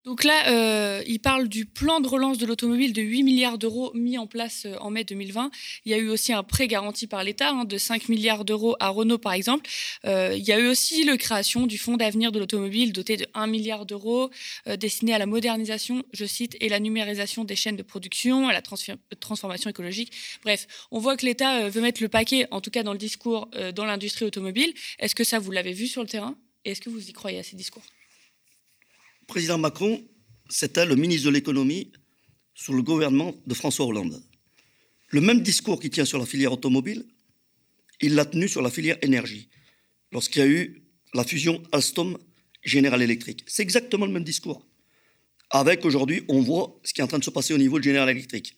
Donc 0.05 0.23
là, 0.23 0.47
euh, 0.47 1.03
il 1.05 1.19
parle 1.19 1.49
du 1.49 1.65
plan 1.65 1.99
de 1.99 2.07
relance 2.07 2.37
de 2.37 2.45
l'automobile 2.45 2.93
de 2.93 3.01
8 3.01 3.23
milliards 3.23 3.57
d'euros 3.57 3.91
mis 3.93 4.17
en 4.17 4.25
place 4.25 4.65
euh, 4.65 4.77
en 4.79 4.89
mai 4.89 5.03
2020. 5.03 5.51
Il 5.83 5.91
y 5.91 5.95
a 5.95 5.97
eu 5.97 6.07
aussi 6.07 6.31
un 6.31 6.43
prêt 6.43 6.65
garanti 6.67 7.05
par 7.05 7.25
l'État 7.25 7.49
hein, 7.49 7.65
de 7.65 7.77
5 7.77 8.07
milliards 8.07 8.45
d'euros 8.45 8.77
à 8.79 8.87
Renault, 8.87 9.17
par 9.17 9.33
exemple. 9.33 9.69
Euh, 10.05 10.33
il 10.37 10.45
y 10.45 10.53
a 10.53 10.59
eu 10.59 10.67
aussi 10.67 11.03
la 11.03 11.17
création 11.17 11.67
du 11.67 11.77
fonds 11.77 11.97
d'avenir 11.97 12.31
de 12.31 12.39
l'automobile 12.39 12.93
doté 12.93 13.17
de 13.17 13.27
1 13.33 13.47
milliard 13.47 13.85
d'euros 13.85 14.29
destiné 14.79 15.13
à 15.13 15.17
la 15.17 15.25
modernisation, 15.25 16.03
je 16.13 16.23
cite, 16.23 16.55
et 16.61 16.69
la 16.69 16.79
numérisation 16.79 17.43
des 17.43 17.57
chaînes 17.57 17.75
de 17.75 17.83
production, 17.83 18.47
à 18.47 18.53
la 18.53 18.61
transformation 19.19 19.69
écologique. 19.69 20.13
Bref, 20.43 20.67
on 20.89 20.99
voit 20.99 21.17
que 21.17 21.25
l'État 21.25 21.67
veut 21.67 21.81
mettre 21.81 22.01
le 22.01 22.07
paquet, 22.07 22.47
en 22.51 22.61
tout 22.61 22.71
cas 22.71 22.83
dans 22.83 22.93
le 22.93 22.97
discours, 22.97 23.49
dans 23.75 23.83
l'industrie 23.83 24.23
automobile. 24.23 24.73
Est-ce 24.99 25.15
que 25.15 25.25
ça, 25.25 25.39
vous 25.39 25.51
l'avez 25.51 25.73
vu 25.73 25.87
sur 25.87 26.01
le 26.01 26.07
terrain? 26.07 26.37
Est-ce 26.66 26.82
que 26.82 26.89
vous 26.89 27.09
y 27.09 27.14
croyez 27.14 27.39
à 27.39 27.43
ces 27.43 27.55
discours? 27.55 27.84
Président 29.28 29.57
Macron, 29.57 30.03
c'était 30.49 30.86
le 30.86 30.95
ministre 30.95 31.28
de 31.28 31.32
l'économie 31.32 31.91
sous 32.53 32.74
le 32.74 32.84
gouvernement 32.84 33.34
de 33.45 33.53
François 33.53 33.86
Hollande. 33.86 34.22
Le 35.09 35.22
même 35.22 35.41
discours 35.41 35.80
qu'il 35.80 35.89
tient 35.89 36.05
sur 36.05 36.20
la 36.20 36.26
filière 36.26 36.53
automobile, 36.53 37.05
il 38.01 38.16
l'a 38.16 38.26
tenu 38.26 38.47
sur 38.47 38.61
la 38.61 38.70
filière 38.70 38.97
énergie, 39.01 39.49
lorsqu'il 40.11 40.41
y 40.41 40.45
a 40.45 40.47
eu 40.47 40.84
la 41.14 41.24
fusion 41.24 41.61
Alstom 41.72 42.18
General 42.64 43.01
Electric. 43.01 43.43
C'est 43.47 43.61
exactement 43.61 44.05
le 44.05 44.11
même 44.11 44.24
discours. 44.24 44.66
Avec 45.49 45.86
aujourd'hui, 45.86 46.24
on 46.30 46.41
voit 46.41 46.80
ce 46.84 46.93
qui 46.93 47.01
est 47.01 47.03
en 47.03 47.07
train 47.07 47.20
de 47.20 47.24
se 47.24 47.30
passer 47.30 47.53
au 47.53 47.57
niveau 47.57 47.78
de 47.78 47.84
General 47.84 48.09
Electric. 48.09 48.55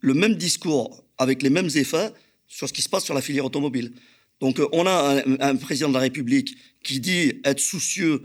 Le 0.00 0.14
même 0.14 0.36
discours, 0.36 1.04
avec 1.18 1.42
les 1.42 1.50
mêmes 1.50 1.68
effets 1.74 2.12
sur 2.46 2.68
ce 2.68 2.72
qui 2.72 2.82
se 2.82 2.88
passe 2.88 3.04
sur 3.04 3.14
la 3.14 3.20
filière 3.20 3.44
automobile. 3.44 3.92
Donc, 4.40 4.60
euh, 4.60 4.68
on 4.72 4.86
a 4.86 5.22
un, 5.40 5.56
président 5.56 5.88
de 5.88 5.94
la 5.94 6.00
République 6.00 6.56
qui 6.82 7.00
dit 7.00 7.40
être 7.44 7.60
soucieux 7.60 8.22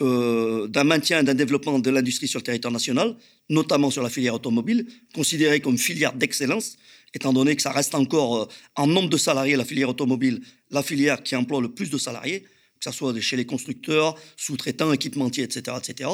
euh, 0.00 0.66
d'un 0.68 0.84
maintien 0.84 1.20
et 1.20 1.22
d'un 1.22 1.34
développement 1.34 1.78
de 1.78 1.90
l'industrie 1.90 2.28
sur 2.28 2.38
le 2.38 2.44
territoire 2.44 2.72
national, 2.72 3.16
notamment 3.48 3.90
sur 3.90 4.02
la 4.02 4.10
filière 4.10 4.34
automobile, 4.34 4.86
considérée 5.14 5.60
comme 5.60 5.78
filière 5.78 6.12
d'excellence, 6.12 6.76
étant 7.14 7.32
donné 7.32 7.56
que 7.56 7.62
ça 7.62 7.72
reste 7.72 7.94
encore 7.94 8.36
euh, 8.36 8.48
en 8.76 8.86
nombre 8.86 9.08
de 9.08 9.16
salariés, 9.16 9.56
la 9.56 9.64
filière 9.64 9.88
automobile, 9.88 10.42
la 10.70 10.82
filière 10.82 11.22
qui 11.22 11.34
emploie 11.34 11.60
le 11.60 11.72
plus 11.72 11.90
de 11.90 11.98
salariés, 11.98 12.40
que 12.40 12.90
ce 12.90 12.90
soit 12.90 13.18
chez 13.20 13.36
les 13.36 13.46
constructeurs, 13.46 14.16
sous-traitants, 14.36 14.92
équipementiers, 14.92 15.44
etc. 15.44 15.76
etc. 15.78 16.10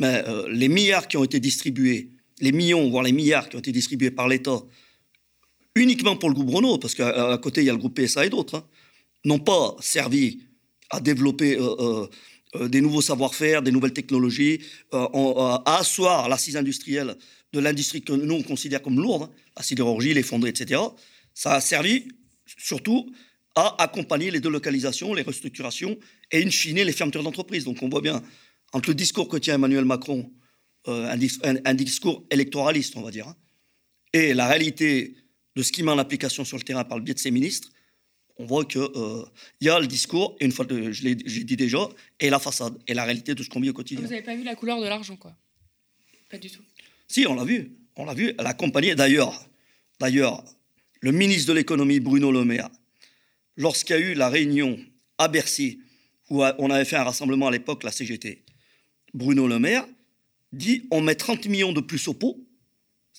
Mais 0.00 0.24
les 0.48 0.68
milliards 0.68 1.06
qui 1.08 1.18
ont 1.18 1.24
été 1.24 1.40
distribués, 1.40 2.10
les 2.40 2.52
millions, 2.52 2.88
voire 2.88 3.04
les 3.04 3.12
milliards 3.12 3.50
qui 3.50 3.56
ont 3.56 3.58
été 3.58 3.70
distribués 3.70 4.10
par 4.10 4.26
l'État, 4.26 4.62
uniquement 5.74 6.16
pour 6.16 6.30
le 6.30 6.34
groupe 6.34 6.50
Renault, 6.54 6.78
parce 6.78 6.94
qu'à 6.94 7.38
côté, 7.42 7.60
il 7.60 7.66
y 7.66 7.70
a 7.70 7.74
le 7.74 7.78
groupe 7.78 8.00
PSA 8.00 8.24
et 8.24 8.30
d'autres, 8.30 8.56
hein, 8.56 8.64
n'ont 9.24 9.38
pas 9.38 9.76
servi 9.80 10.42
à 10.90 11.00
développer 11.00 11.56
euh, 11.56 11.74
euh, 11.78 12.06
euh, 12.56 12.68
des 12.68 12.80
nouveaux 12.80 13.02
savoir-faire, 13.02 13.62
des 13.62 13.70
nouvelles 13.70 13.92
technologies, 13.92 14.60
à 14.92 15.62
asseoir 15.78 16.28
l'assise 16.28 16.56
industrielle 16.56 17.16
de 17.52 17.60
l'industrie 17.60 18.02
que 18.02 18.12
nous, 18.12 18.34
on 18.34 18.42
considère 18.42 18.82
comme 18.82 19.00
lourde, 19.00 19.24
hein, 19.24 19.30
la 19.56 19.62
sidérurgie, 19.62 20.14
les 20.14 20.20
etc. 20.46 20.80
Ça 21.34 21.54
a 21.54 21.60
servi 21.60 22.08
surtout 22.58 23.12
à 23.54 23.82
accompagner 23.82 24.30
les 24.30 24.40
délocalisations, 24.40 25.14
les 25.14 25.22
restructurations 25.22 25.98
et, 26.30 26.42
in 26.42 26.50
fine, 26.50 26.82
les 26.82 26.92
fermetures 26.92 27.22
d'entreprises. 27.22 27.64
Donc 27.64 27.82
on 27.82 27.88
voit 27.88 28.00
bien, 28.00 28.22
entre 28.72 28.90
le 28.90 28.94
discours 28.94 29.28
que 29.28 29.36
tient 29.36 29.54
Emmanuel 29.54 29.84
Macron, 29.84 30.30
un, 30.86 31.16
dis- 31.16 31.38
un- 31.44 31.58
un 31.64 31.74
discours 31.74 32.24
électoraliste, 32.30 32.96
on 32.96 33.02
va 33.02 33.10
dire, 33.10 33.28
hein, 33.28 33.36
et 34.12 34.34
la 34.34 34.48
réalité 34.48 35.14
de 35.56 35.62
ce 35.62 35.70
qu'il 35.72 35.84
met 35.84 35.90
en 35.92 35.98
application 35.98 36.44
sur 36.44 36.56
le 36.56 36.62
terrain 36.62 36.84
par 36.84 36.98
le 36.98 37.04
biais 37.04 37.14
de 37.14 37.18
ses 37.18 37.30
ministres, 37.30 37.68
on 38.40 38.46
voit 38.46 38.64
qu'il 38.64 38.88
y 39.60 39.68
a 39.68 39.78
le 39.78 39.86
discours, 39.86 40.34
et 40.40 40.46
une 40.46 40.52
fois 40.52 40.64
que 40.64 40.92
je 40.92 41.02
l'ai 41.04 41.14
dit 41.14 41.56
déjà, 41.56 41.86
et 42.18 42.30
la 42.30 42.38
façade, 42.38 42.74
et 42.86 42.94
la 42.94 43.04
réalité 43.04 43.34
de 43.34 43.42
ce 43.42 43.50
qu'on 43.50 43.60
vit 43.60 43.68
au 43.68 43.74
quotidien. 43.74 44.02
Vous 44.02 44.10
n'avez 44.10 44.22
pas 44.22 44.34
vu 44.34 44.44
la 44.44 44.54
couleur 44.54 44.80
de 44.80 44.86
l'argent, 44.86 45.16
quoi? 45.16 45.36
Pas 46.30 46.38
du 46.38 46.50
tout. 46.50 46.62
Si, 47.06 47.26
on 47.26 47.34
l'a 47.34 47.44
vu. 47.44 47.72
On 47.96 48.06
l'a 48.06 48.14
vu. 48.14 48.32
Elle 48.38 48.46
a 48.46 48.50
accompagné, 48.50 48.94
d'ailleurs, 48.94 49.46
d'ailleurs, 49.98 50.42
le 51.00 51.12
ministre 51.12 51.48
de 51.48 51.52
l'économie, 51.52 52.00
Bruno 52.00 52.32
Le 52.32 52.46
Maire, 52.46 52.70
lorsqu'il 53.58 53.96
y 53.96 53.98
a 53.98 54.02
eu 54.02 54.14
la 54.14 54.30
réunion 54.30 54.78
à 55.18 55.28
Bercy, 55.28 55.80
où 56.30 56.42
on 56.42 56.70
avait 56.70 56.86
fait 56.86 56.96
un 56.96 57.04
rassemblement 57.04 57.48
à 57.48 57.50
l'époque, 57.50 57.84
la 57.84 57.92
CGT, 57.92 58.42
Bruno 59.12 59.48
Le 59.48 59.58
Maire 59.58 59.86
dit 60.52 60.86
on 60.90 61.02
met 61.02 61.14
30 61.14 61.46
millions 61.46 61.72
de 61.72 61.80
plus 61.80 62.08
au 62.08 62.14
pot, 62.14 62.42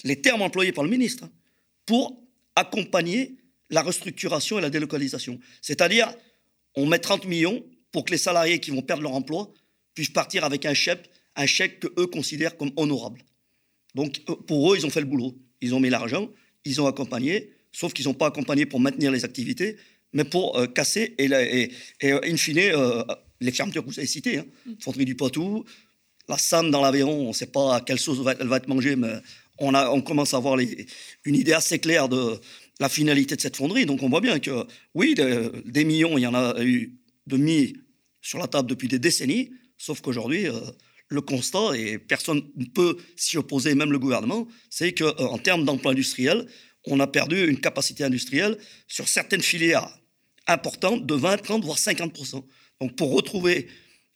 les 0.04 0.20
termes 0.20 0.42
employés 0.42 0.72
par 0.72 0.84
le 0.84 0.90
ministre, 0.90 1.26
hein, 1.26 1.32
pour 1.86 2.22
accompagner 2.56 3.36
la 3.72 3.82
restructuration 3.82 4.60
et 4.60 4.62
la 4.62 4.70
délocalisation. 4.70 5.40
C'est-à-dire, 5.62 6.14
on 6.76 6.86
met 6.86 7.00
30 7.00 7.26
millions 7.26 7.64
pour 7.92 8.06
que 8.06 8.12
les 8.12 8.18
salariés 8.18 8.60
qui 8.60 8.72
vont 8.72 8.82
perdre 8.82 9.04
leur 9.04 9.14
emploi 9.14 9.52
puissent 9.96 10.10
partir 10.10 10.44
avec 10.46 10.66
un 10.66 10.74
chèque, 10.74 11.10
un 11.36 11.46
chèque 11.46 11.80
que 11.80 11.88
eux 11.98 12.08
considèrent 12.08 12.56
comme 12.58 12.72
honorable. 12.78 13.24
Donc, 13.96 14.22
euh, 14.30 14.36
pour 14.36 14.72
eux, 14.72 14.78
ils 14.78 14.86
ont 14.86 14.90
fait 14.90 15.02
le 15.02 15.06
boulot. 15.08 15.36
Ils 15.62 15.74
ont 15.76 15.80
mis 15.80 15.90
l'argent, 15.90 16.30
ils 16.66 16.80
ont 16.82 16.88
accompagné, 16.88 17.52
sauf 17.72 17.94
qu'ils 17.94 18.06
n'ont 18.06 18.14
pas 18.14 18.28
accompagné 18.28 18.66
pour 18.66 18.80
maintenir 18.80 19.12
les 19.12 19.26
activités, 19.26 19.78
mais 20.14 20.24
pour 20.24 20.58
euh, 20.58 20.68
casser 20.68 21.16
et, 21.18 21.28
la- 21.28 21.44
et, 21.44 21.72
et, 22.02 22.12
euh, 22.14 22.20
in 22.24 22.36
fine, 22.38 22.58
euh, 22.60 23.04
les 23.40 23.52
fermetures 23.52 23.84
que 23.84 23.90
vous 23.90 24.00
avez 24.00 24.08
citées. 24.08 24.40
Hein. 24.40 24.46
Fonderie 24.80 25.06
du 25.06 25.16
Poitou, 25.16 25.64
la 26.28 26.38
SAM 26.38 26.72
dans 26.72 26.82
l'Aveyron, 26.82 27.26
on 27.26 27.28
ne 27.30 27.34
sait 27.34 27.48
pas 27.48 27.76
à 27.76 27.82
quelle 27.82 28.00
sauce 28.00 28.20
elle 28.40 28.48
va 28.48 28.58
être 28.58 28.68
mangée, 28.68 28.96
mais 28.96 29.14
on, 29.60 29.74
a, 29.74 29.90
on 29.90 30.02
commence 30.02 30.34
à 30.34 30.38
avoir 30.38 30.56
les- 30.58 30.86
une 31.26 31.36
idée 31.36 31.54
assez 31.54 31.80
claire 31.80 32.08
de 32.10 32.40
la 32.82 32.90
finalité 32.90 33.36
de 33.36 33.42
cette 33.42 33.56
fonderie. 33.56 33.86
Donc 33.86 34.02
on 34.02 34.10
voit 34.10 34.22
bien 34.22 34.40
que, 34.40 34.66
oui, 34.96 35.14
de- 35.14 35.54
des 35.66 35.86
millions, 35.86 36.18
il 36.18 36.22
y 36.22 36.28
en 36.28 36.34
a 36.34 36.62
eu 36.64 36.98
de 37.28 37.38
mis 37.38 37.76
sur 38.22 38.40
la 38.40 38.48
table 38.48 38.68
depuis 38.68 38.88
des 38.88 38.98
décennies, 38.98 39.52
sauf 39.78 40.02
qu'aujourd'hui, 40.02 40.48
euh, 40.48 40.60
le 41.08 41.22
constat, 41.22 41.78
et 41.78 42.00
personne 42.00 42.42
ne 42.56 42.66
peut 42.66 42.98
s'y 43.16 43.38
opposer, 43.38 43.76
même 43.76 43.92
le 43.92 44.00
gouvernement, 44.00 44.48
c'est 44.70 44.94
qu'en 44.94 45.38
termes 45.38 45.64
d'emploi 45.64 45.92
industriel, 45.92 46.48
on 46.88 47.00
a 47.00 47.06
perdu 47.06 47.48
une 47.48 47.60
capacité 47.60 48.04
industrielle 48.04 48.58
sur 48.88 49.08
certaines 49.08 49.42
filières 49.44 49.88
importantes 50.48 51.06
de 51.06 51.14
20, 51.14 51.38
30, 51.38 51.64
voire 51.64 51.78
50%. 51.78 52.44
Donc 52.80 52.96
pour 52.96 53.14
retrouver 53.14 53.68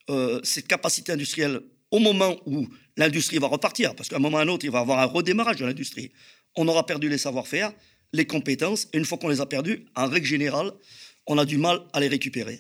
euh, 0.10 0.40
cette 0.44 0.68
capacité 0.68 1.12
industrielle 1.12 1.60
au 1.92 2.00
moment 2.00 2.36
où 2.48 2.68
l'industrie 2.98 3.38
va 3.38 3.48
repartir, 3.48 3.94
parce 3.94 4.10
qu'à 4.10 4.16
un 4.16 4.20
moment 4.20 4.38
ou 4.38 4.40
à 4.40 4.44
un 4.44 4.48
autre, 4.48 4.66
il 4.66 4.72
va 4.72 4.80
y 4.80 4.82
avoir 4.82 5.00
un 5.00 5.06
redémarrage 5.06 5.58
de 5.58 5.66
l'industrie, 5.66 6.12
on 6.56 6.68
aura 6.68 6.86
perdu 6.86 7.10
les 7.10 7.20
savoir-faire, 7.20 7.72
les 8.14 8.26
compétences, 8.26 8.88
et 8.94 8.98
une 8.98 9.06
fois 9.06 9.18
qu'on 9.18 9.30
les 9.30 9.42
a 9.42 9.46
perdus, 9.46 9.86
en 9.96 10.08
règle 10.08 10.26
générale, 10.26 10.72
on 11.28 11.38
a 11.38 11.46
du 11.46 11.58
mal 11.58 11.82
à 11.94 12.00
les 12.00 12.08
récupérer. 12.08 12.60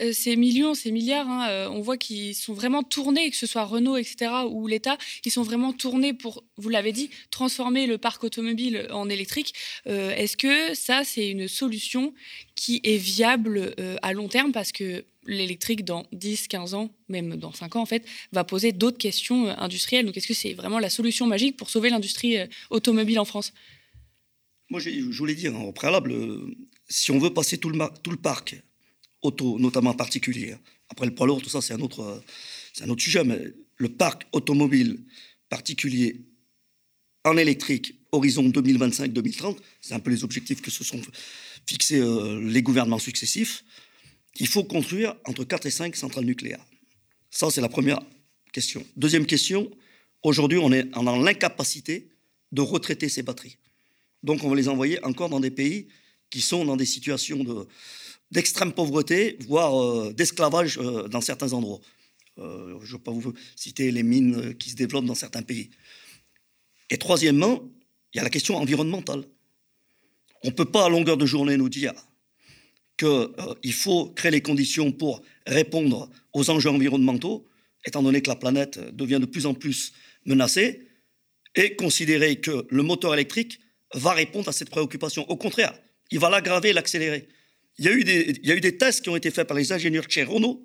Euh, 0.00 0.12
Ces 0.12 0.36
millions, 0.36 0.74
ces 0.74 0.92
milliards, 0.92 1.28
hein, 1.28 1.48
euh, 1.48 1.68
on 1.68 1.80
voit 1.80 1.96
qu'ils 1.96 2.36
sont 2.36 2.52
vraiment 2.52 2.84
tournés, 2.84 3.30
que 3.30 3.36
ce 3.36 3.46
soit 3.46 3.64
Renault, 3.64 3.96
etc., 3.96 4.30
ou 4.48 4.68
l'État, 4.68 4.96
ils 5.24 5.32
sont 5.32 5.42
vraiment 5.42 5.72
tournés 5.72 6.14
pour, 6.14 6.44
vous 6.56 6.68
l'avez 6.68 6.92
dit, 6.92 7.10
transformer 7.30 7.86
le 7.86 7.98
parc 7.98 8.22
automobile 8.22 8.86
en 8.92 9.08
électrique. 9.08 9.54
Euh, 9.88 10.14
Est-ce 10.14 10.36
que 10.36 10.74
ça, 10.74 11.02
c'est 11.04 11.28
une 11.28 11.48
solution 11.48 12.14
qui 12.54 12.80
est 12.84 12.96
viable 12.96 13.74
euh, 13.80 13.96
à 14.02 14.12
long 14.12 14.28
terme? 14.28 14.52
Parce 14.52 14.70
que 14.70 15.04
l'électrique, 15.26 15.84
dans 15.84 16.04
10, 16.12 16.48
15 16.48 16.74
ans, 16.74 16.90
même 17.08 17.36
dans 17.36 17.52
5 17.52 17.76
ans, 17.76 17.82
en 17.82 17.86
fait, 17.86 18.04
va 18.32 18.44
poser 18.44 18.72
d'autres 18.72 18.98
questions 18.98 19.48
euh, 19.48 19.54
industrielles. 19.58 20.06
Donc, 20.06 20.16
est-ce 20.16 20.26
que 20.28 20.34
c'est 20.34 20.54
vraiment 20.54 20.78
la 20.78 20.90
solution 20.90 21.26
magique 21.26 21.56
pour 21.56 21.70
sauver 21.70 21.90
l'industrie 21.90 22.38
euh, 22.38 22.46
automobile 22.70 23.18
en 23.18 23.24
France? 23.24 23.52
Moi, 24.72 24.80
j'ai- 24.80 25.02
je 25.02 25.18
voulais 25.18 25.34
dire 25.34 25.54
hein, 25.54 25.64
au 25.64 25.72
préalable, 25.72 26.12
euh, 26.12 26.50
si 26.88 27.10
on 27.10 27.18
veut 27.18 27.34
passer 27.34 27.58
tout 27.58 27.68
le, 27.68 28.16
parc 28.16 28.56
auto, 29.20 29.58
notamment 29.58 29.92
particulier, 29.92 30.54
après 30.88 31.04
le 31.04 31.14
poids 31.14 31.26
lourd, 31.26 31.42
tout 31.42 31.50
ça, 31.50 31.60
c'est 31.60 31.74
un, 31.74 31.80
autre, 31.80 32.00
euh, 32.00 32.18
c'est 32.72 32.84
un 32.84 32.88
autre 32.88 33.02
sujet, 33.02 33.22
mais 33.22 33.52
le 33.76 33.90
parc 33.90 34.22
automobile 34.32 35.04
particulier 35.50 36.22
en 37.26 37.36
électrique, 37.36 37.96
horizon 38.12 38.48
2025-2030, 38.48 39.58
c'est 39.82 39.92
un 39.92 40.00
peu 40.00 40.10
les 40.10 40.24
objectifs 40.24 40.62
que 40.62 40.70
se 40.70 40.84
sont 40.84 41.02
fixés 41.66 42.00
euh, 42.00 42.40
les 42.40 42.62
gouvernements 42.62 42.98
successifs, 42.98 43.64
il 44.40 44.48
faut 44.48 44.64
construire 44.64 45.14
entre 45.26 45.44
4 45.44 45.66
et 45.66 45.70
5 45.70 45.94
centrales 45.96 46.24
nucléaires. 46.24 46.64
Ça, 47.30 47.50
c'est 47.50 47.60
la 47.60 47.68
première 47.68 48.00
question. 48.54 48.86
Deuxième 48.96 49.26
question, 49.26 49.70
aujourd'hui, 50.22 50.56
on 50.56 50.72
est 50.72 50.84
dans 50.84 51.20
l'incapacité 51.20 52.08
de 52.52 52.62
retraiter 52.62 53.10
ces 53.10 53.22
batteries. 53.22 53.58
Donc, 54.22 54.44
on 54.44 54.48
va 54.48 54.56
les 54.56 54.68
envoyer 54.68 55.02
encore 55.04 55.28
dans 55.28 55.40
des 55.40 55.50
pays 55.50 55.88
qui 56.30 56.40
sont 56.40 56.64
dans 56.64 56.76
des 56.76 56.86
situations 56.86 57.44
de, 57.44 57.66
d'extrême 58.32 58.72
pauvreté, 58.72 59.36
voire 59.46 59.80
euh, 59.80 60.12
d'esclavage 60.12 60.78
euh, 60.78 61.06
dans 61.08 61.20
certains 61.20 61.52
endroits. 61.52 61.80
Euh, 62.38 62.78
je 62.82 62.92
ne 62.92 62.98
vais 62.98 63.02
pas 63.02 63.12
vous 63.12 63.34
citer 63.54 63.90
les 63.90 64.02
mines 64.02 64.54
qui 64.56 64.70
se 64.70 64.74
développent 64.74 65.04
dans 65.04 65.14
certains 65.14 65.42
pays. 65.42 65.70
Et 66.88 66.96
troisièmement, 66.96 67.62
il 68.12 68.16
y 68.16 68.20
a 68.20 68.24
la 68.24 68.30
question 68.30 68.56
environnementale. 68.56 69.24
On 70.42 70.48
ne 70.48 70.52
peut 70.52 70.64
pas 70.64 70.86
à 70.86 70.88
longueur 70.88 71.18
de 71.18 71.26
journée 71.26 71.56
nous 71.56 71.68
dire 71.68 71.92
qu'il 72.96 73.72
faut 73.72 74.06
créer 74.10 74.30
les 74.30 74.40
conditions 74.42 74.92
pour 74.92 75.22
répondre 75.46 76.10
aux 76.32 76.50
enjeux 76.50 76.70
environnementaux, 76.70 77.46
étant 77.84 78.02
donné 78.02 78.22
que 78.22 78.28
la 78.28 78.36
planète 78.36 78.78
devient 78.94 79.18
de 79.20 79.26
plus 79.26 79.46
en 79.46 79.54
plus 79.54 79.92
menacée, 80.24 80.88
et 81.54 81.76
considérer 81.76 82.36
que 82.36 82.66
le 82.70 82.82
moteur 82.82 83.12
électrique 83.12 83.60
va 83.94 84.12
répondre 84.12 84.48
à 84.48 84.52
cette 84.52 84.70
préoccupation. 84.70 85.28
Au 85.30 85.36
contraire, 85.36 85.72
il 86.10 86.18
va 86.18 86.30
l'aggraver 86.30 86.70
et 86.70 86.72
l'accélérer. 86.72 87.28
Il 87.78 87.84
y, 87.86 87.88
a 87.88 87.92
eu 88.54 88.60
des, 88.60 88.76
tests 88.76 89.02
qui 89.02 89.08
ont 89.08 89.16
été 89.16 89.30
faits 89.30 89.48
par 89.48 89.56
les 89.56 89.72
ingénieurs 89.72 90.04
chez 90.08 90.24
Renault 90.24 90.62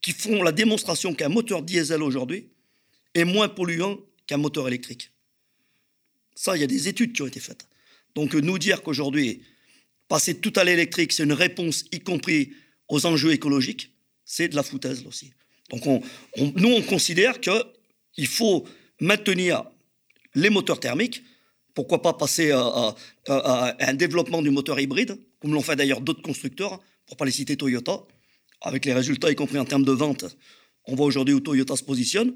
qui 0.00 0.12
font 0.12 0.42
la 0.42 0.52
démonstration 0.52 1.14
qu'un 1.14 1.28
moteur 1.28 1.62
diesel 1.62 2.02
aujourd'hui 2.02 2.48
est 3.14 3.24
moins 3.24 3.48
polluant 3.48 3.98
qu'un 4.26 4.36
moteur 4.36 4.66
électrique. 4.68 5.12
Ça, 6.34 6.56
il 6.56 6.60
y 6.60 6.64
a 6.64 6.68
des 6.68 6.88
études 6.88 7.12
qui 7.12 7.22
ont 7.22 7.26
été 7.26 7.40
faites. 7.40 7.66
Donc 8.14 8.34
nous 8.34 8.58
dire 8.58 8.82
qu'aujourd'hui, 8.82 9.42
passer 10.08 10.38
tout 10.38 10.52
à 10.56 10.64
l'électrique, 10.64 11.12
c'est 11.12 11.24
une 11.24 11.32
réponse, 11.32 11.84
y 11.92 12.00
compris 12.00 12.52
aux 12.88 13.06
enjeux 13.06 13.32
écologiques, 13.32 13.92
c'est 14.24 14.48
de 14.48 14.56
la 14.56 14.62
foutaise 14.62 15.02
là 15.02 15.08
aussi. 15.08 15.32
Donc 15.70 15.86
on- 15.86 16.02
on- 16.36 16.52
nous, 16.56 16.70
on 16.70 16.82
considère 16.82 17.40
qu'il 17.40 18.26
faut 18.26 18.66
maintenir 19.00 19.64
les 20.34 20.50
moteurs 20.50 20.80
thermiques. 20.80 21.22
Pourquoi 21.78 22.02
pas 22.02 22.12
passer 22.12 22.50
à, 22.50 22.96
un 23.78 23.94
développement 23.94 24.42
du 24.42 24.50
moteur 24.50 24.80
hybride, 24.80 25.16
comme 25.38 25.54
l'ont 25.54 25.62
fait 25.62 25.76
d'ailleurs 25.76 26.00
d'autres 26.00 26.22
constructeurs, 26.22 26.80
pour 27.06 27.16
pas 27.16 27.24
les 27.24 27.30
citer 27.30 27.56
Toyota, 27.56 28.02
avec 28.62 28.84
les 28.84 28.92
résultats, 28.92 29.30
y 29.30 29.36
compris 29.36 29.60
en 29.60 29.64
termes 29.64 29.84
de 29.84 29.92
vente. 29.92 30.24
On 30.86 30.96
voit 30.96 31.06
aujourd'hui 31.06 31.34
où 31.34 31.38
Toyota 31.38 31.76
se 31.76 31.84
positionne. 31.84 32.34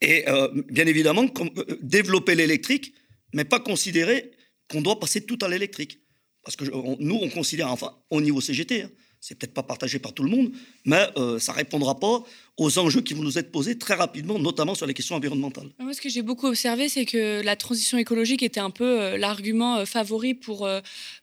Et 0.00 0.28
euh, 0.28 0.48
bien 0.68 0.84
évidemment, 0.88 1.26
euh, 1.26 1.64
développer 1.80 2.34
l'électrique, 2.34 2.92
mais 3.34 3.44
pas 3.44 3.60
considérer 3.60 4.32
qu'on 4.68 4.82
doit 4.82 4.98
passer 4.98 5.20
tout 5.20 5.38
à 5.42 5.48
l'électrique. 5.48 6.00
Parce 6.42 6.56
que 6.56 6.64
nous, 6.98 7.18
on 7.22 7.28
considère, 7.28 7.70
enfin, 7.70 8.02
au 8.10 8.20
niveau 8.20 8.40
CGT, 8.40 8.82
hein, 8.82 8.90
c'est 9.20 9.34
peut-être 9.34 9.52
pas 9.52 9.62
partagé 9.62 9.98
par 9.98 10.14
tout 10.14 10.22
le 10.22 10.30
monde, 10.30 10.50
mais 10.86 11.06
euh, 11.16 11.38
ça 11.38 11.52
répondra 11.52 12.00
pas 12.00 12.24
aux 12.56 12.78
enjeux 12.78 13.02
qui 13.02 13.14
vont 13.14 13.22
nous 13.22 13.38
être 13.38 13.52
posés 13.52 13.78
très 13.78 13.94
rapidement, 13.94 14.38
notamment 14.38 14.74
sur 14.74 14.86
les 14.86 14.94
questions 14.94 15.14
environnementales. 15.14 15.68
Moi, 15.78 15.92
ce 15.92 16.00
que 16.00 16.08
j'ai 16.08 16.22
beaucoup 16.22 16.46
observé, 16.46 16.88
c'est 16.88 17.04
que 17.04 17.42
la 17.42 17.56
transition 17.56 17.98
écologique 17.98 18.42
était 18.42 18.60
un 18.60 18.70
peu 18.70 19.00
euh, 19.00 19.18
l'argument 19.18 19.76
euh, 19.76 19.84
favori 19.84 20.34
pour, 20.34 20.66
euh, 20.66 20.80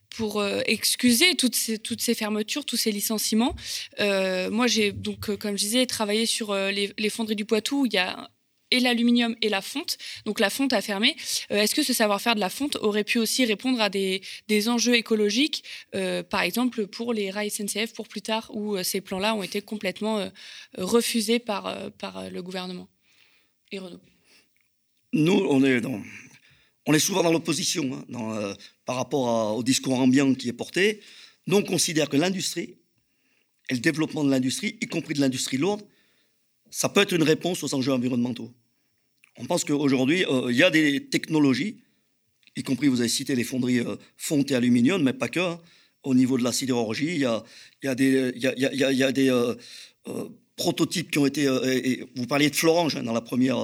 pour 0.10 0.44
excuser 0.66 1.36
toutes 1.36 1.56
ces, 1.56 1.78
toutes 1.78 2.02
ces 2.02 2.16
fermetures, 2.16 2.66
tous 2.66 2.78
ces 2.78 2.92
licenciements. 2.92 3.56
Moi, 4.00 4.66
j'ai 4.68 4.92
donc, 4.92 5.36
comme 5.38 5.58
je 5.58 5.64
disais, 5.64 5.86
travaillé 5.86 6.26
sur 6.26 6.56
les, 6.56 6.92
les 6.98 7.10
fonderies 7.10 7.36
du 7.36 7.46
Poitou. 7.46 7.86
Il 7.86 7.94
y 7.94 7.98
a 7.98 8.28
et 8.72 8.80
l'aluminium 8.80 9.36
et 9.42 9.50
la 9.50 9.62
fonte. 9.62 9.98
Donc 10.26 10.40
la 10.40 10.50
fonte 10.50 10.74
a 10.74 10.82
fermé. 10.82 11.16
Euh, 11.52 11.62
Est-ce 11.62 11.76
que 11.76 11.84
ce 11.84 11.94
savoir-faire 11.94 12.36
de 12.36 12.40
la 12.40 12.50
fonte 12.50 12.76
aurait 12.78 13.04
pu 13.04 13.18
aussi 13.18 13.46
répondre 13.46 13.80
à 13.82 13.90
des, 13.90 14.22
des 14.48 14.70
enjeux 14.70 14.96
écologiques, 14.96 15.64
euh, 15.96 16.24
par 16.24 16.42
exemple 16.42 16.88
pour 16.88 17.14
les 17.14 17.32
rails 17.32 17.50
SNCF 17.50 17.94
pour 17.94 18.08
plus 18.08 18.22
tard, 18.22 18.52
où 18.54 18.76
euh, 18.76 18.84
ces 18.84 19.02
plans-là 19.02 19.36
ont 19.36 19.44
été 19.44 19.62
complètement 19.62 20.30
refusés 20.78 21.40
par, 21.40 21.92
par 21.94 22.30
le 22.30 22.42
gouvernement 22.42 22.88
et 23.72 23.80
Renault? 23.80 24.02
Nous, 25.14 25.34
on 25.50 25.64
est, 25.64 25.82
on 26.86 26.94
est 26.94 27.00
souvent 27.00 27.24
dans 27.24 27.32
l'opposition 27.32 28.06
hein, 28.14 28.54
par 28.86 28.96
rapport 28.96 29.56
au 29.58 29.64
discours 29.64 30.00
ambiant 30.00 30.34
qui 30.34 30.50
est 30.50 30.54
porté. 30.54 31.02
Nous, 31.48 31.58
on 31.58 31.64
considère 31.64 32.10
que 32.10 32.18
l'industrie 32.18 32.76
et 33.70 33.74
le 33.74 33.80
développement 33.80 34.24
de 34.24 34.30
l'industrie, 34.30 34.78
y 34.82 34.88
compris 34.88 35.14
de 35.14 35.22
l'industrie 35.22 35.58
lourde, 35.58 35.84
ça 36.72 36.90
peut 36.90 37.02
être 37.02 37.14
une 37.14 37.24
réponse 37.24 37.64
aux 37.64 37.74
enjeux 37.74 37.92
environnementaux. 37.94 38.52
On 39.38 39.46
pense 39.46 39.64
qu'aujourd'hui, 39.64 40.26
euh, 40.26 40.48
il 40.52 40.58
y 40.58 40.64
a 40.64 40.70
des 40.70 41.06
technologies, 41.06 41.78
y 42.56 42.64
compris, 42.64 42.88
vous 42.88 43.00
avez 43.02 43.10
cité 43.10 43.36
les 43.36 43.44
fonderies 43.44 43.80
euh, 43.80 43.96
fonte 44.18 44.50
et 44.52 44.56
aluminium, 44.56 45.02
mais 45.04 45.14
pas 45.14 45.30
que. 45.30 45.40
hein. 45.40 45.60
Au 46.04 46.14
niveau 46.16 46.38
de 46.38 46.44
la 46.44 46.52
sidérurgie, 46.52 47.08
il 47.08 47.18
y 47.20 47.26
a, 47.26 47.44
il 47.84 47.86
y 47.88 47.90
a 47.90 47.96
des, 47.96 48.32
il 48.36 48.42
y 48.42 48.48
a- 48.48 48.54
il 48.56 48.62
y 48.62 48.66
a- 48.66 48.72
il 48.74 48.80
y 48.80 48.84
a- 48.84 48.92
il 48.92 48.98
y 48.98 49.04
a 49.04 49.12
des 49.12 49.30
euh, 49.30 49.56
prototypes 50.56 51.12
qui 51.12 51.18
ont 51.20 51.26
été... 51.26 51.48
euh, 51.48 51.62
et- 51.72 51.92
et 51.92 52.06
vous 52.16 52.26
parliez 52.28 52.50
de 52.50 52.56
Florange 52.56 52.96
hein, 52.96 53.04
dans 53.04 53.14
la 53.14 53.22
première 53.22 53.58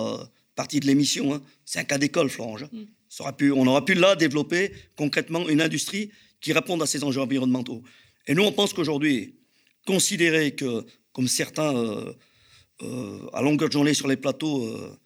partie 0.55 0.79
de 0.79 0.85
l'émission. 0.85 1.33
hein. 1.33 1.41
C'est 1.65 1.79
un 1.79 1.83
cas 1.85 1.97
d'école, 1.97 2.29
Florange. 2.29 2.65
Ça 3.09 3.31
pu, 3.31 3.51
on 3.51 3.65
aurait 3.67 3.85
pu 3.85 3.93
là 3.93 4.15
développer 4.15 4.71
concrètement 4.95 5.47
une 5.47 5.61
industrie 5.61 6.09
qui 6.41 6.51
réponde 6.53 6.81
à 6.81 6.85
ces 6.85 7.03
enjeux 7.03 7.21
environnementaux. 7.21 7.81
Et 8.27 8.33
nous, 8.35 8.43
on 8.43 8.51
pense 8.51 8.73
qu'aujourd'hui, 8.73 9.35
considérer 9.85 10.51
que, 10.51 10.83
comme 11.13 11.27
certains 11.27 11.73
euh, 12.81 13.29
à 13.33 13.41
longueur 13.41 13.69
de 13.69 13.73
journée 13.73 13.93
sur 13.93 14.07
les 14.07 14.17
plateaux 14.17 14.65
euh, 14.65 14.97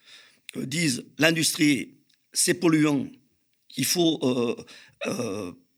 euh, 0.55 0.65
disent 0.65 1.05
l'industrie, 1.17 1.95
c'est 2.31 2.53
polluant, 2.53 3.05
il 3.75 3.85
faut 3.85 4.19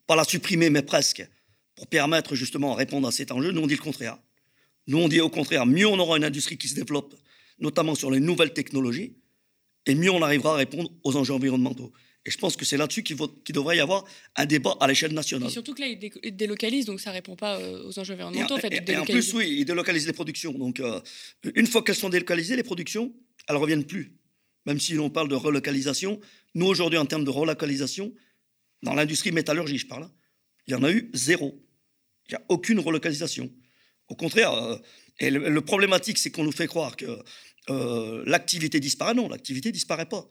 pas 0.06 0.16
la 0.16 0.24
supprimer, 0.24 0.70
mais 0.70 0.82
presque, 0.82 1.26
pour 1.74 1.86
permettre 1.86 2.34
justement 2.34 2.72
à 2.72 2.76
répondre 2.76 3.08
à 3.08 3.12
cet 3.12 3.32
enjeu. 3.32 3.50
Nous, 3.50 3.60
on 3.60 3.66
dit 3.66 3.76
le 3.76 3.82
contraire. 3.82 4.18
Nous, 4.86 4.98
on 4.98 5.08
dit 5.08 5.20
au 5.20 5.28
contraire, 5.28 5.66
mieux 5.66 5.86
on 5.86 5.98
aura 5.98 6.16
une 6.16 6.24
industrie 6.24 6.56
qui 6.56 6.68
se 6.68 6.74
développe, 6.74 7.14
notamment 7.58 7.94
sur 7.94 8.10
les 8.10 8.20
nouvelles 8.20 8.52
technologies, 8.52 9.16
et 9.86 9.94
mieux 9.94 10.10
on 10.10 10.22
arrivera 10.22 10.54
à 10.54 10.56
répondre 10.56 10.90
aux 11.04 11.16
enjeux 11.16 11.34
environnementaux. 11.34 11.92
Et 12.26 12.30
je 12.30 12.36
pense 12.36 12.54
que 12.54 12.66
c'est 12.66 12.76
là-dessus 12.76 13.02
qu'il, 13.02 13.16
devrait 13.54 13.78
y 13.78 13.80
avoir 13.80 14.04
un 14.36 14.44
débat 14.44 14.76
à 14.80 14.86
l'échelle 14.86 15.12
Et 15.12 15.14
nationale. 15.14 15.50
surtout 15.50 15.72
que 15.74 15.80
là, 15.80 15.86
il 15.88 15.98
dé- 15.98 16.12
il 16.22 16.36
délocalise, 16.36 16.84
donc 16.84 17.00
ça 17.00 17.12
répond 17.12 17.34
pas 17.34 17.58
euh, 17.58 17.82
aux 17.88 17.98
enjeux 17.98 18.12
environnementaux. 18.12 18.54
en 18.54 18.58
fait, 18.58 18.68
il 18.68 18.74
Et, 18.74 18.76
et 18.76 18.80
en 18.80 18.84
délocalise. 18.84 19.30
plus, 19.30 19.38
oui, 19.38 19.56
ils 19.60 19.64
délocalisent 19.64 20.06
les 20.06 20.12
productions. 20.12 20.52
Donc, 20.52 20.80
euh, 20.80 21.00
une 21.54 21.66
fois 21.66 21.82
qu'elles 21.82 21.96
sont 21.96 22.10
délocalisées, 22.10 22.56
les 22.56 22.62
productions, 22.62 23.14
elles 23.48 23.54
ne 23.56 23.60
reviennent 23.60 23.86
plus. 23.86 24.12
Même 24.66 24.78
si 24.78 24.98
on 24.98 25.08
parle 25.08 25.28
de 25.28 25.34
relocalisation, 25.34 26.20
nous, 26.54 26.66
aujourd'hui, 26.66 26.98
en 26.98 27.06
termes 27.06 27.24
de 27.24 27.30
relocalisation, 27.30 28.12
dans 28.82 28.92
l'industrie 28.92 29.32
métallurgie, 29.32 29.78
je 29.78 29.86
parle, 29.86 30.06
il 30.66 30.72
y 30.72 30.74
en 30.74 30.82
a 30.82 30.92
eu 30.92 31.10
zéro. 31.14 31.58
Il 32.28 32.32
n'y 32.32 32.36
a 32.36 32.42
aucune 32.50 32.80
relocalisation. 32.80 33.50
Au 34.08 34.14
contraire, 34.14 34.52
euh, 34.52 34.76
et 35.20 35.30
le, 35.30 35.48
le 35.48 35.60
problématique, 35.62 36.18
c'est 36.18 36.30
qu'on 36.30 36.44
nous 36.44 36.52
fait 36.52 36.66
croire 36.66 36.96
que 36.96 37.06
l'activité 38.26 38.78
disparaît. 38.80 39.14
Non, 39.14 39.28
l'activité 39.28 39.72
disparaît 39.72 40.06
pas. 40.06 40.28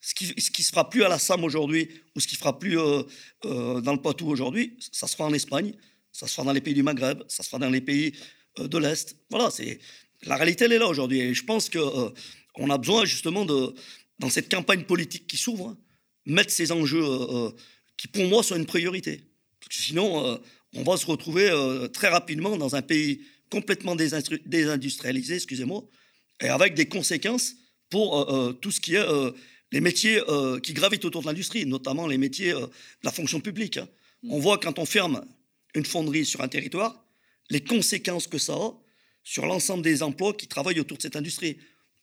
Ce 0.00 0.14
qui, 0.14 0.26
ce 0.40 0.50
qui 0.50 0.62
se 0.62 0.70
fera 0.70 0.88
plus 0.88 1.04
à 1.04 1.08
la 1.08 1.18
SAM 1.18 1.44
aujourd'hui, 1.44 1.88
ou 2.16 2.20
ce 2.20 2.26
qui 2.26 2.34
se 2.34 2.40
fera 2.40 2.58
plus 2.58 2.78
euh, 2.78 3.02
euh, 3.44 3.80
dans 3.82 3.92
le 3.92 4.00
Poitou 4.00 4.28
aujourd'hui, 4.28 4.76
ça 4.92 5.06
se 5.06 5.14
fera 5.14 5.28
en 5.28 5.34
Espagne, 5.34 5.74
ça 6.10 6.26
se 6.26 6.32
fera 6.32 6.44
dans 6.44 6.52
les 6.52 6.62
pays 6.62 6.74
du 6.74 6.82
Maghreb, 6.82 7.22
ça 7.28 7.42
se 7.42 7.48
fera 7.48 7.58
dans 7.58 7.68
les 7.68 7.82
pays 7.82 8.14
euh, 8.58 8.66
de 8.66 8.78
l'Est. 8.78 9.16
Voilà, 9.28 9.50
c'est 9.50 9.78
la 10.22 10.36
réalité, 10.36 10.64
elle 10.64 10.72
est 10.72 10.78
là 10.78 10.88
aujourd'hui. 10.88 11.20
Et 11.20 11.34
je 11.34 11.44
pense 11.44 11.68
que 11.68 11.78
euh, 11.78 12.10
on 12.56 12.70
a 12.70 12.78
besoin 12.78 13.04
justement 13.04 13.44
de, 13.44 13.74
dans 14.18 14.30
cette 14.30 14.50
campagne 14.50 14.84
politique 14.84 15.26
qui 15.26 15.36
s'ouvre, 15.36 15.76
mettre 16.24 16.50
ces 16.50 16.72
enjeux 16.72 17.04
qui, 17.96 18.08
pour 18.08 18.24
moi, 18.24 18.42
sont 18.42 18.56
une 18.56 18.66
priorité. 18.66 19.22
Sinon, 19.70 20.38
on 20.74 20.82
va 20.82 20.96
se 20.96 21.06
retrouver 21.06 21.48
très 21.94 22.08
rapidement 22.08 22.56
dans 22.58 22.74
un 22.74 22.82
pays 22.82 23.22
complètement 23.50 23.96
désindustrialisé, 23.96 25.36
excusez-moi, 25.36 25.84
et 26.42 26.48
avec 26.48 26.74
des 26.74 26.86
conséquences 26.86 27.54
pour 27.88 28.58
tout 28.60 28.70
ce 28.70 28.80
qui 28.80 28.96
est 28.96 29.06
les 29.72 29.80
métiers 29.80 30.20
euh, 30.28 30.58
qui 30.60 30.72
gravitent 30.72 31.04
autour 31.04 31.22
de 31.22 31.26
l'industrie, 31.26 31.64
notamment 31.66 32.06
les 32.06 32.18
métiers 32.18 32.52
euh, 32.52 32.60
de 32.66 32.70
la 33.04 33.12
fonction 33.12 33.40
publique. 33.40 33.76
hein. 33.76 33.88
On 34.28 34.38
voit 34.38 34.58
quand 34.58 34.78
on 34.78 34.84
ferme 34.84 35.24
une 35.74 35.84
fonderie 35.86 36.26
sur 36.26 36.40
un 36.42 36.48
territoire, 36.48 37.04
les 37.50 37.60
conséquences 37.60 38.26
que 38.26 38.38
ça 38.38 38.54
a 38.54 38.72
sur 39.22 39.46
l'ensemble 39.46 39.82
des 39.82 40.02
emplois 40.02 40.32
qui 40.34 40.46
travaillent 40.46 40.80
autour 40.80 40.96
de 40.98 41.02
cette 41.02 41.16
industrie. 41.16 41.56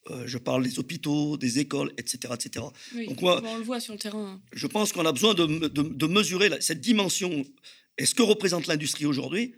Euh, 0.10 0.24
je 0.26 0.38
parle 0.38 0.64
des 0.64 0.80
hôpitaux, 0.80 1.36
des 1.38 1.60
écoles, 1.60 1.92
etc. 1.98 2.34
etc. 2.34 2.66
Oui, 2.96 3.08
Donc 3.08 3.22
moi, 3.22 3.42
on 3.44 3.58
le 3.58 3.64
voit 3.64 3.80
sur 3.82 3.94
le 3.94 4.00
terrain. 4.00 4.34
hein. 4.36 4.42
je 4.54 4.66
pense 4.68 4.94
qu'on 4.94 5.06
a 5.06 5.12
besoin 5.12 5.34
de, 5.34 5.46
de- 5.46 5.68
de 5.82 6.08
mesurer 6.08 6.48
la- 6.50 6.62
cette 6.62 6.80
dimension 6.80 7.46
et 7.98 8.06
ce 8.06 8.16
que 8.16 8.22
représente 8.24 8.68
l'industrie 8.68 9.06
aujourd'hui 9.06 9.54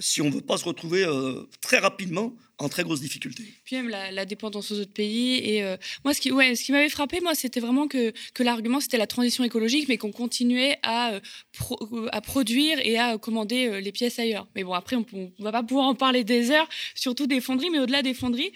si 0.00 0.22
on 0.22 0.26
ne 0.30 0.34
veut 0.34 0.40
pas 0.40 0.56
se 0.56 0.64
retrouver 0.64 1.04
euh, 1.04 1.42
très 1.60 1.78
rapidement 1.78 2.34
en 2.62 2.68
très 2.68 2.84
grosse 2.84 3.00
difficulté. 3.00 3.44
Puis 3.64 3.76
même 3.76 3.88
la, 3.88 4.24
dépendance 4.24 4.70
aux 4.70 4.78
autres 4.78 4.92
pays. 4.92 5.34
Et 5.38 5.62
euh, 5.64 5.76
moi, 6.04 6.14
ce 6.14 6.20
qui, 6.20 6.30
ouais, 6.30 6.54
qui 6.54 6.72
m'avait 6.72 6.88
frappé, 6.88 7.20
moi, 7.20 7.34
c'était 7.34 7.60
vraiment 7.60 7.88
que, 7.88 8.12
que 8.34 8.42
l'argument, 8.42 8.80
c'était 8.80 8.98
la 8.98 9.06
transition 9.06 9.42
écologique, 9.42 9.88
mais 9.88 9.98
qu'on 9.98 10.12
continuait 10.12 10.78
à, 10.82 11.14
euh, 11.14 12.08
à 12.12 12.20
produire 12.20 12.78
et 12.84 12.98
à 12.98 13.18
commander 13.18 13.66
euh, 13.66 13.80
les 13.80 13.92
pièces 13.92 14.18
ailleurs. 14.18 14.46
Mais 14.54 14.62
bon, 14.62 14.74
après, 14.74 14.96
on 14.96 15.04
ne 15.12 15.44
va 15.44 15.52
pas 15.52 15.62
pouvoir 15.62 15.86
en 15.86 15.94
parler 15.94 16.24
des 16.24 16.50
heures, 16.50 16.68
surtout 16.94 17.26
des 17.26 17.40
fonderies, 17.40 17.70
mais 17.70 17.80
au-delà 17.80 18.02
des 18.02 18.14
fonderies, 18.14 18.52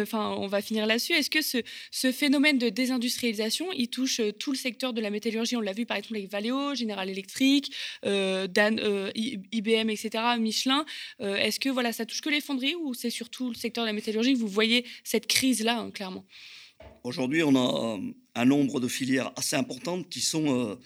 enfin, 0.00 0.34
on 0.38 0.46
va 0.46 0.60
finir 0.60 0.86
là-dessus. 0.86 1.14
Est-ce 1.14 1.30
que 1.30 1.40
ce, 1.42 1.58
ce 1.90 2.12
phénomène 2.12 2.58
de 2.58 2.68
désindustrialisation, 2.68 3.66
il 3.72 3.88
touche 3.88 4.20
tout 4.38 4.52
le 4.52 4.58
secteur 4.58 4.92
de 4.92 5.00
la 5.00 5.10
métallurgie? 5.10 5.56
On 5.56 5.60
l'a 5.60 5.72
vu 5.72 5.86
par 5.86 5.96
exemple 5.96 6.16
avec 6.16 6.30
Valeo, 6.30 6.74
General 6.74 7.08
Electric, 7.08 7.72
Dan, 8.02 8.80
IBM, 9.14 9.90
etc., 9.90 10.10
Michelin. 10.38 10.84
Est-ce 11.20 11.58
que 11.58 11.68
voilà, 11.68 11.92
ça 11.92 12.04
touche 12.04 12.20
que 12.20 12.28
les 12.28 12.40
fonderies 12.40 12.74
ou 12.74 12.94
c'est 12.94 13.10
surtout 13.10 13.29
le 13.38 13.54
secteur 13.54 13.84
de 13.84 13.88
la 13.88 13.92
métallurgie 13.92 14.34
vous 14.34 14.48
voyez 14.48 14.84
cette 15.04 15.26
crise-là, 15.26 15.78
hein, 15.78 15.90
clairement 15.90 16.26
Aujourd'hui, 17.02 17.42
on 17.42 17.54
a 17.54 17.96
euh, 17.96 18.12
un 18.34 18.44
nombre 18.44 18.80
de 18.80 18.88
filières 18.88 19.32
assez 19.36 19.56
importantes 19.56 20.08
qui 20.08 20.20
sont, 20.20 20.70
euh, 20.70 20.76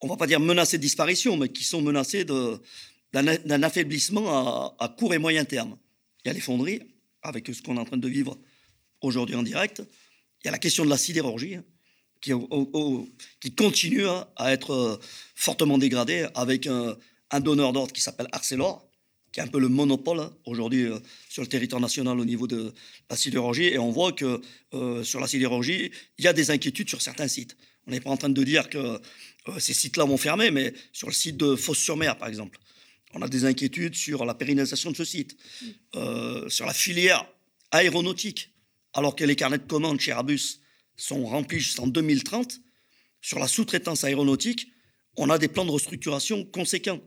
on 0.00 0.08
va 0.08 0.16
pas 0.16 0.26
dire 0.26 0.40
menacées 0.40 0.76
de 0.76 0.82
disparition, 0.82 1.36
mais 1.36 1.48
qui 1.48 1.64
sont 1.64 1.80
menacées 1.80 2.24
d'un 2.24 3.62
affaiblissement 3.62 4.76
à, 4.78 4.88
court 4.88 5.14
et 5.14 5.18
moyen 5.18 5.44
terme. 5.44 5.78
Il 6.24 6.28
y 6.28 6.30
a 6.30 6.34
les 6.34 6.40
fonderies, 6.40 6.82
avec 7.22 7.46
ce 7.46 7.62
qu'on 7.62 7.76
est 7.76 7.80
en 7.80 7.84
train 7.84 7.96
de 7.96 8.08
vivre 8.08 8.38
aujourd'hui 9.00 9.34
en 9.34 9.42
direct. 9.42 9.82
Il 10.42 10.46
y 10.46 10.48
a 10.48 10.52
la 10.52 10.58
question 10.58 10.84
de 10.84 10.90
la 10.90 10.98
sidérurgie, 10.98 11.56
hein, 11.56 11.64
qui, 12.20 12.32
qui, 13.40 13.54
continue 13.54 14.06
hein, 14.06 14.26
à 14.36 14.52
être 14.52 14.72
euh, 14.72 14.96
fortement 15.34 15.78
dégradée, 15.78 16.26
avec 16.34 16.66
un, 16.66 16.96
donneur 17.40 17.72
d'ordre 17.72 17.92
qui 17.92 18.02
s'appelle 18.02 18.28
Arcelor, 18.32 18.86
qui 19.32 19.40
est 19.40 19.42
un 19.42 19.48
peu 19.48 19.60
le 19.60 19.68
monopole 19.68 20.30
aujourd'hui 20.44 20.88
sur 21.38 21.44
le 21.44 21.48
territoire 21.48 21.80
national 21.80 22.18
au 22.18 22.24
niveau 22.24 22.48
de 22.48 22.74
la 23.08 23.16
sidérurgie. 23.16 23.66
Et 23.66 23.78
on 23.78 23.92
voit 23.92 24.10
que 24.10 24.40
euh, 24.74 25.04
sur 25.04 25.20
la 25.20 25.28
sidérurgie, 25.28 25.92
il 26.18 26.24
y 26.24 26.26
a 26.26 26.32
des 26.32 26.50
inquiétudes 26.50 26.88
sur 26.88 27.00
certains 27.00 27.28
sites. 27.28 27.56
On 27.86 27.92
n'est 27.92 28.00
pas 28.00 28.10
en 28.10 28.16
train 28.16 28.28
de 28.28 28.42
dire 28.42 28.68
que 28.68 28.78
euh, 28.78 29.58
ces 29.60 29.72
sites-là 29.72 30.04
vont 30.04 30.16
fermer, 30.16 30.50
mais 30.50 30.74
sur 30.92 31.06
le 31.06 31.14
site 31.14 31.36
de 31.36 31.54
Fosse-sur-Mer, 31.54 32.18
par 32.18 32.26
exemple, 32.26 32.58
on 33.14 33.22
a 33.22 33.28
des 33.28 33.44
inquiétudes 33.44 33.94
sur 33.94 34.24
la 34.24 34.34
pérennisation 34.34 34.90
de 34.90 34.96
ce 34.96 35.04
site, 35.04 35.36
sur 36.48 36.66
la 36.66 36.74
filière 36.74 37.24
aéronautique, 37.70 38.50
alors 38.92 39.14
que 39.14 39.24
les 39.24 39.36
carnets 39.36 39.58
de 39.58 39.66
commandes 39.66 40.00
chez 40.00 40.10
Airbus 40.10 40.60
sont 40.96 41.24
remplis 41.24 41.60
jusqu'en 41.60 41.86
2030. 41.86 42.60
Sur 43.22 43.38
la 43.38 43.46
sous-traitance 43.46 44.02
aéronautique, 44.02 44.66
on 45.16 45.30
a 45.30 45.38
des 45.38 45.48
plans 45.48 45.64
de 45.64 45.70
restructuration 45.70 46.44
conséquents. 46.44 47.00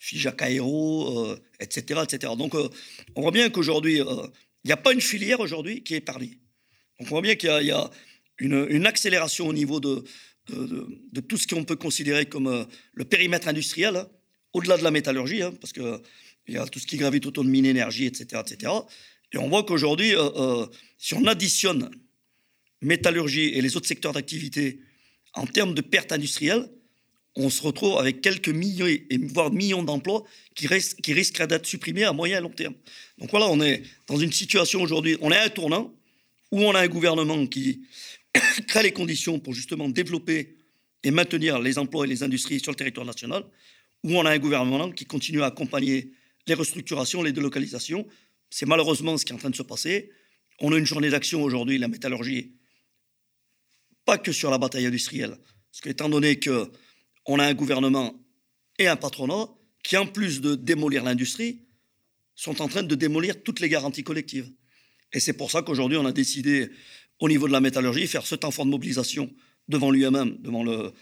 Fijac 0.00 0.40
Aéro, 0.40 1.36
etc., 1.60 2.00
etc. 2.02 2.32
Donc, 2.36 2.54
euh, 2.54 2.68
on 3.14 3.20
voit 3.20 3.30
bien 3.30 3.50
qu'aujourd'hui, 3.50 4.00
euh, 4.00 4.26
il 4.64 4.68
n'y 4.68 4.72
a 4.72 4.78
pas 4.78 4.92
une 4.92 5.00
filière 5.00 5.40
aujourd'hui 5.40 5.82
qui 5.82 5.94
est 5.94 5.98
épargnée. 5.98 6.38
Donc, 6.98 7.08
on 7.08 7.10
voit 7.10 7.20
bien 7.20 7.36
qu'il 7.36 7.50
y, 7.50 7.70
a, 7.70 7.90
une, 8.38 8.86
accélération 8.86 9.46
au 9.46 9.52
niveau 9.52 9.78
de, 9.78 10.02
tout 11.28 11.36
ce 11.36 11.46
qu'on 11.46 11.64
peut 11.64 11.76
considérer 11.76 12.24
comme 12.24 12.46
euh, 12.46 12.64
le 12.94 13.04
périmètre 13.04 13.46
industriel, 13.46 13.96
hein, 13.96 14.08
au-delà 14.54 14.78
de 14.78 14.82
la 14.82 14.90
métallurgie, 14.90 15.42
hein, 15.42 15.52
parce 15.60 15.74
qu'il 15.74 16.00
y 16.48 16.56
a 16.56 16.66
tout 16.66 16.78
ce 16.78 16.86
qui 16.86 16.96
gravite 16.96 17.26
autour 17.26 17.44
de 17.44 17.50
mine-énergie, 17.50 18.06
etc., 18.06 18.42
etc. 18.44 18.72
Et 19.32 19.38
on 19.38 19.48
voit 19.48 19.62
qu'aujourd'hui, 19.62 20.12
si 20.98 21.14
on 21.14 21.24
additionne 21.26 21.88
métallurgie 22.80 23.50
et 23.50 23.60
les 23.60 23.76
autres 23.76 23.86
secteurs 23.86 24.12
d'activité 24.12 24.80
en 25.34 25.46
termes 25.46 25.72
de 25.72 25.82
pertes 25.82 26.10
industrielles, 26.10 26.68
on 27.36 27.48
se 27.48 27.62
retrouve 27.62 27.98
avec 27.98 28.20
quelques 28.20 28.48
milliers, 28.48 29.06
voire 29.32 29.52
millions 29.52 29.82
d'emplois 29.82 30.24
qui, 30.54 30.68
qui 31.02 31.12
risqueraient 31.12 31.46
d'être 31.46 31.66
supprimés 31.66 32.04
à 32.04 32.12
moyen 32.12 32.38
et 32.38 32.40
long 32.40 32.50
terme. 32.50 32.74
Donc 33.18 33.30
voilà, 33.30 33.46
on 33.48 33.60
est 33.60 33.82
dans 34.06 34.16
une 34.16 34.32
situation 34.32 34.82
aujourd'hui, 34.82 35.16
on 35.20 35.30
est 35.30 35.36
à 35.36 35.44
un 35.44 35.48
tournant 35.48 35.94
où 36.50 36.62
on 36.62 36.74
a 36.74 36.80
un 36.80 36.88
gouvernement 36.88 37.46
qui 37.46 37.82
crée 38.66 38.82
les 38.82 38.92
conditions 38.92 39.38
pour 39.38 39.54
justement 39.54 39.88
développer 39.88 40.56
et 41.02 41.10
maintenir 41.10 41.58
les 41.60 41.78
emplois 41.78 42.04
et 42.04 42.08
les 42.08 42.22
industries 42.22 42.60
sur 42.60 42.72
le 42.72 42.76
territoire 42.76 43.06
national, 43.06 43.44
où 44.04 44.16
on 44.16 44.26
a 44.26 44.30
un 44.30 44.38
gouvernement 44.38 44.90
qui 44.90 45.04
continue 45.04 45.42
à 45.42 45.46
accompagner 45.46 46.12
les 46.46 46.54
restructurations, 46.54 47.22
les 47.22 47.32
délocalisations. 47.32 48.06
C'est 48.50 48.66
malheureusement 48.66 49.16
ce 49.16 49.24
qui 49.24 49.32
est 49.32 49.34
en 49.34 49.38
train 49.38 49.50
de 49.50 49.56
se 49.56 49.62
passer. 49.62 50.10
On 50.58 50.72
a 50.72 50.78
une 50.78 50.86
journée 50.86 51.10
d'action 51.10 51.42
aujourd'hui, 51.42 51.78
la 51.78 51.88
métallurgie, 51.88 52.52
pas 54.04 54.18
que 54.18 54.32
sur 54.32 54.50
la 54.50 54.58
bataille 54.58 54.86
industrielle, 54.86 55.36
parce 55.70 55.80
qu'étant 55.82 56.08
donné 56.08 56.38
que 56.38 56.70
on 57.26 57.38
a 57.38 57.44
un 57.44 57.54
gouvernement 57.54 58.14
et 58.78 58.88
un 58.88 58.96
patronat 58.96 59.48
qui, 59.82 59.96
en 59.96 60.06
plus 60.06 60.40
de 60.40 60.54
démolir 60.54 61.04
l'industrie, 61.04 61.62
sont 62.34 62.62
en 62.62 62.68
train 62.68 62.82
de 62.82 62.94
démolir 62.94 63.42
toutes 63.42 63.60
les 63.60 63.68
garanties 63.68 64.02
collectives. 64.02 64.50
Et 65.12 65.20
c'est 65.20 65.32
pour 65.32 65.50
ça 65.50 65.62
qu'aujourd'hui, 65.62 65.98
on 65.98 66.06
a 66.06 66.12
décidé, 66.12 66.70
au 67.18 67.28
niveau 67.28 67.46
de 67.46 67.52
la 67.52 67.60
métallurgie, 67.60 68.06
faire 68.06 68.26
ce 68.26 68.34
temps 68.34 68.50
fort 68.50 68.64
de 68.64 68.70
mobilisation 68.70 69.30
devant 69.68 69.90
lui-même, 69.90 70.36
devant 70.38 70.62
le, 70.62 70.92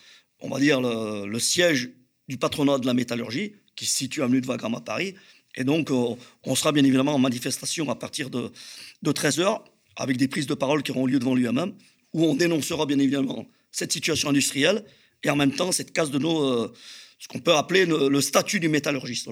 on 0.40 0.48
va 0.48 0.58
dire, 0.58 0.80
le, 0.80 1.38
siège 1.38 1.90
du 2.28 2.36
patronat 2.36 2.78
de 2.78 2.86
la 2.86 2.94
métallurgie, 2.94 3.54
qui 3.76 3.86
se 3.86 3.96
situe 3.96 4.22
à 4.22 4.24
avenue 4.24 4.40
de 4.40 4.46
Wagram 4.46 4.74
à 4.74 4.80
Paris. 4.80 5.14
Et 5.56 5.64
donc, 5.64 5.90
euh, 5.90 6.14
on 6.44 6.54
sera 6.54 6.72
bien 6.72 6.84
évidemment 6.84 7.14
en 7.14 7.18
manifestation 7.18 7.88
à 7.90 7.94
partir 7.94 8.30
de, 8.30 8.50
de 9.02 9.12
13h, 9.12 9.62
avec 9.96 10.16
des 10.16 10.28
prises 10.28 10.46
de 10.46 10.54
parole 10.54 10.82
qui 10.82 10.90
auront 10.90 11.06
lieu 11.06 11.18
devant 11.18 11.34
lui-même, 11.34 11.74
où 12.12 12.24
on 12.24 12.34
dénoncera 12.34 12.86
bien 12.86 12.98
évidemment 12.98 13.46
cette 13.70 13.92
situation 13.92 14.30
industrielle 14.30 14.84
et 15.22 15.30
en 15.30 15.36
même 15.36 15.52
temps 15.52 15.72
cette 15.72 15.92
case 15.92 16.10
de 16.10 16.18
nos, 16.18 16.42
euh, 16.44 16.72
ce 17.18 17.28
qu'on 17.28 17.40
peut 17.40 17.54
appeler 17.54 17.86
le, 17.86 18.20
statut 18.20 18.60
du 18.60 18.68
métallurgiste. 18.68 19.28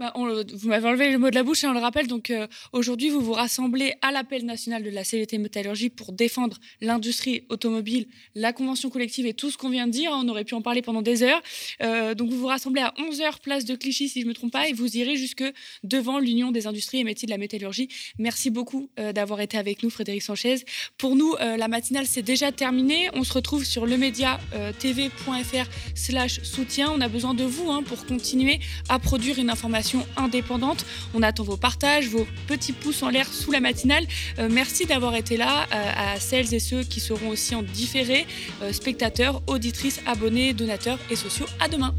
Bah, 0.00 0.14
vous 0.16 0.68
m'avez 0.68 0.88
enlevé 0.88 1.12
le 1.12 1.18
mot 1.18 1.28
de 1.28 1.34
la 1.34 1.42
bouche 1.42 1.62
et 1.62 1.66
on 1.66 1.74
le 1.74 1.78
rappelle. 1.78 2.06
Donc 2.06 2.30
euh, 2.30 2.46
aujourd'hui, 2.72 3.10
vous 3.10 3.20
vous 3.20 3.34
rassemblez 3.34 3.92
à 4.00 4.10
l'appel 4.10 4.46
national 4.46 4.82
de 4.82 4.88
la 4.88 5.04
CVT 5.04 5.36
Métallurgie 5.36 5.90
pour 5.90 6.12
défendre 6.12 6.56
l'industrie 6.80 7.44
automobile, 7.50 8.06
la 8.34 8.54
convention 8.54 8.88
collective 8.88 9.26
et 9.26 9.34
tout 9.34 9.50
ce 9.50 9.58
qu'on 9.58 9.68
vient 9.68 9.86
de 9.86 9.92
dire. 9.92 10.10
On 10.14 10.26
aurait 10.28 10.44
pu 10.44 10.54
en 10.54 10.62
parler 10.62 10.80
pendant 10.80 11.02
des 11.02 11.22
heures. 11.22 11.42
Euh, 11.82 12.14
donc 12.14 12.30
vous 12.30 12.38
vous 12.38 12.46
rassemblez 12.46 12.80
à 12.80 12.94
11h 12.96 13.42
place 13.42 13.66
de 13.66 13.74
Clichy, 13.74 14.08
si 14.08 14.22
je 14.22 14.24
ne 14.24 14.30
me 14.30 14.34
trompe 14.34 14.52
pas, 14.52 14.70
et 14.70 14.72
vous 14.72 14.96
irez 14.96 15.16
jusque 15.16 15.44
devant 15.84 16.18
l'Union 16.18 16.50
des 16.50 16.66
industries 16.66 17.00
et 17.00 17.04
métiers 17.04 17.26
de 17.26 17.32
la 17.32 17.38
métallurgie. 17.38 17.90
Merci 18.18 18.48
beaucoup 18.48 18.88
euh, 18.98 19.12
d'avoir 19.12 19.42
été 19.42 19.58
avec 19.58 19.82
nous, 19.82 19.90
Frédéric 19.90 20.22
Sanchez. 20.22 20.64
Pour 20.96 21.14
nous, 21.14 21.34
la 21.36 21.68
matinale, 21.68 22.06
c'est 22.06 22.22
déjà 22.22 22.52
terminé. 22.52 23.10
On 23.12 23.22
se 23.22 23.34
retrouve 23.34 23.64
sur 23.64 23.84
lemediatv.fr 23.84 25.70
slash 25.94 26.40
soutien. 26.42 26.90
On 26.90 27.02
a 27.02 27.08
besoin 27.08 27.34
de 27.34 27.44
vous 27.44 27.70
hein, 27.70 27.82
pour 27.82 28.06
continuer 28.06 28.60
à 28.88 28.98
produire 28.98 29.38
une 29.38 29.50
information 29.50 29.89
indépendante. 30.16 30.84
On 31.14 31.22
attend 31.22 31.44
vos 31.44 31.56
partages, 31.56 32.08
vos 32.08 32.26
petits 32.46 32.72
pouces 32.72 33.02
en 33.02 33.08
l'air 33.08 33.26
sous 33.26 33.52
la 33.52 33.60
matinale. 33.60 34.06
Euh, 34.38 34.48
merci 34.50 34.86
d'avoir 34.86 35.14
été 35.14 35.36
là 35.36 35.66
euh, 35.72 36.14
à 36.14 36.20
celles 36.20 36.52
et 36.54 36.60
ceux 36.60 36.82
qui 36.82 37.00
seront 37.00 37.28
aussi 37.28 37.54
en 37.54 37.62
différé, 37.62 38.26
euh, 38.62 38.72
spectateurs, 38.72 39.42
auditrices, 39.46 40.00
abonnés, 40.06 40.52
donateurs 40.52 40.98
et 41.10 41.16
sociaux. 41.16 41.46
À 41.58 41.68
demain. 41.68 41.94